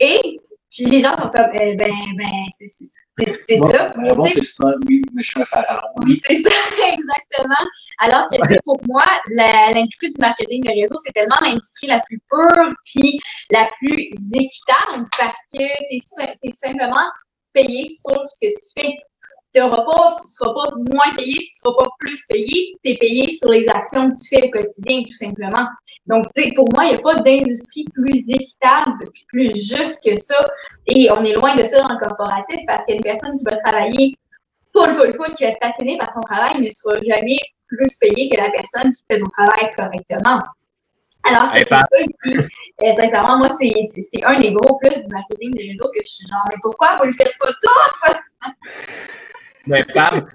Et 0.00 0.40
puis 0.70 0.84
les 0.84 1.00
gens 1.00 1.16
sont 1.16 1.30
comme, 1.30 1.50
eh 1.54 1.74
ben, 1.76 1.90
ben, 2.16 2.28
c'est 2.52 2.68
ça. 2.68 3.92
La 3.96 4.08
réponse 4.08 4.30
c'est 4.34 4.44
ça, 4.44 4.74
oui, 4.86 5.02
mais 5.12 5.22
je 5.22 5.30
suis 5.30 5.40
un 5.40 5.44
pharaon. 5.44 5.88
Oui, 6.04 6.20
c'est 6.24 6.36
ça, 6.36 6.50
exactement. 6.92 7.64
Alors 8.00 8.28
que 8.28 8.62
pour 8.64 8.78
moi, 8.86 9.02
l'industrie 9.30 10.10
du 10.10 10.20
marketing 10.20 10.62
de 10.62 10.70
réseau, 10.70 10.96
c'est 11.04 11.12
tellement 11.12 11.36
l'industrie 11.40 11.86
la 11.86 12.00
plus 12.00 12.20
pure 12.30 12.72
puis 12.84 13.18
la 13.50 13.68
plus 13.78 14.10
équitable 14.34 15.08
parce 15.18 15.38
que 15.52 15.58
tu 15.58 16.48
es, 16.48 16.52
simplement 16.52 17.10
payé 17.52 17.88
sur 17.90 18.24
ce 18.28 18.46
que 18.46 18.52
tu 18.52 18.68
fais. 18.76 18.94
Tu 19.54 19.62
ne 19.62 19.70
seras 19.70 20.52
pas 20.52 20.70
moins 20.92 21.16
payé, 21.16 21.34
tu 21.34 21.40
ne 21.40 21.72
seras 21.72 21.82
pas 21.82 21.90
plus 21.98 22.22
payé, 22.28 22.76
tu 22.84 22.92
es 22.92 22.96
payé 22.98 23.32
sur 23.32 23.50
les 23.50 23.66
actions 23.68 24.10
que 24.10 24.16
tu 24.20 24.28
fais 24.28 24.46
au 24.46 24.50
quotidien, 24.50 25.02
tout 25.04 25.14
simplement. 25.14 25.66
Donc, 26.08 26.24
pour 26.56 26.68
moi, 26.74 26.86
il 26.86 26.90
n'y 26.90 26.96
a 26.96 26.98
pas 26.98 27.14
d'industrie 27.16 27.84
plus 27.92 28.28
équitable, 28.30 29.10
plus 29.28 29.54
juste 29.54 30.02
que 30.04 30.18
ça. 30.20 30.40
Et 30.86 31.08
on 31.10 31.22
est 31.22 31.34
loin 31.34 31.54
de 31.54 31.62
ça 31.62 31.82
dans 31.82 31.94
le 31.94 31.98
corporatif 31.98 32.60
parce 32.66 32.86
qu'une 32.86 33.00
personne 33.02 33.36
qui 33.36 33.44
va 33.44 33.56
travailler 33.58 34.18
full, 34.72 34.94
full, 34.94 35.14
full, 35.14 35.34
qui 35.34 35.44
va 35.44 35.50
être 35.50 35.60
passionnée 35.60 35.98
par 35.98 36.12
son 36.14 36.20
travail 36.20 36.60
ne 36.60 36.70
sera 36.70 36.94
jamais 37.02 37.38
plus 37.68 37.96
payée 38.00 38.30
que 38.30 38.40
la 38.40 38.50
personne 38.50 38.90
qui 38.92 39.02
fait 39.10 39.18
son 39.18 39.26
travail 39.26 39.70
correctement. 39.76 40.40
Alors, 41.24 41.50
c'est 41.52 41.68
ça 41.68 41.84
euh, 41.92 42.92
sincèrement, 42.92 43.38
moi, 43.38 43.48
c'est 43.58 44.24
un 44.24 44.38
des 44.38 44.52
gros 44.52 44.78
plus 44.78 45.04
du 45.04 45.12
marketing 45.12 45.52
des 45.54 45.68
réseaux 45.70 45.90
que 45.94 46.00
je 46.02 46.08
suis 46.08 46.26
genre, 46.26 46.44
mais 46.48 46.56
pourquoi 46.62 46.96
vous 46.96 47.04
le 47.04 47.12
faites 47.12 47.34
pas 47.38 47.48
tout? 47.62 48.52
Mais 49.68 49.84
Pam, 49.84 50.26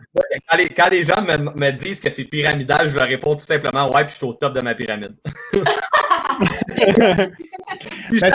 quand 0.78 0.90
les, 0.90 1.04
gens 1.04 1.22
me, 1.22 1.72
disent 1.72 2.00
que 2.00 2.10
c'est 2.10 2.26
pyramidal, 2.26 2.90
je 2.90 2.96
leur 2.96 3.08
réponds 3.08 3.36
tout 3.36 3.46
simplement 3.46 3.92
ouais, 3.92 4.06
puis 4.06 4.12
je 4.14 4.18
suis 4.18 4.26
au 4.26 4.34
top 4.34 4.54
de 4.54 4.62
ma 4.62 4.76
pyramide. 4.76 5.16
Ben, 8.10 8.32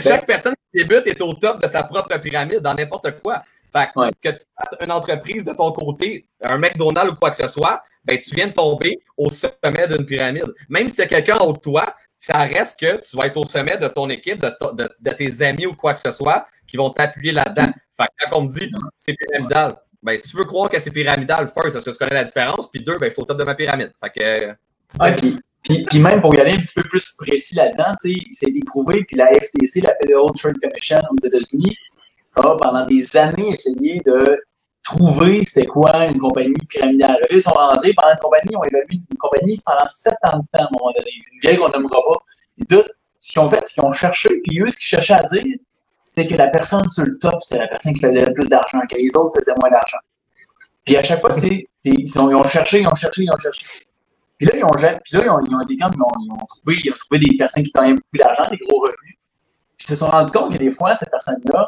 chaque, 0.00 0.26
personne, 0.26 0.54
qui 0.72 0.84
débute 0.84 1.06
est 1.06 1.20
au 1.20 1.34
top 1.34 1.60
de 1.60 1.66
sa 1.66 1.82
propre 1.82 2.16
pyramide 2.18 2.60
dans 2.60 2.74
n'importe 2.74 3.20
quoi. 3.20 3.42
Fait 3.74 3.88
que, 4.22 4.28
tu 4.30 4.44
fasses 4.56 4.78
une 4.80 4.92
entreprise 4.92 5.44
de 5.44 5.52
ton 5.52 5.72
côté, 5.72 6.26
un 6.42 6.58
McDonald's 6.58 7.12
ou 7.12 7.16
quoi 7.16 7.30
que 7.30 7.36
ce 7.36 7.48
soit, 7.48 7.82
ben, 8.04 8.18
tu 8.18 8.34
viens 8.34 8.48
de 8.48 8.52
tomber 8.52 9.02
au 9.16 9.30
sommet 9.30 9.86
d'une 9.88 10.04
pyramide. 10.04 10.52
Même 10.68 10.88
s'il 10.88 10.98
y 10.98 11.02
a 11.02 11.06
quelqu'un 11.06 11.38
au 11.38 11.52
de 11.52 11.58
toi, 11.58 11.94
ça 12.18 12.38
reste 12.38 12.78
que 12.78 13.00
tu 13.00 13.16
vas 13.16 13.26
être 13.26 13.36
au 13.36 13.44
sommet 13.44 13.76
de 13.76 13.88
ton 13.88 14.08
équipe, 14.08 14.40
de, 14.40 15.12
tes 15.12 15.42
amis 15.42 15.66
ou 15.66 15.74
quoi 15.74 15.94
que 15.94 16.00
ce 16.00 16.12
soit, 16.12 16.46
qui 16.66 16.76
vont 16.76 16.90
t'appuyer 16.90 17.32
là-dedans. 17.32 17.72
Fait 17.96 18.04
que 18.04 18.30
quand 18.30 18.38
on 18.38 18.42
me 18.42 18.48
dit 18.48 18.70
c'est 18.96 19.14
pyramidal, 19.14 19.76
ben, 20.02 20.18
si 20.18 20.28
tu 20.28 20.36
veux 20.36 20.44
croire 20.44 20.68
que 20.68 20.78
c'est 20.78 20.90
pyramidal, 20.90 21.48
first, 21.48 21.76
est-ce 21.76 21.84
que 21.84 21.90
tu 21.90 21.98
connais 21.98 22.14
la 22.14 22.24
différence? 22.24 22.70
Puis 22.70 22.82
deux, 22.82 22.98
ben, 22.98 23.08
je 23.08 23.14
suis 23.14 23.22
au 23.22 23.24
top 23.24 23.38
de 23.38 23.44
ma 23.44 23.54
pyramide. 23.54 23.92
Fait. 24.02 24.54
Ah, 24.98 25.12
puis, 25.12 25.98
même 26.00 26.20
pour 26.20 26.34
y 26.34 26.40
aller 26.40 26.52
un 26.52 26.60
petit 26.60 26.74
peu 26.74 26.82
plus 26.82 27.12
précis 27.18 27.54
là-dedans, 27.54 27.94
c'est 28.00 28.48
éprouvé, 28.48 29.04
puis 29.04 29.16
la 29.16 29.26
FTC, 29.26 29.80
la 29.80 29.94
Federal 30.00 30.32
Trade 30.34 30.56
Commission 30.60 30.98
aux 31.10 31.26
États-Unis, 31.26 31.76
a 32.34 32.56
pendant 32.56 32.84
des 32.86 33.16
années 33.16 33.50
essayé 33.50 34.00
de 34.04 34.42
trouver 34.82 35.44
c'était 35.46 35.66
quoi 35.66 36.06
une 36.08 36.18
compagnie 36.18 36.54
pyramidale. 36.68 37.18
Ils 37.30 37.40
sont 37.40 37.50
rentrés 37.50 37.92
pendant 37.94 38.12
une 38.12 38.18
compagnie, 38.18 38.56
on 38.56 38.64
évalue 38.64 38.92
une 38.92 39.18
compagnie 39.18 39.60
pendant 39.64 39.86
sept 39.86 40.14
ans 40.24 40.38
de 40.38 40.44
temps 40.52 40.64
à 40.64 40.66
un 40.66 40.68
moment 40.78 40.92
donné. 40.98 41.10
Une 41.32 41.40
vieille 41.40 41.56
qu'on 41.56 41.68
n'aimera 41.68 42.02
pas. 42.02 42.24
Et 42.58 42.64
tout, 42.64 42.84
ce 43.20 43.32
qu'ils 43.32 43.40
ont 43.40 43.48
fait, 43.48 43.62
c'est 43.64 43.74
qu'ils 43.74 43.84
ont 43.84 43.92
cherché, 43.92 44.28
puis 44.44 44.60
eux, 44.60 44.68
ce 44.68 44.76
qu'ils 44.76 44.86
cherchaient 44.86 45.14
à 45.14 45.22
dire, 45.22 45.44
c'était 46.14 46.28
que 46.28 46.36
la 46.36 46.48
personne 46.48 46.86
sur 46.88 47.04
le 47.04 47.16
top, 47.18 47.42
c'était 47.42 47.60
la 47.60 47.68
personne 47.68 47.94
qui 47.94 48.00
faisait 48.00 48.26
le 48.26 48.34
plus 48.34 48.46
d'argent, 48.46 48.80
que 48.86 48.96
les 48.96 49.16
autres 49.16 49.34
faisaient 49.34 49.54
moins 49.58 49.70
d'argent. 49.70 49.96
Puis 50.84 50.94
à 50.98 51.02
chaque 51.02 51.22
fois, 51.22 51.32
c'est, 51.32 51.66
ils, 51.84 52.20
ont 52.20 52.42
cherché, 52.42 52.80
ils 52.80 52.86
ont 52.86 52.94
cherché, 52.94 53.22
ils 53.22 53.30
ont 53.30 53.38
cherché. 53.38 53.64
Puis 54.36 54.46
là, 54.46 54.56
ils 54.56 54.64
ont, 54.64 54.68
puis 54.68 54.84
là, 54.84 55.22
ils 55.24 55.30
ont, 55.30 55.40
ils 55.40 55.54
ont, 55.54 55.60
ils 55.70 55.84
ont, 55.84 56.36
trouvé, 56.46 56.76
ils 56.84 56.92
ont 56.92 56.96
trouvé 56.96 57.18
des 57.18 57.36
personnes 57.38 57.62
qui 57.62 57.70
gagnaient 57.70 57.94
beaucoup 57.94 58.18
d'argent, 58.18 58.42
des 58.50 58.58
gros 58.58 58.80
revenus. 58.80 59.16
Puis 59.78 59.86
ils 59.86 59.86
se 59.86 59.96
sont 59.96 60.08
rendus 60.08 60.32
compte 60.32 60.52
que 60.52 60.58
des 60.58 60.70
fois, 60.70 60.94
cette 60.94 61.10
personne-là 61.10 61.66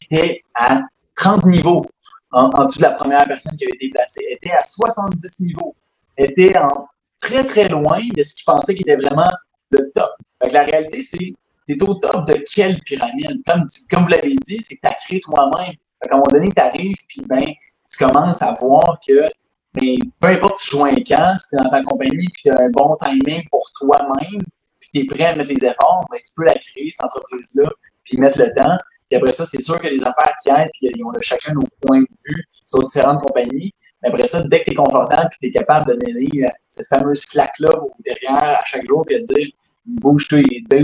était 0.00 0.42
à 0.54 0.80
30 1.16 1.44
niveaux 1.44 1.84
en, 2.30 2.48
en, 2.48 2.64
dessous 2.64 2.78
de 2.78 2.84
la 2.84 2.92
première 2.92 3.24
personne 3.24 3.54
qui 3.56 3.64
avait 3.64 3.74
été 3.74 3.90
placée, 3.90 4.24
était 4.30 4.52
à 4.52 4.64
70 4.64 5.40
niveaux, 5.40 5.74
était 6.16 6.56
en 6.56 6.88
très, 7.20 7.44
très 7.44 7.68
loin 7.68 8.00
de 8.16 8.22
ce 8.22 8.36
qu'ils 8.36 8.44
pensaient 8.46 8.74
qui 8.74 8.82
était 8.82 8.96
vraiment 8.96 9.30
le 9.70 9.90
top. 9.94 10.12
Fait 10.42 10.48
la 10.48 10.64
réalité, 10.64 11.02
c'est 11.02 11.34
tu 11.66 11.74
es 11.74 11.82
au 11.82 11.94
top 11.94 12.26
de 12.26 12.44
quelle 12.52 12.80
pyramide? 12.80 13.42
Comme, 13.46 13.66
comme 13.90 14.02
vous 14.04 14.10
l'avez 14.10 14.34
dit, 14.46 14.60
c'est 14.62 14.76
que 14.76 14.80
tu 14.80 14.88
as 14.88 14.94
créé 14.94 15.20
toi-même. 15.20 15.74
À 16.02 16.14
un 16.14 16.16
moment 16.16 16.28
donné, 16.30 16.50
tu 16.54 16.60
arrives, 16.60 16.96
puis 17.08 17.22
ben, 17.26 17.44
tu 17.90 18.04
commences 18.04 18.42
à 18.42 18.52
voir 18.52 18.98
que 19.06 19.28
mais 19.74 19.96
peu 20.20 20.28
importe 20.28 20.58
tu 20.58 20.70
joues 20.70 20.84
un 20.84 20.94
camp, 20.96 21.36
si 21.38 21.48
tu 21.48 21.56
es 21.56 21.62
dans 21.62 21.70
ta 21.70 21.82
compagnie, 21.82 22.26
puis 22.28 22.42
tu 22.42 22.50
as 22.50 22.60
un 22.60 22.68
bon 22.68 22.96
timing 22.96 23.42
pour 23.48 23.66
toi-même, 23.78 24.42
puis 24.80 24.90
tu 24.92 25.00
es 25.00 25.04
prêt 25.04 25.24
à 25.24 25.36
mettre 25.36 25.50
les 25.50 25.64
efforts, 25.64 26.04
ben, 26.10 26.18
tu 26.18 26.32
peux 26.36 26.44
la 26.44 26.54
créer, 26.54 26.90
cette 26.90 27.04
entreprise-là, 27.04 27.70
puis 28.04 28.18
mettre 28.18 28.38
le 28.38 28.52
temps. 28.52 28.76
Puis 29.08 29.16
après 29.18 29.32
ça, 29.32 29.46
c'est 29.46 29.62
sûr 29.62 29.80
que 29.80 29.88
les 29.88 30.00
affaires 30.00 30.34
qui 30.42 30.50
aident, 30.50 30.70
puis 30.74 30.92
on 31.04 31.10
a 31.10 31.20
chacun 31.20 31.54
nos 31.54 31.64
points 31.80 32.00
de 32.00 32.06
vue 32.26 32.44
sur 32.66 32.82
différentes 32.82 33.22
compagnies. 33.22 33.72
Mais 34.02 34.08
après 34.08 34.26
ça, 34.26 34.42
dès 34.42 34.60
que 34.60 34.64
tu 34.64 34.70
es 34.72 34.74
confortable, 34.74 35.28
puis 35.30 35.38
tu 35.40 35.46
es 35.48 35.50
capable 35.60 35.86
de 35.86 35.92
donner 35.94 36.44
euh, 36.44 36.48
cette 36.68 36.88
fameuse 36.88 37.24
claque-là 37.26 37.70
derrière 38.04 38.58
à 38.60 38.64
chaque 38.66 38.86
jour, 38.86 39.04
puis 39.06 39.20
de 39.20 39.24
dire 39.24 39.48
bouge 39.84 40.28
tes, 40.28 40.42
pas 40.68 40.78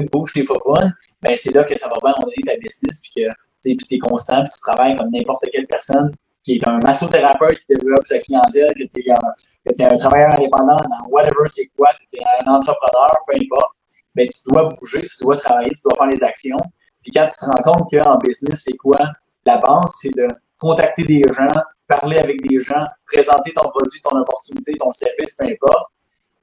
ben 1.22 1.36
c'est 1.36 1.52
là 1.52 1.64
que 1.64 1.78
ça 1.78 1.88
va 1.88 1.96
bien 2.02 2.14
donner 2.20 2.34
ta 2.46 2.56
business, 2.56 3.00
puis 3.00 3.24
que 3.24 3.84
tu 3.84 3.94
es 3.94 3.98
constant, 3.98 4.42
puis 4.42 4.52
tu 4.52 4.60
travailles 4.60 4.96
comme 4.96 5.10
n'importe 5.10 5.44
quelle 5.52 5.66
personne 5.66 6.12
qui 6.44 6.54
est 6.54 6.68
un 6.68 6.78
massothérapeute 6.78 7.58
qui 7.58 7.74
développe 7.74 8.06
sa 8.06 8.18
clientèle, 8.18 8.72
que 8.74 8.84
tu 8.84 9.00
es, 9.00 9.84
un 9.84 9.96
travailleur 9.96 10.30
indépendant 10.38 10.76
dans 10.76 11.08
whatever 11.10 11.48
c'est 11.48 11.66
quoi, 11.76 11.88
tu 11.98 12.16
es 12.16 12.24
un 12.46 12.52
entrepreneur, 12.52 13.10
peu 13.26 13.34
importe, 13.34 13.72
ben 14.14 14.28
tu 14.28 14.50
dois 14.50 14.68
bouger, 14.74 15.02
tu 15.02 15.16
dois 15.20 15.36
travailler, 15.36 15.70
tu 15.70 15.82
dois 15.84 15.94
faire 15.96 16.06
les 16.06 16.24
actions. 16.24 16.58
Puis 17.02 17.12
quand 17.12 17.26
tu 17.26 17.36
te 17.36 17.44
rends 17.44 17.72
compte 17.72 17.90
qu'en 17.90 18.16
business, 18.18 18.62
c'est 18.64 18.76
quoi? 18.76 18.98
La 19.44 19.58
base, 19.58 19.92
c'est 20.00 20.14
de 20.14 20.26
contacter 20.58 21.04
des 21.04 21.22
gens, 21.36 21.62
parler 21.86 22.18
avec 22.18 22.40
des 22.48 22.60
gens, 22.60 22.86
présenter 23.06 23.52
ton 23.52 23.68
produit, 23.68 24.00
ton 24.02 24.18
opportunité, 24.18 24.72
ton 24.78 24.90
service, 24.92 25.36
peu 25.36 25.46
importe 25.46 25.92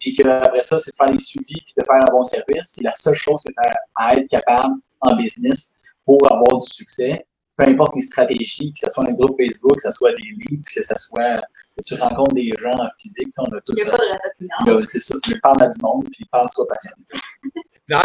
puis 0.05 0.13
qu'après 0.13 0.61
ça, 0.61 0.77
c'est 0.77 0.91
de 0.91 0.95
faire 0.95 1.11
les 1.11 1.19
suivis 1.19 1.61
puis 1.65 1.73
de 1.77 1.83
faire 1.83 1.95
un 1.95 2.11
bon 2.11 2.21
service. 2.21 2.73
C'est 2.75 2.83
la 2.83 2.93
seule 2.93 3.15
chose 3.15 3.41
que 3.43 3.51
tu 3.51 3.55
as 3.57 3.73
à 3.95 4.15
être 4.15 4.29
capable 4.29 4.75
en 5.01 5.15
business 5.15 5.81
pour 6.05 6.19
avoir 6.31 6.59
du 6.59 6.67
succès. 6.67 7.25
Peu 7.57 7.67
importe 7.67 7.95
les 7.95 8.01
stratégies, 8.01 8.71
que 8.73 8.79
ce 8.79 8.89
soit 8.89 9.07
un 9.07 9.13
groupe 9.13 9.35
Facebook, 9.37 9.77
que 9.77 9.81
ce 9.81 9.91
soit 9.91 10.11
des 10.11 10.21
leads, 10.21 10.67
que 10.75 10.83
ce 10.83 10.95
soit 10.95 11.41
que 11.75 11.83
tu 11.83 11.95
rencontres 11.95 12.35
des 12.35 12.51
gens 12.59 12.73
en 12.73 12.87
physique. 12.99 13.29
On 13.39 13.45
a 13.45 13.61
tout, 13.61 13.73
Il 13.77 13.83
n'y 13.83 13.89
a 13.89 13.91
pas 13.91 13.97
de 14.65 14.71
recette 14.73 14.89
C'est 14.89 14.99
ça, 14.99 15.15
tu 15.23 15.39
parles 15.39 15.63
à 15.63 15.69
du 15.69 15.81
monde, 15.81 16.07
puis 16.11 16.25
parle, 16.31 16.47
sois 16.53 16.67
patient. 16.67 16.91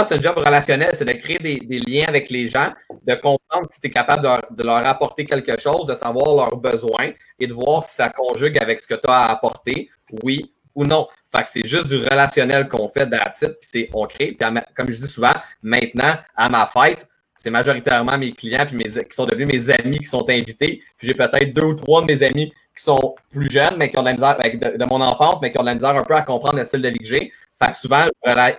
c'est 0.08 0.14
un 0.14 0.22
job 0.22 0.38
relationnel, 0.38 0.90
c'est 0.94 1.04
de 1.04 1.12
créer 1.12 1.38
des, 1.38 1.80
liens 1.80 2.06
avec 2.08 2.30
les 2.30 2.48
gens, 2.48 2.72
de 2.90 3.14
comprendre 3.16 3.68
si 3.72 3.80
tu 3.80 3.88
es 3.88 3.90
capable 3.90 4.22
de, 4.22 4.56
de, 4.56 4.62
leur 4.62 4.86
apporter 4.86 5.26
quelque 5.26 5.60
chose, 5.60 5.84
de 5.86 5.94
savoir 5.94 6.34
leurs 6.34 6.56
besoins 6.56 7.12
et 7.38 7.46
de 7.46 7.52
voir 7.52 7.84
si 7.84 7.96
ça 7.96 8.08
conjugue 8.08 8.58
avec 8.58 8.80
ce 8.80 8.86
que 8.86 8.94
tu 8.94 9.10
as 9.10 9.26
à 9.26 9.32
apporter, 9.32 9.90
oui 10.22 10.54
ou 10.80 10.84
non. 10.84 11.06
Fait 11.30 11.44
que 11.44 11.50
c'est 11.50 11.66
juste 11.66 11.88
du 11.88 11.98
relationnel 11.98 12.68
qu'on 12.68 12.88
fait 12.88 13.06
d'attitude, 13.06 13.56
puis 13.60 13.70
c'est 13.70 13.90
on 13.92 14.06
crée. 14.06 14.32
Puis 14.32 14.48
comme 14.74 14.90
je 14.90 14.98
dis 15.00 15.06
souvent, 15.06 15.34
maintenant, 15.62 16.14
à 16.34 16.48
ma 16.48 16.66
fête, 16.66 17.06
c'est 17.38 17.50
majoritairement 17.50 18.18
mes 18.18 18.32
clients 18.32 18.66
puis 18.66 18.76
mes, 18.76 18.84
qui 18.84 19.14
sont 19.14 19.24
devenus 19.24 19.46
mes 19.46 19.70
amis 19.70 19.98
qui 19.98 20.06
sont 20.06 20.28
invités. 20.28 20.82
Puis 20.98 21.08
j'ai 21.08 21.14
peut-être 21.14 21.54
deux 21.54 21.64
ou 21.64 21.74
trois 21.74 22.02
de 22.02 22.06
mes 22.06 22.22
amis 22.22 22.52
qui 22.76 22.82
sont 22.82 23.14
plus 23.30 23.50
jeunes, 23.50 23.76
mais 23.78 23.90
qui 23.90 23.98
ont 23.98 24.02
de 24.02 24.08
la 24.08 24.12
misère 24.12 24.36
de, 24.36 24.84
mon 24.86 25.00
enfance, 25.00 25.38
mais 25.40 25.52
qui 25.52 25.58
ont 25.58 25.62
de 25.62 25.68
la 25.68 25.74
misère 25.74 25.96
un 25.96 26.02
peu 26.02 26.14
à 26.14 26.22
comprendre 26.22 26.56
le 26.56 26.64
style 26.64 26.82
de 26.82 26.88
vie 26.88 26.98
que 26.98 27.06
j'ai. 27.06 27.32
Fait 27.62 27.72
que 27.72 27.78
souvent, 27.78 28.06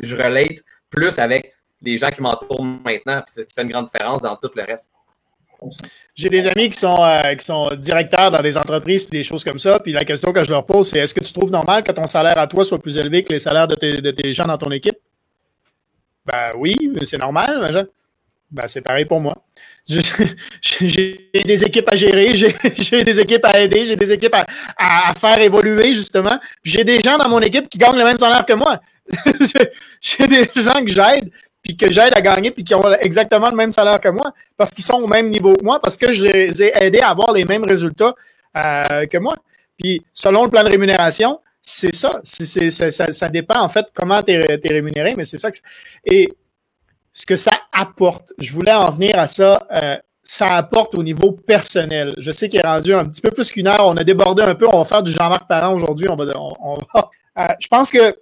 je 0.02 0.16
relate 0.16 0.60
plus 0.90 1.18
avec 1.20 1.54
les 1.82 1.98
gens 1.98 2.10
qui 2.10 2.22
m'entourent 2.22 2.64
maintenant, 2.64 3.22
puis 3.22 3.34
c'est 3.34 3.44
ce 3.44 3.48
qui 3.48 3.54
fait 3.54 3.64
une 3.64 3.70
grande 3.70 3.86
différence 3.86 4.22
dans 4.22 4.36
tout 4.36 4.52
le 4.56 4.64
reste. 4.64 4.90
J'ai 6.16 6.30
des 6.30 6.48
amis 6.48 6.70
qui 6.70 6.78
sont, 6.78 6.98
euh, 7.00 7.36
qui 7.36 7.46
sont 7.46 7.70
directeurs 7.78 8.32
dans 8.32 8.42
des 8.42 8.58
entreprises 8.58 9.08
et 9.12 9.18
des 9.18 9.24
choses 9.24 9.44
comme 9.44 9.60
ça. 9.60 9.80
Puis 9.80 9.94
la 9.94 10.04
question 10.04 10.34
que 10.34 10.44
je 10.44 10.50
leur 10.50 10.66
pose, 10.66 10.90
c'est 10.90 11.00
est-ce 11.00 11.14
que 11.14 11.24
tu 11.24 11.32
trouves 11.32 11.52
normal 11.52 11.84
que 11.84 11.92
ton 11.92 12.06
salaire 12.06 12.38
à 12.38 12.48
toi 12.48 12.66
soit 12.66 12.80
plus 12.80 12.98
élevé 12.98 13.24
que 13.24 13.32
les 13.32 13.40
salaires 13.40 13.68
de 13.68 13.76
tes, 13.76 14.02
de 14.02 14.12
tes 14.12 14.34
gens 14.34 14.46
dans 14.46 14.58
ton 14.58 14.72
équipe? 14.72 14.98
Ben 16.26 16.52
oui, 16.58 16.76
c'est 17.06 17.18
normal. 17.18 17.88
Ben, 18.52 18.68
c'est 18.68 18.82
pareil 18.82 19.06
pour 19.06 19.22
moi. 19.22 19.44
J'ai 19.88 21.30
des 21.34 21.64
équipes 21.64 21.90
à 21.90 21.96
gérer, 21.96 22.36
j'ai 22.76 23.04
des 23.04 23.20
équipes 23.20 23.46
à 23.46 23.60
aider, 23.60 23.86
j'ai 23.86 23.96
des 23.96 24.12
équipes 24.12 24.36
à, 24.36 24.46
à, 24.78 25.14
faire 25.16 25.40
évoluer, 25.42 25.94
justement. 25.96 26.40
J'ai 26.64 26.84
des 26.84 27.00
gens 27.00 27.18
dans 27.18 27.28
mon 27.28 27.40
équipe 27.40 27.68
qui 27.68 27.78
gagnent 27.78 27.98
le 27.98 28.04
même 28.04 28.20
salaire 28.20 28.46
que 28.46 28.54
moi. 28.54 28.80
j'ai 30.02 30.28
des 30.28 30.50
gens 30.56 30.86
que 30.86 30.92
j'aide, 30.92 31.32
puis 31.62 31.78
que 31.78 31.92
j'aide 31.92 32.14
à 32.14 32.22
gagner, 32.22 32.52
puis 32.52 32.64
qui 32.64 32.74
ont 32.74 32.94
exactement 33.00 33.50
le 33.50 33.56
même 33.56 33.72
salaire 33.72 34.00
que 34.00 34.10
moi, 34.10 34.34
parce 34.58 34.72
qu'ils 34.72 34.84
sont 34.84 34.96
au 34.96 35.08
même 35.08 35.30
niveau 35.30 35.56
que 35.56 35.64
moi, 35.64 35.80
parce 35.80 35.98
que 35.98 36.12
je 36.12 36.24
les 36.24 36.64
ai 36.64 36.84
aidés 36.84 37.02
à 37.02 37.10
avoir 37.10 37.32
les 37.34 37.46
mêmes 37.46 37.64
résultats 37.64 38.16
euh, 38.58 39.06
que 39.06 39.18
moi. 39.18 39.36
Puis 39.78 40.04
selon 40.14 40.44
le 40.46 40.50
plan 40.50 40.64
de 40.64 40.70
rémunération, 40.70 41.40
c'est 41.62 41.94
ça. 41.94 42.22
ça, 42.24 43.30
dépend 43.30 43.62
en 43.62 43.70
fait 43.70 43.86
comment 43.94 44.22
tu 44.24 44.32
es, 44.32 44.60
rémunéré, 44.66 45.14
mais 45.16 45.26
c'est 45.26 45.38
ça 45.38 45.52
que 45.52 45.58
Et 46.06 46.34
ce 47.14 47.26
que 47.26 47.36
ça 47.36 47.52
apporte, 47.72 48.34
je 48.40 48.52
voulais 48.52 48.74
en 48.74 48.90
venir 48.90 49.18
à 49.20 49.28
ça, 49.28 49.68
euh, 49.72 49.98
ça 50.24 50.56
apporte 50.56 50.96
au 50.96 51.04
niveau 51.04 51.34
personnel. 51.34 52.16
Je 52.18 52.32
sais 52.32 52.50
qu'il 52.50 52.60
est 52.60 52.66
rendu 52.66 52.94
un 52.94 53.06
petit 53.06 53.22
peu 53.22 53.32
plus 53.32 53.52
qu'une 53.52 53.68
heure, 53.68 53.86
on 53.86 53.98
a 53.98 54.04
débordé 54.04 54.44
un 54.44 54.56
peu, 54.56 54.66
on 54.68 54.80
va 54.80 54.86
faire 54.86 55.04
du 55.04 55.12
Jean-Marc 55.12 55.48
Parent 55.48 55.74
aujourd'hui, 55.74 56.08
on 56.10 56.16
va, 56.16 56.26
on, 56.38 56.78
euh, 57.38 57.48
je 57.60 57.68
pense 57.68 57.92
que 57.92 58.16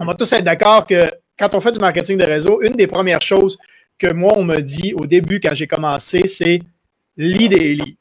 on 0.00 0.04
va 0.04 0.14
tous 0.14 0.32
être 0.32 0.44
d'accord 0.44 0.86
que 0.86 1.10
quand 1.38 1.54
on 1.54 1.60
fait 1.60 1.72
du 1.72 1.78
marketing 1.78 2.18
de 2.18 2.24
réseau, 2.24 2.60
une 2.62 2.74
des 2.74 2.86
premières 2.86 3.22
choses 3.22 3.58
que 3.98 4.12
moi, 4.12 4.34
on 4.36 4.44
m'a 4.44 4.60
dit 4.60 4.94
au 4.94 5.06
début 5.06 5.40
quand 5.40 5.54
j'ai 5.54 5.66
commencé, 5.66 6.26
c'est 6.26 6.60
lis 7.16 7.48
des 7.48 7.74
livres. 7.74 7.96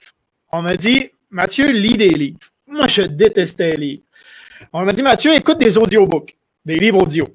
On 0.52 0.62
m'a 0.62 0.76
dit, 0.76 1.10
Mathieu, 1.30 1.72
lis 1.72 1.98
des 1.98 2.10
livres. 2.10 2.40
Moi, 2.68 2.88
je 2.88 3.02
détestais 3.02 3.76
livres. 3.76 4.04
On 4.72 4.84
m'a 4.84 4.94
dit, 4.94 5.02
Mathieu, 5.02 5.34
écoute 5.34 5.58
des 5.58 5.78
audiobooks, 5.78 6.36
des 6.66 6.76
livres 6.76 7.02
audio. 7.02 7.26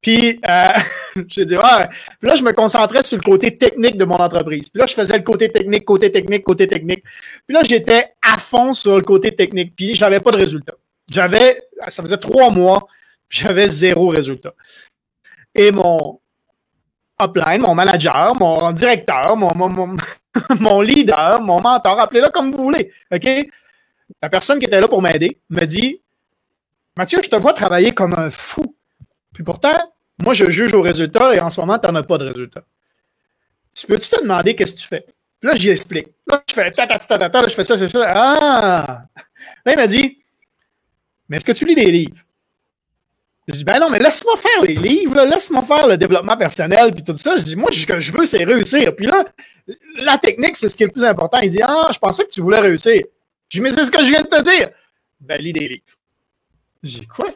Puis, 0.00 0.40
euh, 0.48 0.72
j'ai 1.28 1.44
dit, 1.44 1.56
ouais. 1.56 1.88
Puis 2.20 2.28
là, 2.28 2.36
je 2.36 2.42
me 2.42 2.52
concentrais 2.52 3.02
sur 3.02 3.16
le 3.16 3.22
côté 3.22 3.52
technique 3.52 3.96
de 3.96 4.04
mon 4.04 4.16
entreprise. 4.16 4.68
Puis 4.68 4.78
là, 4.78 4.86
je 4.86 4.94
faisais 4.94 5.16
le 5.16 5.24
côté 5.24 5.50
technique, 5.50 5.84
côté 5.84 6.12
technique, 6.12 6.44
côté 6.44 6.66
technique. 6.66 7.02
Puis 7.46 7.54
là, 7.54 7.62
j'étais 7.62 8.12
à 8.22 8.38
fond 8.38 8.72
sur 8.72 8.96
le 8.96 9.02
côté 9.02 9.34
technique. 9.34 9.74
Puis, 9.74 9.94
j'avais 9.94 10.20
pas 10.20 10.30
de 10.30 10.36
résultat. 10.36 10.74
J'avais, 11.10 11.62
ça 11.88 12.02
faisait 12.02 12.18
trois 12.18 12.50
mois, 12.50 12.86
j'avais 13.28 13.68
zéro 13.68 14.08
résultat. 14.08 14.54
Et 15.54 15.72
mon 15.72 16.20
upline, 17.20 17.62
mon 17.62 17.74
manager, 17.74 18.34
mon 18.38 18.72
directeur, 18.72 19.36
mon, 19.36 19.50
mon, 19.54 19.96
mon 20.60 20.80
leader, 20.80 21.40
mon 21.40 21.60
mentor, 21.60 21.98
appelez-le 21.98 22.30
comme 22.30 22.52
vous 22.52 22.62
voulez. 22.62 22.92
La 23.10 24.28
personne 24.28 24.58
qui 24.58 24.66
était 24.66 24.80
là 24.80 24.88
pour 24.88 25.02
m'aider 25.02 25.38
me 25.50 25.64
dit 25.64 26.00
Mathieu, 26.96 27.20
je 27.22 27.28
te 27.28 27.36
vois 27.36 27.52
travailler 27.52 27.92
comme 27.92 28.14
un 28.14 28.30
fou. 28.30 28.76
Puis 29.32 29.44
pourtant, 29.44 29.76
moi, 30.22 30.34
je 30.34 30.50
juge 30.50 30.74
au 30.74 30.82
résultat 30.82 31.34
et 31.34 31.40
en 31.40 31.48
ce 31.48 31.60
moment, 31.60 31.78
tu 31.78 31.86
n'en 31.86 31.94
as 31.94 32.02
pas 32.02 32.18
de 32.18 32.26
résultat. 32.26 32.64
Tu 33.72 33.86
peux-tu 33.86 34.10
te 34.10 34.20
demander 34.20 34.56
qu'est-ce 34.56 34.74
que 34.74 34.80
tu 34.80 34.88
fais? 34.88 35.06
Puis 35.40 35.48
là, 35.48 35.54
j'y 35.54 35.70
explique. 35.70 36.08
Là, 36.26 36.42
je 36.48 36.54
fais 36.54 36.70
ta 36.72 36.86
ta 36.86 36.98
ta 36.98 37.18
ta 37.18 37.30
ta, 37.30 37.46
je 37.46 37.54
fais 37.54 37.62
ça, 37.62 37.78
c'est 37.78 37.88
ça. 37.88 38.04
Ah! 38.08 39.04
Là, 39.64 39.72
il 39.72 39.76
m'a 39.76 39.86
dit 39.86 40.18
Mais 41.28 41.36
est-ce 41.36 41.44
que 41.44 41.52
tu 41.52 41.64
lis 41.64 41.76
des 41.76 41.90
livres? 41.90 42.24
Je 43.48 43.54
dis, 43.54 43.64
ben 43.64 43.80
non, 43.80 43.88
mais 43.88 43.98
laisse-moi 43.98 44.36
faire 44.36 44.62
les 44.62 44.74
livres, 44.74 45.24
laisse-moi 45.24 45.62
faire 45.62 45.86
le 45.86 45.96
développement 45.96 46.36
personnel, 46.36 46.90
puis 46.92 47.02
tout 47.02 47.16
ça. 47.16 47.38
Je 47.38 47.44
dis, 47.44 47.56
moi, 47.56 47.70
ce 47.72 47.86
que 47.86 47.98
je 47.98 48.12
veux, 48.12 48.26
c'est 48.26 48.44
réussir. 48.44 48.94
Puis 48.94 49.06
là, 49.06 49.24
la 50.00 50.18
technique, 50.18 50.54
c'est 50.54 50.68
ce 50.68 50.76
qui 50.76 50.82
est 50.82 50.86
le 50.86 50.92
plus 50.92 51.04
important. 51.04 51.38
Il 51.38 51.48
dit, 51.48 51.62
ah, 51.62 51.88
je 51.90 51.98
pensais 51.98 52.24
que 52.24 52.30
tu 52.30 52.42
voulais 52.42 52.60
réussir. 52.60 53.02
Je 53.48 53.58
dis, 53.58 53.62
mais 53.62 53.70
c'est 53.70 53.84
ce 53.84 53.90
que 53.90 54.04
je 54.04 54.10
viens 54.10 54.20
de 54.20 54.28
te 54.28 54.42
dire. 54.42 54.68
Ben, 55.18 55.40
lis 55.40 55.54
des 55.54 55.66
livres. 55.66 55.82
J'ai 56.82 57.06
quoi? 57.06 57.30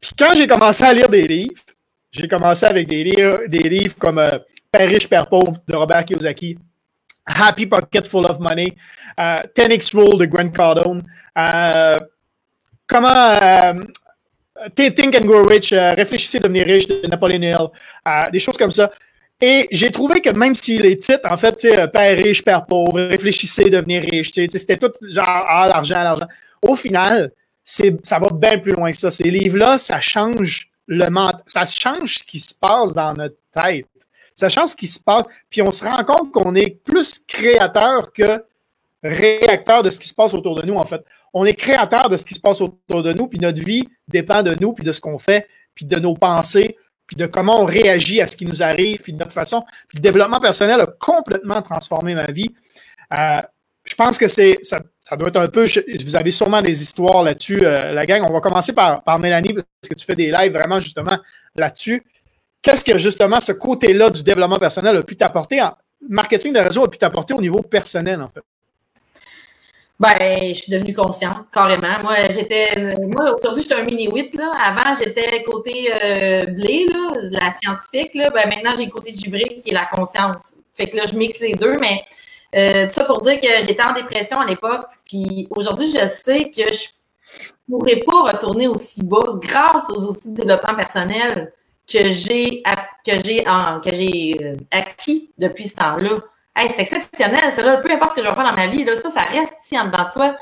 Puis 0.00 0.12
quand 0.18 0.32
j'ai 0.34 0.46
commencé 0.46 0.84
à 0.84 0.94
lire 0.94 1.10
des 1.10 1.26
livres, 1.26 1.62
j'ai 2.10 2.26
commencé 2.26 2.64
avec 2.64 2.88
des 2.88 3.04
livres, 3.04 3.40
des 3.46 3.68
livres 3.68 3.96
comme 3.98 4.18
euh, 4.18 4.38
Père 4.72 4.88
riche, 4.88 5.06
Père 5.06 5.28
pauvre 5.28 5.52
de 5.68 5.76
Robert 5.76 6.04
Kiyosaki, 6.06 6.58
Happy 7.26 7.66
Pocket 7.66 8.06
Full 8.06 8.24
of 8.26 8.38
Money, 8.38 8.74
euh, 9.20 9.36
10X 9.54 9.94
Rule 9.94 10.18
de 10.18 10.24
Grant 10.24 10.48
Cardone, 10.48 11.02
euh, 11.36 11.96
comment 12.86 13.08
euh, 13.10 13.74
Think 14.74 15.16
and 15.16 15.24
Grow 15.26 15.44
Rich, 15.44 15.72
euh, 15.72 15.94
Réfléchissez, 15.94 16.38
devenir 16.38 16.66
riche 16.66 16.86
de 16.86 17.06
Napoleon 17.06 17.42
Hill, 17.42 17.68
euh, 18.06 18.30
des 18.30 18.40
choses 18.40 18.56
comme 18.56 18.70
ça. 18.70 18.90
Et 19.40 19.68
j'ai 19.70 19.90
trouvé 19.90 20.20
que 20.20 20.30
même 20.30 20.54
si 20.54 20.78
les 20.78 20.98
titres, 20.98 21.30
en 21.30 21.36
fait, 21.36 21.66
Père 21.92 22.18
riche, 22.18 22.44
Père 22.44 22.66
pauvre, 22.66 23.00
Réfléchissez, 23.00 23.70
devenir 23.70 24.02
riche, 24.02 24.32
c'était 24.32 24.76
tout 24.76 24.92
genre, 25.08 25.24
ah, 25.26 25.66
l'argent, 25.68 26.02
l'argent. 26.02 26.26
Au 26.60 26.74
final, 26.74 27.32
ça 27.64 28.18
va 28.18 28.28
bien 28.32 28.58
plus 28.58 28.72
loin 28.72 28.90
que 28.90 28.98
ça. 28.98 29.10
Ces 29.10 29.30
livres-là, 29.30 29.78
ça 29.78 29.98
change 30.00 30.70
le 30.86 31.06
ça 31.46 31.64
change 31.64 32.18
ce 32.18 32.24
qui 32.24 32.40
se 32.40 32.54
passe 32.54 32.92
dans 32.94 33.14
notre 33.14 33.36
tête. 33.52 33.86
Ça 34.34 34.48
change 34.48 34.70
ce 34.70 34.76
qui 34.76 34.88
se 34.88 35.00
passe. 35.00 35.24
Puis 35.48 35.62
on 35.62 35.70
se 35.70 35.84
rend 35.84 36.02
compte 36.04 36.32
qu'on 36.32 36.54
est 36.54 36.70
plus 36.84 37.20
créateur 37.26 38.12
que 38.12 38.42
réacteur 39.02 39.82
de 39.82 39.90
ce 39.90 39.98
qui 39.98 40.08
se 40.08 40.14
passe 40.14 40.34
autour 40.34 40.54
de 40.54 40.66
nous, 40.66 40.74
en 40.74 40.84
fait. 40.84 41.04
On 41.32 41.44
est 41.44 41.54
créateur 41.54 42.08
de 42.08 42.16
ce 42.16 42.24
qui 42.24 42.34
se 42.34 42.40
passe 42.40 42.60
autour 42.60 43.02
de 43.02 43.12
nous, 43.12 43.28
puis 43.28 43.38
notre 43.38 43.62
vie 43.62 43.88
dépend 44.08 44.42
de 44.42 44.56
nous, 44.60 44.72
puis 44.72 44.84
de 44.84 44.92
ce 44.92 45.00
qu'on 45.00 45.18
fait, 45.18 45.48
puis 45.74 45.84
de 45.86 45.98
nos 45.98 46.14
pensées, 46.14 46.76
puis 47.06 47.16
de 47.16 47.26
comment 47.26 47.60
on 47.60 47.64
réagit 47.64 48.20
à 48.20 48.26
ce 48.26 48.36
qui 48.36 48.46
nous 48.46 48.62
arrive, 48.62 49.00
puis 49.00 49.12
de 49.12 49.18
notre 49.18 49.32
façon. 49.32 49.64
Le 49.94 50.00
développement 50.00 50.40
personnel 50.40 50.80
a 50.80 50.86
complètement 50.86 51.62
transformé 51.62 52.14
ma 52.14 52.26
vie. 52.26 52.50
Euh, 53.16 53.40
je 53.84 53.94
pense 53.94 54.18
que 54.18 54.28
c'est 54.28 54.58
ça, 54.62 54.80
doit 55.16 55.28
être 55.28 55.40
un 55.40 55.48
peu. 55.48 55.66
vous 56.04 56.16
avez 56.16 56.30
sûrement 56.30 56.62
des 56.62 56.82
histoires 56.82 57.22
là-dessus, 57.22 57.64
euh, 57.64 57.92
la 57.92 58.06
gang. 58.06 58.22
On 58.28 58.32
va 58.32 58.40
commencer 58.40 58.72
par, 58.72 59.02
par 59.02 59.18
Mélanie, 59.18 59.54
parce 59.54 59.64
que 59.88 59.94
tu 59.94 60.04
fais 60.04 60.14
des 60.14 60.30
lives 60.30 60.52
vraiment 60.52 60.78
justement 60.78 61.18
là-dessus. 61.56 62.04
Qu'est-ce 62.62 62.84
que 62.84 62.98
justement 62.98 63.40
ce 63.40 63.52
côté-là 63.52 64.10
du 64.10 64.22
développement 64.22 64.58
personnel 64.58 64.96
a 64.96 65.02
pu 65.02 65.16
t'apporter 65.16 65.62
en 65.62 65.74
marketing 66.08 66.52
de 66.52 66.60
réseau 66.60 66.84
a 66.84 66.90
pu 66.90 66.98
t'apporter 66.98 67.34
au 67.34 67.40
niveau 67.40 67.62
personnel, 67.62 68.20
en 68.20 68.28
fait? 68.28 68.42
Ben, 70.00 70.54
je 70.54 70.54
suis 70.54 70.72
devenue 70.72 70.94
consciente, 70.94 71.44
carrément. 71.52 72.00
Moi, 72.02 72.14
j'étais. 72.30 72.96
Moi, 72.98 73.34
aujourd'hui, 73.34 73.62
j'étais 73.62 73.74
un 73.74 73.84
mini-whip, 73.84 74.34
là. 74.34 74.50
Avant, 74.58 74.96
j'étais 74.96 75.42
côté 75.44 75.92
euh, 75.92 76.46
blé, 76.46 76.86
là, 76.86 77.10
la 77.30 77.52
scientifique, 77.52 78.14
là. 78.14 78.30
Ben, 78.30 78.48
maintenant, 78.48 78.72
j'ai 78.78 78.88
côté 78.88 79.12
givré, 79.12 79.58
qui 79.62 79.68
est 79.68 79.74
la 79.74 79.84
conscience. 79.84 80.54
Fait 80.74 80.88
que 80.88 80.96
là, 80.96 81.02
je 81.04 81.14
mixe 81.14 81.38
les 81.40 81.52
deux, 81.52 81.74
mais 81.78 82.02
euh, 82.56 82.86
tout 82.86 82.94
ça 82.94 83.04
pour 83.04 83.20
dire 83.20 83.38
que 83.38 83.46
j'étais 83.66 83.82
en 83.82 83.92
dépression 83.92 84.40
à 84.40 84.46
l'époque. 84.46 84.86
Puis 85.04 85.46
aujourd'hui, 85.50 85.92
je 85.92 86.08
sais 86.08 86.44
que 86.44 86.72
je 86.72 86.88
pourrais 87.68 87.96
pas 88.00 88.32
retourner 88.32 88.68
aussi 88.68 89.02
bas 89.04 89.34
grâce 89.34 89.90
aux 89.90 90.06
outils 90.06 90.30
de 90.30 90.36
développement 90.36 90.76
personnel 90.76 91.52
que 91.86 92.08
j'ai 92.08 92.62
que 93.04 93.18
j'ai 93.22 93.44
que 93.84 93.92
j'ai 93.92 94.34
euh, 94.42 94.56
acquis 94.70 95.30
depuis 95.36 95.68
ce 95.68 95.76
temps-là. 95.76 96.16
Hey, 96.54 96.68
c'est 96.68 96.80
exceptionnel, 96.80 97.52
ça 97.52 97.62
là. 97.62 97.76
Peu 97.78 97.90
importe 97.90 98.10
ce 98.10 98.16
que 98.16 98.22
je 98.22 98.28
vais 98.28 98.34
faire 98.34 98.44
dans 98.44 98.56
ma 98.56 98.66
vie, 98.66 98.84
là, 98.84 98.96
ça, 98.96 99.10
ça 99.10 99.22
reste 99.22 99.54
ici 99.62 99.78
en 99.78 99.86
dedans 99.86 100.04
de 100.04 100.12
toi. 100.12 100.36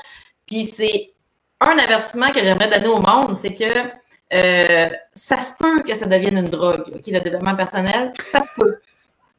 Puis 0.45 0.65
c'est 0.65 1.13
un 1.61 1.77
avertissement 1.77 2.29
que 2.31 2.41
j'aimerais 2.41 2.67
donner 2.67 2.87
au 2.87 2.99
monde, 2.99 3.37
c'est 3.37 3.53
que 3.53 3.99
euh, 4.33 4.89
ça 5.13 5.37
se 5.41 5.53
peut 5.57 5.81
que 5.81 5.95
ça 5.95 6.05
devienne 6.05 6.37
une 6.37 6.49
drogue, 6.49 6.83
le 6.87 7.19
développement 7.19 7.55
personnel, 7.55 8.13
ça 8.23 8.39
se 8.39 8.61
peut. 8.61 8.79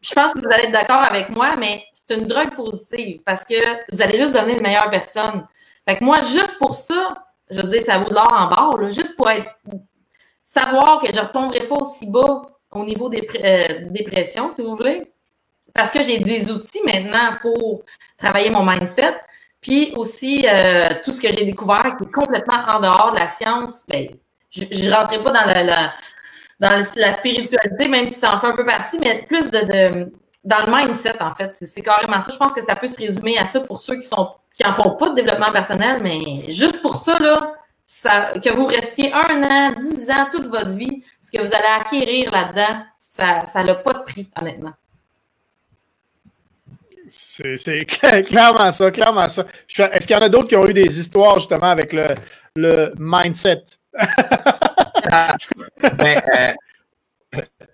Je 0.03 0.13
pense 0.15 0.33
que 0.33 0.41
vous 0.41 0.53
allez 0.53 0.65
être 0.65 0.73
d'accord 0.73 1.03
avec 1.03 1.31
moi, 1.31 1.55
mais 1.57 1.85
c'est 1.93 2.17
une 2.17 2.27
drogue 2.27 2.55
positive 2.55 3.21
parce 3.25 3.45
que 3.45 3.55
vous 3.93 4.03
allez 4.03 4.19
juste 4.19 4.33
devenir 4.33 4.57
une 4.57 4.63
meilleure 4.63 4.91
personne. 4.91 5.47
Fait 5.87 5.97
que 5.97 6.05
moi, 6.05 6.21
juste 6.21 6.57
pour 6.59 6.75
ça, 6.75 7.27
je 7.51 7.61
veux 7.61 7.69
dire, 7.69 7.83
ça 7.83 7.99
vaut 7.99 8.09
de 8.09 8.15
l'or 8.15 8.33
en 8.33 8.47
barre, 8.49 8.93
juste 8.93 9.17
pour 9.17 9.31
être 9.31 9.51
savoir 10.45 11.01
que 11.01 11.09
je 11.09 11.19
ne 11.19 11.25
retomberai 11.27 11.69
pas 11.69 11.77
aussi 11.77 12.07
bas 12.07 12.43
au 12.73 12.85
niveau 12.85 13.09
des 13.09 13.27
euh, 13.43 13.89
dépression, 13.91 14.51
si 14.51 14.63
vous 14.63 14.77
voulez. 14.77 15.11
Parce 15.75 15.93
que 15.93 16.03
j'ai 16.03 16.19
des 16.19 16.51
outils 16.51 16.81
maintenant 16.85 17.33
pour 17.41 17.83
travailler 18.17 18.51
mon 18.51 18.65
mindset. 18.65 19.15
Puis 19.61 19.93
aussi, 19.97 20.47
euh, 20.49 20.89
tout 21.05 21.13
ce 21.13 21.21
que 21.21 21.29
j'ai 21.29 21.45
découvert 21.45 21.95
qui 21.97 22.05
est 22.05 22.13
complètement 22.13 22.65
en 22.67 22.81
dehors 22.81 23.13
de 23.13 23.19
la 23.19 23.29
science, 23.29 23.85
ben, 23.89 24.09
je 24.51 24.63
ne 24.63 24.93
rentrerai 24.93 25.23
pas 25.23 25.33
dans 25.33 25.93
la, 26.59 27.13
spiritualité, 27.13 27.89
même 27.89 28.07
si 28.09 28.15
ça 28.15 28.35
en 28.35 28.41
fait 28.41 28.47
un 28.47 28.57
peu 28.57 28.65
partie, 28.65 28.99
mais 28.99 29.25
plus 29.27 29.51
dans 29.51 30.65
le 30.67 30.73
mindset, 30.73 31.23
en 31.23 31.35
fait. 31.35 31.55
C'est 31.55 31.83
carrément 31.83 32.21
ça. 32.21 32.33
Je 32.33 32.39
pense 32.39 32.53
que 32.53 32.63
ça 32.63 32.75
peut 32.75 32.89
se 32.89 32.99
résumer 32.99 33.39
à 33.39 33.45
ça 33.45 33.61
pour 33.61 33.79
ceux 33.79 33.97
qui 33.97 34.09
sont 34.09 34.31
qui 34.55 34.65
en 34.67 34.75
font 34.75 34.91
pas 34.91 35.11
de 35.11 35.15
développement 35.15 35.53
personnel, 35.53 35.99
mais 36.03 36.51
juste 36.51 36.83
pour 36.83 36.97
ça, 36.97 37.19
là, 37.19 37.55
ça, 37.87 38.33
que 38.43 38.51
vous 38.51 38.67
restiez 38.67 39.13
un 39.13 39.43
an, 39.43 39.73
dix 39.79 40.11
ans, 40.11 40.27
toute 40.31 40.47
votre 40.47 40.71
vie, 40.71 41.03
ce 41.21 41.31
que 41.31 41.41
vous 41.41 41.53
allez 41.55 41.81
acquérir 41.81 42.31
là-dedans, 42.31 42.85
ça 42.99 43.63
n'a 43.63 43.75
pas 43.75 43.93
de 43.93 44.03
prix, 44.03 44.29
honnêtement. 44.41 44.73
C'est 47.57 47.85
clairement 48.27 48.73
ça, 48.73 48.91
clairement 48.91 49.29
ça. 49.29 49.47
Est-ce 49.93 50.07
qu'il 50.07 50.17
y 50.17 50.19
en 50.19 50.23
a 50.23 50.29
d'autres 50.29 50.49
qui 50.49 50.57
ont 50.57 50.67
eu 50.67 50.75
des 50.75 51.01
histoires 51.01 51.37
justement 51.37 51.71
avec 51.71 51.93
le, 51.93 52.09
le 52.57 52.93
mindset? 52.99 53.63
ben, 55.99 56.23
euh, 56.35 56.53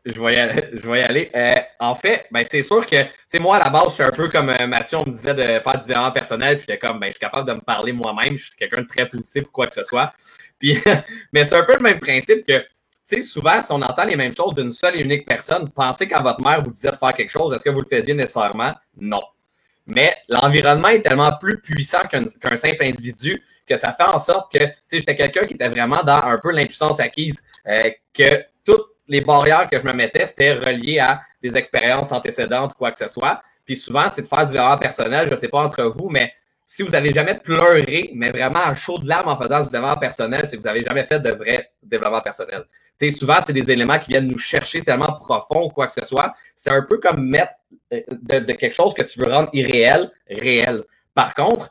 je 0.05 0.21
vais 0.21 0.35
y 0.35 0.37
aller. 0.37 0.65
Je 0.73 0.89
vais 0.89 1.03
aller. 1.03 1.31
Euh, 1.35 1.55
en 1.81 1.95
fait, 1.95 2.27
ben, 2.31 2.45
c'est 2.49 2.63
sûr 2.63 2.87
que, 2.87 2.97
moi, 3.39 3.57
à 3.57 3.65
la 3.65 3.71
base, 3.71 3.89
je 3.89 3.95
suis 3.95 4.03
un 4.03 4.11
peu 4.11 4.29
comme 4.29 4.51
euh, 4.51 4.67
Mathieu, 4.67 4.99
on 4.99 5.07
me 5.07 5.17
disait 5.17 5.35
de 5.35 5.43
faire 5.43 5.79
du 5.81 5.87
développement 5.87 6.13
personnel, 6.13 6.57
puis 6.57 6.67
j'étais 6.69 6.79
comme, 6.79 7.01
ben, 7.01 7.07
je 7.07 7.13
suis 7.13 7.21
capable 7.21 7.49
de 7.49 7.55
me 7.55 7.61
parler 7.61 7.93
moi-même, 7.93 8.37
je 8.37 8.45
suis 8.45 8.57
quelqu'un 8.57 8.83
de 8.83 8.87
très 8.87 9.09
positif 9.09 9.45
ou 9.45 9.51
quoi 9.51 9.67
que 9.67 9.75
ce 9.75 9.85
soit. 9.85 10.13
Puis, 10.59 10.79
mais 11.33 11.45
c'est 11.45 11.57
un 11.57 11.65
peu 11.65 11.75
le 11.75 11.83
même 11.83 11.99
principe 11.99 12.47
que, 12.47 12.65
souvent, 13.21 13.63
si 13.63 13.73
on 13.73 13.83
entend 13.83 14.05
les 14.05 14.17
mêmes 14.17 14.35
choses 14.35 14.55
d'une 14.55 14.73
seule 14.73 15.01
et 15.01 15.03
unique 15.03 15.27
personne, 15.27 15.69
pensez 15.71 16.07
qu'à 16.07 16.21
votre 16.21 16.43
mère 16.43 16.63
vous 16.63 16.71
disait 16.71 16.93
de 16.93 16.97
faire 16.97 17.15
quelque 17.15 17.31
chose, 17.31 17.53
est-ce 17.53 17.65
que 17.65 17.71
vous 17.71 17.81
le 17.81 17.89
faisiez 17.89 18.15
nécessairement? 18.15 18.73
Non. 18.99 19.23
Mais 19.87 20.17
l'environnement 20.29 20.89
est 20.89 21.03
tellement 21.03 21.33
plus 21.39 21.61
puissant 21.61 22.03
qu'un 22.03 22.57
simple 22.57 22.83
individu 22.83 23.43
que 23.67 23.77
ça 23.77 23.93
fait 23.93 24.05
en 24.05 24.19
sorte 24.19 24.53
que, 24.53 24.65
j'étais 24.91 25.17
quelqu'un 25.17 25.45
qui 25.45 25.55
était 25.55 25.69
vraiment 25.69 26.03
dans 26.05 26.23
un 26.23 26.39
peu 26.39 26.53
l'impuissance 26.53 27.01
acquise, 27.01 27.43
euh, 27.67 27.91
que 28.15 28.45
toutes 28.65 28.87
les 29.09 29.21
barrières 29.21 29.69
que 29.69 29.79
je 29.79 29.85
me 29.85 29.93
mettais, 29.93 30.27
c'était 30.27 30.53
relié 30.55 30.99
à 30.99 31.21
des 31.43 31.57
expériences 31.57 32.13
antécédentes, 32.13 32.75
quoi 32.75 32.91
que 32.91 32.97
ce 32.97 33.09
soit. 33.09 33.43
Puis 33.65 33.77
souvent, 33.77 34.07
c'est 34.13 34.23
de 34.23 34.29
faire 34.29 34.47
du 34.47 34.81
personnel, 34.81 35.27
je 35.29 35.35
ne 35.35 35.39
sais 35.39 35.49
pas 35.49 35.59
entre 35.59 35.83
vous, 35.85 36.09
mais 36.09 36.33
si 36.69 36.83
vous 36.83 36.91
n'avez 36.91 37.13
jamais 37.13 37.35
pleuré, 37.35 38.11
mais 38.13 38.31
vraiment 38.31 38.59
à 38.59 38.75
chaud 38.75 38.99
de 38.99 39.07
larmes 39.07 39.29
en 39.29 39.41
faisant 39.41 39.63
du 39.63 39.71
développement 39.71 39.97
personnel, 39.97 40.43
c'est 40.45 40.57
que 40.57 40.63
vous 40.63 40.67
n'avez 40.67 40.83
jamais 40.83 41.05
fait 41.05 41.21
de 41.21 41.31
vrai 41.31 41.71
développement 41.81 42.21
personnel. 42.21 42.65
souvent, 43.13 43.39
c'est 43.47 43.53
des 43.53 43.71
éléments 43.71 44.01
qui 44.01 44.11
viennent 44.11 44.27
nous 44.27 44.39
chercher 44.39 44.83
tellement 44.83 45.17
profond, 45.21 45.71
quoi 45.71 45.87
que 45.87 45.93
ce 45.93 46.05
soit. 46.05 46.35
C'est 46.57 46.71
un 46.71 46.83
peu 46.83 46.99
comme 46.99 47.25
mettre 47.25 47.53
euh, 47.93 48.01
de, 48.11 48.53
quelque 48.53 48.75
chose 48.75 48.95
que 48.95 49.05
tu 49.05 49.21
veux 49.21 49.33
rendre 49.33 49.49
irréel, 49.53 50.11
réel. 50.29 50.83
Par 51.15 51.35
contre, 51.37 51.71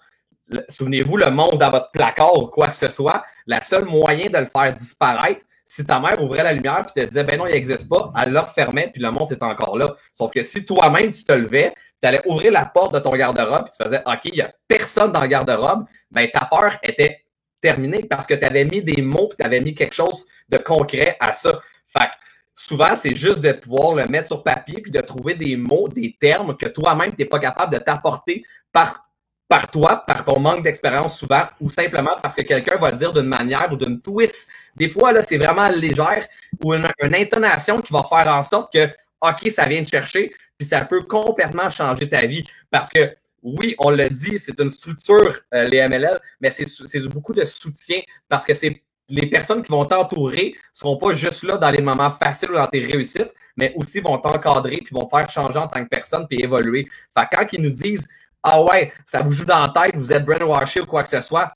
souvenez-vous, 0.70 1.18
le 1.18 1.30
monde 1.30 1.58
dans 1.60 1.72
votre 1.72 1.92
placard 1.92 2.42
ou 2.42 2.48
quoi 2.48 2.70
que 2.70 2.76
ce 2.76 2.90
soit, 2.90 3.22
la 3.48 3.60
seule 3.60 3.86
moyen 3.86 4.30
de 4.30 4.38
le 4.38 4.46
faire 4.46 4.74
disparaître, 4.74 5.42
si 5.66 5.86
ta 5.86 6.00
mère 6.00 6.22
ouvrait 6.22 6.44
la 6.44 6.54
lumière 6.54 6.86
et 6.96 7.02
te 7.02 7.06
disait, 7.06 7.24
ben 7.26 7.38
non, 7.38 7.48
il 7.48 7.52
n'existe 7.52 7.90
pas, 7.90 8.14
elle 8.22 8.32
le 8.32 8.40
refermait, 8.40 8.92
puis 8.94 9.02
le 9.02 9.12
monstre 9.12 9.34
est 9.34 9.44
encore 9.44 9.78
là. 9.78 9.94
Sauf 10.14 10.32
que 10.32 10.42
si 10.42 10.64
toi-même, 10.64 11.12
tu 11.12 11.26
te 11.26 11.34
levais, 11.34 11.74
tu 12.06 12.10
allais 12.10 12.22
ouvrir 12.28 12.52
la 12.52 12.66
porte 12.66 12.94
de 12.94 13.00
ton 13.00 13.10
garde-robe, 13.10 13.66
et 13.68 13.72
tu 13.72 13.84
faisais, 13.84 14.04
OK, 14.06 14.20
il 14.26 14.36
n'y 14.36 14.42
a 14.42 14.52
personne 14.68 15.12
dans 15.12 15.22
le 15.22 15.28
garde-robe, 15.28 15.86
ben 16.12 16.30
ta 16.32 16.46
peur 16.46 16.78
était 16.84 17.26
terminée 17.60 18.04
parce 18.04 18.28
que 18.28 18.36
tu 18.36 18.46
avais 18.46 18.64
mis 18.64 18.84
des 18.84 19.02
mots, 19.02 19.28
puis 19.28 19.38
tu 19.40 19.46
avais 19.46 19.60
mis 19.60 19.74
quelque 19.74 19.96
chose 19.96 20.24
de 20.48 20.58
concret 20.58 21.18
à 21.20 21.34
ça. 21.34 21.60
Fait 21.88 22.10
souvent, 22.56 22.96
c'est 22.96 23.16
juste 23.16 23.40
de 23.40 23.54
pouvoir 23.54 23.96
le 23.96 24.06
mettre 24.06 24.28
sur 24.28 24.44
papier, 24.44 24.82
puis 24.82 24.92
de 24.92 25.02
trouver 25.02 25.34
des 25.34 25.58
mots, 25.58 25.88
des 25.88 26.16
termes 26.20 26.56
que 26.56 26.68
toi-même, 26.68 27.10
tu 27.10 27.24
n'es 27.24 27.26
pas 27.26 27.40
capable 27.40 27.74
de 27.74 27.80
t'apporter 27.80 28.46
par 28.72 29.02
par 29.48 29.70
toi, 29.70 30.04
par 30.08 30.24
ton 30.26 30.40
manque 30.40 30.64
d'expérience 30.64 31.20
souvent, 31.20 31.44
ou 31.62 31.70
simplement 31.70 32.16
parce 32.20 32.34
que 32.34 32.42
quelqu'un 32.42 32.78
va 32.78 32.90
le 32.90 32.98
dire 32.98 33.14
d'une 33.14 33.28
manière 33.28 33.72
ou 33.72 33.78
d'une 33.78 34.02
twist. 34.02 34.50
Des 34.76 34.90
fois, 34.90 35.12
là, 35.12 35.22
c'est 35.22 35.38
vraiment 35.38 35.68
légère 35.70 36.28
ou 36.64 36.74
une, 36.74 36.88
intonation 37.00 37.80
qui 37.80 37.94
va 37.94 38.04
faire 38.04 38.28
en 38.34 38.42
sorte 38.42 38.74
que, 38.74 38.88
OK, 39.22 39.50
ça 39.52 39.68
vient 39.68 39.84
de 39.84 39.88
chercher, 39.88 40.34
puis 40.58 40.68
ça 40.68 40.84
peut 40.86 41.04
complètement 41.04 41.70
changer 41.70 42.08
ta 42.10 42.26
vie. 42.26 42.44
Parce 42.72 42.90
que, 42.90 43.16
oui, 43.44 43.76
on 43.80 43.92
le 43.92 44.10
dit, 44.10 44.40
c'est 44.40 44.60
une 44.60 44.70
structure, 44.70 45.40
euh, 45.54 45.66
les 45.66 45.88
MLL, 45.88 46.20
mais 46.42 46.52
c'est 46.52 47.08
beaucoup 47.08 47.34
de 47.34 47.46
soutien 47.46 48.00
parce 48.28 48.46
que 48.46 48.54
c'est 48.54 48.82
les 49.08 49.28
personnes 49.28 49.62
qui 49.62 49.72
vont 49.72 49.86
t'entourer 49.86 50.56
ne 50.56 50.60
seront 50.74 50.98
pas 50.98 51.14
juste 51.14 51.44
là 51.44 51.58
dans 51.58 51.70
les 51.70 51.82
moments 51.82 52.10
faciles 52.10 52.50
ou 52.52 52.56
dans 52.56 52.66
tes 52.66 52.80
réussites, 52.84 53.32
mais 53.56 53.72
aussi 53.76 54.00
vont 54.00 54.18
t'encadrer 54.18 54.78
puis 54.78 54.94
vont 54.94 55.06
te 55.06 55.16
faire 55.16 55.30
changer 55.30 55.60
en 55.60 55.68
tant 55.68 55.84
que 55.84 55.90
personne 55.90 56.26
puis 56.28 56.42
évoluer. 56.42 56.88
Fait 57.16 57.28
quand 57.32 57.46
ils 57.54 57.62
nous 57.62 57.70
disent 57.70 58.08
ah 58.42 58.64
ouais, 58.64 58.94
ça 59.06 59.22
vous 59.22 59.32
joue 59.32 59.46
dans 59.46 59.60
la 59.60 59.70
tête, 59.70 59.96
vous 59.96 60.14
êtes 60.14 60.26
brainwashed 60.26 60.84
ou 60.84 60.86
quoi 60.86 61.04
que 61.04 61.10
ce 61.10 61.22
soit. 61.22 61.54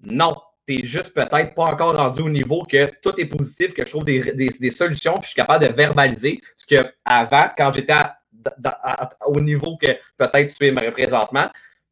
Non, 0.00 0.34
tu 0.66 0.84
juste 0.84 1.12
peut-être 1.12 1.54
pas 1.54 1.64
encore 1.64 1.96
rendu 1.96 2.22
au 2.22 2.30
niveau 2.30 2.64
que 2.64 2.90
tout 3.02 3.18
est 3.18 3.26
positif, 3.26 3.74
que 3.74 3.84
je 3.84 3.90
trouve 3.90 4.04
des, 4.04 4.70
solutions, 4.70 5.14
puis 5.14 5.24
je 5.24 5.28
suis 5.28 5.36
capable 5.36 5.66
de 5.66 5.72
verbaliser 5.72 6.40
ce 6.56 6.66
que 6.66 6.88
avant, 7.04 7.50
quand 7.56 7.72
j'étais 7.72 7.94
au 9.26 9.40
niveau 9.40 9.76
que 9.76 9.88
peut-être 10.16 10.54
tu 10.54 10.66
es 10.66 10.90
présentement, 10.90 11.46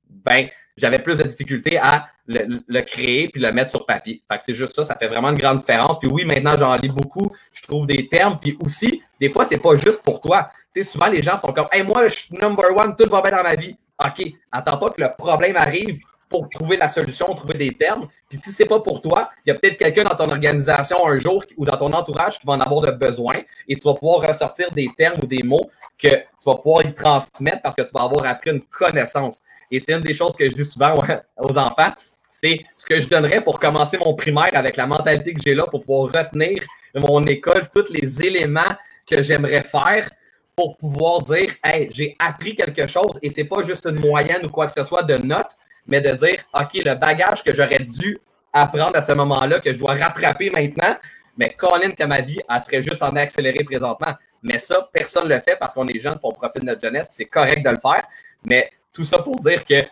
ben, 0.09 0.47
j'avais 0.77 0.99
plus 0.99 1.17
de 1.17 1.23
difficulté 1.23 1.79
à 1.79 2.09
le, 2.27 2.81
créer 2.81 3.29
puis 3.29 3.41
le 3.41 3.53
mettre 3.53 3.71
sur 3.71 3.85
papier. 3.85 4.23
Fait 4.31 4.39
que 4.39 4.45
c'est 4.45 4.55
juste 4.55 4.75
ça, 4.75 4.85
ça 4.85 4.97
fait 4.97 5.09
vraiment 5.09 5.31
une 5.31 5.39
grande 5.39 5.59
différence. 5.59 5.99
Puis 5.99 6.09
oui, 6.11 6.25
maintenant, 6.25 6.57
j'en 6.57 6.75
lis 6.75 6.89
beaucoup, 6.89 7.31
je 7.53 7.63
trouve 7.63 7.87
des 7.87 8.09
termes, 8.09 8.39
puis 8.41 8.57
aussi, 8.65 9.03
des 9.21 9.31
fois, 9.31 9.45
c'est 9.45 9.59
pas 9.59 9.75
juste 9.75 10.03
pour 10.03 10.21
toi. 10.21 10.51
Tu 10.73 10.83
sais, 10.83 10.89
souvent, 10.89 11.09
les 11.09 11.23
gens 11.23 11.37
sont 11.37 11.53
comme, 11.53 11.67
hey, 11.73 11.83
moi, 11.83 12.09
je 12.09 12.17
suis 12.17 12.37
number 12.37 12.77
one, 12.77 12.95
tout 12.97 13.09
va 13.09 13.21
bien 13.21 13.33
dans 13.33 13.43
ma 13.43 13.57
vie. 13.57 13.77
OK, 14.03 14.27
attends 14.51 14.79
pas 14.79 14.91
que 14.91 15.01
le 15.01 15.09
problème 15.17 15.57
arrive 15.57 16.01
pour 16.31 16.49
trouver 16.49 16.77
la 16.77 16.89
solution, 16.89 17.27
trouver 17.35 17.59
des 17.59 17.73
termes. 17.73 18.07
Puis 18.29 18.39
si 18.39 18.53
c'est 18.53 18.65
pas 18.65 18.79
pour 18.81 19.03
toi, 19.03 19.31
il 19.45 19.51
y 19.51 19.53
a 19.53 19.59
peut-être 19.59 19.77
quelqu'un 19.77 20.05
dans 20.05 20.15
ton 20.15 20.31
organisation 20.31 21.05
un 21.07 21.19
jour 21.19 21.45
ou 21.57 21.65
dans 21.65 21.77
ton 21.77 21.93
entourage 21.93 22.39
qui 22.39 22.47
va 22.47 22.53
en 22.53 22.61
avoir 22.61 22.83
de 22.83 22.93
besoin 22.93 23.35
et 23.69 23.75
tu 23.75 23.83
vas 23.83 23.95
pouvoir 23.95 24.27
ressortir 24.27 24.71
des 24.71 24.89
termes 24.97 25.19
ou 25.23 25.27
des 25.27 25.43
mots 25.43 25.69
que 26.03 26.09
tu 26.09 26.47
vas 26.47 26.57
pouvoir 26.57 26.87
y 26.87 26.95
transmettre 26.95 27.63
parce 27.63 27.75
que 27.75 27.83
tu 27.83 27.91
vas 27.93 28.05
avoir 28.05 28.27
appris 28.27 28.51
une 28.51 28.63
connaissance. 28.63 29.41
Et 29.71 29.79
c'est 29.79 29.93
une 29.93 30.01
des 30.01 30.15
choses 30.15 30.35
que 30.35 30.49
je 30.49 30.55
dis 30.55 30.65
souvent 30.65 30.95
aux 31.37 31.59
enfants, 31.59 31.93
c'est 32.31 32.61
ce 32.77 32.87
que 32.87 33.01
je 33.01 33.09
donnerais 33.09 33.43
pour 33.43 33.59
commencer 33.59 33.99
mon 33.99 34.15
primaire 34.15 34.51
avec 34.55 34.77
la 34.77 34.87
mentalité 34.87 35.35
que 35.35 35.41
j'ai 35.43 35.55
là 35.55 35.65
pour 35.65 35.85
pouvoir 35.85 36.13
retenir 36.13 36.63
mon 36.95 37.23
école, 37.25 37.69
tous 37.73 37.91
les 37.91 38.23
éléments 38.23 38.77
que 39.07 39.23
j'aimerais 39.23 39.63
faire 39.63 40.11
pour 40.57 40.77
pouvoir 40.77 41.23
dire 41.23 41.55
Hey, 41.63 41.89
j'ai 41.93 42.17
appris 42.19 42.55
quelque 42.55 42.87
chose 42.87 43.19
et 43.23 43.31
c'est 43.31 43.45
pas 43.45 43.63
juste 43.63 43.87
une 43.87 44.01
moyenne 44.01 44.47
ou 44.47 44.49
quoi 44.49 44.67
que 44.67 44.73
ce 44.73 44.85
soit 44.85 45.03
de 45.03 45.17
notes, 45.17 45.51
mais 45.87 46.01
de 46.01 46.13
dire 46.13 46.43
OK, 46.55 46.75
le 46.85 46.95
bagage 46.95 47.43
que 47.43 47.55
j'aurais 47.55 47.81
dû 47.81 48.19
apprendre 48.53 48.97
à 48.97 49.03
ce 49.03 49.13
moment-là, 49.13 49.61
que 49.61 49.73
je 49.73 49.79
dois 49.79 49.95
rattraper 49.95 50.51
maintenant, 50.51 50.97
mais 51.37 51.51
Colin, 51.51 51.91
que 51.91 52.05
ma 52.05 52.21
vie, 52.21 52.41
elle 52.49 52.61
serait 52.63 52.83
juste 52.83 53.03
en 53.03 53.15
accéléré 53.17 53.65
présentement. 53.65 54.15
Mais 54.43 54.59
ça, 54.59 54.89
personne 54.93 55.29
ne 55.29 55.35
le 55.35 55.41
fait 55.41 55.57
parce 55.57 55.75
qu'on 55.75 55.87
est 55.87 56.01
jeune 56.01 56.19
pour 56.19 56.35
profiter 56.35 56.61
de 56.61 56.67
notre 56.67 56.81
jeunesse, 56.81 57.09
c'est 57.11 57.27
correct 57.27 57.65
de 57.65 57.71
le 57.71 57.79
faire. 57.79 58.07
Mais 58.45 58.71
tout 58.93 59.05
ça 59.05 59.19
pour 59.19 59.37
dire 59.37 59.65
que 59.65 59.85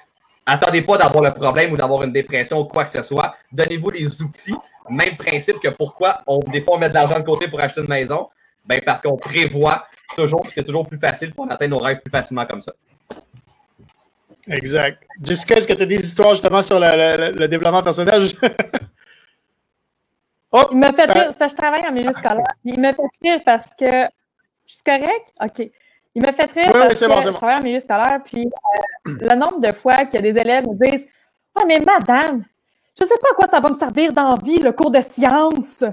attendez 0.46 0.82
pas 0.82 0.96
d'avoir 0.96 1.22
le 1.22 1.32
problème 1.32 1.72
ou 1.72 1.76
d'avoir 1.76 2.02
une 2.02 2.12
dépression 2.12 2.60
ou 2.60 2.64
quoi 2.64 2.84
que 2.84 2.90
ce 2.90 3.02
soit. 3.02 3.34
Donnez-vous 3.52 3.90
les 3.90 4.22
outils. 4.22 4.54
Même 4.88 5.16
principe 5.16 5.60
que 5.60 5.68
pourquoi 5.68 6.22
on, 6.26 6.40
des 6.40 6.62
fois 6.62 6.76
on 6.76 6.78
met 6.78 6.88
de 6.88 6.94
l'argent 6.94 7.18
de 7.18 7.24
côté 7.24 7.48
pour 7.48 7.60
acheter 7.60 7.82
une 7.82 7.88
maison. 7.88 8.28
Ben 8.64 8.80
parce 8.84 9.00
qu'on 9.00 9.16
prévoit 9.16 9.86
toujours, 10.16 10.44
c'est 10.50 10.64
toujours 10.64 10.86
plus 10.86 10.98
facile 10.98 11.34
pour 11.34 11.50
atteindre 11.50 11.76
nos 11.76 11.82
rêves 11.82 12.00
plus 12.00 12.10
facilement 12.10 12.46
comme 12.46 12.60
ça. 12.60 12.72
Exact. 14.46 15.02
Jessica, 15.22 15.56
est-ce 15.56 15.68
que 15.68 15.74
tu 15.74 15.82
as 15.82 15.86
des 15.86 16.00
histoires 16.00 16.30
justement 16.30 16.62
sur 16.62 16.78
le, 16.80 17.46
développement 17.46 17.82
personnel? 17.82 18.22
oh, 20.52 20.68
il 20.72 20.78
m'a 20.78 20.92
fait 20.92 21.10
rire, 21.10 21.24
parce 21.24 21.36
que 21.36 21.48
je 21.48 21.54
travaille 21.54 21.86
en 21.86 21.92
milieu 21.92 22.12
scolaire. 22.12 22.44
Il 22.64 22.80
m'a 22.80 22.92
fait 22.92 23.02
rire 23.22 23.40
parce 23.44 23.70
que. 23.78 24.06
Je 24.68 24.74
suis 24.74 24.82
correct? 24.84 25.32
OK. 25.42 25.70
Il 26.14 26.22
m'a 26.22 26.32
fait 26.32 26.50
rire 26.52 26.70
parce 26.72 27.00
que 27.00 27.06
je 27.06 27.30
travaille 27.30 27.58
en 27.58 27.62
milieu 27.62 27.80
scolaire, 27.80 28.20
puis 28.24 28.46
euh, 28.46 29.12
le 29.20 29.34
nombre 29.34 29.60
de 29.60 29.72
fois 29.72 30.04
que 30.04 30.18
des 30.18 30.36
élèves 30.36 30.66
me 30.66 30.74
disent 30.90 31.06
Ah, 31.54 31.64
mais 31.66 31.78
madame, 31.78 32.44
je 32.98 33.04
ne 33.04 33.08
sais 33.08 33.14
pas 33.20 33.28
à 33.32 33.34
quoi 33.34 33.48
ça 33.48 33.60
va 33.60 33.70
me 33.70 33.74
servir 33.74 34.12
dans 34.12 34.30
la 34.30 34.36
vie, 34.42 34.58
le 34.58 34.72
cours 34.72 34.90
de 34.90 35.00
sciences. 35.00 35.84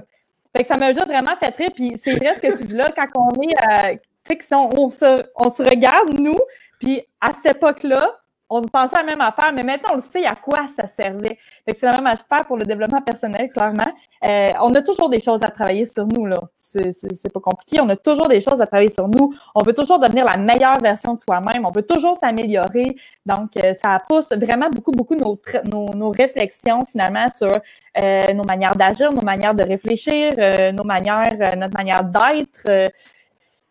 Fait 0.54 0.62
que 0.62 0.68
ça 0.68 0.76
m'a 0.76 0.92
juste 0.92 1.06
vraiment 1.06 1.36
fait 1.36 1.54
rire. 1.56 1.70
Puis 1.74 1.94
c'est 1.96 2.16
vrai 2.16 2.34
ce 2.36 2.40
que 2.40 2.58
tu 2.58 2.64
dis 2.64 2.74
là, 2.74 2.90
quand 2.94 3.06
on 3.14 3.42
est, 3.42 3.94
euh, 3.94 3.96
tu 4.28 4.36
sais, 4.40 4.54
on, 4.54 4.90
se, 4.90 5.24
on 5.36 5.48
se 5.48 5.62
regarde, 5.62 6.10
nous, 6.18 6.38
puis 6.78 7.02
à 7.20 7.32
cette 7.32 7.56
époque-là, 7.56 8.18
on 8.48 8.62
pensait 8.62 8.96
à 8.96 9.00
la 9.00 9.06
même 9.06 9.20
affaire, 9.20 9.52
mais 9.52 9.62
maintenant, 9.62 9.90
on 9.92 9.96
le 9.96 10.02
sait 10.02 10.24
à 10.24 10.36
quoi 10.36 10.66
ça 10.68 10.86
servait. 10.86 11.38
c'est 11.66 11.82
la 11.82 11.92
même 11.92 12.06
affaire 12.06 12.46
pour 12.46 12.56
le 12.56 12.64
développement 12.64 13.02
personnel, 13.02 13.50
clairement. 13.50 13.92
Euh, 14.24 14.52
on 14.60 14.74
a 14.74 14.82
toujours 14.82 15.08
des 15.08 15.20
choses 15.20 15.42
à 15.42 15.48
travailler 15.50 15.84
sur 15.84 16.06
nous, 16.06 16.26
là. 16.26 16.38
C'est 16.54 17.32
pas 17.32 17.40
compliqué. 17.40 17.80
On 17.80 17.88
a 17.88 17.96
toujours 17.96 18.28
des 18.28 18.40
choses 18.40 18.60
à 18.60 18.66
travailler 18.66 18.92
sur 18.92 19.08
nous. 19.08 19.34
On 19.54 19.62
veut 19.62 19.72
toujours 19.72 19.98
devenir 19.98 20.24
la 20.24 20.36
meilleure 20.36 20.78
version 20.80 21.14
de 21.14 21.20
soi-même. 21.20 21.66
On 21.66 21.70
veut 21.70 21.82
toujours 21.82 22.16
s'améliorer. 22.16 22.96
Donc, 23.24 23.56
euh, 23.56 23.74
ça 23.74 24.00
pousse 24.08 24.30
vraiment 24.32 24.70
beaucoup, 24.70 24.92
beaucoup 24.92 25.16
nos, 25.16 26.10
réflexions, 26.10 26.84
finalement, 26.84 27.28
sur 27.28 27.50
euh, 27.50 28.32
nos 28.32 28.44
manières 28.44 28.76
d'agir, 28.76 29.12
nos 29.12 29.22
manières 29.22 29.54
de 29.54 29.64
réfléchir, 29.64 30.32
nos 30.72 30.84
manières, 30.84 31.56
notre 31.56 31.76
manière 31.76 32.04
d'être. 32.04 32.92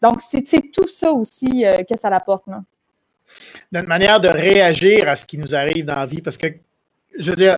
donc, 0.02 0.22
c'est 0.22 0.44
tout 0.72 0.88
ça 0.88 1.12
aussi 1.12 1.64
que 1.90 1.98
ça 1.98 2.10
apporte, 2.10 2.48
là 2.48 2.62
notre 3.72 3.88
manière 3.88 4.20
de 4.20 4.28
réagir 4.28 5.08
à 5.08 5.16
ce 5.16 5.26
qui 5.26 5.38
nous 5.38 5.56
arrive 5.56 5.86
dans 5.86 5.96
la 5.96 6.06
vie. 6.06 6.22
Parce 6.22 6.38
que, 6.38 6.48
je 7.18 7.30
veux 7.30 7.36
dire, 7.36 7.58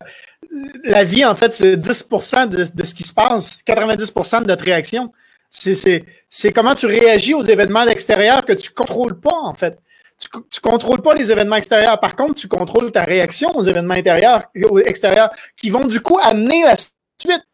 la 0.84 1.04
vie, 1.04 1.24
en 1.24 1.34
fait, 1.34 1.54
c'est 1.54 1.76
10 1.76 2.08
de, 2.08 2.74
de, 2.74 2.84
ce 2.84 2.94
qui 2.94 3.02
se 3.02 3.12
passe, 3.12 3.58
90% 3.66 4.42
de 4.42 4.46
notre 4.46 4.64
réaction. 4.64 5.12
C'est 5.50 6.52
comment 6.54 6.74
tu 6.74 6.86
réagis 6.86 7.34
aux 7.34 7.42
événements 7.42 7.86
extérieurs 7.86 8.44
que 8.44 8.52
tu 8.52 8.70
ne 8.70 8.74
contrôles 8.74 9.18
pas, 9.18 9.38
en 9.42 9.54
fait. 9.54 9.78
Tu 10.18 10.28
ne 10.36 10.70
contrôles 10.70 11.00
pas 11.00 11.14
les 11.14 11.30
événements 11.30 11.56
extérieurs. 11.56 12.00
Par 12.00 12.16
contre, 12.16 12.34
tu 12.34 12.48
contrôles 12.48 12.90
ta 12.90 13.04
réaction 13.04 13.54
aux 13.56 13.62
événements 13.62 13.94
intérieurs, 13.94 14.42
extérieurs 14.84 15.30
qui 15.56 15.70
vont 15.70 15.86
du 15.86 16.00
coup 16.00 16.18
amener 16.18 16.64
la 16.64 16.74
suite 16.76 17.44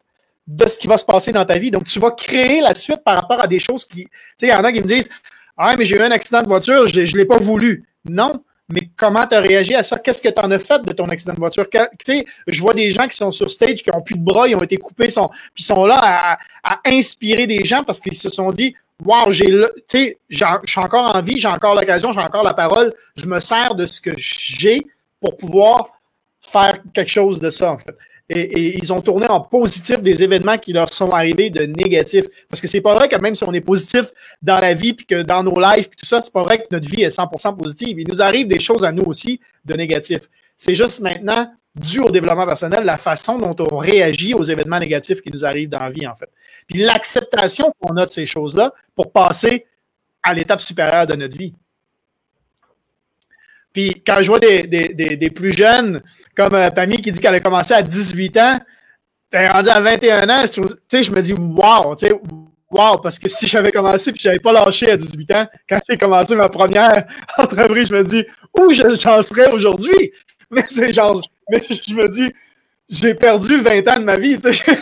de 0.47 0.67
ce 0.67 0.77
qui 0.79 0.87
va 0.87 0.97
se 0.97 1.05
passer 1.05 1.31
dans 1.31 1.45
ta 1.45 1.57
vie. 1.57 1.71
Donc, 1.71 1.85
tu 1.85 1.99
vas 1.99 2.11
créer 2.11 2.61
la 2.61 2.73
suite 2.73 3.03
par 3.03 3.15
rapport 3.15 3.39
à 3.39 3.47
des 3.47 3.59
choses 3.59 3.85
qui. 3.85 4.05
Tu 4.05 4.09
sais, 4.39 4.47
il 4.47 4.49
y 4.49 4.53
en 4.53 4.63
a 4.63 4.71
qui 4.71 4.81
me 4.81 4.87
disent 4.87 5.09
Ah, 5.55 5.75
mais 5.77 5.85
j'ai 5.85 5.95
eu 5.95 6.01
un 6.01 6.11
accident 6.11 6.41
de 6.41 6.47
voiture, 6.47 6.87
je 6.87 6.99
ne 6.99 7.17
l'ai 7.17 7.25
pas 7.25 7.37
voulu. 7.37 7.85
Non, 8.09 8.43
mais 8.69 8.89
comment 8.95 9.25
tu 9.27 9.35
as 9.35 9.41
réagi 9.41 9.75
à 9.75 9.83
ça? 9.83 9.99
Qu'est-ce 9.99 10.21
que 10.21 10.29
tu 10.29 10.39
en 10.41 10.49
as 10.49 10.59
fait 10.59 10.81
de 10.83 10.93
ton 10.93 11.07
accident 11.09 11.33
de 11.33 11.39
voiture? 11.39 11.67
Tu 12.03 12.25
je 12.47 12.61
vois 12.61 12.73
des 12.73 12.89
gens 12.89 13.07
qui 13.07 13.15
sont 13.15 13.31
sur 13.31 13.49
stage, 13.49 13.83
qui 13.83 13.89
ont 13.93 14.01
plus 14.01 14.15
de 14.15 14.23
bras, 14.23 14.47
ils 14.47 14.55
ont 14.55 14.63
été 14.63 14.77
coupés, 14.77 15.09
sont, 15.09 15.29
puis 15.53 15.63
sont 15.63 15.85
là 15.85 16.37
à, 16.63 16.79
inspirer 16.85 17.45
des 17.45 17.63
gens 17.63 17.83
parce 17.83 17.99
qu'ils 17.99 18.15
se 18.15 18.29
sont 18.29 18.51
dit, 18.51 18.75
wow, 19.03 19.29
j'ai 19.29 19.45
tu 19.45 19.61
sais, 19.87 20.17
je 20.29 20.45
suis 20.65 20.79
encore 20.79 21.15
en 21.15 21.21
vie, 21.21 21.37
j'ai 21.37 21.47
encore 21.47 21.75
l'occasion, 21.75 22.11
j'ai 22.11 22.19
encore 22.19 22.43
la 22.43 22.53
parole, 22.53 22.91
je 23.15 23.25
me 23.25 23.39
sers 23.39 23.75
de 23.75 23.85
ce 23.85 24.01
que 24.01 24.11
j'ai 24.17 24.81
pour 25.21 25.37
pouvoir 25.37 25.89
faire 26.41 26.77
quelque 26.93 27.11
chose 27.11 27.39
de 27.39 27.49
ça, 27.49 27.75
et, 28.29 28.77
ils 28.77 28.91
ont 28.91 29.01
tourné 29.01 29.27
en 29.27 29.41
positif 29.41 30.01
des 30.01 30.23
événements 30.23 30.57
qui 30.57 30.73
leur 30.73 30.91
sont 30.91 31.09
arrivés 31.09 31.49
de 31.49 31.65
négatifs. 31.65 32.25
Parce 32.49 32.61
que 32.61 32.67
c'est 32.67 32.81
pas 32.81 32.95
vrai 32.95 33.07
que 33.07 33.19
même 33.19 33.35
si 33.35 33.43
on 33.43 33.53
est 33.53 33.61
positif 33.61 34.11
dans 34.41 34.59
la 34.59 34.73
vie, 34.73 34.93
puis 34.93 35.05
que 35.05 35.21
dans 35.21 35.43
nos 35.43 35.59
lives, 35.59 35.87
puis 35.89 35.97
tout 35.97 36.05
ça, 36.05 36.21
c'est 36.21 36.33
pas 36.33 36.43
vrai 36.43 36.59
que 36.59 36.67
notre 36.71 36.89
vie 36.89 37.03
est 37.03 37.15
100% 37.15 37.55
positive. 37.57 37.99
Il 37.99 38.07
nous 38.07 38.21
arrive 38.21 38.47
des 38.47 38.59
choses 38.59 38.83
à 38.83 38.91
nous 38.91 39.03
aussi 39.03 39.39
de 39.63 39.75
négatifs. 39.75 40.29
C'est 40.57 40.75
juste 40.75 41.01
maintenant 41.01 41.51
dû 41.75 41.99
au 41.99 42.09
développement 42.09 42.45
personnel, 42.45 42.85
la 42.85 42.97
façon 42.97 43.37
dont 43.37 43.55
on 43.69 43.77
réagit 43.77 44.33
aux 44.33 44.43
événements 44.43 44.79
négatifs 44.79 45.21
qui 45.21 45.29
nous 45.29 45.45
arrivent 45.45 45.69
dans 45.69 45.79
la 45.79 45.89
vie, 45.89 46.07
en 46.07 46.15
fait. 46.15 46.29
Puis 46.67 46.79
l'acceptation 46.79 47.73
qu'on 47.79 47.97
a 47.97 48.05
de 48.05 48.11
ces 48.11 48.25
choses-là 48.25 48.73
pour 48.95 49.11
passer 49.11 49.65
à 50.23 50.33
l'étape 50.33 50.61
supérieure 50.61 51.05
de 51.05 51.15
notre 51.15 51.37
vie. 51.37 51.53
Puis 53.75 54.01
quand 54.07 54.21
je 54.21 54.27
vois 54.27 54.39
des, 54.39 55.29
plus 55.35 55.51
jeunes 55.51 56.01
comme 56.33 56.53
euh, 56.53 56.69
Pammy 56.69 56.95
qui 57.01 57.11
dit 57.11 57.19
qu'elle 57.19 57.35
a 57.35 57.41
commencé 57.41 57.73
à 57.73 57.81
18 57.81 58.37
ans, 58.37 58.57
elle 59.31 59.41
est 59.41 59.49
rendue 59.49 59.69
à 59.69 59.81
21 59.81 60.29
ans, 60.29 60.45
tu 60.47 60.61
sais, 60.87 61.03
je 61.03 61.11
me 61.11 61.21
dis, 61.21 61.33
wow, 61.33 61.93
tu 61.95 62.07
sais, 62.07 62.13
wow, 62.71 62.97
parce 63.03 63.19
que 63.19 63.27
si 63.27 63.47
j'avais 63.47 63.73
commencé 63.73 64.13
puis 64.13 64.21
j'avais 64.21 64.39
pas 64.39 64.53
lâché 64.53 64.91
à 64.91 64.95
18 64.95 65.31
ans, 65.31 65.47
quand 65.67 65.79
j'ai 65.89 65.97
commencé 65.97 66.37
ma 66.37 66.47
première 66.47 67.05
entreprise, 67.37 67.89
je 67.89 67.95
me 67.95 68.03
dis, 68.05 68.23
où 68.57 68.71
j'en 68.71 69.21
serais 69.21 69.51
aujourd'hui? 69.51 70.13
Mais 70.49 70.63
c'est 70.67 70.93
genre, 70.93 71.19
mais 71.49 71.61
je 71.69 71.93
me 71.93 72.07
dis, 72.07 72.31
j'ai 72.89 73.15
perdu 73.15 73.57
20 73.57 73.87
ans 73.87 73.99
de 73.99 74.03
ma 74.03 74.17
vie, 74.17 74.37
tu 74.39 74.53
sais. 74.53 74.77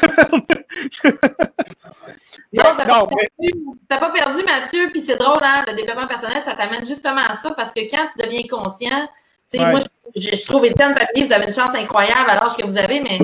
Non, 2.54 2.64
t'as 2.78 2.86
pas, 2.86 3.08
perdu, 3.08 3.66
pas 3.90 4.10
perdu, 4.12 4.44
Mathieu, 4.44 4.90
puis 4.92 5.02
c'est 5.02 5.16
drôle, 5.16 5.42
hein, 5.42 5.64
le 5.68 5.74
développement 5.74 6.06
personnel, 6.08 6.42
ça 6.44 6.54
t'amène 6.54 6.86
justement 6.86 7.22
à 7.28 7.36
ça, 7.36 7.52
parce 7.52 7.72
que 7.72 7.80
quand 7.90 8.08
tu 8.16 8.24
deviens 8.24 8.44
conscient, 8.44 9.08
tu 9.52 9.58
sais, 9.58 9.66
moi, 9.66 9.80
je, 10.16 10.36
je, 10.36 10.46
trouve 10.46 10.64
Étienne 10.66 10.94
Papier, 10.94 11.26
vous 11.26 11.34
avez 11.34 11.48
une 11.48 11.54
chance 11.54 11.74
incroyable 11.74 12.30
à 12.30 12.36
l'âge 12.36 12.56
que 12.56 12.64
vous 12.64 12.78
avez, 12.78 13.00
mais 13.00 13.18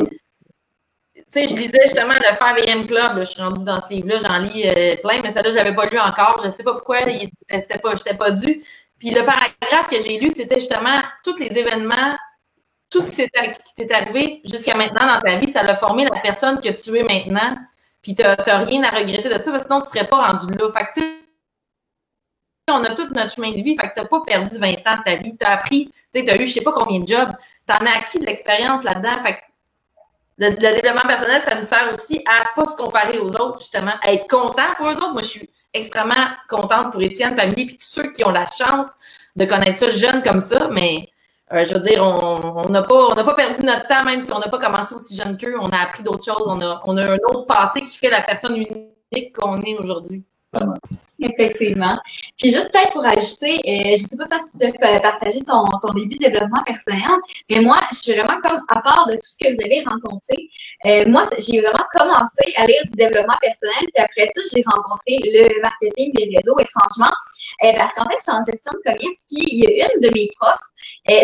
tu 1.14 1.24
sais, 1.30 1.48
je 1.48 1.56
lisais 1.56 1.84
justement 1.84 2.16
le 2.16 2.36
5 2.36 2.88
Club, 2.88 3.20
je 3.20 3.24
suis 3.24 3.42
rendue 3.42 3.64
dans 3.64 3.80
ce 3.80 3.90
livre-là, 3.94 4.18
j'en 4.18 4.40
lis 4.40 4.64
euh, 4.66 4.96
plein, 4.96 5.22
mais 5.22 5.30
celle-là, 5.30 5.52
je 5.52 5.56
l'avais 5.58 5.76
pas 5.76 5.86
lu 5.86 6.00
encore, 6.00 6.42
je 6.44 6.50
sais 6.50 6.64
pas 6.64 6.74
pourquoi, 6.74 6.98
c'était 7.02 7.78
pas, 7.78 7.96
j'étais 7.96 8.16
pas 8.16 8.32
dû. 8.32 8.64
Puis 8.98 9.12
le 9.12 9.24
paragraphe 9.24 9.90
que 9.92 10.02
j'ai 10.02 10.18
lu, 10.18 10.32
c'était 10.36 10.58
justement 10.58 10.98
tous 11.24 11.38
les 11.38 11.56
événements, 11.56 12.18
tout 12.90 13.02
ce 13.02 13.12
qui 13.12 13.30
t'est 13.76 13.94
arrivé 13.94 14.42
jusqu'à 14.46 14.76
maintenant 14.76 15.06
dans 15.08 15.20
ta 15.20 15.36
vie, 15.36 15.50
ça 15.50 15.62
a 15.62 15.76
formé 15.76 16.06
la 16.06 16.20
personne 16.20 16.60
que 16.60 16.70
tu 16.70 16.98
es 16.98 17.04
maintenant. 17.04 17.58
Puis 18.02 18.16
tu 18.16 18.24
n'as 18.24 18.58
rien 18.58 18.84
à 18.84 18.90
regretter 18.90 19.30
de 19.30 19.42
ça, 19.42 19.52
parce 19.52 19.64
que 19.64 19.70
sinon 19.70 19.82
tu 19.82 19.88
serais 19.88 20.08
pas 20.08 20.28
rendu 20.28 20.52
là. 20.54 20.72
Fait 20.72 20.88
que, 20.96 21.06
on 22.72 22.84
a 22.84 22.96
tout 22.96 23.08
notre 23.14 23.34
chemin 23.34 23.52
de 23.52 23.62
vie, 23.62 23.76
fait 23.80 23.90
que 23.90 23.94
tu 23.96 24.02
n'as 24.02 24.08
pas 24.08 24.22
perdu 24.22 24.58
20 24.58 24.68
ans 24.68 24.98
de 24.98 25.04
ta 25.04 25.16
vie. 25.16 25.36
Tu 25.38 25.46
as 25.46 25.52
appris, 25.52 25.92
tu 26.14 26.30
as 26.30 26.42
eu 26.42 26.48
je 26.48 26.54
sais 26.54 26.62
pas 26.62 26.72
combien 26.72 27.00
de 27.00 27.08
jobs, 27.08 27.32
tu 27.68 27.74
en 27.74 27.86
as 27.86 27.98
acquis 27.98 28.20
de 28.20 28.26
l'expérience 28.26 28.84
là-dedans. 28.84 29.22
Fait 29.24 29.34
que 29.34 29.40
le, 30.38 30.52
développement 30.52 31.08
personnel, 31.08 31.42
ça 31.44 31.56
nous 31.56 31.64
sert 31.64 31.90
aussi 31.92 32.24
à 32.26 32.44
pas 32.56 32.66
se 32.66 32.76
comparer 32.76 33.20
aux 33.20 33.36
autres, 33.36 33.60
justement, 33.60 33.94
à 34.02 34.14
être 34.14 34.28
content 34.28 34.74
pour 34.78 34.88
eux 34.88 34.96
autres. 34.96 35.14
Moi, 35.14 35.22
je 35.22 35.28
suis 35.28 35.50
extrêmement 35.74 36.28
contente 36.48 36.92
pour 36.92 37.02
Étienne, 37.02 37.36
famille, 37.36 37.66
puis 37.66 37.78
tous 37.78 37.86
ceux 37.86 38.12
qui 38.12 38.24
ont 38.24 38.32
la 38.32 38.46
chance 38.46 38.88
de 39.36 39.46
connaître 39.46 39.78
ça 39.80 39.90
jeune 39.90 40.24
comme 40.24 40.42
ça, 40.42 40.70
mais 40.72 41.10
euh, 41.54 41.66
je 41.66 41.74
veux 41.74 41.80
dire, 41.80 42.04
on 42.04 42.70
n'a 42.70 42.84
pas, 42.84 43.16
pas 43.16 43.34
perdu 43.34 43.64
notre 43.64 43.88
temps, 43.88 44.04
même 44.04 44.22
si 44.22 44.32
on 44.32 44.40
n'a 44.40 44.50
pas 44.50 44.60
commencé 44.60 44.94
aussi 44.94 45.16
jeune 45.16 45.38
qu'eux. 45.38 45.56
On 45.60 45.70
a 45.70 45.78
appris 45.78 46.04
d'autres 46.04 46.24
choses. 46.24 46.46
On 46.46 46.62
a, 46.62 46.82
on 46.86 46.96
a 46.98 47.12
un 47.12 47.18
autre 47.30 47.46
passé 47.46 47.82
qui 47.82 47.98
fait 47.98 48.10
la 48.10 48.22
personne 48.22 48.56
unique 48.56 49.36
qu'on 49.36 49.62
est 49.62 49.76
aujourd'hui. 49.78 50.24
Effectivement. 51.22 51.98
Puis 52.38 52.50
juste 52.50 52.72
peut-être 52.72 52.94
pour 52.94 53.06
ajouter, 53.06 53.60
euh, 53.68 53.96
je 53.98 54.04
ne 54.04 54.08
sais 54.08 54.18
pas 54.18 54.40
si 54.40 54.58
tu 54.58 54.66
veux 54.66 55.02
partager 55.02 55.42
ton, 55.42 55.66
ton 55.82 55.94
début 55.94 56.16
de 56.16 56.30
développement 56.30 56.64
personnel, 56.66 57.20
mais 57.50 57.60
moi, 57.60 57.78
je 57.92 57.98
suis 57.98 58.14
vraiment 58.14 58.40
comme 58.42 58.62
à 58.70 58.82
part 58.82 59.06
de 59.08 59.16
tout 59.16 59.28
ce 59.28 59.38
que 59.38 59.54
vous 59.54 59.60
avez 59.66 59.84
rencontré. 59.84 60.48
Euh, 60.86 61.04
moi, 61.08 61.26
j'ai 61.38 61.60
vraiment 61.60 61.86
commencé 61.92 62.54
à 62.56 62.66
lire 62.66 62.82
du 62.88 62.96
développement 62.96 63.36
personnel, 63.42 63.84
puis 63.94 64.04
après 64.04 64.28
ça, 64.34 64.42
j'ai 64.54 64.64
rencontré 64.66 65.20
le 65.22 65.62
marketing 65.62 66.14
des 66.14 66.38
réseaux, 66.38 66.58
étrangement, 66.58 67.14
euh, 67.66 67.74
parce 67.78 67.94
qu'en 67.96 68.06
fait, 68.06 68.16
je 68.18 68.24
suis 68.24 68.32
en 68.32 68.42
gestion 68.42 68.72
de 68.72 68.84
commerce, 68.84 69.20
puis 69.28 69.44
il 69.44 69.78
y 69.78 69.82
a 69.82 69.88
une 69.94 70.02
de 70.02 70.10
mes 70.14 70.30
profs, 70.40 70.72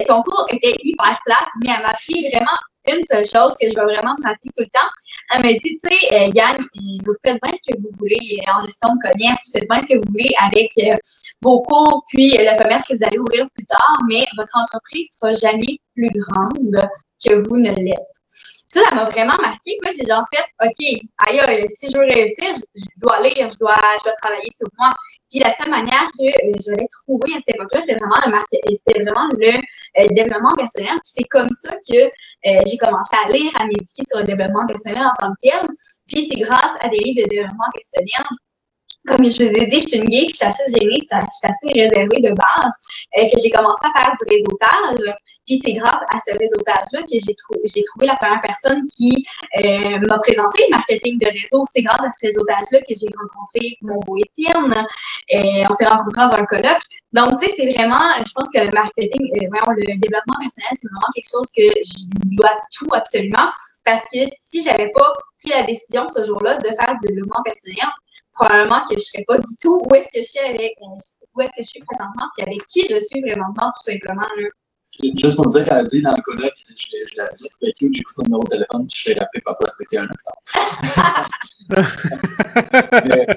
son 0.07 0.22
cours 0.23 0.47
était 0.52 0.76
hyper 0.84 1.18
plat, 1.26 1.47
mais 1.64 1.72
elle 1.76 1.84
m'a 1.84 1.89
appris 1.89 2.27
vraiment 2.31 2.57
une 2.88 3.03
seule 3.03 3.26
chose 3.26 3.56
que 3.60 3.68
je 3.68 3.76
vais 3.76 3.95
vraiment 3.95 4.15
pratiquer 4.22 4.49
tout 4.56 4.64
le 4.64 4.69
temps. 4.69 4.89
Elle 5.34 5.43
me 5.43 5.60
dit, 5.60 5.77
tu 5.77 5.89
sais, 5.89 6.15
euh, 6.15 6.30
Yann, 6.34 6.57
vous 7.06 7.14
faites 7.23 7.41
bien 7.41 7.53
ce 7.53 7.73
que 7.73 7.81
vous 7.81 7.89
voulez 7.97 8.39
en 8.47 8.61
gestion 8.64 8.89
de 8.95 9.02
commerce, 9.02 9.47
vous 9.47 9.60
faites 9.60 9.69
bien 9.69 9.81
ce 9.81 9.93
que 9.93 9.97
vous 9.97 10.11
voulez 10.11 10.34
avec 10.39 10.72
euh, 10.80 10.95
vos 11.41 11.61
cours, 11.64 12.03
puis 12.10 12.38
le 12.38 12.61
commerce 12.61 12.88
que 12.88 12.95
vous 12.95 13.03
allez 13.03 13.18
ouvrir 13.18 13.47
plus 13.56 13.65
tard, 13.65 13.99
mais 14.07 14.26
votre 14.38 14.56
entreprise 14.57 15.10
sera 15.19 15.34
jamais 15.34 15.80
plus 15.95 16.10
grande 16.14 16.77
que 17.23 17.34
vous 17.47 17.57
ne 17.57 17.72
l'êtes. 17.72 18.15
Ça, 18.76 18.81
ça 18.89 18.95
m'a 18.95 19.06
vraiment 19.06 19.38
marqué. 19.41 19.80
Moi, 19.81 19.91
j'ai 19.97 20.06
genre 20.06 20.26
fait, 20.34 20.43
OK, 20.61 20.99
aïe, 21.19 21.65
si 21.69 21.89
je 21.89 21.97
veux 21.97 22.03
réussir, 22.03 22.52
je, 22.76 22.84
dois 22.97 23.22
lire, 23.22 23.49
je 23.49 23.57
dois, 23.57 23.80
je 23.99 24.03
dois 24.03 24.14
travailler 24.22 24.52
sur 24.52 24.68
moi. 24.77 24.89
Puis 25.31 25.39
la 25.39 25.53
seule 25.53 25.69
manière 25.69 26.03
que 26.19 26.26
euh, 26.26 26.52
j'avais 26.60 26.85
trouvé 27.03 27.35
à 27.35 27.39
cette 27.39 27.56
époque-là, 27.56 27.80
c'était 27.80 27.95
vraiment 27.95 28.19
le 28.26 28.31
marketing, 28.31 28.76
c'était 28.76 29.02
vraiment 29.02 29.30
le 29.31 29.53
euh, 29.56 30.07
développement 30.11 30.52
personnel. 30.57 30.91
Puis 30.91 31.14
c'est 31.15 31.23
comme 31.23 31.49
ça 31.52 31.73
que 31.88 31.95
euh, 32.03 32.60
j'ai 32.68 32.76
commencé 32.76 33.15
à 33.15 33.30
lire, 33.30 33.52
à 33.56 33.64
m'éduquer 33.64 34.03
sur 34.10 34.19
le 34.19 34.26
développement 34.26 34.65
personnel 34.68 35.03
en 35.03 35.23
tant 35.23 35.31
que 35.31 35.49
tel. 35.49 35.68
Puis 36.07 36.27
c'est 36.27 36.41
grâce 36.41 36.76
à 36.81 36.89
des 36.89 36.97
livres 36.97 37.23
de 37.23 37.30
développement 37.30 37.72
personnel 37.73 38.26
comme 39.06 39.23
je 39.23 39.44
vous 39.44 39.56
ai 39.56 39.65
dit, 39.65 39.80
je 39.80 39.88
suis 39.88 39.98
une 39.98 40.10
geek, 40.10 40.30
je 40.32 40.36
suis 40.36 40.45
assez 40.45 40.64
gênée, 40.72 40.98
je 40.99 41.06
suis 41.06 41.48
assez 41.48 41.69
réservée 41.73 42.19
de 42.22 42.34
base, 42.34 42.73
euh, 43.18 43.23
que 43.23 43.41
j'ai 43.41 43.49
commencé 43.49 43.82
à 43.86 43.99
faire 43.99 44.11
du 44.11 44.34
réseautage. 44.34 45.15
Puis 45.45 45.61
c'est 45.64 45.73
grâce 45.73 46.02
à 46.10 46.18
ce 46.26 46.38
réseautage-là 46.38 47.02
que 47.03 47.14
j'ai 47.14 47.36
trouvé, 47.36 47.60
j'ai 47.64 47.84
trouvé 47.84 48.07
la 48.07 48.15
première 48.15 48.41
personne 48.41 48.82
qui 48.98 49.23
euh, 49.64 49.99
m'a 50.07 50.19
présenté 50.19 50.64
le 50.68 50.76
marketing 50.76 51.19
de 51.19 51.27
réseau. 51.27 51.65
C'est 51.72 51.84
grâce 51.84 52.02
à 52.02 52.10
ce 52.10 52.26
réseautage-là 52.26 52.80
que 52.82 52.95
j'ai 52.95 53.07
rencontré 53.14 53.77
mon 53.82 53.99
beau 53.99 54.18
Étienne. 54.18 54.73
Euh, 54.73 55.68
on 55.69 55.73
s'est 55.73 55.86
rencontrés 55.86 56.18
dans 56.18 56.34
un 56.34 56.45
colloque. 56.45 56.82
Donc, 57.14 57.40
tu 57.40 57.48
sais, 57.48 57.53
c'est 57.57 57.69
vraiment, 57.72 58.02
je 58.19 58.32
pense 58.34 58.49
que 58.53 58.60
le 58.60 58.72
marketing, 58.73 59.22
le 59.32 59.99
développement 59.99 60.40
personnel, 60.40 60.72
c'est 60.73 60.90
vraiment 60.90 61.11
quelque 61.14 61.32
chose 61.32 61.48
que 61.56 61.64
je 61.64 62.36
dois 62.36 62.57
tout 62.73 62.90
absolument. 62.91 63.49
Parce 63.86 64.03
que 64.11 64.18
si 64.36 64.64
j'avais 64.64 64.90
pas 64.90 65.14
pris 65.40 65.52
la 65.52 65.64
décision 65.64 66.07
ce 66.07 66.26
jour-là 66.26 66.57
de 66.57 66.69
faire 66.69 66.98
du 67.02 67.07
développement 67.07 67.44
personnel, 67.44 67.88
probablement 68.36 68.82
que 68.82 68.91
je 68.91 68.95
ne 68.95 69.02
serais 69.02 69.24
pas 69.26 69.38
du 69.38 69.56
tout 69.62 69.82
où 69.86 69.95
est-ce 69.95 70.07
que 70.14 70.22
je 70.22 70.28
suis 70.28 70.40
avec, 70.40 70.76
où 70.82 71.41
est-ce 71.41 71.52
que 71.52 71.64
je 71.64 71.70
suis 71.70 71.82
présentement, 71.82 72.28
puis 72.36 72.45
avec 72.45 72.66
qui 72.68 72.88
je 72.88 72.99
suis 72.99 73.22
vraiment, 73.22 73.49
tout 73.56 73.91
simplement. 73.91 74.28
Juste 75.18 75.36
pour 75.36 75.48
dire 75.48 75.66
qu'elle 75.66 75.78
a 75.78 75.84
dit 75.84 76.02
dans 76.02 76.16
le 76.16 76.22
colloque, 76.22 76.53
je, 76.70 76.74
je 76.76 77.18
l'ai 77.18 77.49
trouvé 77.49 77.74
cute, 77.78 77.94
j'ai 77.95 78.02
pris 78.02 78.14
son 78.14 78.24
numéro 78.24 78.44
de 78.44 78.49
téléphone, 78.49 78.88
puis 78.88 79.02
je 79.03 79.10
l'ai 79.10 79.20
rappelé 79.20 79.41
papa, 79.44 79.66
c'était 79.68 79.98
un 79.98 80.06
octobre. 80.06 80.40
mais, 83.06 83.28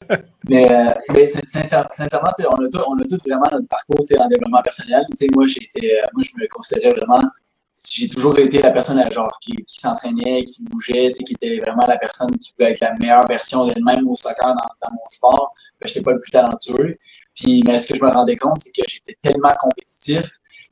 mais, 0.48 0.94
mais 1.12 1.26
sincèrement, 1.26 1.88
on 1.90 2.64
a, 2.64 2.68
tout, 2.68 2.78
on 2.86 2.96
a 2.96 3.04
tout 3.04 3.18
vraiment 3.26 3.48
notre 3.50 3.66
parcours 3.66 4.04
en 4.20 4.28
développement 4.28 4.62
personnel. 4.62 5.04
moi, 5.34 5.46
j'étais, 5.46 6.00
moi, 6.12 6.22
je 6.22 6.30
me 6.40 6.46
considérais 6.48 6.94
vraiment 6.94 7.20
j'ai 7.92 8.08
toujours 8.08 8.38
été 8.38 8.60
la 8.60 8.72
personne 8.72 9.02
genre, 9.12 9.38
qui, 9.40 9.54
s'entraînait, 9.68 10.44
qui 10.44 10.64
bougeait, 10.64 11.12
qui 11.12 11.32
était 11.32 11.58
vraiment 11.60 11.86
la 11.86 11.96
personne 11.96 12.36
qui 12.38 12.52
pouvait 12.52 12.72
être 12.72 12.80
la 12.80 12.94
meilleure 12.94 13.26
version 13.26 13.66
d'elle-même 13.66 14.08
au 14.08 14.16
soccer 14.16 14.54
dans, 14.80 14.90
mon 14.90 15.08
sport. 15.08 15.54
Je 15.82 15.86
n'étais 15.86 16.02
pas 16.02 16.12
le 16.12 16.20
plus 16.20 16.32
talentueux. 16.32 16.96
Puis, 17.34 17.62
mais 17.66 17.78
ce 17.78 17.86
que 17.86 17.94
je 17.94 18.02
me 18.02 18.10
rendais 18.10 18.36
compte, 18.36 18.60
c'est 18.60 18.72
que 18.72 18.82
j'étais 18.88 19.16
tellement 19.22 19.52
compétitif 19.60 20.28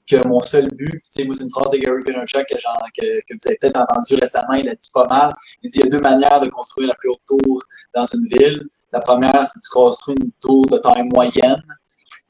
que 0.08 0.26
mon 0.26 0.40
seul 0.40 0.68
but, 0.74 1.00
c'est 1.04 1.22
une 1.22 1.50
phrase 1.50 1.70
de 1.72 1.78
Gary 1.78 2.02
Vaynerchuk 2.06 2.46
que, 2.48 2.58
genre, 2.58 2.76
que, 2.96 3.20
que 3.20 3.34
vous 3.34 3.48
avez 3.48 3.56
peut-être 3.60 3.80
entendu 3.80 4.14
récemment, 4.14 4.54
il 4.54 4.68
a 4.68 4.74
dit 4.74 4.88
pas 4.92 5.06
mal. 5.06 5.34
Il 5.62 5.70
dit 5.70 5.78
il 5.80 5.84
y 5.84 5.86
a 5.86 5.90
deux 5.90 6.00
manières 6.00 6.40
de 6.40 6.48
construire 6.48 6.88
la 6.88 6.94
plus 6.94 7.10
haute 7.10 7.22
tour 7.26 7.62
dans 7.94 8.04
une 8.04 8.26
ville. 8.26 8.62
La 8.92 9.00
première, 9.00 9.44
c'est 9.44 9.58
que 9.58 9.64
tu 9.64 9.70
construis 9.72 10.16
une 10.20 10.30
tour 10.40 10.64
de 10.66 10.78
taille 10.78 11.08
moyenne, 11.12 11.62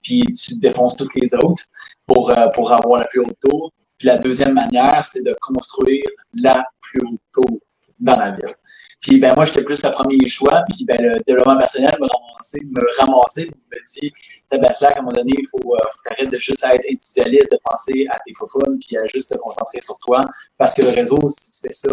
puis 0.03 0.25
tu 0.33 0.57
défonces 0.57 0.97
toutes 0.97 1.15
les 1.15 1.35
autres 1.35 1.65
pour, 2.07 2.31
euh, 2.31 2.49
pour 2.55 2.73
avoir 2.73 3.01
la 3.01 3.07
plus 3.07 3.21
haute 3.21 3.39
tour. 3.41 3.73
Puis 3.99 4.09
la 4.09 4.19
deuxième 4.19 4.55
manière, 4.55 5.05
c'est 5.05 5.23
de 5.23 5.35
construire 5.41 6.05
la 6.35 6.65
plus 6.81 7.03
haute 7.37 7.61
dans 7.99 8.17
la 8.17 8.31
ville. 8.31 8.55
Puis 9.01 9.19
ben 9.19 9.35
moi, 9.35 9.45
j'étais 9.45 9.63
plus 9.63 9.83
le 9.85 9.91
premier 9.91 10.27
choix. 10.27 10.65
Puis 10.69 10.85
ben, 10.85 10.99
le 11.01 11.21
développement 11.27 11.57
personnel 11.57 11.95
me 12.01 12.07
ramasser, 12.07 12.61
me 12.65 12.97
ramasser, 12.99 13.45
me 13.45 14.01
dit 14.01 14.13
Tabaslac, 14.49 14.97
à 14.97 14.99
un 14.99 15.03
moment 15.03 15.17
donné, 15.17 15.33
il 15.39 15.47
faut, 15.49 15.75
euh, 15.75 16.11
arrêter 16.11 16.27
de 16.27 16.39
juste 16.39 16.65
être 16.65 16.85
individualiste, 16.91 17.53
de 17.53 17.59
penser 17.65 18.07
à 18.11 18.19
tes 18.27 18.35
faufounes, 18.35 18.79
puis 18.79 18.97
à 18.99 19.07
juste 19.07 19.33
te 19.33 19.39
concentrer 19.39 19.81
sur 19.81 19.97
toi. 19.99 20.21
Parce 20.59 20.75
que 20.75 20.83
le 20.83 20.91
réseau, 20.91 21.19
si 21.29 21.53
tu 21.53 21.69
fais 21.69 21.73
ça, 21.73 21.89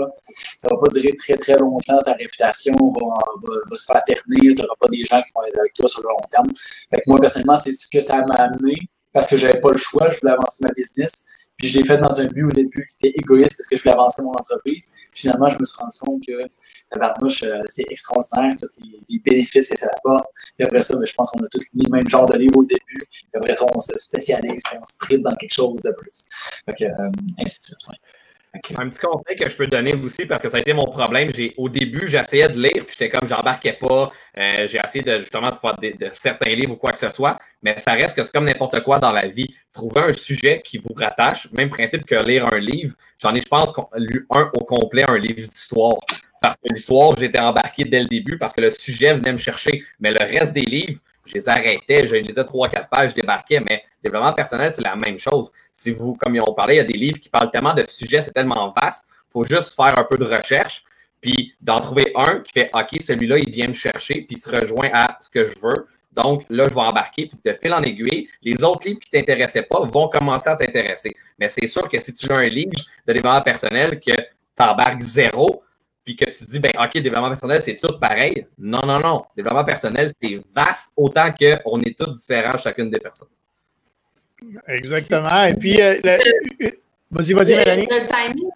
ça 0.57 0.67
va 0.69 0.77
pas 0.77 0.89
durer 0.89 1.15
très 1.15 1.35
très 1.35 1.57
longtemps. 1.57 1.97
Ta 2.03 2.13
réputation 2.13 2.73
va, 2.73 3.51
va, 3.69 3.77
se 3.77 3.85
faire 3.85 4.03
ternir. 4.05 4.55
Tu 4.55 4.61
n'auras 4.61 4.75
pas 4.80 4.88
des 4.89 5.05
gens 5.05 5.21
qui 5.21 5.31
vont 5.35 5.43
être 5.43 5.59
avec 5.59 5.73
toi 5.73 5.88
sur 5.88 6.01
le 6.01 6.09
long 6.09 6.25
terme. 6.31 6.47
Fait 6.89 6.97
que 6.97 7.03
moi, 7.07 7.19
personnellement, 7.19 7.57
c'est 7.57 7.73
ce 7.73 7.88
que 7.88 8.01
ça 8.01 8.21
m'a 8.21 8.35
amené 8.35 8.75
parce 9.13 9.30
que 9.30 9.38
j'avais 9.38 9.59
pas 9.59 9.71
le 9.71 9.77
choix. 9.77 10.09
Je 10.09 10.19
voulais 10.19 10.34
avancer 10.34 10.63
ma 10.63 10.71
business. 10.71 11.25
Je 11.64 11.77
l'ai 11.77 11.85
fait 11.85 11.98
dans 11.98 12.19
un 12.19 12.26
but 12.26 12.44
au 12.44 12.52
début 12.52 12.85
qui 12.85 13.07
était 13.07 13.18
égoïste 13.18 13.56
parce 13.57 13.68
que 13.68 13.77
je 13.77 13.84
voulais 13.84 13.94
avancer 13.94 14.22
mon 14.22 14.31
entreprise. 14.31 14.91
finalement, 15.14 15.49
je 15.49 15.57
me 15.57 15.64
suis 15.64 15.77
rendu 15.77 15.98
compte 15.98 16.22
que 16.27 16.49
tabarnouche, 16.90 17.44
euh, 17.44 17.61
c'est 17.68 17.85
extraordinaire, 17.90 18.53
tous 18.60 18.68
les, 19.10 19.19
bénéfices 19.19 19.69
que 19.69 19.80
ça 19.80 19.90
apporte. 19.95 20.26
Puis 20.57 20.68
après 20.68 20.84
ça, 20.84 20.98
ben, 20.98 21.06
je 21.06 21.14
pense 21.14 21.31
qu'on 21.31 21.40
a 21.40 21.48
tous 21.48 21.65
mis 21.73 21.85
le 21.85 21.91
même 21.91 22.10
genre 22.10 22.26
de 22.26 22.38
livre 22.38 22.57
au 22.57 22.65
début. 22.65 23.07
Puis 23.10 23.27
après 23.34 23.56
ça, 23.56 23.65
on 23.73 23.80
se 23.80 23.98
spécialise, 23.98 24.61
puis 24.64 24.77
on 24.77 24.84
se 24.84 24.98
tripe 24.98 25.22
dans 25.22 25.35
quelque 25.35 25.53
chose 25.53 25.81
de 25.84 25.91
plus. 25.91 26.26
Donc, 26.68 26.81
euh, 26.81 27.11
ainsi 27.40 27.61
de 27.61 27.65
suite. 27.80 28.02
Un 28.55 28.88
petit 28.88 29.01
conseil 29.01 29.35
que 29.35 29.49
je 29.49 29.57
peux 29.57 29.65
donner 29.65 29.95
aussi, 29.95 30.27
parce 30.27 30.41
que 30.41 30.47
ça 30.47 30.57
a 30.57 30.59
été 30.59 30.73
mon 30.73 30.85
problème. 30.85 31.31
Au 31.57 31.69
début, 31.69 32.07
j'essayais 32.07 32.47
de 32.49 32.61
lire, 32.61 32.85
puis 32.85 32.95
j'étais 32.97 33.09
comme, 33.09 33.27
j'embarquais 33.27 33.73
pas. 33.73 34.11
Euh, 34.38 34.67
j'ai 34.67 34.80
essayé 34.84 35.03
de 35.03 35.19
justement 35.19 35.49
de 35.49 35.55
faire 35.55 35.75
de, 35.81 36.09
certains 36.11 36.51
livres 36.51 36.73
ou 36.73 36.75
quoi 36.75 36.91
que 36.91 36.99
ce 36.99 37.09
soit, 37.09 37.39
mais 37.63 37.80
ça 37.80 37.93
reste 37.93 38.15
que 38.15 38.23
c'est 38.23 38.31
comme 38.31 38.45
n'importe 38.45 38.84
quoi 38.84 38.99
dans 38.99 39.11
la 39.11 39.27
vie. 39.27 39.55
Trouver 39.71 40.01
un 40.01 40.13
sujet 40.13 40.61
qui 40.63 40.77
vous 40.77 40.93
rattache, 40.95 41.51
même 41.51 41.71
principe 41.71 42.05
que 42.05 42.15
lire 42.23 42.47
un 42.53 42.59
livre. 42.59 42.95
J'en 43.17 43.34
ai, 43.34 43.41
je 43.41 43.47
pense, 43.47 43.73
lu 43.95 44.27
un 44.30 44.51
au 44.53 44.63
complet, 44.63 45.03
un 45.07 45.17
livre 45.17 45.47
d'histoire. 45.47 45.97
Parce 46.39 46.55
que 46.57 46.71
l'histoire, 46.71 47.15
j'étais 47.17 47.39
embarqué 47.39 47.85
dès 47.85 48.01
le 48.01 48.07
début 48.07 48.38
parce 48.38 48.53
que 48.53 48.61
le 48.61 48.69
sujet 48.69 49.15
venait 49.15 49.31
me 49.31 49.38
chercher. 49.38 49.84
Mais 49.99 50.11
le 50.11 50.19
reste 50.19 50.53
des 50.53 50.61
livres, 50.65 50.99
je 51.25 51.35
les 51.35 51.49
arrêtais, 51.49 52.07
je 52.07 52.15
lisais 52.15 52.43
trois, 52.43 52.69
quatre 52.69 52.89
pages, 52.89 53.11
je 53.11 53.15
débarquais, 53.15 53.59
mais 53.59 53.83
développement 54.03 54.33
personnel, 54.33 54.71
c'est 54.73 54.81
la 54.81 54.95
même 54.95 55.17
chose. 55.17 55.51
Si 55.71 55.91
vous, 55.91 56.15
comme 56.15 56.37
on 56.45 56.53
parlait, 56.53 56.75
il 56.75 56.77
y 56.77 56.81
a 56.81 56.85
des 56.85 56.97
livres 56.97 57.19
qui 57.19 57.29
parlent 57.29 57.51
tellement 57.51 57.73
de 57.73 57.83
sujets, 57.87 58.21
c'est 58.21 58.33
tellement 58.33 58.73
vaste, 58.79 59.05
il 59.09 59.31
faut 59.31 59.43
juste 59.43 59.75
faire 59.75 59.97
un 59.97 60.03
peu 60.03 60.17
de 60.17 60.25
recherche, 60.25 60.83
puis 61.21 61.55
d'en 61.61 61.79
trouver 61.79 62.11
un 62.15 62.41
qui 62.41 62.51
fait 62.51 62.69
OK, 62.73 63.01
celui-là, 63.01 63.37
il 63.39 63.49
vient 63.49 63.67
me 63.67 63.73
chercher, 63.73 64.21
puis 64.21 64.35
il 64.35 64.37
se 64.37 64.49
rejoint 64.49 64.89
à 64.93 65.17
ce 65.21 65.29
que 65.29 65.45
je 65.45 65.57
veux. 65.59 65.87
Donc 66.11 66.43
là, 66.49 66.67
je 66.69 66.73
vais 66.75 66.81
embarquer, 66.81 67.27
puis 67.27 67.39
de 67.43 67.57
fil 67.59 67.73
en 67.73 67.81
aiguille, 67.81 68.29
les 68.43 68.63
autres 68.63 68.85
livres 68.85 68.99
qui 68.99 69.09
ne 69.15 69.19
t'intéressaient 69.19 69.63
pas 69.63 69.79
vont 69.85 70.09
commencer 70.09 70.49
à 70.49 70.55
t'intéresser. 70.55 71.15
Mais 71.39 71.49
c'est 71.49 71.67
sûr 71.67 71.87
que 71.89 71.99
si 71.99 72.13
tu 72.13 72.31
as 72.31 72.35
un 72.35 72.43
livre 72.43 72.73
de 73.07 73.13
développement 73.13 73.41
personnel 73.41 73.99
que 73.99 74.11
tu 74.11 74.63
embarques 74.63 75.01
zéro, 75.01 75.62
puis 76.03 76.15
que 76.15 76.25
tu 76.25 76.43
dis, 76.43 76.59
ben, 76.59 76.71
OK, 76.77 76.93
développement 76.93 77.30
personnel, 77.30 77.61
c'est 77.61 77.77
tout 77.77 77.97
pareil. 77.99 78.45
Non, 78.57 78.81
non, 78.85 78.99
non. 78.99 79.23
Développement 79.35 79.63
personnel, 79.63 80.11
c'est 80.21 80.41
vaste 80.53 80.91
autant 80.97 81.31
qu'on 81.31 81.80
est 81.81 81.97
tous 81.97 82.13
différents, 82.13 82.57
chacune 82.57 82.89
des 82.89 82.99
personnes. 82.99 83.30
Exactement. 84.67 85.43
Et 85.45 85.53
puis, 85.53 85.81
euh, 85.81 85.99
vas-y, 87.09 87.34
vas-y, 87.34 87.55
Mélanie. 87.55 87.88
Le 87.89 88.07
timing, 88.07 88.49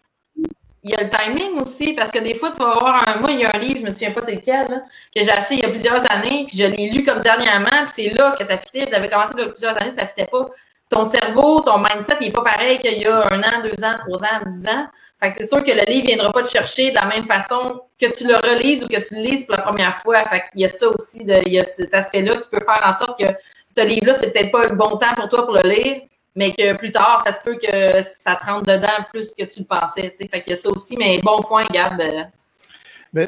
il 0.84 0.92
y 0.92 0.96
a 0.96 1.04
le 1.04 1.10
timing 1.10 1.62
aussi, 1.62 1.94
parce 1.94 2.12
que 2.12 2.20
des 2.20 2.36
fois, 2.36 2.52
tu 2.52 2.58
vas 2.58 2.72
avoir 2.72 3.08
un. 3.08 3.20
Moi, 3.20 3.32
il 3.32 3.40
y 3.40 3.46
a 3.46 3.52
un 3.54 3.60
livre, 3.60 3.78
je 3.78 3.84
ne 3.84 3.88
me 3.88 3.92
souviens 3.92 4.12
pas 4.12 4.22
c'est 4.22 4.36
lequel, 4.36 4.68
que 5.16 5.24
j'ai 5.24 5.32
acheté 5.32 5.56
il 5.56 5.60
y 5.62 5.66
a 5.66 5.70
plusieurs 5.70 6.12
années, 6.12 6.46
puis 6.48 6.58
je 6.58 6.66
l'ai 6.66 6.90
lu 6.90 7.04
comme 7.04 7.22
dernièrement, 7.22 7.86
puis 7.86 8.10
c'est 8.10 8.14
là 8.14 8.36
que 8.38 8.46
ça 8.46 8.58
fitait. 8.58 8.86
J'avais 8.92 9.10
commencé 9.10 9.34
il 9.38 9.42
y 9.42 9.44
a 9.44 9.50
plusieurs 9.50 9.78
années, 9.78 9.90
puis 9.90 9.96
ça 9.96 10.04
ne 10.04 10.08
fitait 10.08 10.26
pas. 10.26 10.50
Ton 10.90 11.04
cerveau, 11.04 11.62
ton 11.62 11.80
mindset, 11.80 12.18
il 12.22 12.28
n'est 12.28 12.32
pas 12.32 12.44
pareil 12.44 12.80
qu'il 12.80 12.98
y 12.98 13.06
a 13.06 13.28
un 13.30 13.42
an, 13.42 13.62
deux 13.62 13.84
ans, 13.84 13.94
trois 14.00 14.20
ans, 14.20 14.40
dix 14.46 14.70
ans. 14.70 14.88
Fait 15.20 15.30
que 15.30 15.36
c'est 15.38 15.48
sûr 15.48 15.64
que 15.64 15.72
le 15.72 15.84
livre 15.86 16.04
ne 16.04 16.08
viendra 16.08 16.32
pas 16.32 16.44
te 16.44 16.50
chercher 16.50 16.92
de 16.92 16.96
la 16.96 17.06
même 17.06 17.26
façon 17.26 17.82
que 18.00 18.06
tu 18.06 18.26
le 18.26 18.36
relises 18.36 18.84
ou 18.84 18.88
que 18.88 19.06
tu 19.06 19.16
le 19.16 19.22
lises 19.22 19.46
pour 19.46 19.58
la 19.58 19.64
première 19.64 19.98
fois. 19.98 20.24
Fait 20.26 20.44
qu'il 20.52 20.62
y 20.62 20.66
a 20.66 20.70
ça 20.70 20.88
aussi, 20.88 21.26
de, 21.26 21.42
il 21.46 21.54
y 21.54 21.60
a 21.60 21.66
cet 21.66 21.94
aspect-là 21.94 22.38
qui 22.38 22.50
peut 22.50 22.62
faire 22.64 22.82
en 22.86 22.94
sorte 22.94 23.20
que 23.20 23.28
ce 23.76 23.86
livre-là, 23.86 24.16
c'est 24.22 24.32
peut-être 24.32 24.52
pas 24.52 24.68
le 24.68 24.76
bon 24.76 24.98
temps 24.98 25.14
pour 25.16 25.28
toi 25.28 25.46
pour 25.46 25.56
le 25.56 25.68
lire, 25.68 26.02
mais 26.36 26.52
que 26.52 26.74
plus 26.78 26.92
tard, 26.92 27.24
ça 27.26 27.34
se 27.34 27.40
peut 27.44 27.56
que 27.56 28.02
ça 28.20 28.36
te 28.36 28.46
rentre 28.46 28.66
dedans 28.68 29.04
plus 29.12 29.34
que 29.34 29.44
tu 29.44 29.60
le 29.60 29.66
pensais. 29.66 30.12
T'sais. 30.12 30.28
Fait 30.28 30.42
qu'il 30.42 30.52
y 30.52 30.54
a 30.54 30.58
ça 30.58 30.70
aussi, 30.70 30.96
mais 30.98 31.20
bon 31.20 31.42
point, 31.42 31.66
Gab. 31.72 32.02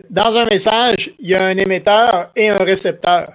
Dans 0.09 0.37
un 0.37 0.45
message, 0.45 1.11
il 1.19 1.29
y 1.29 1.35
a 1.35 1.43
un 1.43 1.57
émetteur 1.57 2.29
et 2.35 2.49
un 2.49 2.57
récepteur. 2.57 3.33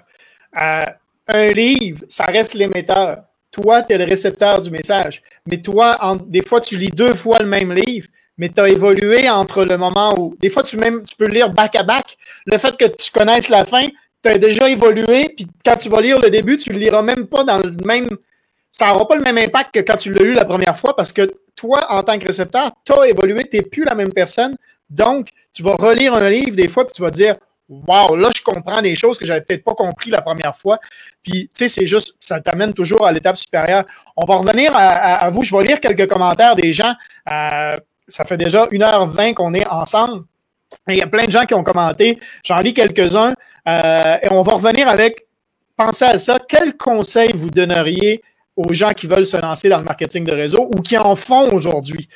Euh, 0.56 0.80
un 1.26 1.48
livre, 1.48 2.04
ça 2.08 2.24
reste 2.24 2.54
l'émetteur. 2.54 3.24
Toi, 3.54 3.82
tu 3.82 3.92
es 3.92 3.98
le 3.98 4.04
récepteur 4.04 4.60
du 4.60 4.70
message. 4.70 5.22
Mais 5.46 5.62
toi, 5.62 5.96
des 6.26 6.42
fois, 6.42 6.60
tu 6.60 6.76
lis 6.76 6.90
deux 6.90 7.14
fois 7.14 7.38
le 7.38 7.46
même 7.46 7.72
livre, 7.72 8.08
mais 8.36 8.48
tu 8.48 8.60
as 8.60 8.68
évolué 8.68 9.30
entre 9.30 9.64
le 9.64 9.78
moment 9.78 10.12
où. 10.18 10.34
Des 10.40 10.48
fois, 10.48 10.64
tu, 10.64 10.76
même, 10.76 11.04
tu 11.04 11.14
peux 11.14 11.28
lire 11.28 11.50
back 11.50 11.76
à 11.76 11.84
back. 11.84 12.16
Le 12.46 12.58
fait 12.58 12.76
que 12.76 12.86
tu 12.86 13.12
connaisses 13.12 13.48
la 13.48 13.64
fin, 13.64 13.86
tu 14.22 14.28
as 14.28 14.38
déjà 14.38 14.68
évolué, 14.68 15.28
puis 15.28 15.46
quand 15.64 15.76
tu 15.76 15.88
vas 15.88 16.00
lire 16.00 16.20
le 16.20 16.30
début, 16.30 16.58
tu 16.58 16.70
ne 16.70 16.74
le 16.74 16.80
liras 16.80 17.02
même 17.02 17.28
pas 17.28 17.44
dans 17.44 17.58
le 17.58 17.70
même 17.84 18.08
ça 18.72 18.90
n'aura 18.90 19.06
pas 19.06 19.14
le 19.14 19.22
même 19.22 19.38
impact 19.38 19.72
que 19.72 19.80
quand 19.80 19.96
tu 19.96 20.12
l'as 20.12 20.24
lu 20.24 20.32
la 20.32 20.44
première 20.44 20.76
fois 20.76 20.96
parce 20.96 21.12
que 21.12 21.30
toi, 21.54 21.86
en 21.90 22.02
tant 22.02 22.18
que 22.18 22.26
récepteur, 22.26 22.72
tu 22.84 22.92
as 22.92 23.06
évolué, 23.06 23.48
tu 23.48 23.56
n'es 23.56 23.62
plus 23.62 23.84
la 23.84 23.94
même 23.94 24.12
personne. 24.12 24.56
Donc, 24.90 25.28
tu 25.52 25.62
vas 25.62 25.76
relire 25.76 26.14
un 26.14 26.28
livre 26.28 26.56
des 26.56 26.66
fois, 26.66 26.84
puis 26.84 26.92
tu 26.92 27.02
vas 27.02 27.10
dire 27.12 27.36
Wow, 27.68 28.16
là, 28.16 28.30
je 28.34 28.42
comprends 28.42 28.82
des 28.82 28.94
choses 28.94 29.18
que 29.18 29.24
j'avais 29.24 29.40
peut-être 29.40 29.64
pas 29.64 29.74
compris 29.74 30.10
la 30.10 30.20
première 30.20 30.54
fois. 30.54 30.78
Puis, 31.22 31.50
tu 31.56 31.66
sais, 31.66 31.68
c'est 31.68 31.86
juste, 31.86 32.14
ça 32.20 32.40
t'amène 32.40 32.74
toujours 32.74 33.06
à 33.06 33.12
l'étape 33.12 33.36
supérieure. 33.36 33.84
On 34.16 34.26
va 34.26 34.36
revenir 34.36 34.72
à, 34.74 35.28
vous. 35.30 35.44
Je 35.44 35.56
vais 35.56 35.64
lire 35.64 35.80
quelques 35.80 36.08
commentaires 36.08 36.54
des 36.54 36.72
gens. 36.72 36.92
Euh, 37.30 37.76
ça 38.06 38.24
fait 38.26 38.36
déjà 38.36 38.66
1h20 38.66 39.34
qu'on 39.34 39.54
est 39.54 39.66
ensemble. 39.66 40.24
Et 40.88 40.94
il 40.94 40.98
y 40.98 41.02
a 41.02 41.06
plein 41.06 41.24
de 41.24 41.30
gens 41.30 41.46
qui 41.46 41.54
ont 41.54 41.64
commenté. 41.64 42.18
J'en 42.44 42.58
lis 42.58 42.74
quelques-uns. 42.74 43.32
Euh, 43.66 44.18
et 44.22 44.30
on 44.30 44.42
va 44.42 44.54
revenir 44.54 44.86
avec, 44.86 45.26
pensez 45.76 46.04
à 46.04 46.18
ça. 46.18 46.38
Quel 46.46 46.76
conseil 46.76 47.32
vous 47.34 47.48
donneriez 47.48 48.22
aux 48.56 48.74
gens 48.74 48.90
qui 48.90 49.06
veulent 49.06 49.26
se 49.26 49.38
lancer 49.38 49.70
dans 49.70 49.78
le 49.78 49.84
marketing 49.84 50.24
de 50.24 50.32
réseau 50.32 50.70
ou 50.76 50.82
qui 50.82 50.98
en 50.98 51.14
font 51.14 51.50
aujourd'hui? 51.50 52.08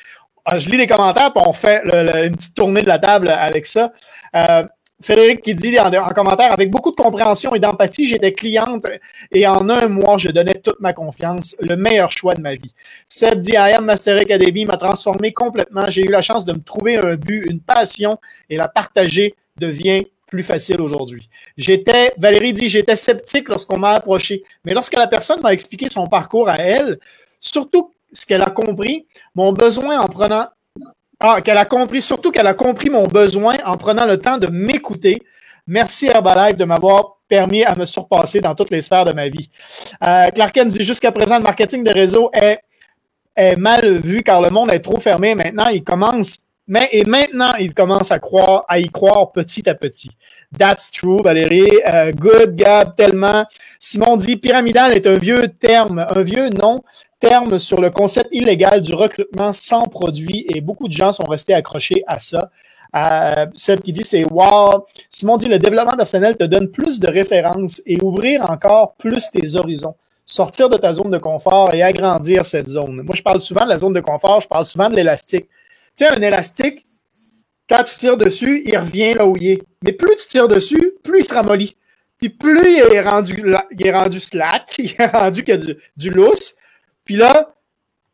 Ah, 0.45 0.57
je 0.57 0.69
lis 0.69 0.77
les 0.77 0.87
commentaires, 0.87 1.33
puis 1.33 1.43
on 1.45 1.53
fait 1.53 1.81
une 1.83 2.35
petite 2.35 2.55
tournée 2.55 2.81
de 2.81 2.87
la 2.87 2.99
table 2.99 3.29
avec 3.29 3.65
ça. 3.65 3.91
Euh, 4.35 4.63
Frédéric 5.01 5.41
qui 5.41 5.55
dit 5.55 5.79
en, 5.79 5.89
commentaire, 6.09 6.51
avec 6.51 6.69
beaucoup 6.69 6.91
de 6.91 6.95
compréhension 6.95 7.55
et 7.55 7.59
d'empathie, 7.59 8.07
j'étais 8.07 8.33
cliente 8.33 8.85
et 9.31 9.47
en 9.47 9.69
un 9.69 9.87
mois, 9.87 10.17
je 10.17 10.29
donnais 10.29 10.55
toute 10.55 10.79
ma 10.81 10.91
confiance, 10.91 11.55
le 11.61 11.77
meilleur 11.77 12.11
choix 12.11 12.33
de 12.33 12.41
ma 12.41 12.55
vie. 12.55 12.73
Seb 13.07 13.39
dit, 13.39 13.53
I 13.53 13.73
am 13.77 13.85
Master 13.85 14.17
Academy 14.17 14.65
m'a 14.65 14.75
transformé 14.75 15.31
complètement. 15.31 15.89
J'ai 15.89 16.03
eu 16.03 16.11
la 16.11 16.21
chance 16.21 16.45
de 16.45 16.53
me 16.53 16.61
trouver 16.61 16.97
un 16.97 17.15
but, 17.15 17.45
une 17.49 17.61
passion 17.61 18.17
et 18.49 18.57
la 18.57 18.67
partager 18.67 19.35
devient 19.57 20.05
plus 20.27 20.43
facile 20.43 20.81
aujourd'hui. 20.81 21.29
J'étais, 21.57 22.13
Valérie 22.17 22.53
dit, 22.53 22.67
j'étais 22.67 22.95
sceptique 22.95 23.49
lorsqu'on 23.49 23.79
m'a 23.79 23.91
approché, 23.91 24.43
mais 24.65 24.73
lorsque 24.73 24.93
la 24.93 25.07
personne 25.07 25.41
m'a 25.41 25.53
expliqué 25.53 25.89
son 25.89 26.07
parcours 26.07 26.49
à 26.49 26.57
elle, 26.57 26.99
surtout 27.39 27.91
ce 28.11 28.25
qu'elle 28.25 28.41
a 28.41 28.49
compris, 28.49 29.07
mon 29.33 29.53
besoin 29.53 29.99
en 29.99 30.07
prenant, 30.07 30.47
ah, 31.19 31.41
qu'elle 31.41 31.57
a 31.57 31.65
compris, 31.65 32.01
surtout 32.01 32.31
qu'elle 32.31 32.47
a 32.47 32.53
compris 32.53 32.89
mon 32.89 33.03
besoin 33.03 33.57
en 33.65 33.75
prenant 33.75 34.05
le 34.05 34.17
temps 34.17 34.37
de 34.37 34.47
m'écouter. 34.47 35.21
Merci 35.67 36.07
Herbalife 36.07 36.57
de 36.57 36.65
m'avoir 36.65 37.17
permis 37.27 37.63
à 37.63 37.75
me 37.75 37.85
surpasser 37.85 38.41
dans 38.41 38.55
toutes 38.55 38.71
les 38.71 38.81
sphères 38.81 39.05
de 39.05 39.13
ma 39.13 39.29
vie. 39.29 39.49
Euh, 40.07 40.29
Clarken 40.31 40.67
dit 40.67 40.83
jusqu'à 40.83 41.11
présent, 41.11 41.37
le 41.37 41.43
marketing 41.43 41.83
de 41.83 41.91
réseau 41.91 42.29
est, 42.33 42.59
est 43.35 43.55
mal 43.55 43.99
vu 43.99 44.23
car 44.23 44.41
le 44.41 44.49
monde 44.49 44.71
est 44.71 44.79
trop 44.79 44.99
fermé. 44.99 45.35
Maintenant, 45.35 45.67
il 45.67 45.83
commence 45.83 46.37
mais 46.69 46.87
et 46.91 47.03
maintenant, 47.03 47.53
il 47.59 47.73
commence 47.73 48.11
à 48.11 48.19
croire, 48.19 48.63
à 48.69 48.77
y 48.79 48.87
croire 48.89 49.31
petit 49.31 49.67
à 49.67 49.73
petit. 49.73 50.11
That's 50.57 50.91
true, 50.91 51.19
Valérie. 51.23 51.79
Euh, 51.91 52.11
good, 52.11 52.55
Gab, 52.55 52.95
tellement. 52.95 53.43
Simon 53.79 54.17
dit 54.17 54.37
pyramidal 54.37 54.93
est 54.93 55.07
un 55.07 55.15
vieux 55.15 55.47
terme, 55.47 56.05
un 56.07 56.21
vieux 56.21 56.49
nom, 56.49 56.83
terme 57.19 57.57
sur 57.57 57.81
le 57.81 57.89
concept 57.89 58.29
illégal 58.31 58.83
du 58.83 58.93
recrutement 58.93 59.51
sans 59.51 59.87
produit 59.87 60.45
et 60.47 60.61
beaucoup 60.61 60.87
de 60.87 60.93
gens 60.93 61.11
sont 61.11 61.23
restés 61.23 61.55
accrochés 61.55 62.03
à 62.05 62.19
ça. 62.19 62.51
Euh, 62.95 63.47
celle 63.55 63.81
qui 63.81 63.91
dit 63.91 64.03
c'est 64.03 64.25
wow. 64.31 64.85
Simon 65.09 65.37
dit 65.37 65.47
le 65.47 65.57
développement 65.57 65.97
personnel 65.97 66.37
te 66.37 66.43
donne 66.43 66.69
plus 66.69 66.99
de 66.99 67.07
références 67.07 67.81
et 67.87 67.97
ouvrir 68.03 68.49
encore 68.49 68.93
plus 68.93 69.31
tes 69.31 69.55
horizons. 69.55 69.95
Sortir 70.23 70.69
de 70.69 70.77
ta 70.77 70.93
zone 70.93 71.09
de 71.09 71.17
confort 71.17 71.73
et 71.73 71.81
agrandir 71.81 72.45
cette 72.45 72.67
zone. 72.67 73.01
Moi, 73.01 73.15
je 73.15 73.23
parle 73.23 73.39
souvent 73.39 73.63
de 73.63 73.69
la 73.69 73.77
zone 73.77 73.93
de 73.93 74.01
confort, 74.01 74.41
je 74.41 74.47
parle 74.47 74.65
souvent 74.65 74.87
de 74.87 74.95
l'élastique 74.95 75.47
un 76.07 76.21
élastique, 76.21 76.79
quand 77.67 77.83
tu 77.83 77.95
tires 77.97 78.17
dessus, 78.17 78.63
il 78.65 78.77
revient 78.77 79.13
là 79.13 79.27
où 79.27 79.35
il 79.37 79.51
est. 79.51 79.61
Mais 79.83 79.93
plus 79.93 80.15
tu 80.15 80.27
tires 80.27 80.47
dessus, 80.47 80.93
plus 81.03 81.19
il 81.19 81.23
se 81.23 81.33
ramollit. 81.33 81.75
Puis 82.17 82.29
plus 82.29 82.73
il 82.73 82.93
est 82.93 83.01
rendu, 83.01 83.43
il 83.71 83.87
est 83.87 83.95
rendu 83.95 84.19
slack, 84.19 84.75
il 84.79 84.95
est 84.97 85.05
rendu 85.05 85.43
qu'il 85.43 85.55
y 85.55 85.57
du, 85.57 85.77
du 85.95 86.09
lousse. 86.09 86.55
Puis 87.05 87.15
là, 87.15 87.53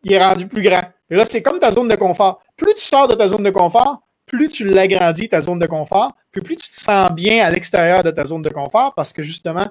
il 0.03 0.13
est 0.13 0.23
rendu 0.23 0.47
plus 0.47 0.61
grand. 0.61 0.83
Et 1.09 1.15
là, 1.15 1.25
c'est 1.25 1.41
comme 1.41 1.59
ta 1.59 1.71
zone 1.71 1.87
de 1.87 1.95
confort. 1.95 2.41
Plus 2.57 2.73
tu 2.75 2.81
sors 2.81 3.07
de 3.07 3.15
ta 3.15 3.27
zone 3.27 3.43
de 3.43 3.49
confort, 3.49 4.01
plus 4.25 4.47
tu 4.49 4.65
l'agrandis, 4.65 5.29
ta 5.29 5.41
zone 5.41 5.59
de 5.59 5.67
confort, 5.67 6.11
puis 6.31 6.41
plus 6.41 6.55
tu 6.55 6.69
te 6.69 6.75
sens 6.75 7.11
bien 7.11 7.45
à 7.45 7.49
l'extérieur 7.49 8.03
de 8.03 8.11
ta 8.11 8.25
zone 8.25 8.41
de 8.41 8.49
confort 8.49 8.93
parce 8.93 9.13
que 9.13 9.23
justement, 9.23 9.67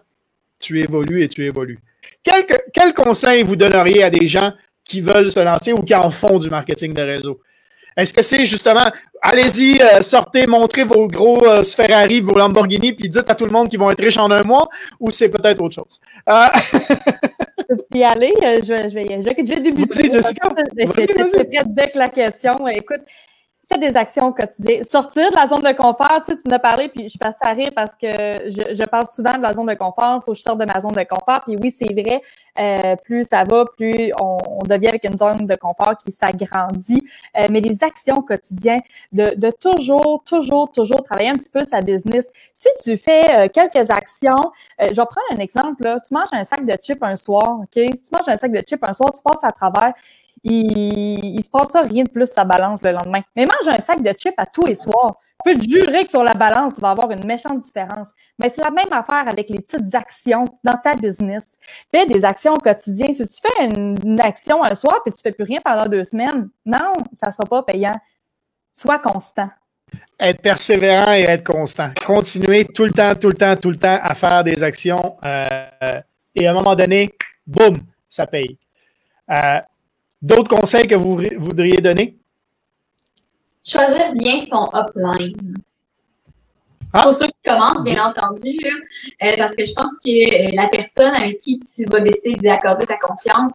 tu 0.58 0.80
évolues 0.80 1.22
et 1.22 1.28
tu 1.28 1.44
évolues. 1.44 1.78
Quel, 2.22 2.46
quel 2.72 2.94
conseil 2.94 3.42
vous 3.42 3.56
donneriez 3.56 4.02
à 4.02 4.10
des 4.10 4.26
gens 4.28 4.52
qui 4.84 5.00
veulent 5.00 5.30
se 5.30 5.40
lancer 5.40 5.72
ou 5.72 5.82
qui 5.82 5.94
en 5.94 6.10
font 6.10 6.38
du 6.38 6.48
marketing 6.48 6.94
de 6.94 7.02
réseau? 7.02 7.40
Est-ce 7.96 8.12
que 8.12 8.22
c'est 8.22 8.44
justement, 8.44 8.86
allez-y, 9.22 9.80
euh, 9.80 10.02
sortez, 10.02 10.46
montrez 10.46 10.84
vos 10.84 11.06
gros 11.06 11.46
euh, 11.46 11.62
Ferrari, 11.62 12.20
vos 12.20 12.36
Lamborghini, 12.36 12.92
puis 12.92 13.08
dites 13.08 13.28
à 13.28 13.34
tout 13.34 13.44
le 13.44 13.52
monde 13.52 13.68
qu'ils 13.68 13.78
vont 13.78 13.90
être 13.90 14.02
riches 14.02 14.18
en 14.18 14.30
un 14.30 14.42
mois, 14.42 14.68
ou 14.98 15.10
c'est 15.10 15.28
peut-être 15.28 15.60
autre 15.62 15.74
chose? 15.74 16.00
Euh... 16.28 16.46
je 17.70 17.74
peux 17.74 17.98
y 17.98 18.04
aller, 18.04 18.32
euh, 18.42 18.58
je, 18.62 18.72
vais, 18.72 18.88
je, 18.88 19.30
je 19.46 19.54
vais 19.54 19.60
débuter. 19.60 20.08
Vas-y, 20.08 20.12
Jessica. 20.12 20.48
Je 20.76 20.86
suis 20.86 21.44
prête 21.44 21.74
dès 21.74 21.90
que 21.90 21.98
la 21.98 22.08
question. 22.08 22.66
Écoute, 22.68 23.02
fais 23.68 23.78
des 23.78 23.96
actions 23.96 24.32
quotidiennes. 24.32 24.84
Sortir 24.84 25.30
de 25.30 25.36
la 25.36 25.46
zone 25.46 25.62
de 25.62 25.72
confort, 25.72 26.20
tu 26.24 26.32
sais, 26.32 26.38
tu 26.38 26.48
en 26.48 26.54
as 26.54 26.58
parlé, 26.58 26.88
puis 26.88 27.04
je 27.04 27.08
suis 27.10 27.18
à 27.22 27.52
rire 27.52 27.70
parce 27.74 27.96
que 27.96 28.06
je, 28.06 28.84
parle 28.84 29.06
souvent 29.06 29.36
de 29.36 29.42
la 29.42 29.52
zone 29.52 29.66
de 29.66 29.74
confort. 29.74 30.20
Il 30.20 30.24
faut 30.24 30.32
que 30.32 30.38
je 30.38 30.42
sorte 30.42 30.58
de 30.58 30.64
ma 30.64 30.80
zone 30.80 30.92
de 30.92 31.02
confort. 31.02 31.42
Puis 31.44 31.56
oui, 31.60 31.74
c'est 31.76 31.92
vrai, 31.92 32.22
euh, 32.58 32.96
plus 32.96 33.24
ça 33.24 33.44
va, 33.44 33.64
plus 33.76 34.12
on, 34.20 34.62
devient 34.64 34.88
avec 34.88 35.04
une 35.04 35.16
zone 35.16 35.46
de 35.46 35.54
confort 35.54 35.96
qui 35.98 36.12
s'agrandit. 36.12 37.02
Euh, 37.36 37.46
mais 37.50 37.60
les 37.60 37.82
actions 37.82 38.22
quotidiennes, 38.22 38.82
de, 39.12 39.34
de, 39.36 39.50
toujours, 39.50 40.22
toujours, 40.24 40.70
toujours 40.70 41.02
travailler 41.02 41.30
un 41.30 41.34
petit 41.34 41.50
peu 41.50 41.64
sa 41.64 41.80
business. 41.80 42.30
Si 42.52 42.68
tu 42.82 42.96
fais 42.96 43.34
euh, 43.34 43.48
quelques 43.48 43.90
actions, 43.90 44.52
je 44.80 44.88
vais 44.88 44.94
prendre 44.94 45.26
un 45.32 45.38
exemple. 45.38 45.84
Là. 45.84 46.00
Tu 46.00 46.14
manges 46.14 46.28
un 46.32 46.44
sac 46.44 46.64
de 46.64 46.76
chips 46.80 47.02
un 47.02 47.16
soir, 47.16 47.60
OK? 47.60 47.72
Si 47.72 48.02
tu 48.02 48.10
manges 48.12 48.28
un 48.28 48.36
sac 48.36 48.52
de 48.52 48.60
chips 48.60 48.82
un 48.82 48.92
soir, 48.92 49.12
tu 49.12 49.22
passes 49.22 49.44
à 49.44 49.52
travers 49.52 49.92
il, 50.44 51.36
ne 51.36 51.42
se 51.42 51.48
passera 51.48 51.82
rien 51.82 52.04
de 52.04 52.10
plus 52.10 52.26
sa 52.26 52.44
balance 52.44 52.82
le 52.82 52.92
lendemain. 52.92 53.22
Mais 53.34 53.46
mange 53.46 53.66
un 53.66 53.80
sac 53.80 54.02
de 54.02 54.12
chips 54.12 54.34
à 54.36 54.46
tous 54.46 54.66
les 54.66 54.74
soirs. 54.74 55.16
Tu 55.44 55.52
peux 55.52 55.58
te 55.58 55.68
jurer 55.68 56.04
que 56.04 56.10
sur 56.10 56.22
la 56.22 56.34
balance, 56.34 56.74
il 56.76 56.80
va 56.82 56.88
y 56.88 56.90
avoir 56.92 57.10
une 57.10 57.24
méchante 57.26 57.60
différence. 57.60 58.10
Mais 58.38 58.50
c'est 58.50 58.62
la 58.62 58.70
même 58.70 58.92
affaire 58.92 59.24
avec 59.26 59.48
les 59.48 59.60
petites 59.60 59.94
actions 59.94 60.44
dans 60.62 60.76
ta 60.76 60.94
business. 60.94 61.56
Fais 61.92 62.06
des 62.06 62.24
actions 62.24 62.56
quotidiennes. 62.56 63.14
Si 63.14 63.26
tu 63.26 63.40
fais 63.42 63.64
une, 63.64 64.20
action 64.20 64.62
un 64.62 64.74
soir 64.74 65.00
puis 65.04 65.12
tu 65.12 65.20
fais 65.22 65.32
plus 65.32 65.44
rien 65.44 65.60
pendant 65.64 65.86
deux 65.86 66.04
semaines, 66.04 66.48
non, 66.64 66.92
ça 67.14 67.32
sera 67.32 67.44
pas 67.44 67.62
payant. 67.62 67.96
Sois 68.72 68.98
constant. 68.98 69.48
Être 70.18 70.40
persévérant 70.40 71.12
et 71.12 71.22
être 71.22 71.44
constant. 71.44 71.90
Continuer 72.04 72.64
tout 72.66 72.84
le 72.84 72.90
temps, 72.90 73.14
tout 73.14 73.28
le 73.28 73.34
temps, 73.34 73.56
tout 73.56 73.70
le 73.70 73.76
temps 73.76 73.98
à 74.02 74.14
faire 74.14 74.44
des 74.44 74.62
actions. 74.62 75.16
Euh, 75.24 76.00
et 76.34 76.46
à 76.46 76.50
un 76.50 76.54
moment 76.54 76.74
donné, 76.74 77.14
boum, 77.46 77.76
ça 78.08 78.26
paye. 78.26 78.58
Euh, 79.30 79.60
D'autres 80.24 80.56
conseils 80.56 80.86
que 80.86 80.94
vous 80.94 81.20
voudriez 81.38 81.82
donner? 81.82 82.16
Choisir 83.62 84.14
bien 84.14 84.40
son 84.40 84.70
upline. 84.72 85.54
Ah. 86.96 87.02
Pour 87.02 87.12
ceux 87.12 87.26
qui 87.26 87.50
commencent, 87.50 87.82
bien 87.82 88.06
entendu, 88.06 88.56
euh, 89.20 89.32
parce 89.36 89.56
que 89.56 89.64
je 89.64 89.72
pense 89.72 89.92
que 90.04 90.10
euh, 90.10 90.50
la 90.54 90.68
personne 90.68 91.12
avec 91.16 91.38
qui 91.38 91.58
tu 91.58 91.84
vas 91.86 91.98
décider 91.98 92.34
d'accorder 92.40 92.86
ta 92.86 92.96
confiance, 92.98 93.50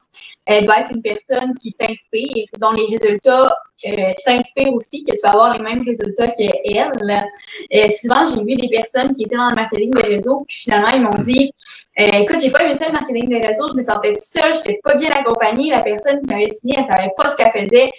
elle 0.46 0.66
doit 0.66 0.82
être 0.82 0.92
une 0.94 1.02
personne 1.02 1.56
qui 1.56 1.72
t'inspire, 1.72 2.48
dont 2.60 2.72
les 2.72 2.98
résultats 2.98 3.56
euh, 3.88 4.12
t'inspirent 4.26 4.74
aussi, 4.74 5.04
que 5.04 5.12
tu 5.12 5.20
vas 5.24 5.30
avoir 5.30 5.58
les 5.58 5.64
mêmes 5.64 5.82
résultats 5.86 6.28
qu'elle. 6.28 6.52
Euh, 6.66 7.88
souvent, 8.02 8.26
j'ai 8.26 8.44
vu 8.44 8.56
des 8.58 8.68
personnes 8.68 9.14
qui 9.14 9.24
étaient 9.24 9.38
dans 9.38 9.48
le 9.48 9.56
marketing 9.56 9.92
des 9.92 10.02
réseaux, 10.02 10.44
puis 10.46 10.58
finalement, 10.58 10.90
ils 10.94 11.02
m'ont 11.02 11.24
dit 11.24 11.54
Écoute, 11.96 12.42
j'ai 12.42 12.52
pas 12.52 12.64
aimé 12.66 12.76
ça 12.76 12.88
le 12.88 12.94
marketing 12.94 13.30
des 13.30 13.46
réseaux, 13.46 13.70
je 13.70 13.76
me 13.76 13.82
sentais 13.82 14.14
toute 14.14 14.22
seule, 14.22 14.54
j'étais 14.54 14.82
pas 14.84 14.96
bien 14.96 15.12
accompagnée, 15.12 15.70
la 15.72 15.82
personne 15.82 16.20
qui 16.20 16.34
m'avait 16.34 16.52
signé, 16.52 16.76
elle 16.78 16.84
savait 16.84 17.12
pas 17.16 17.30
ce 17.30 17.36
qu'elle 17.36 17.52
faisait, 17.52 17.90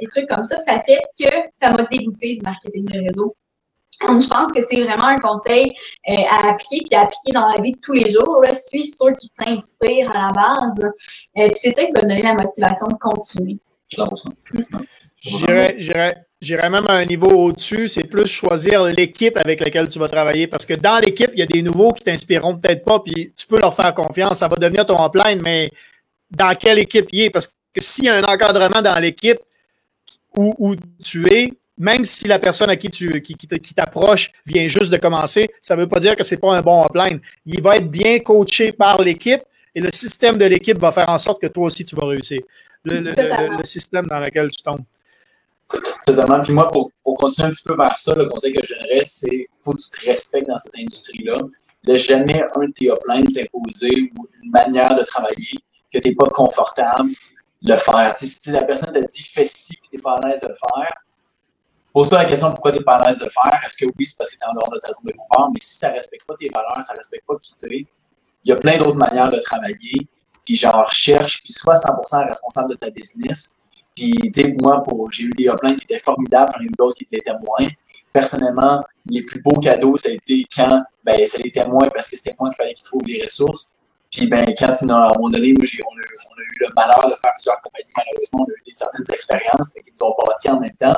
des 0.00 0.06
trucs 0.08 0.28
comme 0.28 0.44
ça, 0.44 0.58
ça 0.58 0.80
fait 0.80 1.00
que 1.18 1.30
ça 1.52 1.70
m'a 1.70 1.84
dégoûté 1.84 2.34
du 2.34 2.42
marketing 2.42 2.86
des 2.86 2.98
réseaux. 3.00 3.36
Je 4.02 4.28
pense 4.28 4.52
que 4.52 4.60
c'est 4.62 4.82
vraiment 4.82 5.06
un 5.06 5.18
conseil 5.18 5.72
euh, 6.08 6.14
à 6.30 6.50
appliquer 6.50 6.84
puis 6.86 6.94
à 6.94 7.02
appliquer 7.02 7.32
dans 7.32 7.48
la 7.48 7.60
vie 7.60 7.72
de 7.72 7.78
tous 7.80 7.92
les 7.92 8.10
jours. 8.10 8.42
Je 8.48 8.54
suis 8.54 8.86
sûr 8.86 9.12
qui 9.14 9.30
t'inspire 9.30 10.10
à 10.16 10.28
la 10.28 10.32
base. 10.32 10.82
Euh, 11.38 11.48
puis 11.48 11.56
c'est 11.56 11.72
ça 11.72 11.84
qui 11.84 11.92
va 11.92 12.00
donner 12.02 12.22
la 12.22 12.34
motivation 12.34 12.86
de 12.86 12.94
continuer. 12.94 13.58
J'irais 16.40 16.70
même 16.70 16.86
à 16.86 16.94
un 16.94 17.04
niveau 17.04 17.28
au-dessus, 17.28 17.88
c'est 17.88 18.04
plus 18.04 18.26
choisir 18.26 18.84
l'équipe 18.84 19.36
avec 19.36 19.60
laquelle 19.60 19.88
tu 19.88 19.98
vas 19.98 20.08
travailler 20.08 20.46
parce 20.46 20.64
que 20.64 20.72
dans 20.72 20.98
l'équipe, 20.98 21.30
il 21.34 21.40
y 21.40 21.42
a 21.42 21.46
des 21.46 21.60
nouveaux 21.60 21.92
qui 21.92 22.02
t'inspireront 22.02 22.56
peut-être 22.56 22.82
pas, 22.82 23.00
puis 23.00 23.34
tu 23.36 23.46
peux 23.46 23.58
leur 23.58 23.74
faire 23.74 23.94
confiance, 23.94 24.38
ça 24.38 24.48
va 24.48 24.56
devenir 24.56 24.86
ton 24.86 25.10
plein, 25.10 25.36
mais 25.36 25.70
dans 26.30 26.54
quelle 26.54 26.78
équipe 26.78 27.08
il 27.12 27.24
est? 27.24 27.30
Parce 27.30 27.48
que 27.48 27.80
s'il 27.82 28.06
y 28.06 28.08
a 28.08 28.14
un 28.14 28.22
encadrement 28.22 28.80
dans 28.80 28.98
l'équipe 28.98 29.38
où 30.34 30.74
tu 31.04 31.30
es, 31.30 31.52
même 31.80 32.04
si 32.04 32.28
la 32.28 32.38
personne 32.38 32.68
à 32.68 32.76
qui 32.76 32.90
tu 32.90 33.22
qui, 33.22 33.34
qui 33.34 33.74
t'approche 33.74 34.30
vient 34.44 34.66
juste 34.68 34.92
de 34.92 34.98
commencer, 34.98 35.50
ça 35.62 35.74
ne 35.74 35.80
veut 35.80 35.88
pas 35.88 35.98
dire 35.98 36.14
que 36.14 36.22
c'est 36.22 36.36
pas 36.36 36.54
un 36.54 36.60
bon 36.60 36.84
upline. 36.84 37.20
Il 37.46 37.62
va 37.62 37.76
être 37.76 37.90
bien 37.90 38.18
coaché 38.18 38.70
par 38.70 39.00
l'équipe 39.00 39.40
et 39.74 39.80
le 39.80 39.90
système 39.90 40.36
de 40.36 40.44
l'équipe 40.44 40.78
va 40.78 40.92
faire 40.92 41.08
en 41.08 41.16
sorte 41.16 41.40
que 41.40 41.46
toi 41.46 41.64
aussi 41.64 41.86
tu 41.86 41.96
vas 41.96 42.06
réussir. 42.06 42.42
Le, 42.84 43.64
système 43.64 44.06
dans 44.06 44.20
lequel 44.20 44.50
tu 44.50 44.62
tombes. 44.62 44.84
Totalement. 46.06 46.42
Puis 46.42 46.52
moi, 46.52 46.68
pour, 46.68 46.90
continuer 47.02 47.48
un 47.48 47.50
petit 47.50 47.62
peu 47.64 47.76
vers 47.76 47.98
ça, 47.98 48.14
le 48.14 48.26
conseil 48.26 48.52
que 48.52 48.64
je 48.64 48.74
donnerais, 48.74 49.04
c'est 49.04 49.48
faut 49.62 49.72
que 49.72 49.80
tu 49.80 49.90
te 49.90 50.04
respectes 50.04 50.48
dans 50.48 50.58
cette 50.58 50.78
industrie-là. 50.78 51.36
Laisse 51.84 52.06
jamais 52.06 52.42
un 52.56 52.66
de 52.66 52.72
tes 52.72 52.86
uplines 52.86 53.32
t'imposer 53.32 54.12
ou 54.18 54.26
une 54.42 54.50
manière 54.50 54.94
de 54.94 55.02
travailler 55.02 55.56
que 55.90 55.98
tu 55.98 56.08
n'es 56.08 56.14
pas 56.14 56.26
confortable 56.26 57.10
le 57.62 57.76
faire. 57.76 58.14
si 58.18 58.50
la 58.50 58.64
personne 58.64 58.92
t'a 58.92 59.00
dit 59.00 59.22
fais 59.22 59.46
ci 59.46 59.72
et 59.72 59.88
tu 59.88 59.96
n'es 59.96 60.02
pas 60.02 60.16
à 60.16 60.28
l'aise 60.28 60.42
de 60.42 60.48
le 60.48 60.54
faire, 60.54 60.92
Pose-toi 61.92 62.18
la 62.18 62.24
question 62.24 62.50
pourquoi 62.50 62.72
tu 62.72 62.78
n'es 62.78 62.84
pas 62.84 62.96
à 62.96 63.08
l'aise 63.08 63.18
de 63.18 63.24
le 63.24 63.30
faire. 63.30 63.60
Est-ce 63.66 63.76
que 63.76 63.86
oui, 63.98 64.06
c'est 64.06 64.16
parce 64.16 64.30
que 64.30 64.36
tu 64.36 64.42
es 64.42 64.46
en 64.46 64.54
dehors 64.54 64.70
de 64.70 64.78
ta 64.78 64.92
zone 64.92 65.06
de 65.06 65.12
confort, 65.12 65.50
mais 65.52 65.58
si 65.60 65.76
ça 65.76 65.88
ne 65.88 65.94
respecte 65.94 66.24
pas 66.24 66.34
tes 66.36 66.48
valeurs, 66.54 66.84
ça 66.84 66.92
ne 66.92 66.98
respecte 66.98 67.26
pas 67.26 67.36
qui 67.42 67.54
tu 67.56 67.66
es, 67.66 67.86
il 68.44 68.48
y 68.48 68.52
a 68.52 68.56
plein 68.56 68.78
d'autres 68.78 68.96
manières 68.96 69.28
de 69.28 69.38
travailler. 69.40 70.08
Puis 70.44 70.56
genre, 70.56 70.90
cherche, 70.92 71.42
puis 71.42 71.52
sois 71.52 71.74
100% 71.74 72.28
responsable 72.28 72.70
de 72.70 72.74
ta 72.76 72.90
business. 72.90 73.56
Puis, 73.94 74.12
tu 74.12 74.32
sais, 74.32 74.56
moi, 74.60 74.82
j'ai 75.10 75.24
eu 75.24 75.30
des 75.30 75.44
uplines 75.46 75.76
qui 75.76 75.84
étaient 75.84 75.98
formidables, 75.98 76.52
j'en 76.54 76.62
ai 76.62 76.66
eu 76.66 76.72
d'autres 76.78 76.96
qui 76.96 77.06
étaient 77.12 77.32
moins. 77.32 77.68
Personnellement, 78.12 78.82
les 79.06 79.22
plus 79.22 79.42
beaux 79.42 79.58
cadeaux, 79.58 79.96
ça 79.98 80.08
a 80.08 80.12
été 80.12 80.46
quand, 80.54 80.82
ben, 81.04 81.26
ça 81.26 81.38
l'était 81.38 81.66
moins 81.66 81.88
parce 81.88 82.08
que 82.08 82.16
c'était 82.16 82.34
moi 82.38 82.50
qu'il 82.50 82.56
fallait 82.56 82.74
qu'ils 82.74 82.84
trouvent 82.84 83.04
les 83.04 83.22
ressources. 83.22 83.74
Puis, 84.10 84.26
ben, 84.26 84.44
quand, 84.58 84.72
à 84.72 84.84
un 84.84 85.12
moment 85.14 85.30
donné, 85.30 85.54
on, 85.56 85.62
a, 85.62 85.64
eu 85.64 86.56
le 86.60 86.68
malheur 86.74 87.08
de 87.08 87.14
faire 87.20 87.32
plusieurs 87.34 87.60
compagnies, 87.62 87.92
malheureusement, 87.96 88.40
on 88.40 88.50
a 88.50 88.54
eu 88.54 88.62
des, 88.66 88.72
certaines 88.72 89.04
expériences 89.12 89.72
qui 89.72 89.90
nous 89.90 90.06
ont 90.06 90.14
bâti 90.26 90.50
en 90.50 90.60
même 90.60 90.74
temps. 90.74 90.96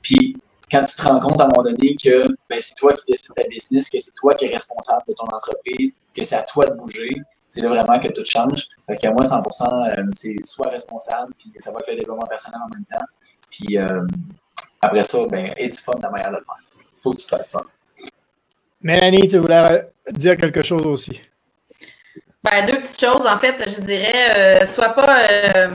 Puis, 0.00 0.36
quand 0.70 0.84
tu 0.84 0.96
te 0.96 1.02
rends 1.02 1.20
compte 1.20 1.40
à 1.40 1.44
un 1.44 1.48
moment 1.48 1.64
donné 1.64 1.94
que 1.96 2.26
ben, 2.48 2.58
c'est 2.60 2.74
toi 2.76 2.94
qui 2.94 3.12
décides 3.12 3.34
ta 3.34 3.42
business, 3.44 3.90
que 3.90 3.98
c'est 3.98 4.14
toi 4.14 4.32
qui 4.34 4.46
es 4.46 4.48
responsable 4.48 5.02
de 5.06 5.12
ton 5.12 5.26
entreprise, 5.26 6.00
que 6.16 6.22
c'est 6.24 6.36
à 6.36 6.44
toi 6.44 6.64
de 6.66 6.74
bouger, 6.74 7.14
c'est 7.46 7.60
là 7.60 7.68
vraiment 7.68 8.00
que 8.00 8.08
tout 8.08 8.24
change. 8.24 8.68
Fait 8.88 8.96
qu'à 8.96 9.10
moi, 9.10 9.22
100%, 9.22 9.98
euh, 9.98 10.04
c'est 10.12 10.36
soit 10.44 10.70
responsable, 10.70 11.34
puis 11.38 11.52
ça 11.58 11.72
va 11.72 11.80
être 11.80 11.90
le 11.90 11.96
développement 11.96 12.26
personnel 12.26 12.58
en 12.64 12.74
même 12.74 12.84
temps. 12.84 13.04
Puis 13.50 13.76
euh, 13.76 14.06
après 14.80 15.04
ça, 15.04 15.18
ben, 15.26 15.52
aie 15.58 15.68
du 15.68 15.78
fun 15.78 15.96
de 15.96 16.02
la 16.02 16.10
manière 16.10 16.30
de 16.30 16.36
le 16.36 16.44
faire. 16.44 16.56
Faut 17.02 17.12
que 17.12 17.20
tu 17.20 17.28
fasses 17.28 17.50
ça. 17.50 17.60
Mélanie, 18.80 19.26
tu 19.26 19.38
voulais 19.38 19.92
dire 20.10 20.36
quelque 20.38 20.62
chose 20.62 20.86
aussi. 20.86 21.20
Ben, 22.44 22.66
deux 22.66 22.78
petites 22.78 23.00
choses. 23.00 23.24
En 23.26 23.38
fait, 23.38 23.56
je 23.70 23.80
dirais, 23.80 24.62
euh, 24.62 24.66
sois 24.66 24.88
pas 24.88 25.30
euh, 25.30 25.68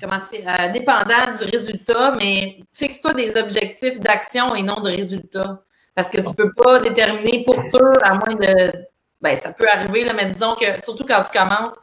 comment 0.00 0.16
euh, 0.16 0.68
dépendant 0.68 1.30
du 1.38 1.44
résultat, 1.44 2.14
mais 2.18 2.60
fixe-toi 2.72 3.12
des 3.12 3.36
objectifs 3.36 4.00
d'action 4.00 4.54
et 4.54 4.62
non 4.62 4.80
de 4.80 4.90
résultat. 4.90 5.62
Parce 5.94 6.10
que 6.10 6.22
tu 6.22 6.34
peux 6.34 6.52
pas 6.54 6.80
déterminer 6.80 7.44
pour 7.44 7.56
sûr, 7.70 7.92
à 8.02 8.14
moins 8.14 8.34
de. 8.34 8.72
Ben, 9.20 9.36
ça 9.36 9.52
peut 9.52 9.66
arriver, 9.70 10.04
là, 10.04 10.14
mais 10.14 10.26
disons 10.26 10.54
que, 10.54 10.82
surtout 10.82 11.04
quand 11.04 11.22
tu 11.22 11.38
commences, 11.38 11.74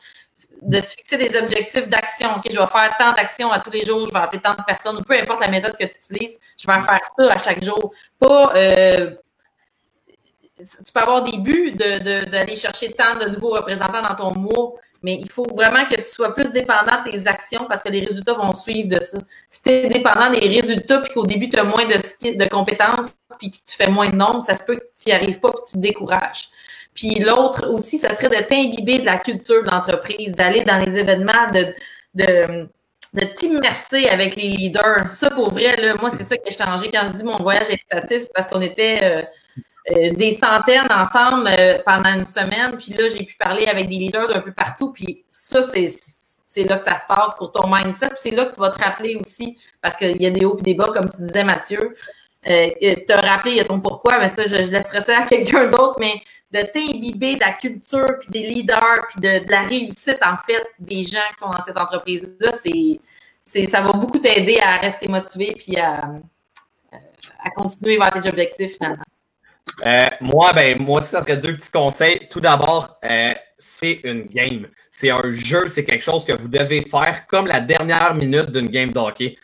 de 0.63 0.77
se 0.77 0.95
fixer 0.95 1.17
des 1.17 1.37
objectifs 1.37 1.87
d'action. 1.87 2.35
OK, 2.35 2.43
je 2.51 2.59
vais 2.59 2.67
faire 2.67 2.95
tant 2.97 3.13
d'actions 3.13 3.51
à 3.51 3.59
tous 3.59 3.71
les 3.71 3.85
jours, 3.85 4.07
je 4.07 4.13
vais 4.13 4.19
appeler 4.19 4.41
tant 4.41 4.53
de 4.53 4.63
personnes, 4.63 4.97
ou 4.97 5.01
peu 5.03 5.13
importe 5.13 5.41
la 5.41 5.47
méthode 5.47 5.77
que 5.77 5.85
tu 5.85 5.95
utilises, 5.95 6.39
je 6.57 6.67
vais 6.67 6.73
en 6.73 6.81
faire 6.81 6.99
ça 7.17 7.33
à 7.33 7.37
chaque 7.37 7.63
jour. 7.63 7.93
Pas 8.19 8.53
tu 10.61 10.91
peux 10.93 10.99
avoir 10.99 11.23
des 11.23 11.37
buts 11.37 11.71
d'aller 11.71 12.55
chercher 12.55 12.91
tant 12.91 13.17
de 13.17 13.29
nouveaux 13.29 13.51
représentants 13.51 14.01
dans 14.01 14.15
ton 14.15 14.39
mois, 14.39 14.73
mais 15.03 15.15
il 15.15 15.29
faut 15.29 15.47
vraiment 15.55 15.85
que 15.85 15.95
tu 15.95 16.05
sois 16.05 16.33
plus 16.33 16.51
dépendant 16.51 17.03
de 17.03 17.11
tes 17.11 17.27
actions 17.27 17.65
parce 17.67 17.81
que 17.81 17.89
les 17.89 18.05
résultats 18.05 18.33
vont 18.33 18.53
suivre 18.53 18.87
de 18.87 19.01
ça. 19.01 19.17
Si 19.49 19.61
tu 19.63 19.69
es 19.69 19.87
dépendant 19.87 20.29
des 20.29 20.47
résultats 20.47 20.99
puis 20.99 21.13
qu'au 21.13 21.25
début, 21.25 21.49
tu 21.49 21.57
as 21.57 21.63
moins 21.63 21.85
de, 21.85 22.37
de 22.37 22.49
compétences 22.49 23.11
puis 23.39 23.49
que 23.49 23.57
tu 23.57 23.75
fais 23.75 23.89
moins 23.89 24.09
de 24.09 24.15
nombres, 24.15 24.43
ça 24.43 24.55
se 24.55 24.63
peut 24.63 24.75
que 24.75 24.85
tu 25.01 25.09
n'y 25.09 25.13
arrives 25.13 25.39
pas 25.39 25.49
que 25.49 25.65
tu 25.67 25.73
te 25.73 25.79
décourages. 25.79 26.49
Puis 26.93 27.15
l'autre 27.15 27.69
aussi, 27.69 27.97
ça 27.97 28.13
serait 28.13 28.41
de 28.41 28.47
t'imbiber 28.47 28.99
de 28.99 29.05
la 29.05 29.17
culture 29.17 29.63
de 29.63 29.69
l'entreprise, 29.69 30.33
d'aller 30.33 30.63
dans 30.63 30.77
les 30.77 30.97
événements, 30.97 31.47
de, 31.53 31.73
de, 32.13 32.67
de 33.13 33.25
t'immerser 33.35 34.07
avec 34.07 34.35
les 34.35 34.49
leaders. 34.49 35.09
Ça, 35.09 35.29
pour 35.29 35.51
vrai, 35.51 35.75
là, 35.77 35.95
moi, 35.99 36.09
c'est 36.09 36.23
ça 36.23 36.37
qui 36.37 36.49
a 36.49 36.65
changé 36.65 36.91
quand 36.91 37.05
je 37.07 37.13
dis 37.13 37.23
mon 37.23 37.37
voyage 37.37 37.67
incitatif, 37.71 38.23
c'est 38.23 38.33
parce 38.33 38.47
qu'on 38.47 38.61
était 38.61 38.99
euh, 39.03 39.21
euh, 39.89 40.13
des 40.13 40.35
centaines 40.35 40.91
ensemble 40.91 41.47
euh, 41.47 41.79
pendant 41.83 42.13
une 42.13 42.25
semaine. 42.25 42.77
Puis 42.77 42.93
là, 42.93 43.09
j'ai 43.09 43.23
pu 43.23 43.35
parler 43.35 43.65
avec 43.65 43.89
des 43.89 43.97
leaders 43.97 44.27
d'un 44.27 44.41
peu 44.41 44.51
partout. 44.51 44.93
Puis 44.93 45.25
ça, 45.29 45.63
c'est, 45.63 46.63
là 46.63 46.77
que 46.77 46.83
ça 46.83 46.97
se 46.97 47.07
passe 47.07 47.33
pour 47.35 47.51
ton 47.51 47.67
mindset. 47.67 48.11
C'est 48.15 48.29
là 48.31 48.45
que 48.45 48.53
tu 48.53 48.59
vas 48.59 48.69
te 48.69 48.79
rappeler 48.79 49.15
aussi, 49.15 49.57
parce 49.81 49.97
qu'il 49.97 50.21
y 50.21 50.27
a 50.27 50.29
des 50.29 50.45
hauts 50.45 50.57
et 50.59 50.61
des 50.61 50.73
bas, 50.75 50.91
comme 50.93 51.09
tu 51.09 51.23
disais, 51.23 51.43
Mathieu. 51.43 51.95
Euh, 52.47 52.69
te 52.79 53.13
rappeler, 53.13 53.51
il 53.51 53.57
y 53.57 53.59
a 53.59 53.65
ton 53.65 53.79
pourquoi, 53.79 54.19
mais 54.19 54.29
ça, 54.29 54.45
je, 54.45 54.55
laisserai 54.55 55.01
ça 55.01 55.19
à 55.19 55.25
quelqu'un 55.27 55.67
d'autre, 55.67 55.95
mais 55.99 56.21
de 56.51 56.61
t'imbiber 56.61 57.35
de 57.35 57.39
la 57.39 57.53
culture, 57.53 58.19
puis 58.19 58.29
des 58.29 58.47
leaders, 58.47 59.07
puis 59.09 59.21
de, 59.21 59.49
la 59.49 59.61
réussite, 59.61 60.19
en 60.23 60.37
fait, 60.37 60.63
des 60.79 61.03
gens 61.03 61.19
qui 61.33 61.39
sont 61.39 61.49
dans 61.49 61.63
cette 61.63 61.77
entreprise-là, 61.77 62.51
c'est, 62.61 62.99
c'est, 63.43 63.67
ça 63.67 63.81
va 63.81 63.93
beaucoup 63.93 64.19
t'aider 64.19 64.59
à 64.59 64.77
rester 64.77 65.07
motivé, 65.07 65.55
puis 65.57 65.77
à, 65.77 66.01
à 67.43 67.49
continuer 67.55 67.97
vers 67.97 68.11
tes 68.11 68.27
objectifs, 68.29 68.77
finalement. 68.77 69.03
Euh, 69.85 70.07
moi, 70.19 70.53
ben, 70.53 70.79
moi 70.79 70.99
aussi, 70.99 71.09
ça 71.09 71.21
serait 71.21 71.37
deux 71.37 71.55
petits 71.55 71.71
conseils. 71.71 72.27
Tout 72.29 72.39
d'abord, 72.39 72.99
euh, 73.05 73.29
c'est 73.57 74.01
une 74.03 74.23
game. 74.23 74.67
C'est 74.89 75.09
un 75.09 75.31
jeu, 75.31 75.67
c'est 75.69 75.83
quelque 75.83 76.03
chose 76.03 76.25
que 76.25 76.33
vous 76.33 76.47
devez 76.47 76.81
faire 76.89 77.25
comme 77.27 77.47
la 77.47 77.61
dernière 77.61 78.13
minute 78.13 78.51
d'une 78.51 78.69
game 78.69 78.91
d'hockey. 78.91 79.37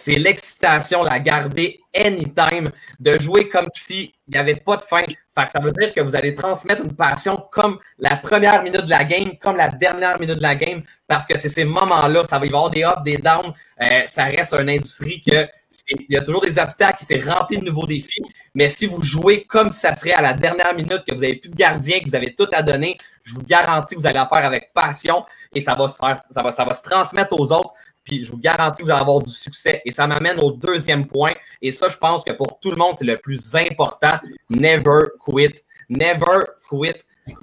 C'est 0.00 0.14
l'excitation, 0.14 1.02
la 1.02 1.18
garder 1.18 1.80
anytime, 1.92 2.70
de 3.00 3.18
jouer 3.18 3.48
comme 3.48 3.66
s'il 3.74 4.12
n'y 4.28 4.38
avait 4.38 4.54
pas 4.54 4.76
de 4.76 4.82
fin. 4.82 5.02
Fait 5.02 5.50
ça 5.50 5.58
veut 5.58 5.72
dire 5.72 5.92
que 5.92 6.00
vous 6.00 6.14
allez 6.14 6.36
transmettre 6.36 6.84
une 6.84 6.94
passion 6.94 7.48
comme 7.50 7.80
la 7.98 8.16
première 8.16 8.62
minute 8.62 8.84
de 8.84 8.90
la 8.90 9.02
game, 9.02 9.36
comme 9.40 9.56
la 9.56 9.68
dernière 9.68 10.20
minute 10.20 10.36
de 10.36 10.42
la 10.42 10.54
game, 10.54 10.82
parce 11.08 11.26
que 11.26 11.36
c'est 11.36 11.48
ces 11.48 11.64
moments-là, 11.64 12.22
ça 12.30 12.38
va 12.38 12.46
y 12.46 12.48
avoir 12.48 12.70
des 12.70 12.84
ups, 12.84 13.02
des 13.04 13.18
downs. 13.18 13.52
Euh, 13.82 14.02
ça 14.06 14.26
reste 14.26 14.54
une 14.54 14.70
industrie 14.70 15.20
que 15.20 15.48
il 15.90 16.06
y 16.08 16.16
a 16.16 16.22
toujours 16.22 16.42
des 16.42 16.60
obstacles, 16.60 17.04
s'est 17.04 17.20
rempli 17.20 17.58
de 17.58 17.64
nouveaux 17.64 17.86
défis. 17.86 18.22
Mais 18.54 18.68
si 18.68 18.86
vous 18.86 19.02
jouez 19.02 19.44
comme 19.44 19.70
ça 19.70 19.96
serait 19.96 20.14
à 20.14 20.22
la 20.22 20.32
dernière 20.32 20.74
minute, 20.74 21.02
que 21.06 21.14
vous 21.14 21.20
n'avez 21.20 21.36
plus 21.36 21.50
de 21.50 21.56
gardien, 21.56 21.98
que 21.98 22.08
vous 22.08 22.14
avez 22.14 22.36
tout 22.36 22.48
à 22.52 22.62
donner, 22.62 22.96
je 23.24 23.34
vous 23.34 23.42
garantis 23.42 23.96
que 23.96 24.00
vous 24.00 24.06
allez 24.06 24.20
en 24.20 24.28
faire 24.28 24.44
avec 24.44 24.72
passion 24.72 25.26
et 25.54 25.60
ça 25.60 25.74
va 25.74 25.88
se 25.88 26.82
transmettre 26.82 27.38
aux 27.38 27.52
autres. 27.52 27.74
Puis 28.08 28.24
je 28.24 28.30
vous 28.30 28.38
garantis 28.38 28.80
que 28.80 28.86
vous 28.86 28.90
allez 28.90 29.02
avoir 29.02 29.20
du 29.20 29.30
succès. 29.30 29.82
Et 29.84 29.92
ça 29.92 30.06
m'amène 30.06 30.38
au 30.40 30.52
deuxième 30.52 31.06
point. 31.06 31.32
Et 31.60 31.70
ça, 31.70 31.88
je 31.88 31.96
pense 31.96 32.24
que 32.24 32.32
pour 32.32 32.58
tout 32.58 32.70
le 32.70 32.76
monde, 32.76 32.94
c'est 32.98 33.04
le 33.04 33.18
plus 33.18 33.54
important. 33.54 34.18
Never 34.48 35.10
quit. 35.24 35.54
Never 35.90 36.44
quit. 36.68 36.94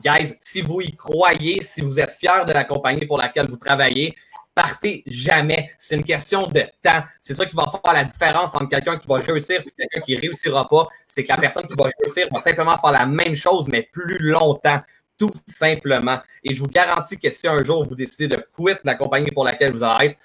Guys, 0.04 0.34
si 0.42 0.62
vous 0.62 0.82
y 0.82 0.96
croyez, 0.96 1.62
si 1.62 1.82
vous 1.82 2.00
êtes 2.00 2.10
fiers 2.10 2.46
de 2.48 2.54
la 2.54 2.64
compagnie 2.64 3.06
pour 3.06 3.20
laquelle 3.20 3.48
vous 3.48 3.58
travaillez, 3.58 4.16
partez 4.56 5.04
jamais. 5.06 5.70
C'est 5.78 5.96
une 5.96 6.04
question 6.04 6.48
de 6.48 6.62
temps. 6.82 7.04
C'est 7.22 7.36
ça 7.36 7.46
qui 7.46 7.56
va 7.56 7.66
faire 7.66 7.94
la 7.94 8.06
différence 8.06 8.56
entre 8.56 8.70
quelqu'un 8.70 8.98
qui 8.98 9.08
va 9.08 9.18
réussir 9.18 9.62
et 9.62 9.72
quelqu'un 9.78 10.02
qui 10.02 10.16
ne 10.16 10.22
réussira 10.22 10.68
pas. 10.68 10.88
C'est 11.06 11.24
que 11.24 11.30
la 11.30 11.38
personne 11.38 11.68
qui 11.68 11.76
va 11.78 11.90
réussir 12.02 12.28
va 12.32 12.40
simplement 12.40 12.78
faire 12.78 12.92
la 12.92 13.06
même 13.06 13.36
chose, 13.36 13.68
mais 13.68 13.88
plus 13.92 14.18
longtemps. 14.18 14.82
Tout 15.18 15.32
simplement. 15.46 16.20
Et 16.44 16.54
je 16.54 16.60
vous 16.60 16.68
garantis 16.68 17.18
que 17.18 17.30
si 17.30 17.48
un 17.48 17.64
jour 17.64 17.86
vous 17.86 17.96
décidez 17.96 18.28
de 18.28 18.36
quitter 18.36 18.82
la 18.84 18.96
compagnie 18.96 19.32
pour 19.32 19.46
laquelle 19.46 19.72
vous 19.72 19.84
êtes, 19.84 20.18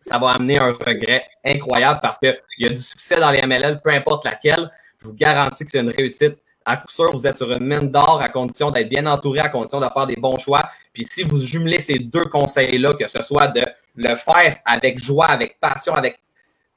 ça 0.00 0.18
va 0.18 0.30
amener 0.30 0.58
un 0.58 0.72
regret 0.72 1.26
incroyable 1.44 2.00
parce 2.02 2.18
qu'il 2.18 2.34
y 2.58 2.66
a 2.66 2.70
du 2.70 2.78
succès 2.78 3.20
dans 3.20 3.30
les 3.30 3.46
MLL, 3.46 3.80
peu 3.82 3.90
importe 3.90 4.24
laquelle. 4.24 4.70
Je 5.00 5.06
vous 5.06 5.14
garantis 5.14 5.64
que 5.64 5.70
c'est 5.70 5.80
une 5.80 5.90
réussite 5.90 6.38
à 6.64 6.76
coup 6.76 6.90
sûr, 6.90 7.10
vous 7.12 7.26
êtes 7.26 7.36
sur 7.36 7.50
une 7.52 7.66
mine 7.66 7.90
d'or 7.90 8.20
à 8.22 8.28
condition 8.28 8.70
d'être 8.70 8.88
bien 8.88 9.06
entouré, 9.06 9.40
à 9.40 9.48
condition 9.48 9.80
de 9.80 9.88
faire 9.88 10.06
des 10.06 10.16
bons 10.16 10.38
choix. 10.38 10.62
Puis 10.92 11.04
si 11.04 11.22
vous 11.22 11.38
jumelez 11.40 11.78
ces 11.78 11.98
deux 11.98 12.24
conseils-là, 12.24 12.94
que 12.94 13.06
ce 13.06 13.22
soit 13.22 13.48
de 13.48 13.64
le 13.96 14.14
faire 14.16 14.56
avec 14.64 15.02
joie, 15.02 15.26
avec 15.26 15.58
passion, 15.60 15.94
avec 15.94 16.18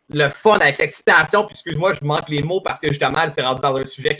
le 0.09 0.27
fun, 0.29 0.57
avec 0.59 0.77
l'excitation, 0.77 1.45
puis 1.45 1.53
excuse-moi, 1.53 1.93
je 1.93 2.05
manque 2.05 2.29
les 2.29 2.41
mots 2.41 2.61
parce 2.61 2.79
que 2.79 2.89
justement, 2.89 3.29
c'est 3.29 3.41
rendu 3.41 3.61
dans 3.61 3.75
un 3.75 3.85
sujet 3.85 4.15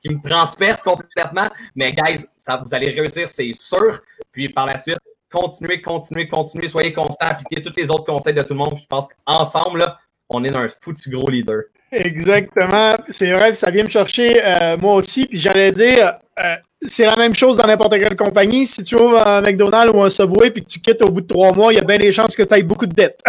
qui 0.00 0.08
me 0.08 0.28
transperce 0.28 0.82
complètement. 0.82 1.48
Mais 1.74 1.92
guys, 1.92 2.24
ça, 2.38 2.62
vous 2.64 2.72
allez 2.72 2.90
réussir, 2.90 3.28
c'est 3.28 3.52
sûr. 3.54 4.00
Puis 4.30 4.48
par 4.48 4.66
la 4.66 4.78
suite, 4.78 4.98
continuez, 5.30 5.80
continuez, 5.80 6.28
continuez, 6.28 6.68
soyez 6.68 6.92
constant, 6.92 7.26
appliquez 7.26 7.62
tous 7.62 7.74
les 7.76 7.90
autres 7.90 8.04
conseils 8.04 8.34
de 8.34 8.42
tout 8.42 8.54
le 8.54 8.58
monde. 8.58 8.74
Puis 8.74 8.82
je 8.82 8.88
pense 8.88 9.08
qu'ensemble, 9.08 9.84
on 10.28 10.44
est 10.44 10.50
dans 10.50 10.60
un 10.60 10.68
foutu 10.68 11.10
gros 11.10 11.28
leader. 11.28 11.62
Exactement. 11.90 12.96
C'est 13.08 13.32
vrai, 13.32 13.54
ça 13.54 13.70
vient 13.70 13.84
me 13.84 13.88
chercher 13.88 14.44
euh, 14.44 14.76
moi 14.76 14.94
aussi. 14.94 15.26
Puis 15.26 15.38
j'allais 15.38 15.72
dire, 15.72 16.18
euh, 16.40 16.56
c'est 16.82 17.06
la 17.06 17.16
même 17.16 17.34
chose 17.34 17.56
dans 17.56 17.66
n'importe 17.66 17.98
quelle 17.98 18.16
compagnie. 18.16 18.66
Si 18.66 18.82
tu 18.82 18.94
ouvres 18.94 19.26
un 19.26 19.40
McDonald's 19.40 19.92
ou 19.94 20.02
un 20.02 20.10
Subway 20.10 20.50
puis 20.50 20.62
que 20.62 20.68
tu 20.68 20.80
quittes 20.80 21.02
au 21.02 21.10
bout 21.10 21.22
de 21.22 21.26
trois 21.26 21.52
mois, 21.52 21.72
il 21.72 21.76
y 21.76 21.80
a 21.80 21.84
bien 21.84 21.98
des 21.98 22.12
chances 22.12 22.36
que 22.36 22.42
tu 22.42 22.54
aies 22.54 22.62
beaucoup 22.62 22.86
de 22.86 22.94
dettes. 22.94 23.20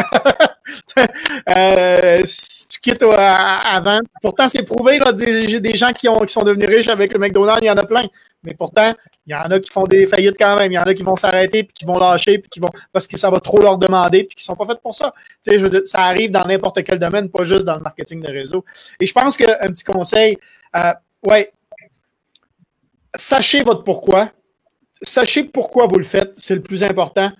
euh, 1.49 2.21
si 2.25 2.67
tu 2.67 2.79
quittes 2.81 3.03
avant, 3.03 3.99
pourtant 4.21 4.47
c'est 4.47 4.63
prouvé, 4.63 4.99
là, 4.99 5.13
des, 5.13 5.75
gens 5.75 5.91
qui 5.93 6.07
sont 6.27 6.43
devenus 6.43 6.69
riches 6.69 6.87
avec 6.89 7.13
le 7.13 7.19
McDonald's, 7.19 7.61
il 7.63 7.67
y 7.67 7.71
en 7.71 7.77
a 7.77 7.85
plein. 7.85 8.05
Mais 8.43 8.53
pourtant, 8.53 8.93
il 9.25 9.31
y 9.31 9.35
en 9.35 9.51
a 9.51 9.59
qui 9.59 9.69
font 9.69 9.83
des 9.83 10.07
faillites 10.07 10.37
quand 10.37 10.55
même. 10.57 10.71
Il 10.71 10.75
y 10.75 10.79
en 10.79 10.83
a 10.83 10.93
qui 10.93 11.03
vont 11.03 11.15
s'arrêter, 11.15 11.63
puis 11.63 11.73
qui 11.73 11.85
vont 11.85 11.97
lâcher, 11.97 12.39
puis 12.39 12.49
qui 12.49 12.59
vont 12.59 12.69
parce 12.93 13.05
que 13.05 13.17
ça 13.17 13.29
va 13.29 13.39
trop 13.39 13.59
leur 13.61 13.77
demander, 13.77 14.23
puis 14.23 14.35
qui 14.35 14.43
sont 14.43 14.55
pas 14.55 14.65
faits 14.65 14.81
pour 14.81 14.95
ça. 14.95 15.13
Tu 15.43 15.51
sais, 15.51 15.59
je 15.59 15.63
veux 15.63 15.69
dire, 15.69 15.81
ça 15.85 16.03
arrive 16.03 16.31
dans 16.31 16.45
n'importe 16.45 16.83
quel 16.83 16.99
domaine, 16.99 17.29
pas 17.29 17.43
juste 17.43 17.65
dans 17.65 17.75
le 17.75 17.81
marketing 17.81 18.21
de 18.21 18.31
réseau. 18.31 18.63
Et 18.99 19.05
je 19.05 19.13
pense 19.13 19.35
qu'un 19.35 19.55
petit 19.67 19.83
conseil, 19.83 20.37
euh, 20.75 20.93
ouais, 21.23 21.51
sachez 23.15 23.61
votre 23.63 23.83
pourquoi. 23.83 24.31
Sachez 25.01 25.43
pourquoi 25.43 25.87
vous 25.87 25.97
le 25.97 26.03
faites, 26.03 26.33
c'est 26.37 26.55
le 26.55 26.61
plus 26.61 26.83
important. 26.83 27.31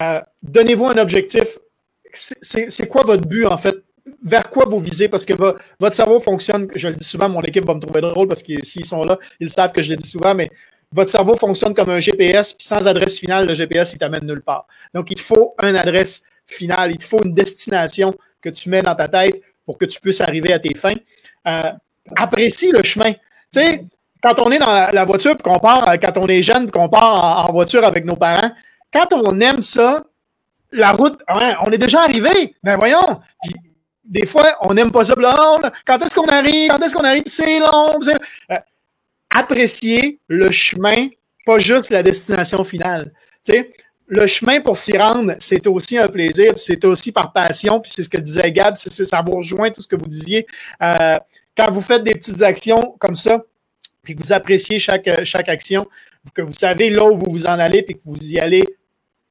Euh, 0.00 0.20
donnez-vous 0.42 0.86
un 0.86 0.98
objectif. 0.98 1.58
C'est 2.12 2.88
quoi 2.88 3.02
votre 3.04 3.26
but, 3.26 3.46
en 3.46 3.58
fait? 3.58 3.76
Vers 4.24 4.48
quoi 4.50 4.66
vous 4.66 4.80
visez? 4.80 5.08
Parce 5.08 5.24
que 5.24 5.34
votre 5.34 5.96
cerveau 5.96 6.20
fonctionne, 6.20 6.68
je 6.74 6.88
le 6.88 6.94
dis 6.94 7.04
souvent, 7.04 7.28
mon 7.28 7.40
équipe 7.42 7.64
va 7.64 7.74
me 7.74 7.80
trouver 7.80 8.00
drôle 8.00 8.28
parce 8.28 8.42
que 8.42 8.52
s'ils 8.62 8.84
sont 8.84 9.02
là, 9.02 9.18
ils 9.40 9.50
savent 9.50 9.72
que 9.72 9.82
je 9.82 9.90
le 9.90 9.96
dis 9.96 10.08
souvent, 10.08 10.34
mais 10.34 10.50
votre 10.92 11.10
cerveau 11.10 11.36
fonctionne 11.36 11.74
comme 11.74 11.90
un 11.90 12.00
GPS, 12.00 12.54
puis 12.54 12.66
sans 12.66 12.86
adresse 12.86 13.18
finale, 13.18 13.46
le 13.46 13.54
GPS, 13.54 13.92
il 13.94 13.98
t'amène 13.98 14.24
nulle 14.24 14.42
part. 14.42 14.66
Donc, 14.94 15.10
il 15.10 15.20
faut 15.20 15.54
une 15.62 15.76
adresse 15.76 16.22
finale, 16.46 16.92
il 16.94 17.02
faut 17.02 17.20
une 17.24 17.34
destination 17.34 18.14
que 18.40 18.48
tu 18.48 18.68
mets 18.68 18.82
dans 18.82 18.94
ta 18.94 19.08
tête 19.08 19.40
pour 19.64 19.78
que 19.78 19.84
tu 19.84 20.00
puisses 20.00 20.20
arriver 20.20 20.52
à 20.52 20.58
tes 20.58 20.74
fins. 20.74 20.94
Euh, 21.46 21.72
apprécie 22.16 22.70
le 22.70 22.82
chemin. 22.84 23.12
Tu 23.12 23.60
sais, 23.60 23.84
quand 24.22 24.38
on 24.38 24.50
est 24.50 24.58
dans 24.58 24.90
la, 24.92 25.04
voiture, 25.04 25.36
qu'on 25.38 25.58
part, 25.58 25.88
euh, 25.88 25.96
quand 25.96 26.16
on 26.18 26.26
est 26.28 26.42
jeune, 26.42 26.70
qu'on 26.70 26.88
part 26.88 27.48
en, 27.48 27.52
voiture 27.52 27.84
avec 27.84 28.04
nos 28.04 28.16
parents, 28.16 28.50
quand 28.92 29.12
on 29.12 29.40
aime 29.40 29.62
ça, 29.62 30.04
la 30.72 30.92
route, 30.92 31.20
on 31.28 31.70
est 31.70 31.78
déjà 31.78 32.02
arrivé. 32.02 32.54
Ben 32.62 32.76
voyons. 32.76 33.20
Des 34.06 34.26
fois, 34.26 34.56
on 34.62 34.74
n'aime 34.74 34.90
pas 34.90 35.04
ça. 35.04 35.14
quand 35.84 35.98
est-ce 35.98 36.14
qu'on 36.14 36.26
arrive? 36.28 36.70
Quand 36.70 36.80
est-ce 36.80 36.94
qu'on 36.94 37.04
arrive? 37.04 37.24
C'est 37.26 37.58
long. 37.58 37.98
Euh, 38.08 38.56
apprécier 39.30 40.18
le 40.28 40.50
chemin, 40.50 41.08
pas 41.44 41.58
juste 41.58 41.90
la 41.90 42.02
destination 42.02 42.64
finale. 42.64 43.12
Le 44.08 44.26
chemin 44.26 44.60
pour 44.60 44.76
s'y 44.76 44.96
rendre, 44.96 45.34
c'est 45.38 45.66
aussi 45.66 45.98
un 45.98 46.06
plaisir, 46.06 46.52
c'est 46.56 46.84
aussi 46.84 47.10
par 47.10 47.32
passion, 47.32 47.80
puis 47.80 47.90
c'est 47.92 48.04
ce 48.04 48.08
que 48.08 48.18
disait 48.18 48.52
Gab, 48.52 48.76
c'est, 48.76 49.04
ça 49.04 49.20
vous 49.20 49.32
rejoint 49.32 49.70
tout 49.70 49.82
ce 49.82 49.88
que 49.88 49.96
vous 49.96 50.06
disiez. 50.06 50.46
Euh, 50.80 51.16
quand 51.56 51.70
vous 51.72 51.80
faites 51.80 52.04
des 52.04 52.14
petites 52.14 52.42
actions 52.42 52.94
comme 53.00 53.16
ça, 53.16 53.42
puis 54.02 54.14
que 54.14 54.22
vous 54.22 54.32
appréciez 54.32 54.78
chaque, 54.78 55.08
chaque 55.24 55.48
action, 55.48 55.88
que 56.34 56.42
vous 56.42 56.52
savez 56.52 56.90
là 56.90 57.04
où 57.04 57.18
vous 57.18 57.30
vous 57.30 57.46
en 57.46 57.58
allez, 57.58 57.82
puis 57.82 57.94
que 57.94 58.02
vous 58.04 58.32
y 58.32 58.38
allez 58.38 58.64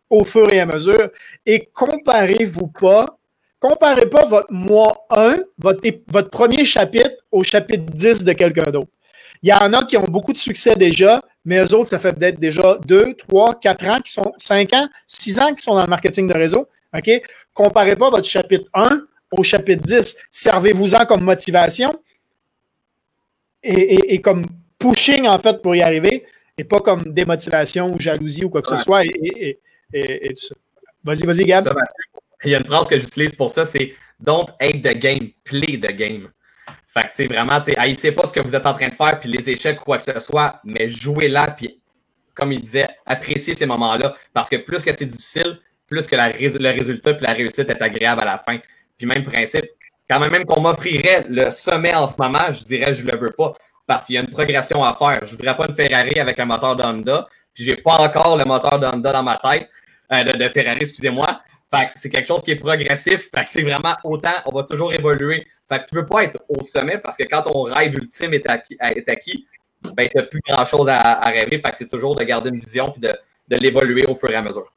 au 0.10 0.24
fur 0.24 0.52
et 0.52 0.60
à 0.60 0.66
mesure, 0.66 1.10
et 1.46 1.70
comparez-vous 1.74 2.68
pas, 2.68 3.18
comparez 3.60 4.10
pas 4.10 4.26
votre 4.26 4.52
mois 4.52 5.06
1, 5.10 5.38
votre, 5.57 5.82
votre 6.07 6.30
premier 6.30 6.65
chapitre 6.65 7.11
au 7.32 7.44
chapitre 7.44 7.86
10 7.91 8.23
de 8.23 8.34
quelqu'un 8.34 8.72
d'autre. 8.72 8.90
Il 9.44 9.49
y 9.49 9.53
en 9.53 9.73
a 9.73 9.86
qui 9.86 9.98
ont 9.98 10.03
beaucoup 10.03 10.34
de 10.34 10.38
succès 10.38 10.76
déjà, 10.76 11.22
mais 11.44 11.60
eux 11.60 11.73
autres, 11.76 11.90
ça 11.90 11.99
fait 11.99 12.14
peut-être 12.14 12.40
déjà 12.40 12.77
2, 12.86 13.14
3, 13.14 13.60
4 13.60 13.90
ans 13.90 14.02
qui 14.02 14.11
sont 14.11 14.34
5 14.38 14.73
ans, 14.73 14.88
6 15.07 15.40
ans 15.40 15.53
qui 15.53 15.64
sont 15.64 15.76
dans 15.76 15.84
le 15.84 15.90
marketing 15.90 16.27
de 16.27 16.34
réseau. 16.34 16.68
OK? 16.98 17.22
Comparez 17.53 17.95
pas 17.95 18.10
votre 18.10 18.27
chapitre 18.27 18.65
1 18.73 19.02
au 19.32 19.44
chapitre 19.44 19.84
10. 19.84 20.18
Servez-vous-en 20.32 21.06
comme 21.06 21.23
motivation 21.23 21.94
et, 23.61 24.22
comme 24.22 24.44
pushing, 24.77 25.27
en 25.27 25.40
fait, 25.40 25.61
pour 25.61 25.76
y 25.76 25.82
arriver, 25.82 26.26
et 26.57 26.64
pas 26.64 26.80
comme 26.80 27.02
démotivation 27.14 27.94
ou 27.94 27.99
jalousie 27.99 28.45
ou 28.45 28.49
quoi 28.49 28.61
que 28.61 28.69
ce 28.69 28.77
soit, 28.77 29.03
et, 29.06 29.60
tout 29.91 30.36
ça. 30.36 30.56
Vas-y, 31.03 31.26
vas-y, 31.26 31.45
Gab. 31.45 31.72
Il 32.44 32.52
y 32.52 32.56
a 32.56 32.60
une 32.60 32.66
phrase 32.66 32.88
que 32.88 32.99
j'utilise 32.99 33.34
pour 33.36 33.52
ça, 33.52 33.66
c'est 33.66 33.94
Don't 34.20 34.48
hate 34.60 34.82
the 34.82 34.98
game, 34.98 35.30
play 35.44 35.78
the 35.78 35.91
game. 35.91 36.28
Fait 36.86 37.03
que, 37.03 37.10
c'est 37.14 37.28
vraiment, 37.28 37.60
tu 37.62 37.76
haïssez 37.76 38.12
pas 38.12 38.26
ce 38.28 38.34
que 38.34 38.40
vous 38.40 38.56
êtes 38.56 38.66
en 38.66 38.74
train 38.74 38.88
de 38.88 38.94
faire, 38.94 39.20
puis 39.20 39.30
les 39.30 39.49
échecs, 39.49 39.80
quoi 39.80 39.98
que 39.98 40.03
ce 40.03 40.20
soit, 40.20 40.62
mais 40.64 40.88
jouez 40.88 41.28
là, 41.28 41.48
puis 41.52 41.82
comme 42.34 42.52
il 42.52 42.62
disait, 42.62 42.88
appréciez 43.06 43.53
ces 43.53 43.66
moments-là, 43.66 44.14
parce 44.34 44.49
que 44.49 44.57
plus 44.57 44.84
que 44.84 44.94
c'est 44.94 45.06
difficile, 45.06 45.60
plus 45.88 46.06
que 46.06 46.16
le 46.16 46.70
résultat 46.72 47.14
puis 47.14 47.26
la 47.26 47.34
réussite 47.34 47.70
est 47.70 47.82
agréable 47.82 48.22
à 48.22 48.26
la 48.26 48.38
fin. 48.38 48.60
Puis 48.98 49.07
même 49.07 49.24
principe, 49.24 49.66
quand 50.10 50.20
même, 50.20 50.32
même 50.32 50.45
qu'on 50.45 50.62
m'offrirait 50.62 51.26
le 51.30 51.52
sommet 51.52 51.94
en 51.94 52.07
ce 52.07 52.16
moment, 52.20 52.52
je 52.52 52.64
dirais 52.64 52.94
je 52.94 53.06
le 53.06 53.18
veux 53.18 53.32
pas, 53.32 53.53
parce 53.88 54.06
qu'il 54.06 54.16
y 54.16 54.18
a 54.18 54.22
une 54.22 54.30
progression 54.30 54.84
à 54.84 54.94
faire. 54.94 55.26
Je 55.26 55.32
voudrais 55.32 55.56
pas 55.56 55.66
une 55.68 55.76
Ferrari 55.76 56.20
avec 56.20 56.40
un 56.40 56.45
moteur 56.45 56.76
d'Honda, 56.76 57.28
puis 57.53 57.64
j'ai 57.64 57.76
pas 57.76 57.98
encore 57.98 58.38
le 58.38 58.45
moteur 58.45 58.80
d'Honda 58.80 59.12
dans 59.12 59.24
ma 59.24 59.38
tête, 59.38 59.70
euh, 60.14 60.24
de, 60.24 60.49
Ferrari, 60.49 60.80
excusez-moi. 60.82 61.41
C'est 61.96 62.10
quelque 62.10 62.26
chose 62.26 62.42
qui 62.42 62.52
est 62.52 62.56
progressif. 62.56 63.30
C'est 63.46 63.64
vraiment 63.64 63.96
autant, 64.04 64.34
on 64.46 64.56
va 64.56 64.64
toujours 64.64 64.94
évoluer. 64.94 65.46
Fait 65.70 65.80
que 65.80 65.90
tu 65.90 65.96
veux 65.96 66.06
pas 66.06 66.24
être 66.24 66.40
au 66.48 66.64
sommet 66.64 66.98
parce 66.98 67.18
que 67.18 67.24
quand 67.24 67.42
ton 67.42 67.64
rêve 67.64 67.94
ultime 67.96 68.34
est 68.34 68.48
acquis, 68.48 69.48
ben, 69.96 70.08
tu 70.10 70.18
n'as 70.18 70.24
plus 70.24 70.42
grand-chose 70.48 70.88
à, 70.90 71.22
rêver. 71.30 71.62
Fait 71.64 71.72
que 71.72 71.78
c'est 71.78 71.88
toujours 71.88 72.16
de 72.16 72.24
garder 72.24 72.50
une 72.50 72.60
vision 72.60 72.94
et 72.96 73.00
de, 73.00 73.58
l'évoluer 73.58 74.06
au 74.08 74.16
fur 74.16 74.30
et 74.30 74.36
à 74.36 74.42
mesure. 74.42 74.72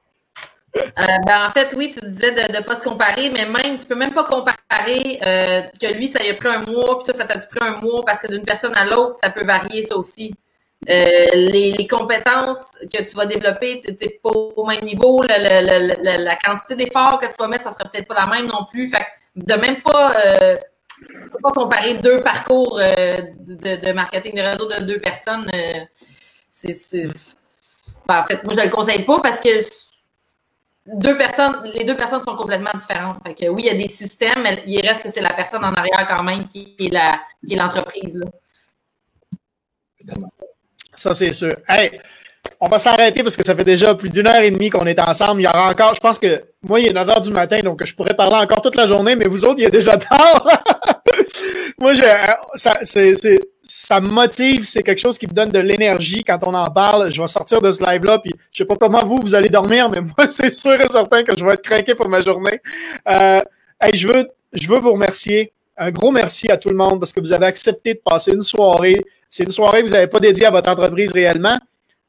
Euh, 0.77 0.83
ben, 1.27 1.47
en 1.47 1.51
fait, 1.51 1.73
oui, 1.77 1.91
tu 1.93 2.07
disais 2.07 2.33
de 2.33 2.59
ne 2.59 2.63
pas 2.63 2.77
se 2.77 2.85
comparer, 2.85 3.31
mais 3.31 3.47
même, 3.47 3.79
tu 3.79 3.87
peux 3.87 3.95
même 3.95 4.13
pas 4.13 4.25
comparer 4.25 5.19
euh, 5.27 5.63
que 5.81 5.95
lui, 5.95 6.09
ça 6.09 6.21
lui 6.21 6.29
a 6.29 6.35
pris 6.35 6.49
un 6.49 6.61
mois, 6.61 6.99
puis 6.99 7.05
toi, 7.07 7.15
ça 7.15 7.25
t'a 7.25 7.39
pris 7.39 7.61
un 7.61 7.81
mois, 7.81 8.03
parce 8.05 8.21
que 8.21 8.27
d'une 8.27 8.45
personne 8.45 8.77
à 8.77 8.85
l'autre, 8.85 9.17
ça 9.23 9.31
peut 9.31 9.45
varier, 9.45 9.83
ça 9.83 9.97
aussi. 9.97 10.35
Euh, 10.89 11.27
les, 11.35 11.87
compétences 11.89 12.71
que 12.93 13.03
tu 13.03 13.17
vas 13.17 13.27
développer, 13.27 13.81
tu 13.85 13.91
n'es 13.91 14.21
pas 14.23 14.31
au 14.31 14.65
même 14.65 14.83
niveau. 14.83 15.23
la 15.23 16.37
quantité 16.37 16.77
d'efforts 16.77 17.19
que 17.19 17.27
tu 17.27 17.35
vas 17.39 17.49
mettre, 17.49 17.65
ça 17.65 17.73
sera 17.73 17.85
peut-être 17.91 18.07
pas 18.07 18.15
la 18.15 18.27
même 18.27 18.47
non 18.47 18.65
plus. 18.71 18.89
Fait 18.89 19.07
de 19.35 19.55
même 19.55 19.83
pas, 19.83 20.15
euh, 20.25 20.57
pas 21.43 21.51
comparer 21.51 21.95
deux 21.95 22.23
parcours 22.23 22.79
euh, 22.79 23.17
de, 23.41 23.93
marketing 23.93 24.37
de 24.37 24.41
réseau 24.41 24.67
de 24.67 24.85
deux 24.85 25.01
personnes. 25.01 25.51
En 28.09 28.25
fait, 28.25 28.43
moi, 28.45 28.55
je 28.55 28.61
ne 28.61 28.65
le 28.65 28.71
conseille 28.71 29.05
pas 29.05 29.21
parce 29.21 29.41
que 29.41 29.51
deux 30.87 31.19
personnes, 31.19 31.71
les 31.75 31.85
deux 31.85 31.97
personnes 31.97 32.23
sont 32.23 32.37
complètement 32.37 32.71
différentes. 32.79 33.19
Fait 33.27 33.35
que 33.35 33.49
oui, 33.49 33.65
il 33.65 33.67
y 33.67 33.71
a 33.71 33.75
des 33.75 33.89
systèmes, 33.89 34.43
mais 34.43 34.63
il 34.67 34.81
reste 34.87 35.03
que 35.03 35.11
c'est 35.11 35.21
la 35.21 35.35
personne 35.35 35.65
en 35.65 35.73
arrière 35.73 36.07
quand 36.09 36.23
même 36.23 36.49
qui 36.49 36.75
est 36.81 37.57
l'entreprise. 37.57 38.21
Ça, 40.99 41.15
c'est 41.15 41.33
sûr. 41.33 41.55
Hey, 41.69 42.01
on 42.61 42.69
va 42.69 42.81
s'arrêter 42.81 43.23
parce 43.23 43.37
que 43.37 43.45
ça 43.45 43.55
fait 43.55 43.65
déjà 43.65 43.95
plus 43.95 44.09
d'une 44.09 44.27
heure 44.27 44.43
et 44.43 44.51
demie 44.51 44.69
qu'on 44.69 44.85
est 44.85 44.99
ensemble. 44.99 45.41
Il 45.41 45.45
y 45.45 45.47
aura 45.47 45.71
encore, 45.71 45.95
je 45.95 46.01
pense 46.01 46.19
que 46.19 46.43
moi, 46.61 46.81
il 46.81 46.89
est 46.89 46.93
9 46.93 47.09
heures 47.09 47.21
du 47.21 47.31
matin, 47.31 47.61
donc 47.61 47.85
je 47.85 47.95
pourrais 47.95 48.15
parler 48.15 48.35
encore 48.35 48.61
toute 48.61 48.75
la 48.75 48.85
journée, 48.87 49.15
mais 49.15 49.27
vous 49.27 49.45
autres, 49.45 49.61
il 49.61 49.67
est 49.67 49.71
déjà 49.71 49.97
tard. 49.97 50.45
moi, 51.81 51.95
je, 51.95 52.03
ça, 52.55 52.79
c'est, 52.83 53.15
ça 53.63 54.01
me 54.01 54.09
motive, 54.09 54.65
c'est 54.65 54.83
quelque 54.83 54.99
chose 54.99 55.19
qui 55.19 55.29
me 55.29 55.33
donne 55.33 55.51
de 55.51 55.61
l'énergie 55.61 56.25
quand 56.25 56.41
on 56.43 56.53
en 56.53 56.69
parle. 56.69 57.13
Je 57.13 57.21
vais 57.21 57.29
sortir 57.29 57.61
de 57.61 57.71
ce 57.71 57.85
live-là, 57.89 58.19
puis 58.19 58.33
je 58.51 58.59
sais 58.59 58.65
pas 58.65 58.75
comment 58.75 59.05
vous, 59.07 59.21
vous 59.23 59.37
allez 59.37 59.51
dormir, 59.51 59.89
mais 59.89 60.01
moi, 60.19 60.29
c'est 60.29 60.53
sûr 60.53 60.81
et 60.81 60.89
certain 60.91 61.23
que 61.23 61.39
je 61.39 61.45
vais 61.45 61.53
être 61.53 61.63
craqué 61.63 61.95
pour 61.95 62.09
ma 62.09 62.21
journée. 62.23 62.61
Euh, 63.09 63.39
hey, 63.81 63.97
je 63.97 64.09
veux, 64.09 64.29
je 64.53 64.67
veux 64.67 64.81
vous 64.81 64.95
remercier. 64.95 65.53
Un 65.77 65.93
gros 65.93 66.11
merci 66.11 66.51
à 66.51 66.57
tout 66.57 66.71
le 66.71 66.77
monde 66.77 66.99
parce 66.99 67.13
que 67.13 67.21
vous 67.21 67.33
avez 67.33 67.47
accepté 67.47 67.95
de 67.95 68.01
passer 68.05 68.33
une 68.33 68.43
soirée. 68.43 69.01
C'est 69.29 69.45
une 69.45 69.51
soirée 69.51 69.83
que 69.83 69.87
vous 69.87 69.93
n'avez 69.93 70.07
pas 70.07 70.21
dédiée 70.21 70.47
à 70.47 70.51
votre 70.51 70.71
entreprise 70.71 71.13
réellement, 71.13 71.59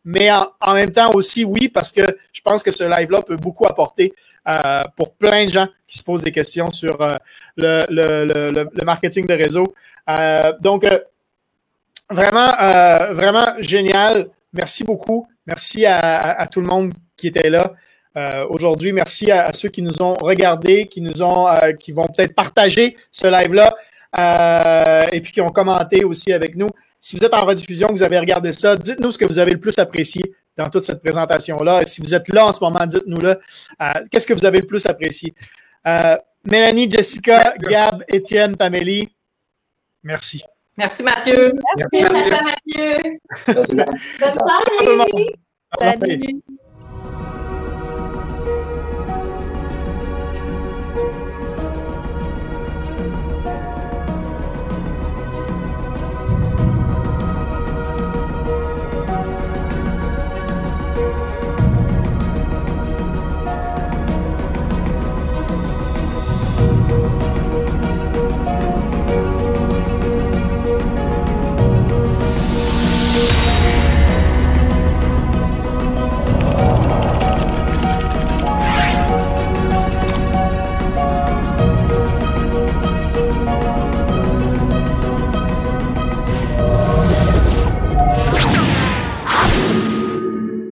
mais 0.06 0.32
en, 0.32 0.74
même 0.74 0.92
temps 0.92 1.12
aussi, 1.14 1.44
oui, 1.44 1.68
parce 1.68 1.92
que 1.92 2.02
je 2.32 2.42
pense 2.42 2.64
que 2.64 2.72
ce 2.72 2.84
live-là 2.84 3.22
peut 3.22 3.36
beaucoup 3.36 3.66
apporter 3.68 4.14
euh, 4.48 4.84
pour 4.96 5.14
plein 5.14 5.46
de 5.46 5.50
gens 5.50 5.68
qui 5.88 5.98
se 5.98 6.04
posent 6.04 6.22
des 6.22 6.32
questions 6.32 6.72
sur 6.72 7.02
euh, 7.02 7.16
le, 7.58 8.84
marketing 8.84 9.28
de 9.28 9.34
réseau. 9.34 9.76
Euh, 10.10 10.54
donc, 10.62 10.88
vraiment, 12.10 12.52
vraiment 13.14 13.54
génial. 13.60 14.30
Merci 14.54 14.84
beaucoup. 14.84 15.28
Merci 15.46 15.86
à, 15.86 16.48
tout 16.50 16.62
le 16.62 16.68
monde 16.68 16.94
qui 17.18 17.28
était 17.28 17.50
là. 17.50 17.74
Aujourd'hui, 18.50 18.94
merci 18.94 19.32
à, 19.32 19.52
ceux 19.54 19.70
qui 19.70 19.82
nous 19.82 20.02
ont 20.02 20.14
regardés, 20.14 20.88
qui 20.88 21.02
nous 21.02 21.22
ont, 21.22 21.48
qui 21.78 21.92
vont 21.92 22.06
peut-être 22.08 22.34
partager 22.34 22.98
ce 23.12 23.28
live-là 23.28 23.76
et 25.12 25.22
puis 25.22 25.34
qui 25.34 25.42
ont 25.42 25.50
commenté 25.50 26.04
aussi 26.04 26.34
avec 26.34 26.56
nous. 26.56 26.70
Si 27.00 27.16
vous 27.16 27.24
êtes 27.24 27.34
en 27.34 27.46
rediffusion, 27.46 27.88
vous 27.90 28.04
avez 28.04 28.20
regardé 28.20 28.52
ça, 28.52 28.76
dites-nous 28.76 29.12
ce 29.12 29.18
que 29.18 29.26
vous 29.26 29.40
avez 29.40 29.52
le 29.52 29.60
plus 29.60 29.78
apprécié 29.80 30.34
dans 30.58 30.70
toute 30.70 30.84
cette 30.84 31.02
présentation-là. 31.02 31.86
Si 31.86 32.02
vous 32.02 32.14
êtes 32.14 32.28
là 32.28 32.46
en 32.48 32.52
ce 32.52 32.62
moment, 32.62 32.86
dites-nous-le. 32.86 33.40
Euh, 33.82 33.94
qu'est-ce 34.12 34.28
que 34.28 34.34
vous 34.34 34.46
avez 34.46 34.60
le 34.60 34.68
plus 34.68 34.86
apprécié? 34.86 35.34
Euh, 35.88 36.18
Mélanie, 36.44 36.90
Jessica, 36.90 37.54
Gab, 37.58 38.04
Étienne, 38.08 38.56
Pamélie, 38.56 39.10
merci. 40.04 40.44
Merci 40.78 41.04
Mathieu. 41.04 41.54
Merci, 41.78 42.32
Mathieu. 42.32 42.98
Bonne 43.48 44.34
soirée. 44.34 45.28
Salut. 45.82 46.42